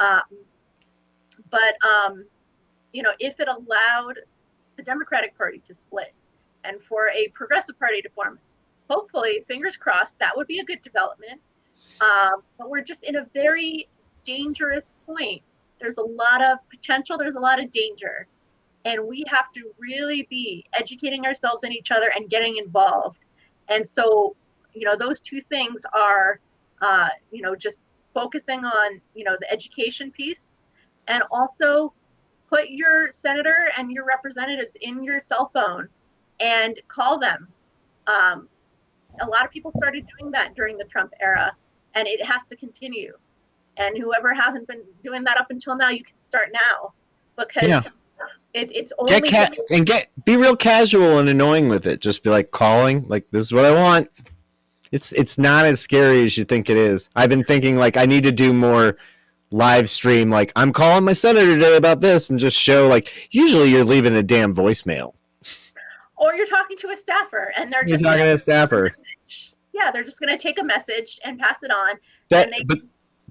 Um, 0.00 0.22
but, 1.50 1.76
um, 1.86 2.24
you 2.92 3.02
know, 3.02 3.12
if 3.20 3.38
it 3.38 3.48
allowed 3.48 4.18
the 4.76 4.82
Democratic 4.82 5.36
Party 5.36 5.62
to 5.66 5.74
split 5.74 6.12
and 6.64 6.82
for 6.82 7.08
a 7.10 7.28
progressive 7.28 7.78
party 7.78 8.02
to 8.02 8.08
form, 8.08 8.38
hopefully, 8.88 9.44
fingers 9.46 9.76
crossed, 9.76 10.18
that 10.18 10.36
would 10.36 10.48
be 10.48 10.58
a 10.58 10.64
good 10.64 10.82
development. 10.82 11.40
Um, 12.00 12.42
but 12.58 12.70
we're 12.70 12.82
just 12.82 13.04
in 13.04 13.16
a 13.16 13.26
very 13.34 13.88
dangerous 14.24 14.86
point. 15.06 15.42
There's 15.80 15.98
a 15.98 16.02
lot 16.02 16.42
of 16.42 16.58
potential, 16.68 17.16
there's 17.16 17.36
a 17.36 17.40
lot 17.40 17.62
of 17.62 17.70
danger. 17.70 18.26
And 18.84 19.06
we 19.06 19.24
have 19.28 19.52
to 19.52 19.70
really 19.78 20.26
be 20.30 20.64
educating 20.78 21.26
ourselves 21.26 21.62
and 21.62 21.72
each 21.72 21.90
other 21.90 22.10
and 22.16 22.30
getting 22.30 22.56
involved. 22.56 23.18
And 23.68 23.86
so, 23.86 24.34
you 24.72 24.86
know, 24.86 24.96
those 24.96 25.20
two 25.20 25.42
things 25.50 25.84
are, 25.94 26.40
uh, 26.80 27.08
you 27.30 27.42
know, 27.42 27.54
just 27.54 27.80
focusing 28.14 28.64
on, 28.64 29.00
you 29.14 29.24
know, 29.24 29.36
the 29.40 29.50
education 29.52 30.10
piece 30.10 30.56
and 31.08 31.22
also 31.30 31.92
put 32.48 32.68
your 32.68 33.10
senator 33.10 33.70
and 33.76 33.90
your 33.92 34.04
representatives 34.04 34.76
in 34.80 35.02
your 35.02 35.20
cell 35.20 35.50
phone 35.54 35.88
and 36.40 36.80
call 36.88 37.18
them. 37.18 37.48
Um, 38.06 38.48
a 39.20 39.26
lot 39.26 39.44
of 39.44 39.50
people 39.50 39.72
started 39.72 40.06
doing 40.18 40.30
that 40.32 40.54
during 40.54 40.78
the 40.78 40.84
Trump 40.84 41.12
era, 41.20 41.52
and 41.94 42.06
it 42.08 42.24
has 42.24 42.46
to 42.46 42.56
continue. 42.56 43.12
And 43.76 43.96
whoever 43.96 44.34
hasn't 44.34 44.66
been 44.66 44.82
doing 45.04 45.24
that 45.24 45.36
up 45.36 45.50
until 45.50 45.76
now, 45.76 45.90
you 45.90 46.04
can 46.04 46.18
start 46.18 46.48
now 46.52 46.92
because 47.36 47.68
yeah. 47.68 47.82
it, 48.52 48.70
it's 48.74 48.92
only 48.98 49.20
get 49.20 49.56
ca- 49.56 49.62
and 49.70 49.86
get 49.86 50.08
be 50.24 50.36
real 50.36 50.56
casual 50.56 51.18
and 51.18 51.28
annoying 51.28 51.68
with 51.68 51.86
it. 51.86 52.00
Just 52.00 52.22
be 52.22 52.30
like 52.30 52.50
calling, 52.50 53.06
like 53.08 53.26
this 53.30 53.42
is 53.42 53.52
what 53.52 53.64
I 53.64 53.72
want. 53.72 54.08
It's 54.92 55.12
it's 55.12 55.38
not 55.38 55.64
as 55.66 55.80
scary 55.80 56.24
as 56.24 56.36
you 56.36 56.44
think 56.44 56.68
it 56.68 56.76
is. 56.76 57.08
I've 57.14 57.28
been 57.28 57.44
thinking 57.44 57.76
like 57.76 57.96
I 57.96 58.06
need 58.06 58.24
to 58.24 58.32
do 58.32 58.52
more 58.52 58.96
live 59.52 59.88
stream. 59.88 60.30
Like 60.30 60.52
I'm 60.56 60.72
calling 60.72 61.04
my 61.04 61.12
senator 61.12 61.54
today 61.54 61.76
about 61.76 62.00
this, 62.00 62.30
and 62.30 62.38
just 62.38 62.56
show 62.56 62.88
like 62.88 63.28
usually 63.32 63.70
you're 63.70 63.84
leaving 63.84 64.14
a 64.16 64.22
damn 64.22 64.54
voicemail 64.54 65.14
or 66.16 66.34
you're 66.34 66.46
talking 66.46 66.76
to 66.76 66.88
a 66.90 66.96
staffer 66.96 67.52
and 67.56 67.72
they're 67.72 67.82
just 67.84 68.02
you're 68.02 68.10
talking 68.10 68.24
to 68.26 68.32
a 68.32 68.38
staffer. 68.38 68.94
Yeah, 69.72 69.90
they're 69.90 70.04
just 70.04 70.20
going 70.20 70.36
to 70.36 70.42
take 70.42 70.58
a 70.60 70.64
message 70.64 71.18
and 71.24 71.38
pass 71.38 71.62
it 71.62 71.70
on. 71.70 71.94
That, 72.28 72.50
they- 72.50 72.64
but 72.64 72.78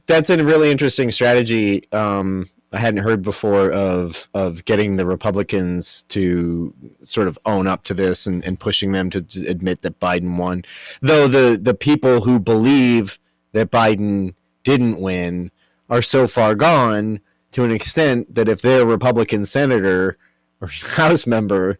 that's 0.08 0.30
a 0.32 0.44
really 0.44 0.72
interesting 0.72 1.12
strategy. 1.12 1.84
Um, 1.92 2.50
I 2.72 2.78
hadn't 2.78 3.04
heard 3.04 3.24
before 3.24 3.72
of 3.72 4.30
of 4.34 4.64
getting 4.66 4.96
the 4.96 5.06
Republicans 5.06 6.04
to 6.10 6.74
sort 7.04 7.28
of 7.28 7.40
own 7.46 7.66
up 7.66 7.84
to 7.86 7.94
this 7.94 8.28
and, 8.28 8.44
and 8.46 8.60
pushing 8.60 8.92
them 8.92 9.10
to, 9.10 9.22
to 9.22 9.48
admit 9.48 9.82
that 9.82 10.00
Biden 10.00 10.38
won. 10.38 10.64
Though 11.02 11.28
the 11.28 11.60
the 11.62 11.74
people 11.74 12.22
who 12.22 12.40
believe 12.40 13.18
that 13.54 13.72
Biden 13.72 14.36
didn't 14.64 15.00
win 15.02 15.52
are 15.90 16.02
so 16.02 16.28
far 16.28 16.54
gone 16.54 17.20
to 17.52 17.64
an 17.64 17.72
extent 17.72 18.36
that 18.36 18.48
if 18.48 18.62
they're 18.62 18.86
Republican 18.86 19.46
senator 19.46 20.18
or 20.62 20.68
House 20.96 21.26
member, 21.26 21.80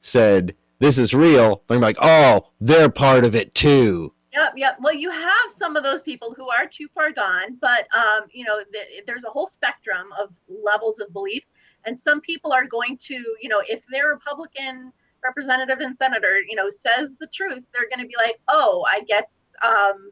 said 0.00 0.54
this 0.78 0.98
is 0.98 1.14
real, 1.14 1.62
they're 1.66 1.78
like, 1.78 1.96
oh, 2.00 2.48
they're 2.60 2.90
part 2.90 3.24
of 3.24 3.34
it 3.34 3.54
too. 3.54 4.12
Yep, 4.36 4.52
yep. 4.56 4.76
Well, 4.82 4.94
you 4.94 5.10
have 5.10 5.50
some 5.56 5.76
of 5.76 5.82
those 5.82 6.02
people 6.02 6.34
who 6.36 6.50
are 6.50 6.66
too 6.66 6.88
far 6.94 7.10
gone, 7.10 7.56
but 7.58 7.88
um, 7.96 8.24
you 8.30 8.44
know, 8.44 8.62
th- 8.70 9.02
there's 9.06 9.24
a 9.24 9.30
whole 9.30 9.46
spectrum 9.46 10.08
of 10.20 10.30
levels 10.48 11.00
of 11.00 11.10
belief, 11.14 11.46
and 11.86 11.98
some 11.98 12.20
people 12.20 12.52
are 12.52 12.66
going 12.66 12.98
to, 12.98 13.14
you 13.40 13.48
know, 13.48 13.62
if 13.66 13.86
their 13.86 14.08
Republican 14.08 14.92
representative 15.24 15.78
and 15.80 15.96
senator, 15.96 16.40
you 16.46 16.54
know, 16.54 16.68
says 16.68 17.16
the 17.18 17.28
truth, 17.28 17.64
they're 17.72 17.88
going 17.88 18.00
to 18.04 18.06
be 18.08 18.14
like, 18.18 18.38
oh, 18.48 18.84
I 18.92 19.00
guess, 19.04 19.54
um, 19.64 20.10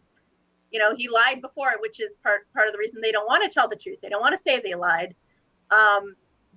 you 0.70 0.80
know, 0.80 0.94
he 0.96 1.08
lied 1.08 1.42
before, 1.42 1.74
which 1.80 2.00
is 2.00 2.16
part 2.22 2.50
part 2.54 2.66
of 2.66 2.72
the 2.72 2.78
reason 2.78 3.00
they 3.02 3.12
don't 3.12 3.26
want 3.26 3.42
to 3.44 3.50
tell 3.54 3.68
the 3.68 3.76
truth. 3.76 3.98
They 4.02 4.08
don't 4.08 4.22
want 4.22 4.34
to 4.34 4.42
say 4.42 4.58
they 4.60 4.74
lied. 4.74 5.14
Um, 5.70 6.14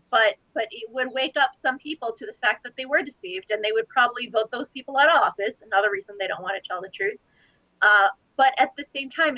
but 0.09 0.35
but 0.53 0.67
it 0.71 0.89
would 0.91 1.11
wake 1.11 1.35
up 1.37 1.51
some 1.53 1.77
people 1.77 2.13
to 2.13 2.25
the 2.25 2.33
fact 2.41 2.63
that 2.63 2.73
they 2.77 2.85
were 2.85 3.03
deceived 3.03 3.51
and 3.51 3.63
they 3.63 3.73
would 3.73 3.87
probably 3.89 4.29
vote 4.29 4.49
those 4.51 4.69
people 4.69 4.97
out 4.97 5.09
of 5.09 5.21
office 5.21 5.61
another 5.65 5.91
reason 5.91 6.15
they 6.19 6.27
don't 6.27 6.41
want 6.41 6.55
to 6.61 6.65
tell 6.67 6.81
the 6.81 6.89
truth 6.93 7.19
uh, 7.81 8.07
but 8.35 8.53
at 8.57 8.71
the 8.77 8.85
same 8.85 9.09
time 9.09 9.37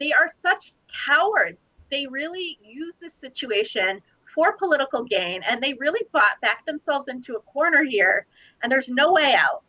they 0.00 0.12
are 0.12 0.28
such 0.28 0.72
cowards 1.06 1.78
they 1.90 2.06
really 2.06 2.58
use 2.62 2.96
this 2.96 3.14
situation 3.14 4.00
for 4.34 4.56
political 4.56 5.04
gain 5.04 5.42
and 5.48 5.62
they 5.62 5.74
really 5.74 6.04
bought 6.12 6.40
back 6.40 6.64
themselves 6.66 7.08
into 7.08 7.34
a 7.34 7.40
corner 7.40 7.84
here 7.84 8.26
and 8.62 8.70
there's 8.70 8.88
no 8.88 9.12
way 9.12 9.34
out 9.34 9.62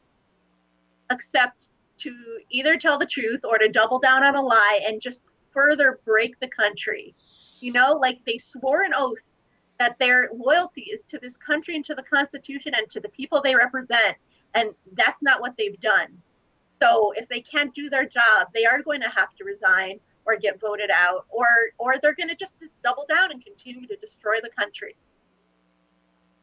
except 1.11 1.69
to 1.97 2.13
either 2.49 2.77
tell 2.77 2.97
the 2.97 3.05
truth 3.05 3.41
or 3.43 3.57
to 3.57 3.69
double 3.69 3.99
down 3.99 4.23
on 4.23 4.35
a 4.35 4.41
lie 4.41 4.81
and 4.87 4.99
just 4.99 5.25
further 5.53 5.99
break 6.03 6.37
the 6.39 6.47
country 6.47 7.13
you 7.59 7.71
know 7.71 7.93
like 8.01 8.19
they 8.25 8.37
swore 8.37 8.81
an 8.81 8.93
oath 8.95 9.19
that 9.79 9.97
their 9.99 10.29
loyalty 10.33 10.89
is 10.93 11.01
to 11.03 11.19
this 11.19 11.37
country 11.37 11.75
and 11.75 11.85
to 11.85 11.95
the 11.95 12.03
Constitution 12.03 12.73
and 12.75 12.89
to 12.89 12.99
the 12.99 13.09
people 13.09 13.41
they 13.41 13.55
represent. 13.55 14.17
And 14.53 14.69
that's 14.93 15.21
not 15.21 15.41
what 15.41 15.53
they've 15.57 15.79
done. 15.81 16.21
So 16.81 17.13
if 17.15 17.27
they 17.29 17.41
can't 17.41 17.73
do 17.73 17.89
their 17.89 18.05
job, 18.05 18.47
they 18.53 18.65
are 18.65 18.81
going 18.81 19.01
to 19.01 19.09
have 19.09 19.35
to 19.37 19.43
resign 19.43 19.99
or 20.25 20.35
get 20.35 20.59
voted 20.59 20.89
out, 20.89 21.25
or 21.29 21.47
or 21.77 21.95
they're 22.01 22.15
going 22.15 22.29
to 22.29 22.35
just 22.35 22.53
double 22.83 23.05
down 23.07 23.31
and 23.31 23.43
continue 23.43 23.87
to 23.87 23.95
destroy 23.97 24.35
the 24.41 24.49
country. 24.57 24.95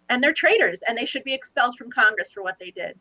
And 0.09 0.22
they're 0.22 0.32
traitors, 0.32 0.80
and 0.86 0.96
they 0.96 1.04
should 1.04 1.24
be 1.24 1.34
expelled 1.34 1.76
from 1.76 1.90
Congress 1.90 2.30
for 2.32 2.42
what 2.42 2.56
they 2.60 2.70
did. 2.70 2.98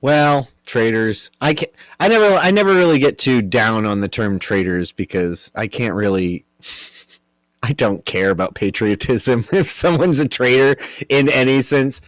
Well, 0.00 0.48
traitors. 0.64 1.30
I 1.40 1.54
can 1.54 1.68
I 1.98 2.08
never 2.08 2.36
I 2.36 2.50
never 2.50 2.74
really 2.74 2.98
get 2.98 3.18
too 3.18 3.42
down 3.42 3.84
on 3.84 4.00
the 4.00 4.08
term 4.08 4.38
traitors 4.38 4.92
because 4.92 5.50
I 5.54 5.66
can't 5.66 5.94
really 5.94 6.46
I 7.62 7.72
don't 7.74 8.04
care 8.06 8.30
about 8.30 8.54
patriotism 8.54 9.44
if 9.52 9.68
someone's 9.68 10.20
a 10.20 10.28
traitor 10.28 10.76
in 11.08 11.28
any 11.28 11.60
sense. 11.62 12.00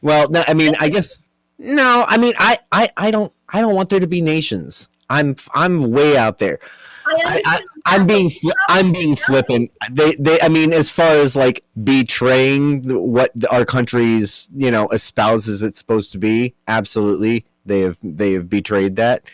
Well, 0.00 0.28
no, 0.30 0.42
I 0.46 0.54
mean, 0.54 0.74
I 0.80 0.88
guess 0.88 1.20
no. 1.64 2.04
I 2.06 2.18
mean, 2.18 2.34
I, 2.38 2.58
I, 2.72 2.88
I 2.96 3.10
don't, 3.10 3.32
I 3.48 3.60
don't 3.60 3.74
want 3.74 3.90
there 3.90 4.00
to 4.00 4.06
be 4.06 4.20
nations. 4.20 4.88
I'm, 5.10 5.36
I'm 5.54 5.90
way 5.90 6.16
out 6.16 6.38
there. 6.38 6.58
I, 7.06 7.60
I, 7.86 7.96
am 7.96 8.06
being, 8.06 8.30
I'm 8.68 8.92
being 8.92 9.14
flippant. 9.14 9.70
They, 9.90 10.14
they, 10.14 10.40
I 10.40 10.48
mean, 10.48 10.72
as 10.72 10.88
far 10.88 11.12
as 11.12 11.36
like 11.36 11.62
betraying 11.82 12.82
what 12.88 13.30
our 13.50 13.66
country's, 13.66 14.48
you 14.56 14.70
know, 14.70 14.88
espouses 14.90 15.62
it's 15.62 15.78
supposed 15.78 16.12
to 16.12 16.18
be, 16.18 16.54
absolutely, 16.66 17.44
they 17.66 17.80
have, 17.80 17.98
they 18.02 18.32
have 18.32 18.48
betrayed 18.48 18.96
that. 18.96 19.24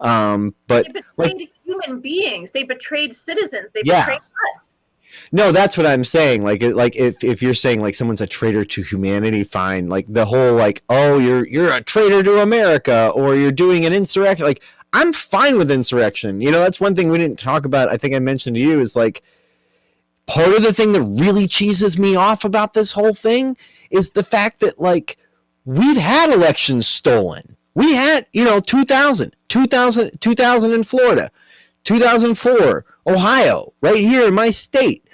Um, 0.00 0.54
but 0.66 0.86
they 0.86 0.92
betrayed 0.92 1.36
like, 1.38 1.50
human 1.64 2.00
beings. 2.00 2.50
They 2.52 2.62
betrayed 2.62 3.14
citizens. 3.14 3.72
They 3.72 3.82
yeah. 3.84 4.00
betrayed 4.00 4.20
us 4.54 4.69
no, 5.32 5.52
that's 5.52 5.76
what 5.76 5.86
I'm 5.86 6.04
saying. 6.04 6.42
Like, 6.42 6.62
like 6.62 6.96
if, 6.96 7.22
if 7.22 7.42
you're 7.42 7.54
saying 7.54 7.80
like 7.80 7.94
someone's 7.94 8.20
a 8.20 8.26
traitor 8.26 8.64
to 8.64 8.82
humanity, 8.82 9.44
fine. 9.44 9.88
Like 9.88 10.06
the 10.08 10.24
whole 10.24 10.54
like, 10.54 10.82
oh, 10.88 11.18
you're 11.18 11.46
you're 11.46 11.72
a 11.72 11.80
traitor 11.80 12.22
to 12.22 12.40
America, 12.40 13.12
or 13.14 13.34
you're 13.34 13.52
doing 13.52 13.84
an 13.86 13.92
insurrection. 13.92 14.46
Like, 14.46 14.62
I'm 14.92 15.12
fine 15.12 15.56
with 15.58 15.70
insurrection. 15.70 16.40
You 16.40 16.50
know, 16.50 16.60
that's 16.60 16.80
one 16.80 16.94
thing 16.94 17.10
we 17.10 17.18
didn't 17.18 17.38
talk 17.38 17.64
about. 17.64 17.88
I 17.88 17.96
think 17.96 18.14
I 18.14 18.18
mentioned 18.18 18.56
to 18.56 18.62
you 18.62 18.80
is 18.80 18.96
like 18.96 19.22
part 20.26 20.54
of 20.54 20.62
the 20.62 20.72
thing 20.72 20.92
that 20.92 21.02
really 21.02 21.46
cheeses 21.46 21.98
me 21.98 22.16
off 22.16 22.44
about 22.44 22.72
this 22.72 22.92
whole 22.92 23.14
thing 23.14 23.56
is 23.90 24.10
the 24.10 24.22
fact 24.22 24.60
that 24.60 24.80
like 24.80 25.16
we've 25.64 25.96
had 25.96 26.30
elections 26.30 26.86
stolen 26.86 27.56
We 27.74 27.94
had, 27.94 28.26
you 28.32 28.44
know, 28.44 28.60
2000, 28.60 29.34
2000, 29.48 30.20
2000 30.20 30.72
in 30.72 30.82
Florida, 30.82 31.30
2004, 31.84 32.84
Ohio, 33.06 33.72
right 33.80 33.96
here 33.96 34.26
in 34.26 34.34
my 34.34 34.50
state. 34.50 35.06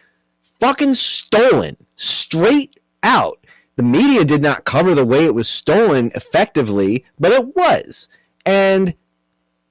Fucking 0.61 0.95
stolen 0.95 1.77
straight 1.97 2.79
out. 3.03 3.47
The 3.77 3.83
media 3.83 4.25
did 4.25 4.43
not 4.43 4.65
cover 4.65 4.95
the 4.95 5.05
way 5.05 5.25
it 5.25 5.35
was 5.35 5.49
stolen 5.49 6.11
effectively, 6.15 7.05
but 7.19 7.33
it 7.33 7.55
was. 7.55 8.09
And 8.47 8.95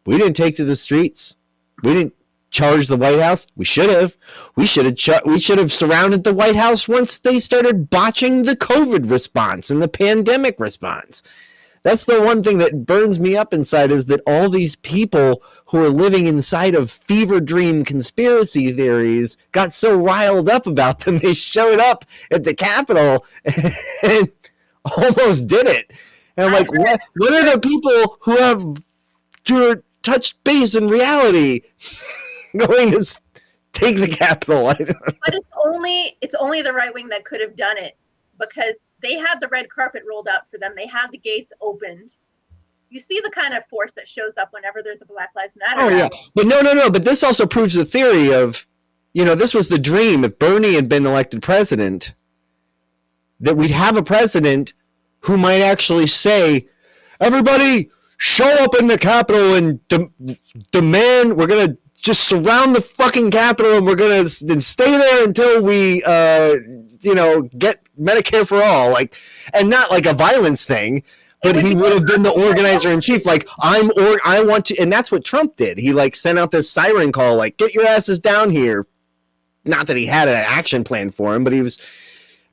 we 0.06 0.18
didn't 0.18 0.36
take 0.36 0.56
to 0.58 0.66
the 0.66 0.76
streets. 0.76 1.36
We 1.84 1.94
didn't 1.94 2.14
charge 2.52 2.88
the 2.88 2.98
White 2.98 3.20
House. 3.20 3.48
We 3.56 3.66
should 3.66 3.90
have. 3.90 4.16
We 4.56 4.66
should 4.66 4.86
have. 4.86 5.22
We 5.26 5.40
should 5.40 5.58
have 5.58 5.72
surrounded 5.72 6.24
the 6.24 6.34
White 6.34 6.56
House 6.56 6.88
once 6.88 7.20
they 7.20 7.40
started 7.40 7.90
botching 7.90 8.44
the 8.44 8.56
COVID 8.56 9.10
response 9.10 9.70
and 9.70 9.82
the 9.82 9.88
pandemic 9.88 10.60
response. 10.60 11.24
That's 11.86 12.06
the 12.06 12.20
one 12.20 12.42
thing 12.42 12.58
that 12.58 12.88
burns 12.88 13.20
me 13.20 13.38
up 13.38 13.54
inside 13.54 13.92
is 13.92 14.06
that 14.06 14.20
all 14.26 14.50
these 14.50 14.76
people 14.78 15.44
who 15.68 15.86
are 15.86 15.90
living 15.90 16.26
inside 16.26 16.74
of 16.74 16.90
fever 16.90 17.40
dream 17.40 17.86
conspiracy 17.86 18.72
theories 18.72 19.38
got 19.52 19.72
so 19.72 19.96
riled 19.96 20.50
up 20.50 20.66
about 20.66 21.02
them 21.02 21.18
they 21.20 21.36
showed 21.36 21.80
up 21.80 22.04
at 22.32 22.44
the 22.44 22.56
Capitol 22.56 23.24
and 24.04 24.32
almost 24.98 25.46
did 25.46 25.68
it. 25.68 25.94
And 26.36 26.48
I'm 26.48 26.54
like, 26.54 26.72
what? 26.74 27.00
What 27.18 27.34
are 27.34 27.52
the 27.54 27.60
people 27.60 28.18
who 28.22 28.36
have 28.38 28.66
to 29.44 29.84
touched 30.02 30.44
base 30.44 30.74
in 30.74 30.88
reality 30.90 31.62
going 32.58 32.94
to 32.94 33.22
take 33.74 33.98
the 33.98 34.08
Capitol? 34.08 34.70
I 34.70 34.74
don't- 34.74 34.98
but 35.06 35.36
it's 35.36 35.48
only 35.64 36.18
it's 36.22 36.34
only 36.34 36.64
the 36.64 36.74
right 36.74 36.92
wing 36.96 37.10
that 37.10 37.26
could 37.26 37.42
have 37.42 37.56
done 37.56 37.78
it 37.78 37.96
because 38.40 38.90
they 39.02 39.18
had 39.18 39.40
the 39.40 39.48
red 39.48 39.70
carpet 39.70 40.04
rolled 40.08 40.28
out 40.28 40.50
for 40.52 40.58
them. 40.58 40.74
They 40.76 40.88
had 40.88 41.08
the 41.12 41.18
gates 41.18 41.54
opened. 41.62 42.16
You 42.90 43.00
see 43.00 43.20
the 43.24 43.32
kind 43.32 43.54
of 43.54 43.66
force 43.68 43.92
that 43.94 44.08
shows 44.08 44.38
up 44.38 44.50
whenever 44.52 44.82
there's 44.84 45.02
a 45.02 45.06
Black 45.06 45.32
Lives 45.36 45.58
Matter. 45.58 45.82
Oh 45.82 45.90
yeah, 45.90 46.10
but 46.34 46.48
no, 46.48 46.62
no, 46.62 46.74
no. 46.74 46.90
But 46.90 47.04
this 47.04 47.24
also 47.24 47.46
proves 47.46 47.74
the 47.74 47.86
theory 47.86 48.34
of, 48.34 48.66
you 49.14 49.26
know, 49.26 49.36
this 49.36 49.54
was 49.54 49.70
the 49.70 49.80
dream. 49.80 50.24
If 50.24 50.40
Bernie 50.40 50.76
had 50.76 50.88
been 50.88 51.06
elected 51.06 51.42
president, 51.42 52.14
that 53.40 53.58
we'd 53.58 53.72
have 53.72 53.98
a 53.98 54.04
president 54.04 54.74
who 55.22 55.38
might 55.38 55.62
actually 55.62 56.08
say, 56.08 56.68
"Everybody, 57.20 57.90
show 58.18 58.64
up 58.64 58.76
in 58.76 58.88
the 58.88 58.98
Capitol 58.98 59.56
and 59.56 59.86
de- 59.88 60.12
demand 60.72 61.36
we're 61.36 61.48
gonna 61.48 61.78
just 62.06 62.28
surround 62.28 62.76
the 62.76 62.82
fucking 62.82 63.32
Capitol 63.32 63.78
and 63.78 63.86
we're 63.86 63.96
gonna 63.96 64.28
stay 64.28 64.98
there 64.98 65.26
until 65.26 65.62
we, 65.62 66.04
uh, 66.04 66.56
you 67.02 67.16
know, 67.16 67.44
get 67.58 67.82
Medicare 68.00 68.48
for 68.48 68.62
all." 68.62 68.92
Like, 68.92 69.16
and 69.54 69.70
not 69.70 69.92
like 69.92 70.06
a 70.06 70.14
violence 70.14 70.64
thing 70.66 71.04
but 71.46 71.56
he 71.56 71.76
would 71.76 71.94
have 71.94 72.06
been 72.08 72.24
the 72.24 72.32
organizer 72.32 72.90
in 72.90 73.00
chief 73.00 73.26
like 73.26 73.48
i'm 73.60 73.92
or 73.92 74.20
i 74.26 74.42
want 74.42 74.66
to 74.66 74.78
and 74.78 74.92
that's 74.92 75.12
what 75.12 75.24
trump 75.24 75.56
did. 75.56 75.78
He 75.78 75.94
like 75.94 76.16
sent 76.16 76.40
out 76.40 76.52
this 76.52 76.70
siren 76.70 77.12
call 77.12 77.36
like 77.36 77.58
get 77.58 77.74
your 77.74 77.86
asses 77.86 78.20
down 78.20 78.50
here. 78.50 78.88
Not 79.66 79.88
that 79.88 79.98
he 79.98 80.06
had 80.06 80.28
an 80.28 80.44
action 80.48 80.84
plan 80.84 81.10
for 81.12 81.36
him 81.36 81.44
but 81.44 81.54
he 81.54 81.62
was 81.62 81.78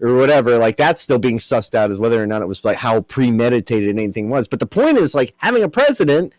or 0.00 0.16
whatever 0.16 0.58
like 0.58 0.76
that's 0.76 1.00
still 1.00 1.18
being 1.18 1.38
sussed 1.38 1.74
out 1.74 1.90
as 1.90 1.98
whether 1.98 2.22
or 2.22 2.26
not 2.26 2.42
it 2.42 2.48
was 2.48 2.64
like 2.64 2.76
how 2.76 3.00
premeditated 3.02 3.88
anything 3.88 4.28
was. 4.28 4.46
But 4.46 4.60
the 4.60 4.66
point 4.66 4.98
is 4.98 5.14
like 5.14 5.34
having 5.38 5.62
a 5.62 5.68
president 5.68 6.34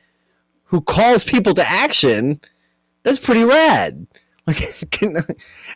who 0.65 0.81
calls 0.81 1.23
people 1.23 1.53
to 1.55 1.67
action 1.67 2.39
that's 3.03 3.19
pretty 3.19 3.43
rad. 3.43 4.07
Like 4.45 4.57
can, 4.91 5.15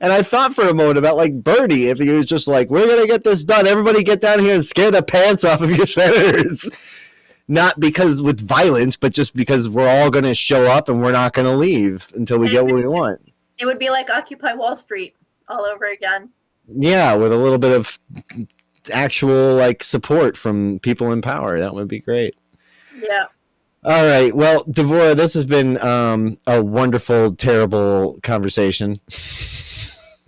and 0.02 0.12
i 0.12 0.22
thought 0.22 0.54
for 0.54 0.68
a 0.68 0.74
moment 0.74 0.98
about 0.98 1.16
like 1.16 1.34
bernie 1.42 1.86
if 1.86 2.00
he 2.00 2.10
was 2.10 2.26
just 2.26 2.50
like 2.50 2.70
we're 2.70 2.86
gonna 2.86 3.08
get 3.08 3.24
this 3.24 3.46
done. 3.46 3.66
Everybody 3.66 4.04
get 4.04 4.20
down 4.20 4.40
here 4.40 4.56
and 4.56 4.66
scare 4.66 4.92
the 4.92 5.02
pants 5.02 5.46
off 5.46 5.62
of 5.62 5.72
your 5.72 5.86
senators. 6.00 6.70
Not 7.48 7.80
because 7.80 8.22
with 8.22 8.46
violence 8.46 8.98
but 8.98 9.14
just 9.14 9.34
because 9.38 9.70
we're 9.70 9.88
all 9.88 10.10
gonna 10.10 10.36
show 10.36 10.66
up 10.66 10.90
and 10.90 11.02
we're 11.02 11.14
not 11.14 11.32
gonna 11.32 11.56
leave 11.56 12.12
until 12.14 12.40
we 12.40 12.50
get 12.50 12.66
what 12.66 12.76
we 12.76 12.86
want. 13.00 13.22
It 13.58 13.66
would 13.66 13.80
be 13.80 13.90
like 13.90 14.10
Occupy 14.10 14.54
Wall 14.56 14.76
Street 14.76 15.16
all 15.48 15.64
over 15.64 15.86
again. 15.86 16.28
yeah 16.68 17.16
with 17.16 17.32
a 17.32 17.38
little 17.38 17.58
bit 17.58 17.72
of 17.74 17.98
actual 18.94 19.56
like 19.56 19.82
support 19.82 20.36
from 20.36 20.80
people 20.80 21.14
in 21.14 21.22
power. 21.22 21.58
That 21.58 21.74
would 21.74 21.88
be 21.88 22.00
great. 22.00 22.36
Yeah. 23.00 23.28
All 23.88 24.06
right. 24.06 24.36
Well, 24.36 24.66
Devorah, 24.66 25.16
this 25.16 25.34
has 25.36 25.46
been 25.46 25.78
um, 25.82 26.38
a 26.46 26.62
wonderful, 26.62 27.34
terrible 27.34 28.20
conversation. 28.22 29.00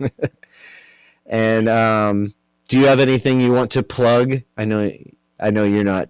and 1.26 1.68
um, 1.68 2.32
do 2.70 2.78
you 2.78 2.86
have 2.86 3.00
anything 3.00 3.38
you 3.38 3.52
want 3.52 3.70
to 3.72 3.82
plug? 3.82 4.36
I 4.56 4.64
know, 4.64 4.90
I 5.38 5.50
know 5.50 5.64
you're 5.64 5.84
not, 5.84 6.08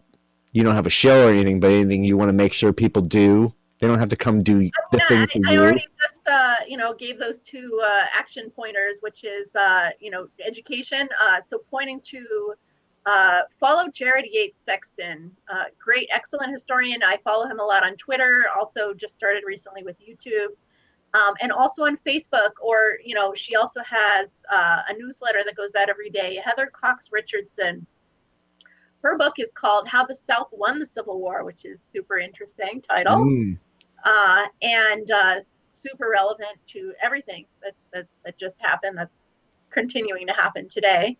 you 0.53 0.63
don't 0.63 0.77
have 0.77 0.87
a 0.87 0.91
show 0.91 1.27
or 1.27 1.33
anything, 1.33 1.59
but 1.59 1.73
anything 1.73 2.05
you 2.05 2.17
want 2.17 2.29
to 2.29 2.35
make 2.35 2.53
sure 2.53 2.73
people 2.73 3.03
do. 3.03 3.53
They 3.81 3.89
don't 3.89 3.99
have 3.99 4.11
to 4.11 4.17
come 4.17 4.45
do 4.45 4.71
the 4.93 4.99
Yeah, 4.99 5.05
thing 5.09 5.19
I, 5.19 5.27
for 5.27 5.39
I 5.49 5.55
you. 5.55 5.61
already 5.61 5.89
just 6.01 6.29
uh, 6.29 6.55
you 6.69 6.77
know 6.77 6.95
gave 6.95 7.19
those 7.19 7.41
two 7.41 7.81
uh, 7.85 8.05
action 8.17 8.51
pointers, 8.51 8.99
which 9.01 9.25
is 9.25 9.57
uh, 9.57 9.89
you 9.99 10.11
know 10.11 10.29
education. 10.47 11.09
Uh, 11.19 11.41
so 11.41 11.59
pointing 11.71 11.99
to 12.03 12.55
uh, 13.07 13.41
follow 13.59 13.89
Jared 13.93 14.27
Yates 14.31 14.59
Sexton, 14.59 15.31
uh, 15.53 15.65
great, 15.79 16.09
excellent 16.13 16.53
historian. 16.53 17.03
I 17.03 17.19
follow 17.25 17.47
him 17.47 17.59
a 17.59 17.65
lot 17.65 17.83
on 17.85 17.97
Twitter. 17.97 18.45
Also, 18.59 18.93
just 18.93 19.15
started 19.15 19.43
recently 19.47 19.83
with 19.83 19.97
YouTube, 20.01 20.49
um, 21.15 21.35
and 21.41 21.51
also 21.51 21.85
on 21.85 21.99
Facebook. 22.07 22.51
Or 22.63 22.99
you 23.05 23.15
know, 23.15 23.33
she 23.35 23.57
also 23.57 23.81
has 23.83 24.45
uh, 24.53 24.83
a 24.89 24.95
newsletter 24.99 25.41
that 25.47 25.57
goes 25.57 25.71
out 25.81 25.89
every 25.89 26.11
day. 26.11 26.41
Heather 26.45 26.71
Cox 26.73 27.09
Richardson. 27.11 27.87
Her 29.03 29.17
book 29.17 29.35
is 29.39 29.51
called 29.53 29.89
"How 29.89 30.05
the 30.05 30.15
South 30.17 30.49
Won 30.53 30.79
the 30.79 30.87
Civil 30.87 31.21
War," 31.21 31.43
which 31.45 31.65
is 31.65 31.81
super 31.93 32.19
interesting 32.19 32.83
title 32.83 33.25
Mm. 33.25 33.59
uh, 34.05 34.45
and 34.61 35.11
uh, 35.11 35.35
super 35.69 36.11
relevant 36.13 36.59
to 36.69 36.93
everything 37.03 37.47
that, 37.63 37.73
that 37.95 38.07
that 38.27 38.39
just 38.39 38.61
happened. 38.61 38.99
That's 38.99 39.25
continuing 39.71 40.27
to 40.27 40.35
happen 40.35 40.69
today. 40.69 41.17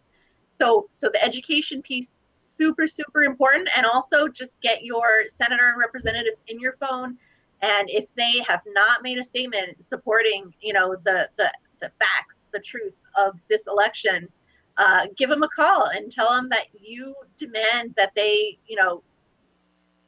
So, 0.61 0.89
so 0.91 1.09
the 1.13 1.23
education 1.25 1.81
piece 1.81 2.21
super 2.35 2.87
super 2.87 3.23
important, 3.23 3.69
and 3.75 3.87
also 3.87 4.29
just 4.29 4.61
get 4.61 4.85
your 4.85 5.25
senator 5.29 5.71
and 5.71 5.79
representatives 5.79 6.41
in 6.49 6.61
your 6.61 6.77
phone, 6.79 7.17
and 7.63 7.89
if 7.89 8.15
they 8.15 8.45
have 8.47 8.61
not 8.67 9.03
made 9.03 9.19
a 9.19 9.25
statement 9.25 9.77
supporting, 9.87 10.53
you 10.61 10.73
know, 10.73 10.97
the 11.05 11.29
the 11.39 11.51
the 11.81 11.91
facts, 11.99 12.47
the 12.53 12.61
truth 12.61 12.95
of 13.17 13.35
this 13.49 13.67
election. 13.67 14.29
Uh, 14.77 15.07
give 15.17 15.29
them 15.29 15.43
a 15.43 15.49
call 15.49 15.87
and 15.95 16.11
tell 16.11 16.33
them 16.33 16.49
that 16.49 16.69
you 16.81 17.15
demand 17.37 17.93
that 17.99 18.13
they, 18.15 18.57
you 18.67 18.77
know, 18.77 19.03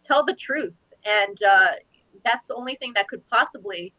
tell 0.02 0.24
the 0.24 0.34
truth. 0.34 0.72
And 1.04 1.36
uh, 1.42 1.72
that's 2.24 2.46
the 2.46 2.54
only 2.54 2.76
thing 2.76 2.92
that 2.94 3.06
could 3.08 3.28
possibly 3.28 3.92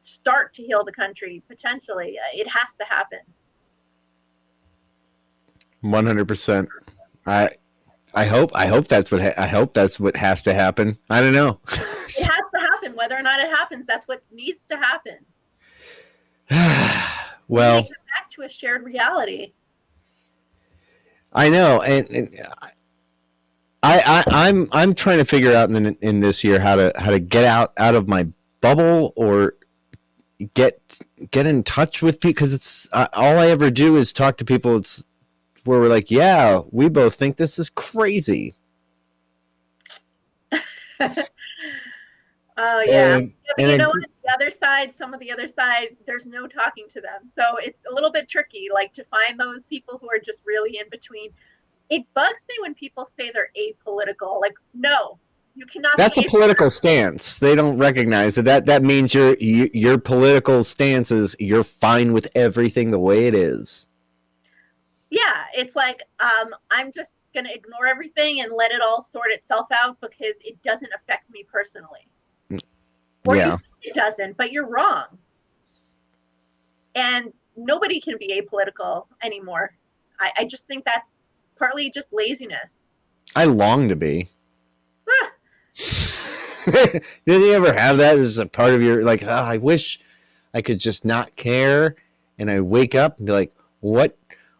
start 0.00 0.54
to 0.54 0.62
heal 0.62 0.84
the 0.84 0.92
country 0.92 1.42
potentially. 1.48 2.18
It 2.34 2.46
has 2.46 2.74
to 2.78 2.84
happen 2.84 3.20
One 5.82 6.06
hundred 6.06 6.26
percent. 6.26 6.68
I, 7.26 7.50
I 8.14 8.24
hope, 8.24 8.50
I 8.54 8.66
hope 8.66 8.88
that's 8.88 9.12
what, 9.12 9.20
ha- 9.20 9.34
I 9.38 9.46
hope 9.46 9.74
that's 9.74 10.00
what 10.00 10.16
has 10.16 10.42
to 10.42 10.54
happen. 10.54 10.98
I 11.08 11.20
don't 11.20 11.32
know. 11.32 11.60
it 11.70 11.78
has 11.78 12.16
to 12.16 12.60
happen 12.60 12.96
whether 12.96 13.16
or 13.16 13.22
not 13.22 13.38
it 13.38 13.48
happens 13.48 13.86
that's 13.86 14.08
what 14.08 14.22
needs 14.32 14.64
to 14.64 14.76
happen 14.76 15.18
well. 17.48 17.82
We 17.82 17.88
back 17.88 18.28
to 18.30 18.42
a 18.42 18.48
shared 18.48 18.84
reality 18.84 19.52
I 21.34 21.48
know, 21.48 21.80
and, 21.80 22.08
and 22.10 22.40
I, 23.82 24.24
I 24.26 24.48
I'm 24.48 24.68
I'm 24.72 24.94
trying 24.94 25.18
to 25.18 25.24
figure 25.24 25.54
out 25.54 25.70
in 25.70 25.94
in 25.96 26.20
this 26.20 26.44
year 26.44 26.60
how 26.60 26.76
to 26.76 26.92
how 26.96 27.10
to 27.10 27.18
get 27.18 27.44
out 27.44 27.72
out 27.78 27.94
of 27.94 28.06
my 28.06 28.26
bubble 28.60 29.12
or 29.16 29.54
get 30.54 31.00
get 31.30 31.46
in 31.46 31.62
touch 31.62 32.02
with 32.02 32.20
people 32.20 32.30
because 32.30 32.52
it's 32.52 32.88
uh, 32.92 33.08
all 33.14 33.38
I 33.38 33.48
ever 33.48 33.70
do 33.70 33.96
is 33.96 34.12
talk 34.12 34.36
to 34.38 34.44
people. 34.44 34.76
It's 34.76 35.04
where 35.64 35.80
we're 35.80 35.88
like, 35.88 36.10
yeah, 36.10 36.60
we 36.70 36.88
both 36.88 37.14
think 37.14 37.36
this 37.36 37.58
is 37.58 37.70
crazy. 37.70 38.54
oh 41.00 42.82
yeah 42.86 43.16
And- 43.16 43.32
Yeah, 43.58 43.66
you 43.68 43.78
know 43.78 43.88
what? 43.88 44.04
The 44.24 44.32
other 44.32 44.50
side, 44.50 44.94
some 44.94 45.12
of 45.14 45.20
the 45.20 45.32
other 45.32 45.46
side, 45.48 45.96
there's 46.06 46.26
no 46.26 46.46
talking 46.46 46.86
to 46.90 47.00
them. 47.00 47.28
So 47.34 47.56
it's 47.56 47.82
a 47.90 47.92
little 47.92 48.12
bit 48.12 48.28
tricky, 48.28 48.68
like 48.72 48.92
to 48.94 49.04
find 49.04 49.38
those 49.38 49.64
people 49.64 49.98
who 50.00 50.08
are 50.08 50.18
just 50.24 50.42
really 50.46 50.78
in 50.78 50.88
between. 50.90 51.30
It 51.90 52.04
bugs 52.14 52.46
me 52.48 52.54
when 52.60 52.74
people 52.74 53.08
say 53.18 53.32
they're 53.34 53.50
apolitical. 53.58 54.40
Like, 54.40 54.54
no, 54.74 55.18
you 55.54 55.66
cannot. 55.66 55.96
that's 55.96 56.16
a 56.16 56.22
political 56.22 56.70
stance. 56.70 57.38
They 57.38 57.54
don't 57.54 57.76
recognize 57.78 58.38
it. 58.38 58.44
That 58.44 58.64
that 58.66 58.82
means 58.82 59.12
your 59.12 59.34
your 59.38 59.98
political 59.98 60.64
stance 60.64 61.10
is 61.10 61.34
you're 61.38 61.64
fine 61.64 62.12
with 62.12 62.28
everything 62.34 62.90
the 62.90 62.98
way 63.00 63.26
it 63.26 63.34
is. 63.34 63.88
Yeah 65.12 65.44
it's 65.54 65.76
like 65.76 66.02
um, 66.20 66.50
i'm 66.70 66.90
just 66.90 67.24
going 67.34 67.46
to 67.46 67.54
ignore 67.54 67.86
everything 67.86 68.40
and 68.40 68.52
let 68.52 68.72
it 68.72 68.80
all 68.82 69.00
sort 69.00 69.30
itself 69.30 69.66
out 69.72 69.98
because 70.00 70.38
it 70.44 70.60
doesn't 70.62 70.90
affect 70.94 71.30
me 71.30 71.44
personally 71.50 72.06
or 73.26 73.36
yeah. 73.36 73.44
you 73.44 73.50
think 73.50 73.62
it 73.82 73.94
doesn't 73.94 74.36
but 74.36 74.52
you're 74.52 74.66
wrong 74.66 75.06
and 76.94 77.38
nobody 77.56 78.00
can 78.00 78.16
be 78.18 78.40
apolitical 78.40 79.06
anymore 79.22 79.74
i, 80.20 80.30
I 80.38 80.44
just 80.44 80.66
think 80.66 80.84
that's 80.84 81.24
partly 81.56 81.90
just 81.90 82.12
laziness 82.12 82.82
I 83.34 83.44
long 83.44 83.88
to 83.88 83.96
be. 83.96 84.28
Ah, 85.08 85.32
Did 86.66 87.02
you 87.26 87.52
ever 87.52 87.72
have 87.72 87.98
that 87.98 88.18
as 88.18 88.38
a 88.38 88.46
part 88.46 88.74
of 88.74 88.82
your 88.82 89.04
like? 89.04 89.22
"Oh, 89.22 89.28
I 89.28 89.56
wish 89.56 90.00
I 90.54 90.62
could 90.62 90.78
just 90.78 91.04
not 91.04 91.34
care, 91.34 91.96
and 92.38 92.50
I 92.50 92.60
wake 92.60 92.94
up 92.94 93.18
and 93.18 93.26
be 93.26 93.32
like, 93.32 93.54
what? 93.80 94.16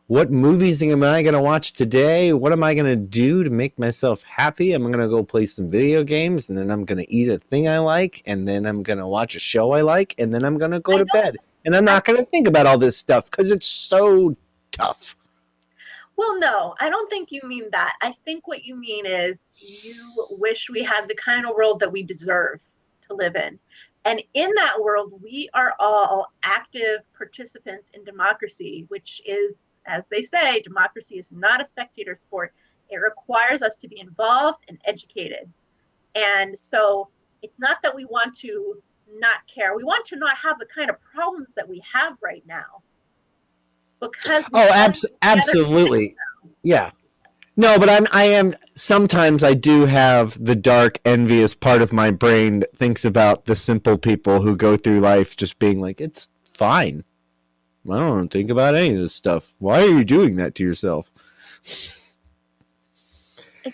What 0.08 0.32
movies 0.32 0.82
am 0.82 1.04
I 1.04 1.22
going 1.22 1.34
to 1.34 1.40
watch 1.40 1.74
today? 1.74 2.32
What 2.32 2.52
am 2.52 2.64
I 2.64 2.74
going 2.74 2.86
to 2.86 2.96
do 2.96 3.44
to 3.44 3.50
make 3.50 3.78
myself 3.78 4.22
happy? 4.24 4.72
I'm 4.72 4.82
going 4.82 4.98
to 4.98 5.08
go 5.08 5.22
play 5.22 5.46
some 5.46 5.68
video 5.68 6.02
games, 6.02 6.48
and 6.48 6.58
then 6.58 6.72
I'm 6.72 6.84
going 6.84 6.98
to 6.98 7.10
eat 7.10 7.28
a 7.28 7.38
thing 7.38 7.68
I 7.68 7.78
like, 7.78 8.20
and 8.26 8.46
then 8.46 8.66
I'm 8.66 8.82
going 8.82 8.98
to 8.98 9.06
watch 9.06 9.36
a 9.36 9.38
show 9.38 9.70
I 9.70 9.80
like, 9.82 10.14
and 10.18 10.34
then 10.34 10.44
I'm 10.44 10.58
going 10.58 10.72
to 10.72 10.80
go 10.80 10.98
to 10.98 11.04
bed, 11.06 11.36
and 11.64 11.76
I'm 11.76 11.84
not 11.84 12.04
going 12.04 12.18
to 12.18 12.24
think 12.24 12.48
about 12.48 12.66
all 12.66 12.78
this 12.78 12.96
stuff 12.96 13.30
because 13.30 13.52
it's 13.52 13.68
so 13.68 14.36
tough. 14.72 15.16
Well, 16.16 16.36
no, 16.38 16.74
I 16.80 16.90
don't 16.90 17.08
think 17.08 17.30
you 17.30 17.40
mean 17.44 17.68
that. 17.70 17.94
I 18.02 18.12
think 18.24 18.48
what 18.48 18.64
you 18.64 18.74
mean 18.74 19.06
is 19.06 19.48
you 19.54 20.26
wish 20.30 20.68
we 20.68 20.82
had 20.82 21.06
the 21.08 21.14
kind 21.14 21.46
of 21.46 21.54
world 21.54 21.78
that 21.78 21.92
we 21.92 22.02
deserve 22.02 22.60
to 23.08 23.14
live 23.14 23.36
in. 23.36 23.58
And 24.04 24.22
in 24.34 24.50
that 24.56 24.80
world, 24.80 25.12
we 25.22 25.48
are 25.54 25.74
all 25.78 26.32
active 26.42 27.00
participants 27.16 27.90
in 27.94 28.02
democracy, 28.04 28.84
which 28.88 29.22
is, 29.24 29.78
as 29.86 30.08
they 30.08 30.22
say, 30.22 30.60
democracy 30.60 31.18
is 31.18 31.30
not 31.30 31.62
a 31.62 31.68
spectator 31.68 32.16
sport. 32.16 32.52
It 32.90 32.96
requires 32.96 33.62
us 33.62 33.76
to 33.76 33.88
be 33.88 34.00
involved 34.00 34.64
and 34.68 34.78
educated. 34.84 35.50
And 36.14 36.58
so 36.58 37.08
it's 37.42 37.58
not 37.58 37.78
that 37.82 37.94
we 37.94 38.04
want 38.04 38.34
to 38.38 38.82
not 39.18 39.46
care, 39.46 39.76
we 39.76 39.84
want 39.84 40.04
to 40.06 40.16
not 40.16 40.36
have 40.36 40.58
the 40.58 40.66
kind 40.66 40.90
of 40.90 40.96
problems 41.00 41.52
that 41.54 41.68
we 41.68 41.82
have 41.90 42.16
right 42.22 42.42
now. 42.46 42.82
Because 44.00 44.44
Oh, 44.52 44.68
abs- 44.72 45.06
absolutely. 45.22 46.16
Yeah. 46.62 46.90
No, 47.56 47.78
but 47.78 47.90
I'm 47.90 48.06
I 48.12 48.24
am 48.24 48.54
sometimes 48.70 49.44
I 49.44 49.52
do 49.54 49.84
have 49.84 50.42
the 50.42 50.54
dark 50.54 50.98
envious 51.04 51.54
part 51.54 51.82
of 51.82 51.92
my 51.92 52.10
brain 52.10 52.60
that 52.60 52.76
thinks 52.76 53.04
about 53.04 53.44
the 53.44 53.54
simple 53.56 53.98
people 53.98 54.40
who 54.40 54.56
go 54.56 54.76
through 54.76 55.00
life 55.00 55.36
just 55.36 55.58
being 55.58 55.80
like 55.80 56.00
it's 56.00 56.28
fine. 56.46 57.04
I 57.90 57.98
don't 57.98 58.28
think 58.28 58.48
about 58.48 58.74
any 58.74 58.94
of 58.94 59.00
this 59.00 59.14
stuff. 59.14 59.54
Why 59.58 59.82
are 59.82 59.88
you 59.88 60.04
doing 60.04 60.36
that 60.36 60.54
to 60.56 60.64
yourself? 60.64 61.12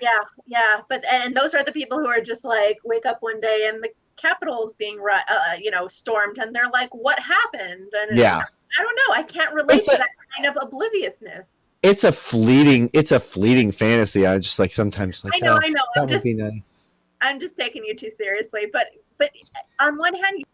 Yeah, 0.00 0.08
yeah, 0.46 0.80
but 0.88 1.04
and 1.06 1.34
those 1.34 1.54
are 1.54 1.64
the 1.64 1.72
people 1.72 1.98
who 1.98 2.06
are 2.06 2.20
just 2.20 2.44
like 2.44 2.78
wake 2.84 3.06
up 3.06 3.18
one 3.20 3.40
day 3.40 3.66
and 3.72 3.82
the 3.82 3.90
Capitol's 4.16 4.72
being 4.74 4.98
uh, 5.00 5.54
you 5.60 5.70
know 5.70 5.86
stormed, 5.88 6.38
and 6.38 6.54
they're 6.54 6.68
like, 6.72 6.92
"What 6.94 7.18
happened?" 7.20 7.92
And 8.00 8.16
Yeah. 8.16 8.40
I 8.78 8.82
don't 8.82 8.96
know. 8.96 9.14
I 9.14 9.22
can't 9.22 9.54
relate 9.54 9.78
It's 9.78 9.86
to 9.88 9.94
a- 9.94 9.98
that 9.98 10.08
kind 10.36 10.48
of 10.48 10.62
obliviousness. 10.62 11.48
It's 11.82 12.04
a 12.04 12.12
fleeting 12.12 12.90
it's 12.92 13.12
a 13.12 13.20
fleeting 13.20 13.70
fantasy. 13.70 14.26
I 14.26 14.38
just 14.38 14.58
like 14.58 14.72
sometimes 14.72 15.24
like 15.24 15.34
I 15.34 15.46
know, 15.46 15.54
oh, 15.54 15.60
I 15.62 15.68
know. 15.68 15.82
that 15.94 16.00
I'm 16.00 16.02
would 16.02 16.08
just, 16.10 16.24
be 16.24 16.34
nice. 16.34 16.86
I'm 17.20 17.38
just 17.38 17.56
taking 17.56 17.84
you 17.84 17.94
too 17.94 18.10
seriously. 18.10 18.66
But, 18.72 18.86
but 19.16 19.30
on 19.80 19.96
one 19.96 20.14
hand, 20.14 20.38
you, 20.38 20.44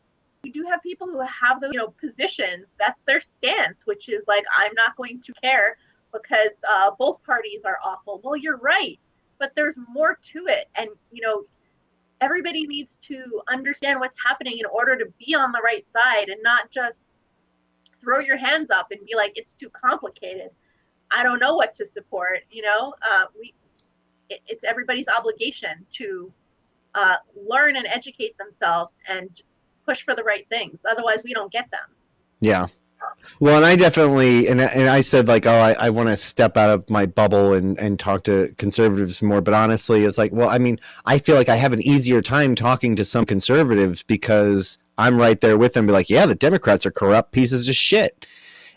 you 0.42 0.52
do 0.52 0.64
have 0.68 0.82
people 0.82 1.06
who 1.06 1.20
have 1.20 1.60
those, 1.60 1.72
you 1.72 1.78
know, 1.78 1.94
positions. 2.00 2.74
That's 2.78 3.02
their 3.02 3.20
stance, 3.20 3.86
which 3.86 4.08
is 4.08 4.24
like, 4.28 4.44
I'm 4.58 4.72
not 4.74 4.96
going 4.96 5.20
to 5.22 5.32
care 5.42 5.78
because 6.12 6.60
uh, 6.68 6.90
both 6.98 7.22
parties 7.24 7.64
are 7.64 7.78
awful. 7.84 8.20
Well, 8.22 8.36
you're 8.36 8.58
right, 8.58 8.98
but 9.38 9.54
there's 9.54 9.78
more 9.88 10.18
to 10.22 10.46
it, 10.46 10.68
and 10.76 10.88
you 11.10 11.22
know, 11.22 11.44
everybody 12.20 12.66
needs 12.66 12.96
to 12.98 13.42
understand 13.48 14.00
what's 14.00 14.16
happening 14.24 14.58
in 14.58 14.66
order 14.66 14.96
to 14.96 15.06
be 15.18 15.34
on 15.34 15.52
the 15.52 15.60
right 15.64 15.86
side 15.86 16.28
and 16.28 16.42
not 16.42 16.70
just 16.70 17.02
throw 18.00 18.20
your 18.20 18.36
hands 18.36 18.70
up 18.70 18.88
and 18.90 19.04
be 19.06 19.14
like, 19.16 19.32
it's 19.34 19.52
too 19.52 19.70
complicated. 19.70 20.50
I 21.14 21.22
don't 21.22 21.38
know 21.38 21.54
what 21.54 21.72
to 21.74 21.86
support. 21.86 22.40
You 22.50 22.62
know, 22.62 22.94
uh, 23.08 23.26
we 23.38 23.54
it, 24.28 24.40
it's 24.46 24.64
everybody's 24.64 25.08
obligation 25.08 25.86
to 25.92 26.32
uh, 26.94 27.16
learn 27.48 27.76
and 27.76 27.86
educate 27.86 28.36
themselves 28.38 28.96
and 29.08 29.42
push 29.86 30.02
for 30.02 30.14
the 30.14 30.24
right 30.24 30.48
things. 30.48 30.84
Otherwise, 30.90 31.22
we 31.24 31.32
don't 31.32 31.52
get 31.52 31.70
them. 31.70 31.88
Yeah. 32.40 32.66
Well, 33.38 33.56
and 33.56 33.66
I 33.66 33.76
definitely, 33.76 34.48
and, 34.48 34.60
and 34.60 34.88
I 34.88 35.02
said 35.02 35.28
like, 35.28 35.46
oh, 35.46 35.54
I, 35.54 35.72
I 35.72 35.90
want 35.90 36.08
to 36.08 36.16
step 36.16 36.56
out 36.56 36.70
of 36.70 36.88
my 36.88 37.04
bubble 37.04 37.52
and, 37.52 37.78
and 37.78 37.98
talk 37.98 38.24
to 38.24 38.54
conservatives 38.56 39.20
more. 39.22 39.40
But 39.40 39.54
honestly, 39.54 40.04
it's 40.04 40.16
like, 40.16 40.32
well, 40.32 40.48
I 40.48 40.58
mean, 40.58 40.78
I 41.04 41.18
feel 41.18 41.34
like 41.36 41.50
I 41.50 41.56
have 41.56 41.72
an 41.72 41.82
easier 41.82 42.22
time 42.22 42.54
talking 42.54 42.96
to 42.96 43.04
some 43.04 43.26
conservatives 43.26 44.02
because 44.02 44.78
I'm 44.96 45.18
right 45.18 45.40
there 45.40 45.58
with 45.58 45.74
them. 45.74 45.86
Be 45.86 45.92
like, 45.92 46.08
yeah, 46.08 46.24
the 46.26 46.34
Democrats 46.34 46.86
are 46.86 46.90
corrupt 46.90 47.32
pieces 47.32 47.68
of 47.68 47.74
shit. 47.74 48.26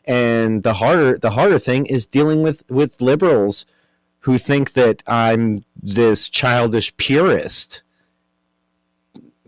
And 0.08 0.64
the 0.64 0.74
harder, 0.74 1.18
the 1.18 1.30
harder 1.32 1.60
thing 1.60 1.86
is 1.86 2.08
dealing 2.08 2.42
with 2.42 2.64
with 2.70 3.02
liberals 3.02 3.66
who 4.20 4.38
think 4.38 4.74
that 4.74 5.04
I'm 5.08 5.64
this 5.82 6.30
childish 6.30 6.96
purist. 6.98 7.84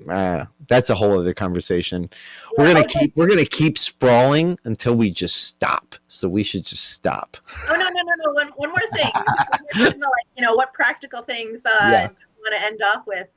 Uh, 0.10 0.45
that's 0.68 0.90
a 0.90 0.95
whole 0.95 1.19
other 1.19 1.34
conversation 1.34 2.10
we're 2.57 2.65
gonna 2.68 2.80
Okay. 2.80 2.99
keep 3.02 3.15
we're 3.18 3.27
gonna 3.27 3.44
keep 3.45 3.77
sprawling 3.77 4.57
until 4.64 4.95
we 4.95 5.11
just 5.11 5.44
stop. 5.48 5.95
So 6.07 6.27
we 6.30 6.41
should 6.44 6.64
just 6.65 6.91
stop. 6.91 7.38
Oh 7.69 7.76
no 7.76 7.77
no 7.77 7.90
no 7.90 8.14
no! 8.26 8.34
One, 8.34 8.48
one 8.56 8.69
more 8.69 8.80
thing. 8.94 9.11
We're 9.61 9.86
talking 9.86 10.02
about, 10.02 10.11
like, 10.11 10.27
you 10.38 10.44
know 10.44 10.56
what 10.56 10.73
practical 10.73 11.22
things 11.22 11.65
uh, 11.65 11.69
Yeah. 11.91 12.02
want 12.07 12.56
to 12.57 12.61
end 12.65 12.81
off 12.81 13.06
with, 13.06 13.27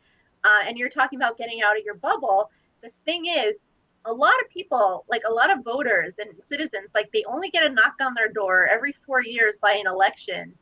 uh, 0.44 0.60
and 0.66 0.78
you're 0.78 0.88
talking 0.88 1.18
about 1.18 1.36
getting 1.36 1.62
out 1.62 1.76
of 1.76 1.84
your 1.84 1.94
bubble. 1.96 2.50
The 2.82 2.90
thing 3.04 3.26
is, 3.26 3.60
a 4.04 4.12
lot 4.12 4.34
of 4.42 4.50
people, 4.50 5.04
like 5.08 5.22
a 5.28 5.32
lot 5.32 5.56
of 5.56 5.64
voters 5.64 6.14
and 6.18 6.30
citizens, 6.42 6.90
like 6.94 7.10
they 7.12 7.24
only 7.24 7.50
get 7.50 7.64
a 7.64 7.68
knock 7.68 7.94
on 8.00 8.14
their 8.14 8.28
door 8.28 8.66
every 8.66 8.92
four 8.92 9.22
years 9.22 9.58
by 9.58 9.72
an 9.74 9.86
election. 9.86 10.54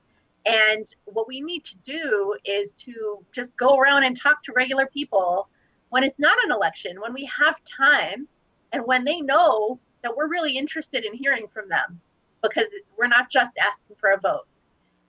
And 0.47 0.87
what 1.05 1.29
we 1.29 1.41
need 1.41 1.65
to 1.65 1.77
do 1.79 2.37
is 2.45 2.73
to 2.75 3.25
just 3.33 3.57
go 3.57 3.79
around 3.79 4.05
and 4.05 4.19
talk 4.19 4.43
to 4.45 4.53
regular 4.53 4.87
people 4.87 5.49
when 5.91 6.05
it's 6.05 6.19
not 6.19 6.43
an 6.45 6.53
election, 6.53 7.01
when 7.01 7.12
we 7.12 7.25
have 7.25 7.57
time, 7.65 8.29
and 8.73 8.87
when 8.87 9.05
they 9.05 9.21
know 9.21 9.79
that 10.03 10.17
we're 10.17 10.29
really 10.29 10.57
interested 10.57 11.05
in 11.05 11.12
hearing 11.12 11.47
from 11.53 11.69
them 11.69 12.01
because 12.43 12.69
we're 12.97 13.09
not 13.09 13.31
just 13.31 13.53
asking 13.59 13.97
for 13.97 14.11
a 14.11 14.21
vote. 14.21 14.47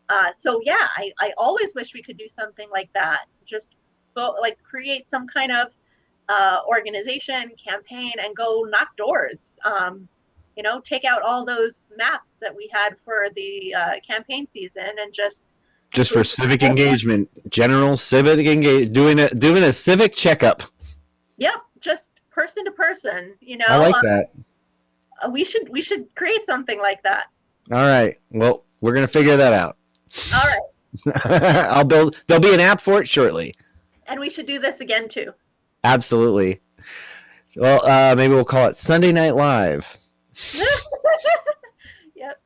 Uh, 0.09 0.31
so 0.33 0.59
yeah, 0.63 0.87
I, 0.97 1.13
I 1.19 1.33
always 1.37 1.73
wish 1.73 1.93
we 1.93 2.01
could 2.01 2.17
do 2.17 2.27
something 2.27 2.69
like 2.69 2.91
that. 2.93 3.25
Just 3.45 3.75
go 4.15 4.35
like 4.41 4.57
create 4.63 5.07
some 5.07 5.27
kind 5.27 5.51
of 5.51 5.73
uh, 6.31 6.59
organization, 6.67 7.51
campaign, 7.63 8.13
and 8.23 8.35
go 8.35 8.65
knock 8.69 8.95
doors. 8.97 9.59
Um, 9.65 10.07
you 10.55 10.63
know, 10.63 10.79
take 10.81 11.05
out 11.05 11.21
all 11.21 11.45
those 11.45 11.85
maps 11.97 12.37
that 12.41 12.55
we 12.55 12.69
had 12.71 12.95
for 13.03 13.27
the 13.35 13.73
uh, 13.73 13.93
campaign 14.05 14.47
season 14.47 14.83
and 15.01 15.13
just 15.13 15.53
Just 15.93 16.11
for 16.13 16.23
civic 16.23 16.61
engagement, 16.63 17.29
general 17.49 17.97
civic 17.97 18.45
engage, 18.47 18.91
doing 18.91 19.19
a 19.19 19.29
doing 19.29 19.63
a 19.63 19.73
civic 19.73 20.13
checkup. 20.13 20.63
yep, 21.37 21.55
just 21.79 22.21
person 22.29 22.63
to 22.65 22.71
person. 22.71 23.33
You 23.41 23.57
know, 23.57 23.65
I 23.67 23.77
like 23.77 23.95
uh, 23.95 24.01
that. 24.03 24.31
uh, 25.25 25.29
we 25.29 25.43
should 25.43 25.67
we 25.69 25.81
should 25.81 26.13
create 26.15 26.45
something 26.45 26.79
like 26.79 27.01
that. 27.03 27.25
All 27.71 27.87
right. 27.87 28.17
Well, 28.31 28.65
we're 28.81 28.93
gonna 28.93 29.07
figure 29.07 29.37
that 29.37 29.53
out. 29.53 29.77
All 30.35 30.49
right, 30.49 31.25
I'll 31.71 31.85
build. 31.85 32.21
There'll 32.27 32.41
be 32.41 32.53
an 32.53 32.59
app 32.59 32.81
for 32.81 33.01
it 33.01 33.07
shortly. 33.07 33.53
and 34.07 34.19
we 34.19 34.29
should 34.29 34.45
do 34.45 34.59
this 34.59 34.81
again 34.81 35.07
too. 35.07 35.31
Absolutely. 35.83 36.61
Well, 37.55 37.85
uh, 37.85 38.15
maybe 38.15 38.33
we'll 38.33 38.45
call 38.45 38.67
it 38.67 38.77
Sunday 38.77 39.11
Night 39.11 39.35
Live. 39.35 39.97
yep. 42.15 42.39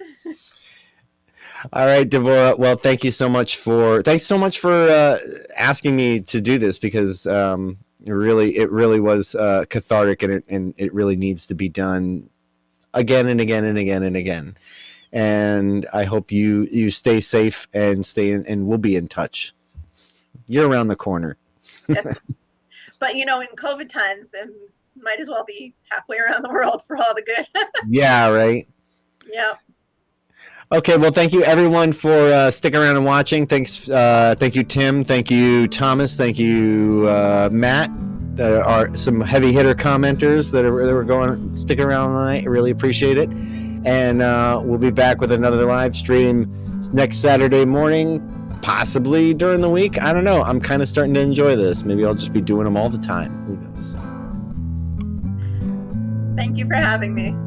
All 1.74 1.86
right, 1.86 2.10
Devorah. 2.10 2.58
Well, 2.58 2.76
thank 2.76 3.04
you 3.04 3.12
so 3.12 3.30
much 3.30 3.58
for 3.58 4.02
thanks 4.02 4.26
so 4.26 4.38
much 4.38 4.60
for 4.60 4.72
uh, 4.72 5.18
asking 5.58 5.96
me 5.96 6.22
to 6.22 6.42
do 6.42 6.58
this 6.58 6.78
because 6.78 7.28
um, 7.28 7.78
it 8.04 8.12
really 8.12 8.58
it 8.58 8.72
really 8.72 9.00
was 9.00 9.36
uh, 9.36 9.66
cathartic 9.70 10.24
and 10.24 10.34
it 10.34 10.44
and 10.48 10.74
it 10.78 10.94
really 10.94 11.16
needs 11.16 11.48
to 11.48 11.56
be 11.56 11.70
done 11.70 12.30
again 12.94 13.28
and 13.28 13.42
again 13.42 13.64
and 13.64 13.78
again 13.78 14.04
and 14.04 14.16
again. 14.16 14.58
And 15.12 15.86
I 15.94 16.04
hope 16.04 16.32
you 16.32 16.68
you 16.72 16.92
stay 16.92 17.22
safe 17.22 17.68
and 17.74 18.06
stay 18.06 18.32
in, 18.32 18.46
and 18.48 18.68
we'll 18.68 18.78
be 18.78 18.96
in 18.96 19.08
touch. 19.08 19.54
You're 20.48 20.68
around 20.68 20.88
the 20.88 20.96
corner. 20.96 21.38
But 23.06 23.16
you 23.18 23.24
know, 23.24 23.40
in 23.40 23.48
COVID 23.56 23.88
times, 23.88 24.32
um, 24.42 24.52
might 25.00 25.20
as 25.20 25.30
well 25.30 25.46
be 25.46 25.76
halfway 25.90 26.18
around 26.18 26.42
the 26.42 26.50
world 26.50 26.82
for 26.88 26.98
all 26.98 27.14
the 27.14 27.22
good. 27.22 27.46
Yeah, 27.88 28.30
right. 28.30 28.68
yeah. 29.32 29.54
Okay, 30.72 30.98
well, 30.98 31.12
thank 31.12 31.32
you 31.32 31.44
everyone 31.44 31.92
for 31.92 32.12
uh, 32.12 32.50
sticking 32.50 32.80
around 32.80 32.96
and 32.96 33.06
watching. 33.06 33.46
Thanks, 33.46 33.88
uh, 33.92 34.34
thank 34.40 34.56
you, 34.56 34.64
Tim. 34.64 35.04
Thank 35.04 35.30
you, 35.30 35.68
Thomas. 35.68 36.16
Thank 36.16 36.40
you, 36.40 37.06
uh, 37.08 37.50
Matt. 37.52 37.92
There 38.38 38.64
are 38.64 38.92
some 38.96 39.22
heavy 39.22 39.54
hitter 39.54 39.76
commenters 39.76 40.52
that 40.52 40.66
are 40.66 40.84
that 40.84 40.94
were 40.96 41.04
going 41.04 41.56
sticking 41.56 41.86
around 41.86 42.10
tonight. 42.10 42.42
I 42.46 42.48
really 42.48 42.72
appreciate 42.72 43.20
it. 43.20 43.30
And 43.86 44.24
uh, 44.24 44.60
we'll 44.64 44.80
be 44.80 44.90
back 44.90 45.22
with 45.22 45.32
another 45.32 45.64
live 45.66 45.96
stream 45.96 46.52
next 46.92 47.18
Saturday 47.18 47.66
morning, 47.66 48.45
possibly 48.66 49.32
during 49.32 49.62
the 49.62 49.70
week. 49.70 50.02
I 50.02 50.12
don't 50.12 50.24
know. 50.24 50.42
I'm 50.42 50.60
kind 50.60 50.82
of 50.82 50.88
starting 50.88 51.14
to 51.14 51.20
enjoy 51.20 51.56
this. 51.56 51.84
Maybe 51.84 52.04
I'll 52.04 52.16
just 52.16 52.34
be 52.34 52.42
doing 52.42 52.66
them 52.66 52.76
all 52.76 52.90
the 52.90 52.98
time. 52.98 53.46
Who 53.46 53.58
knows? 53.58 53.96
Thank 56.36 56.58
you 56.58 56.66
for 56.66 56.74
having 56.74 57.14
me. 57.14 57.45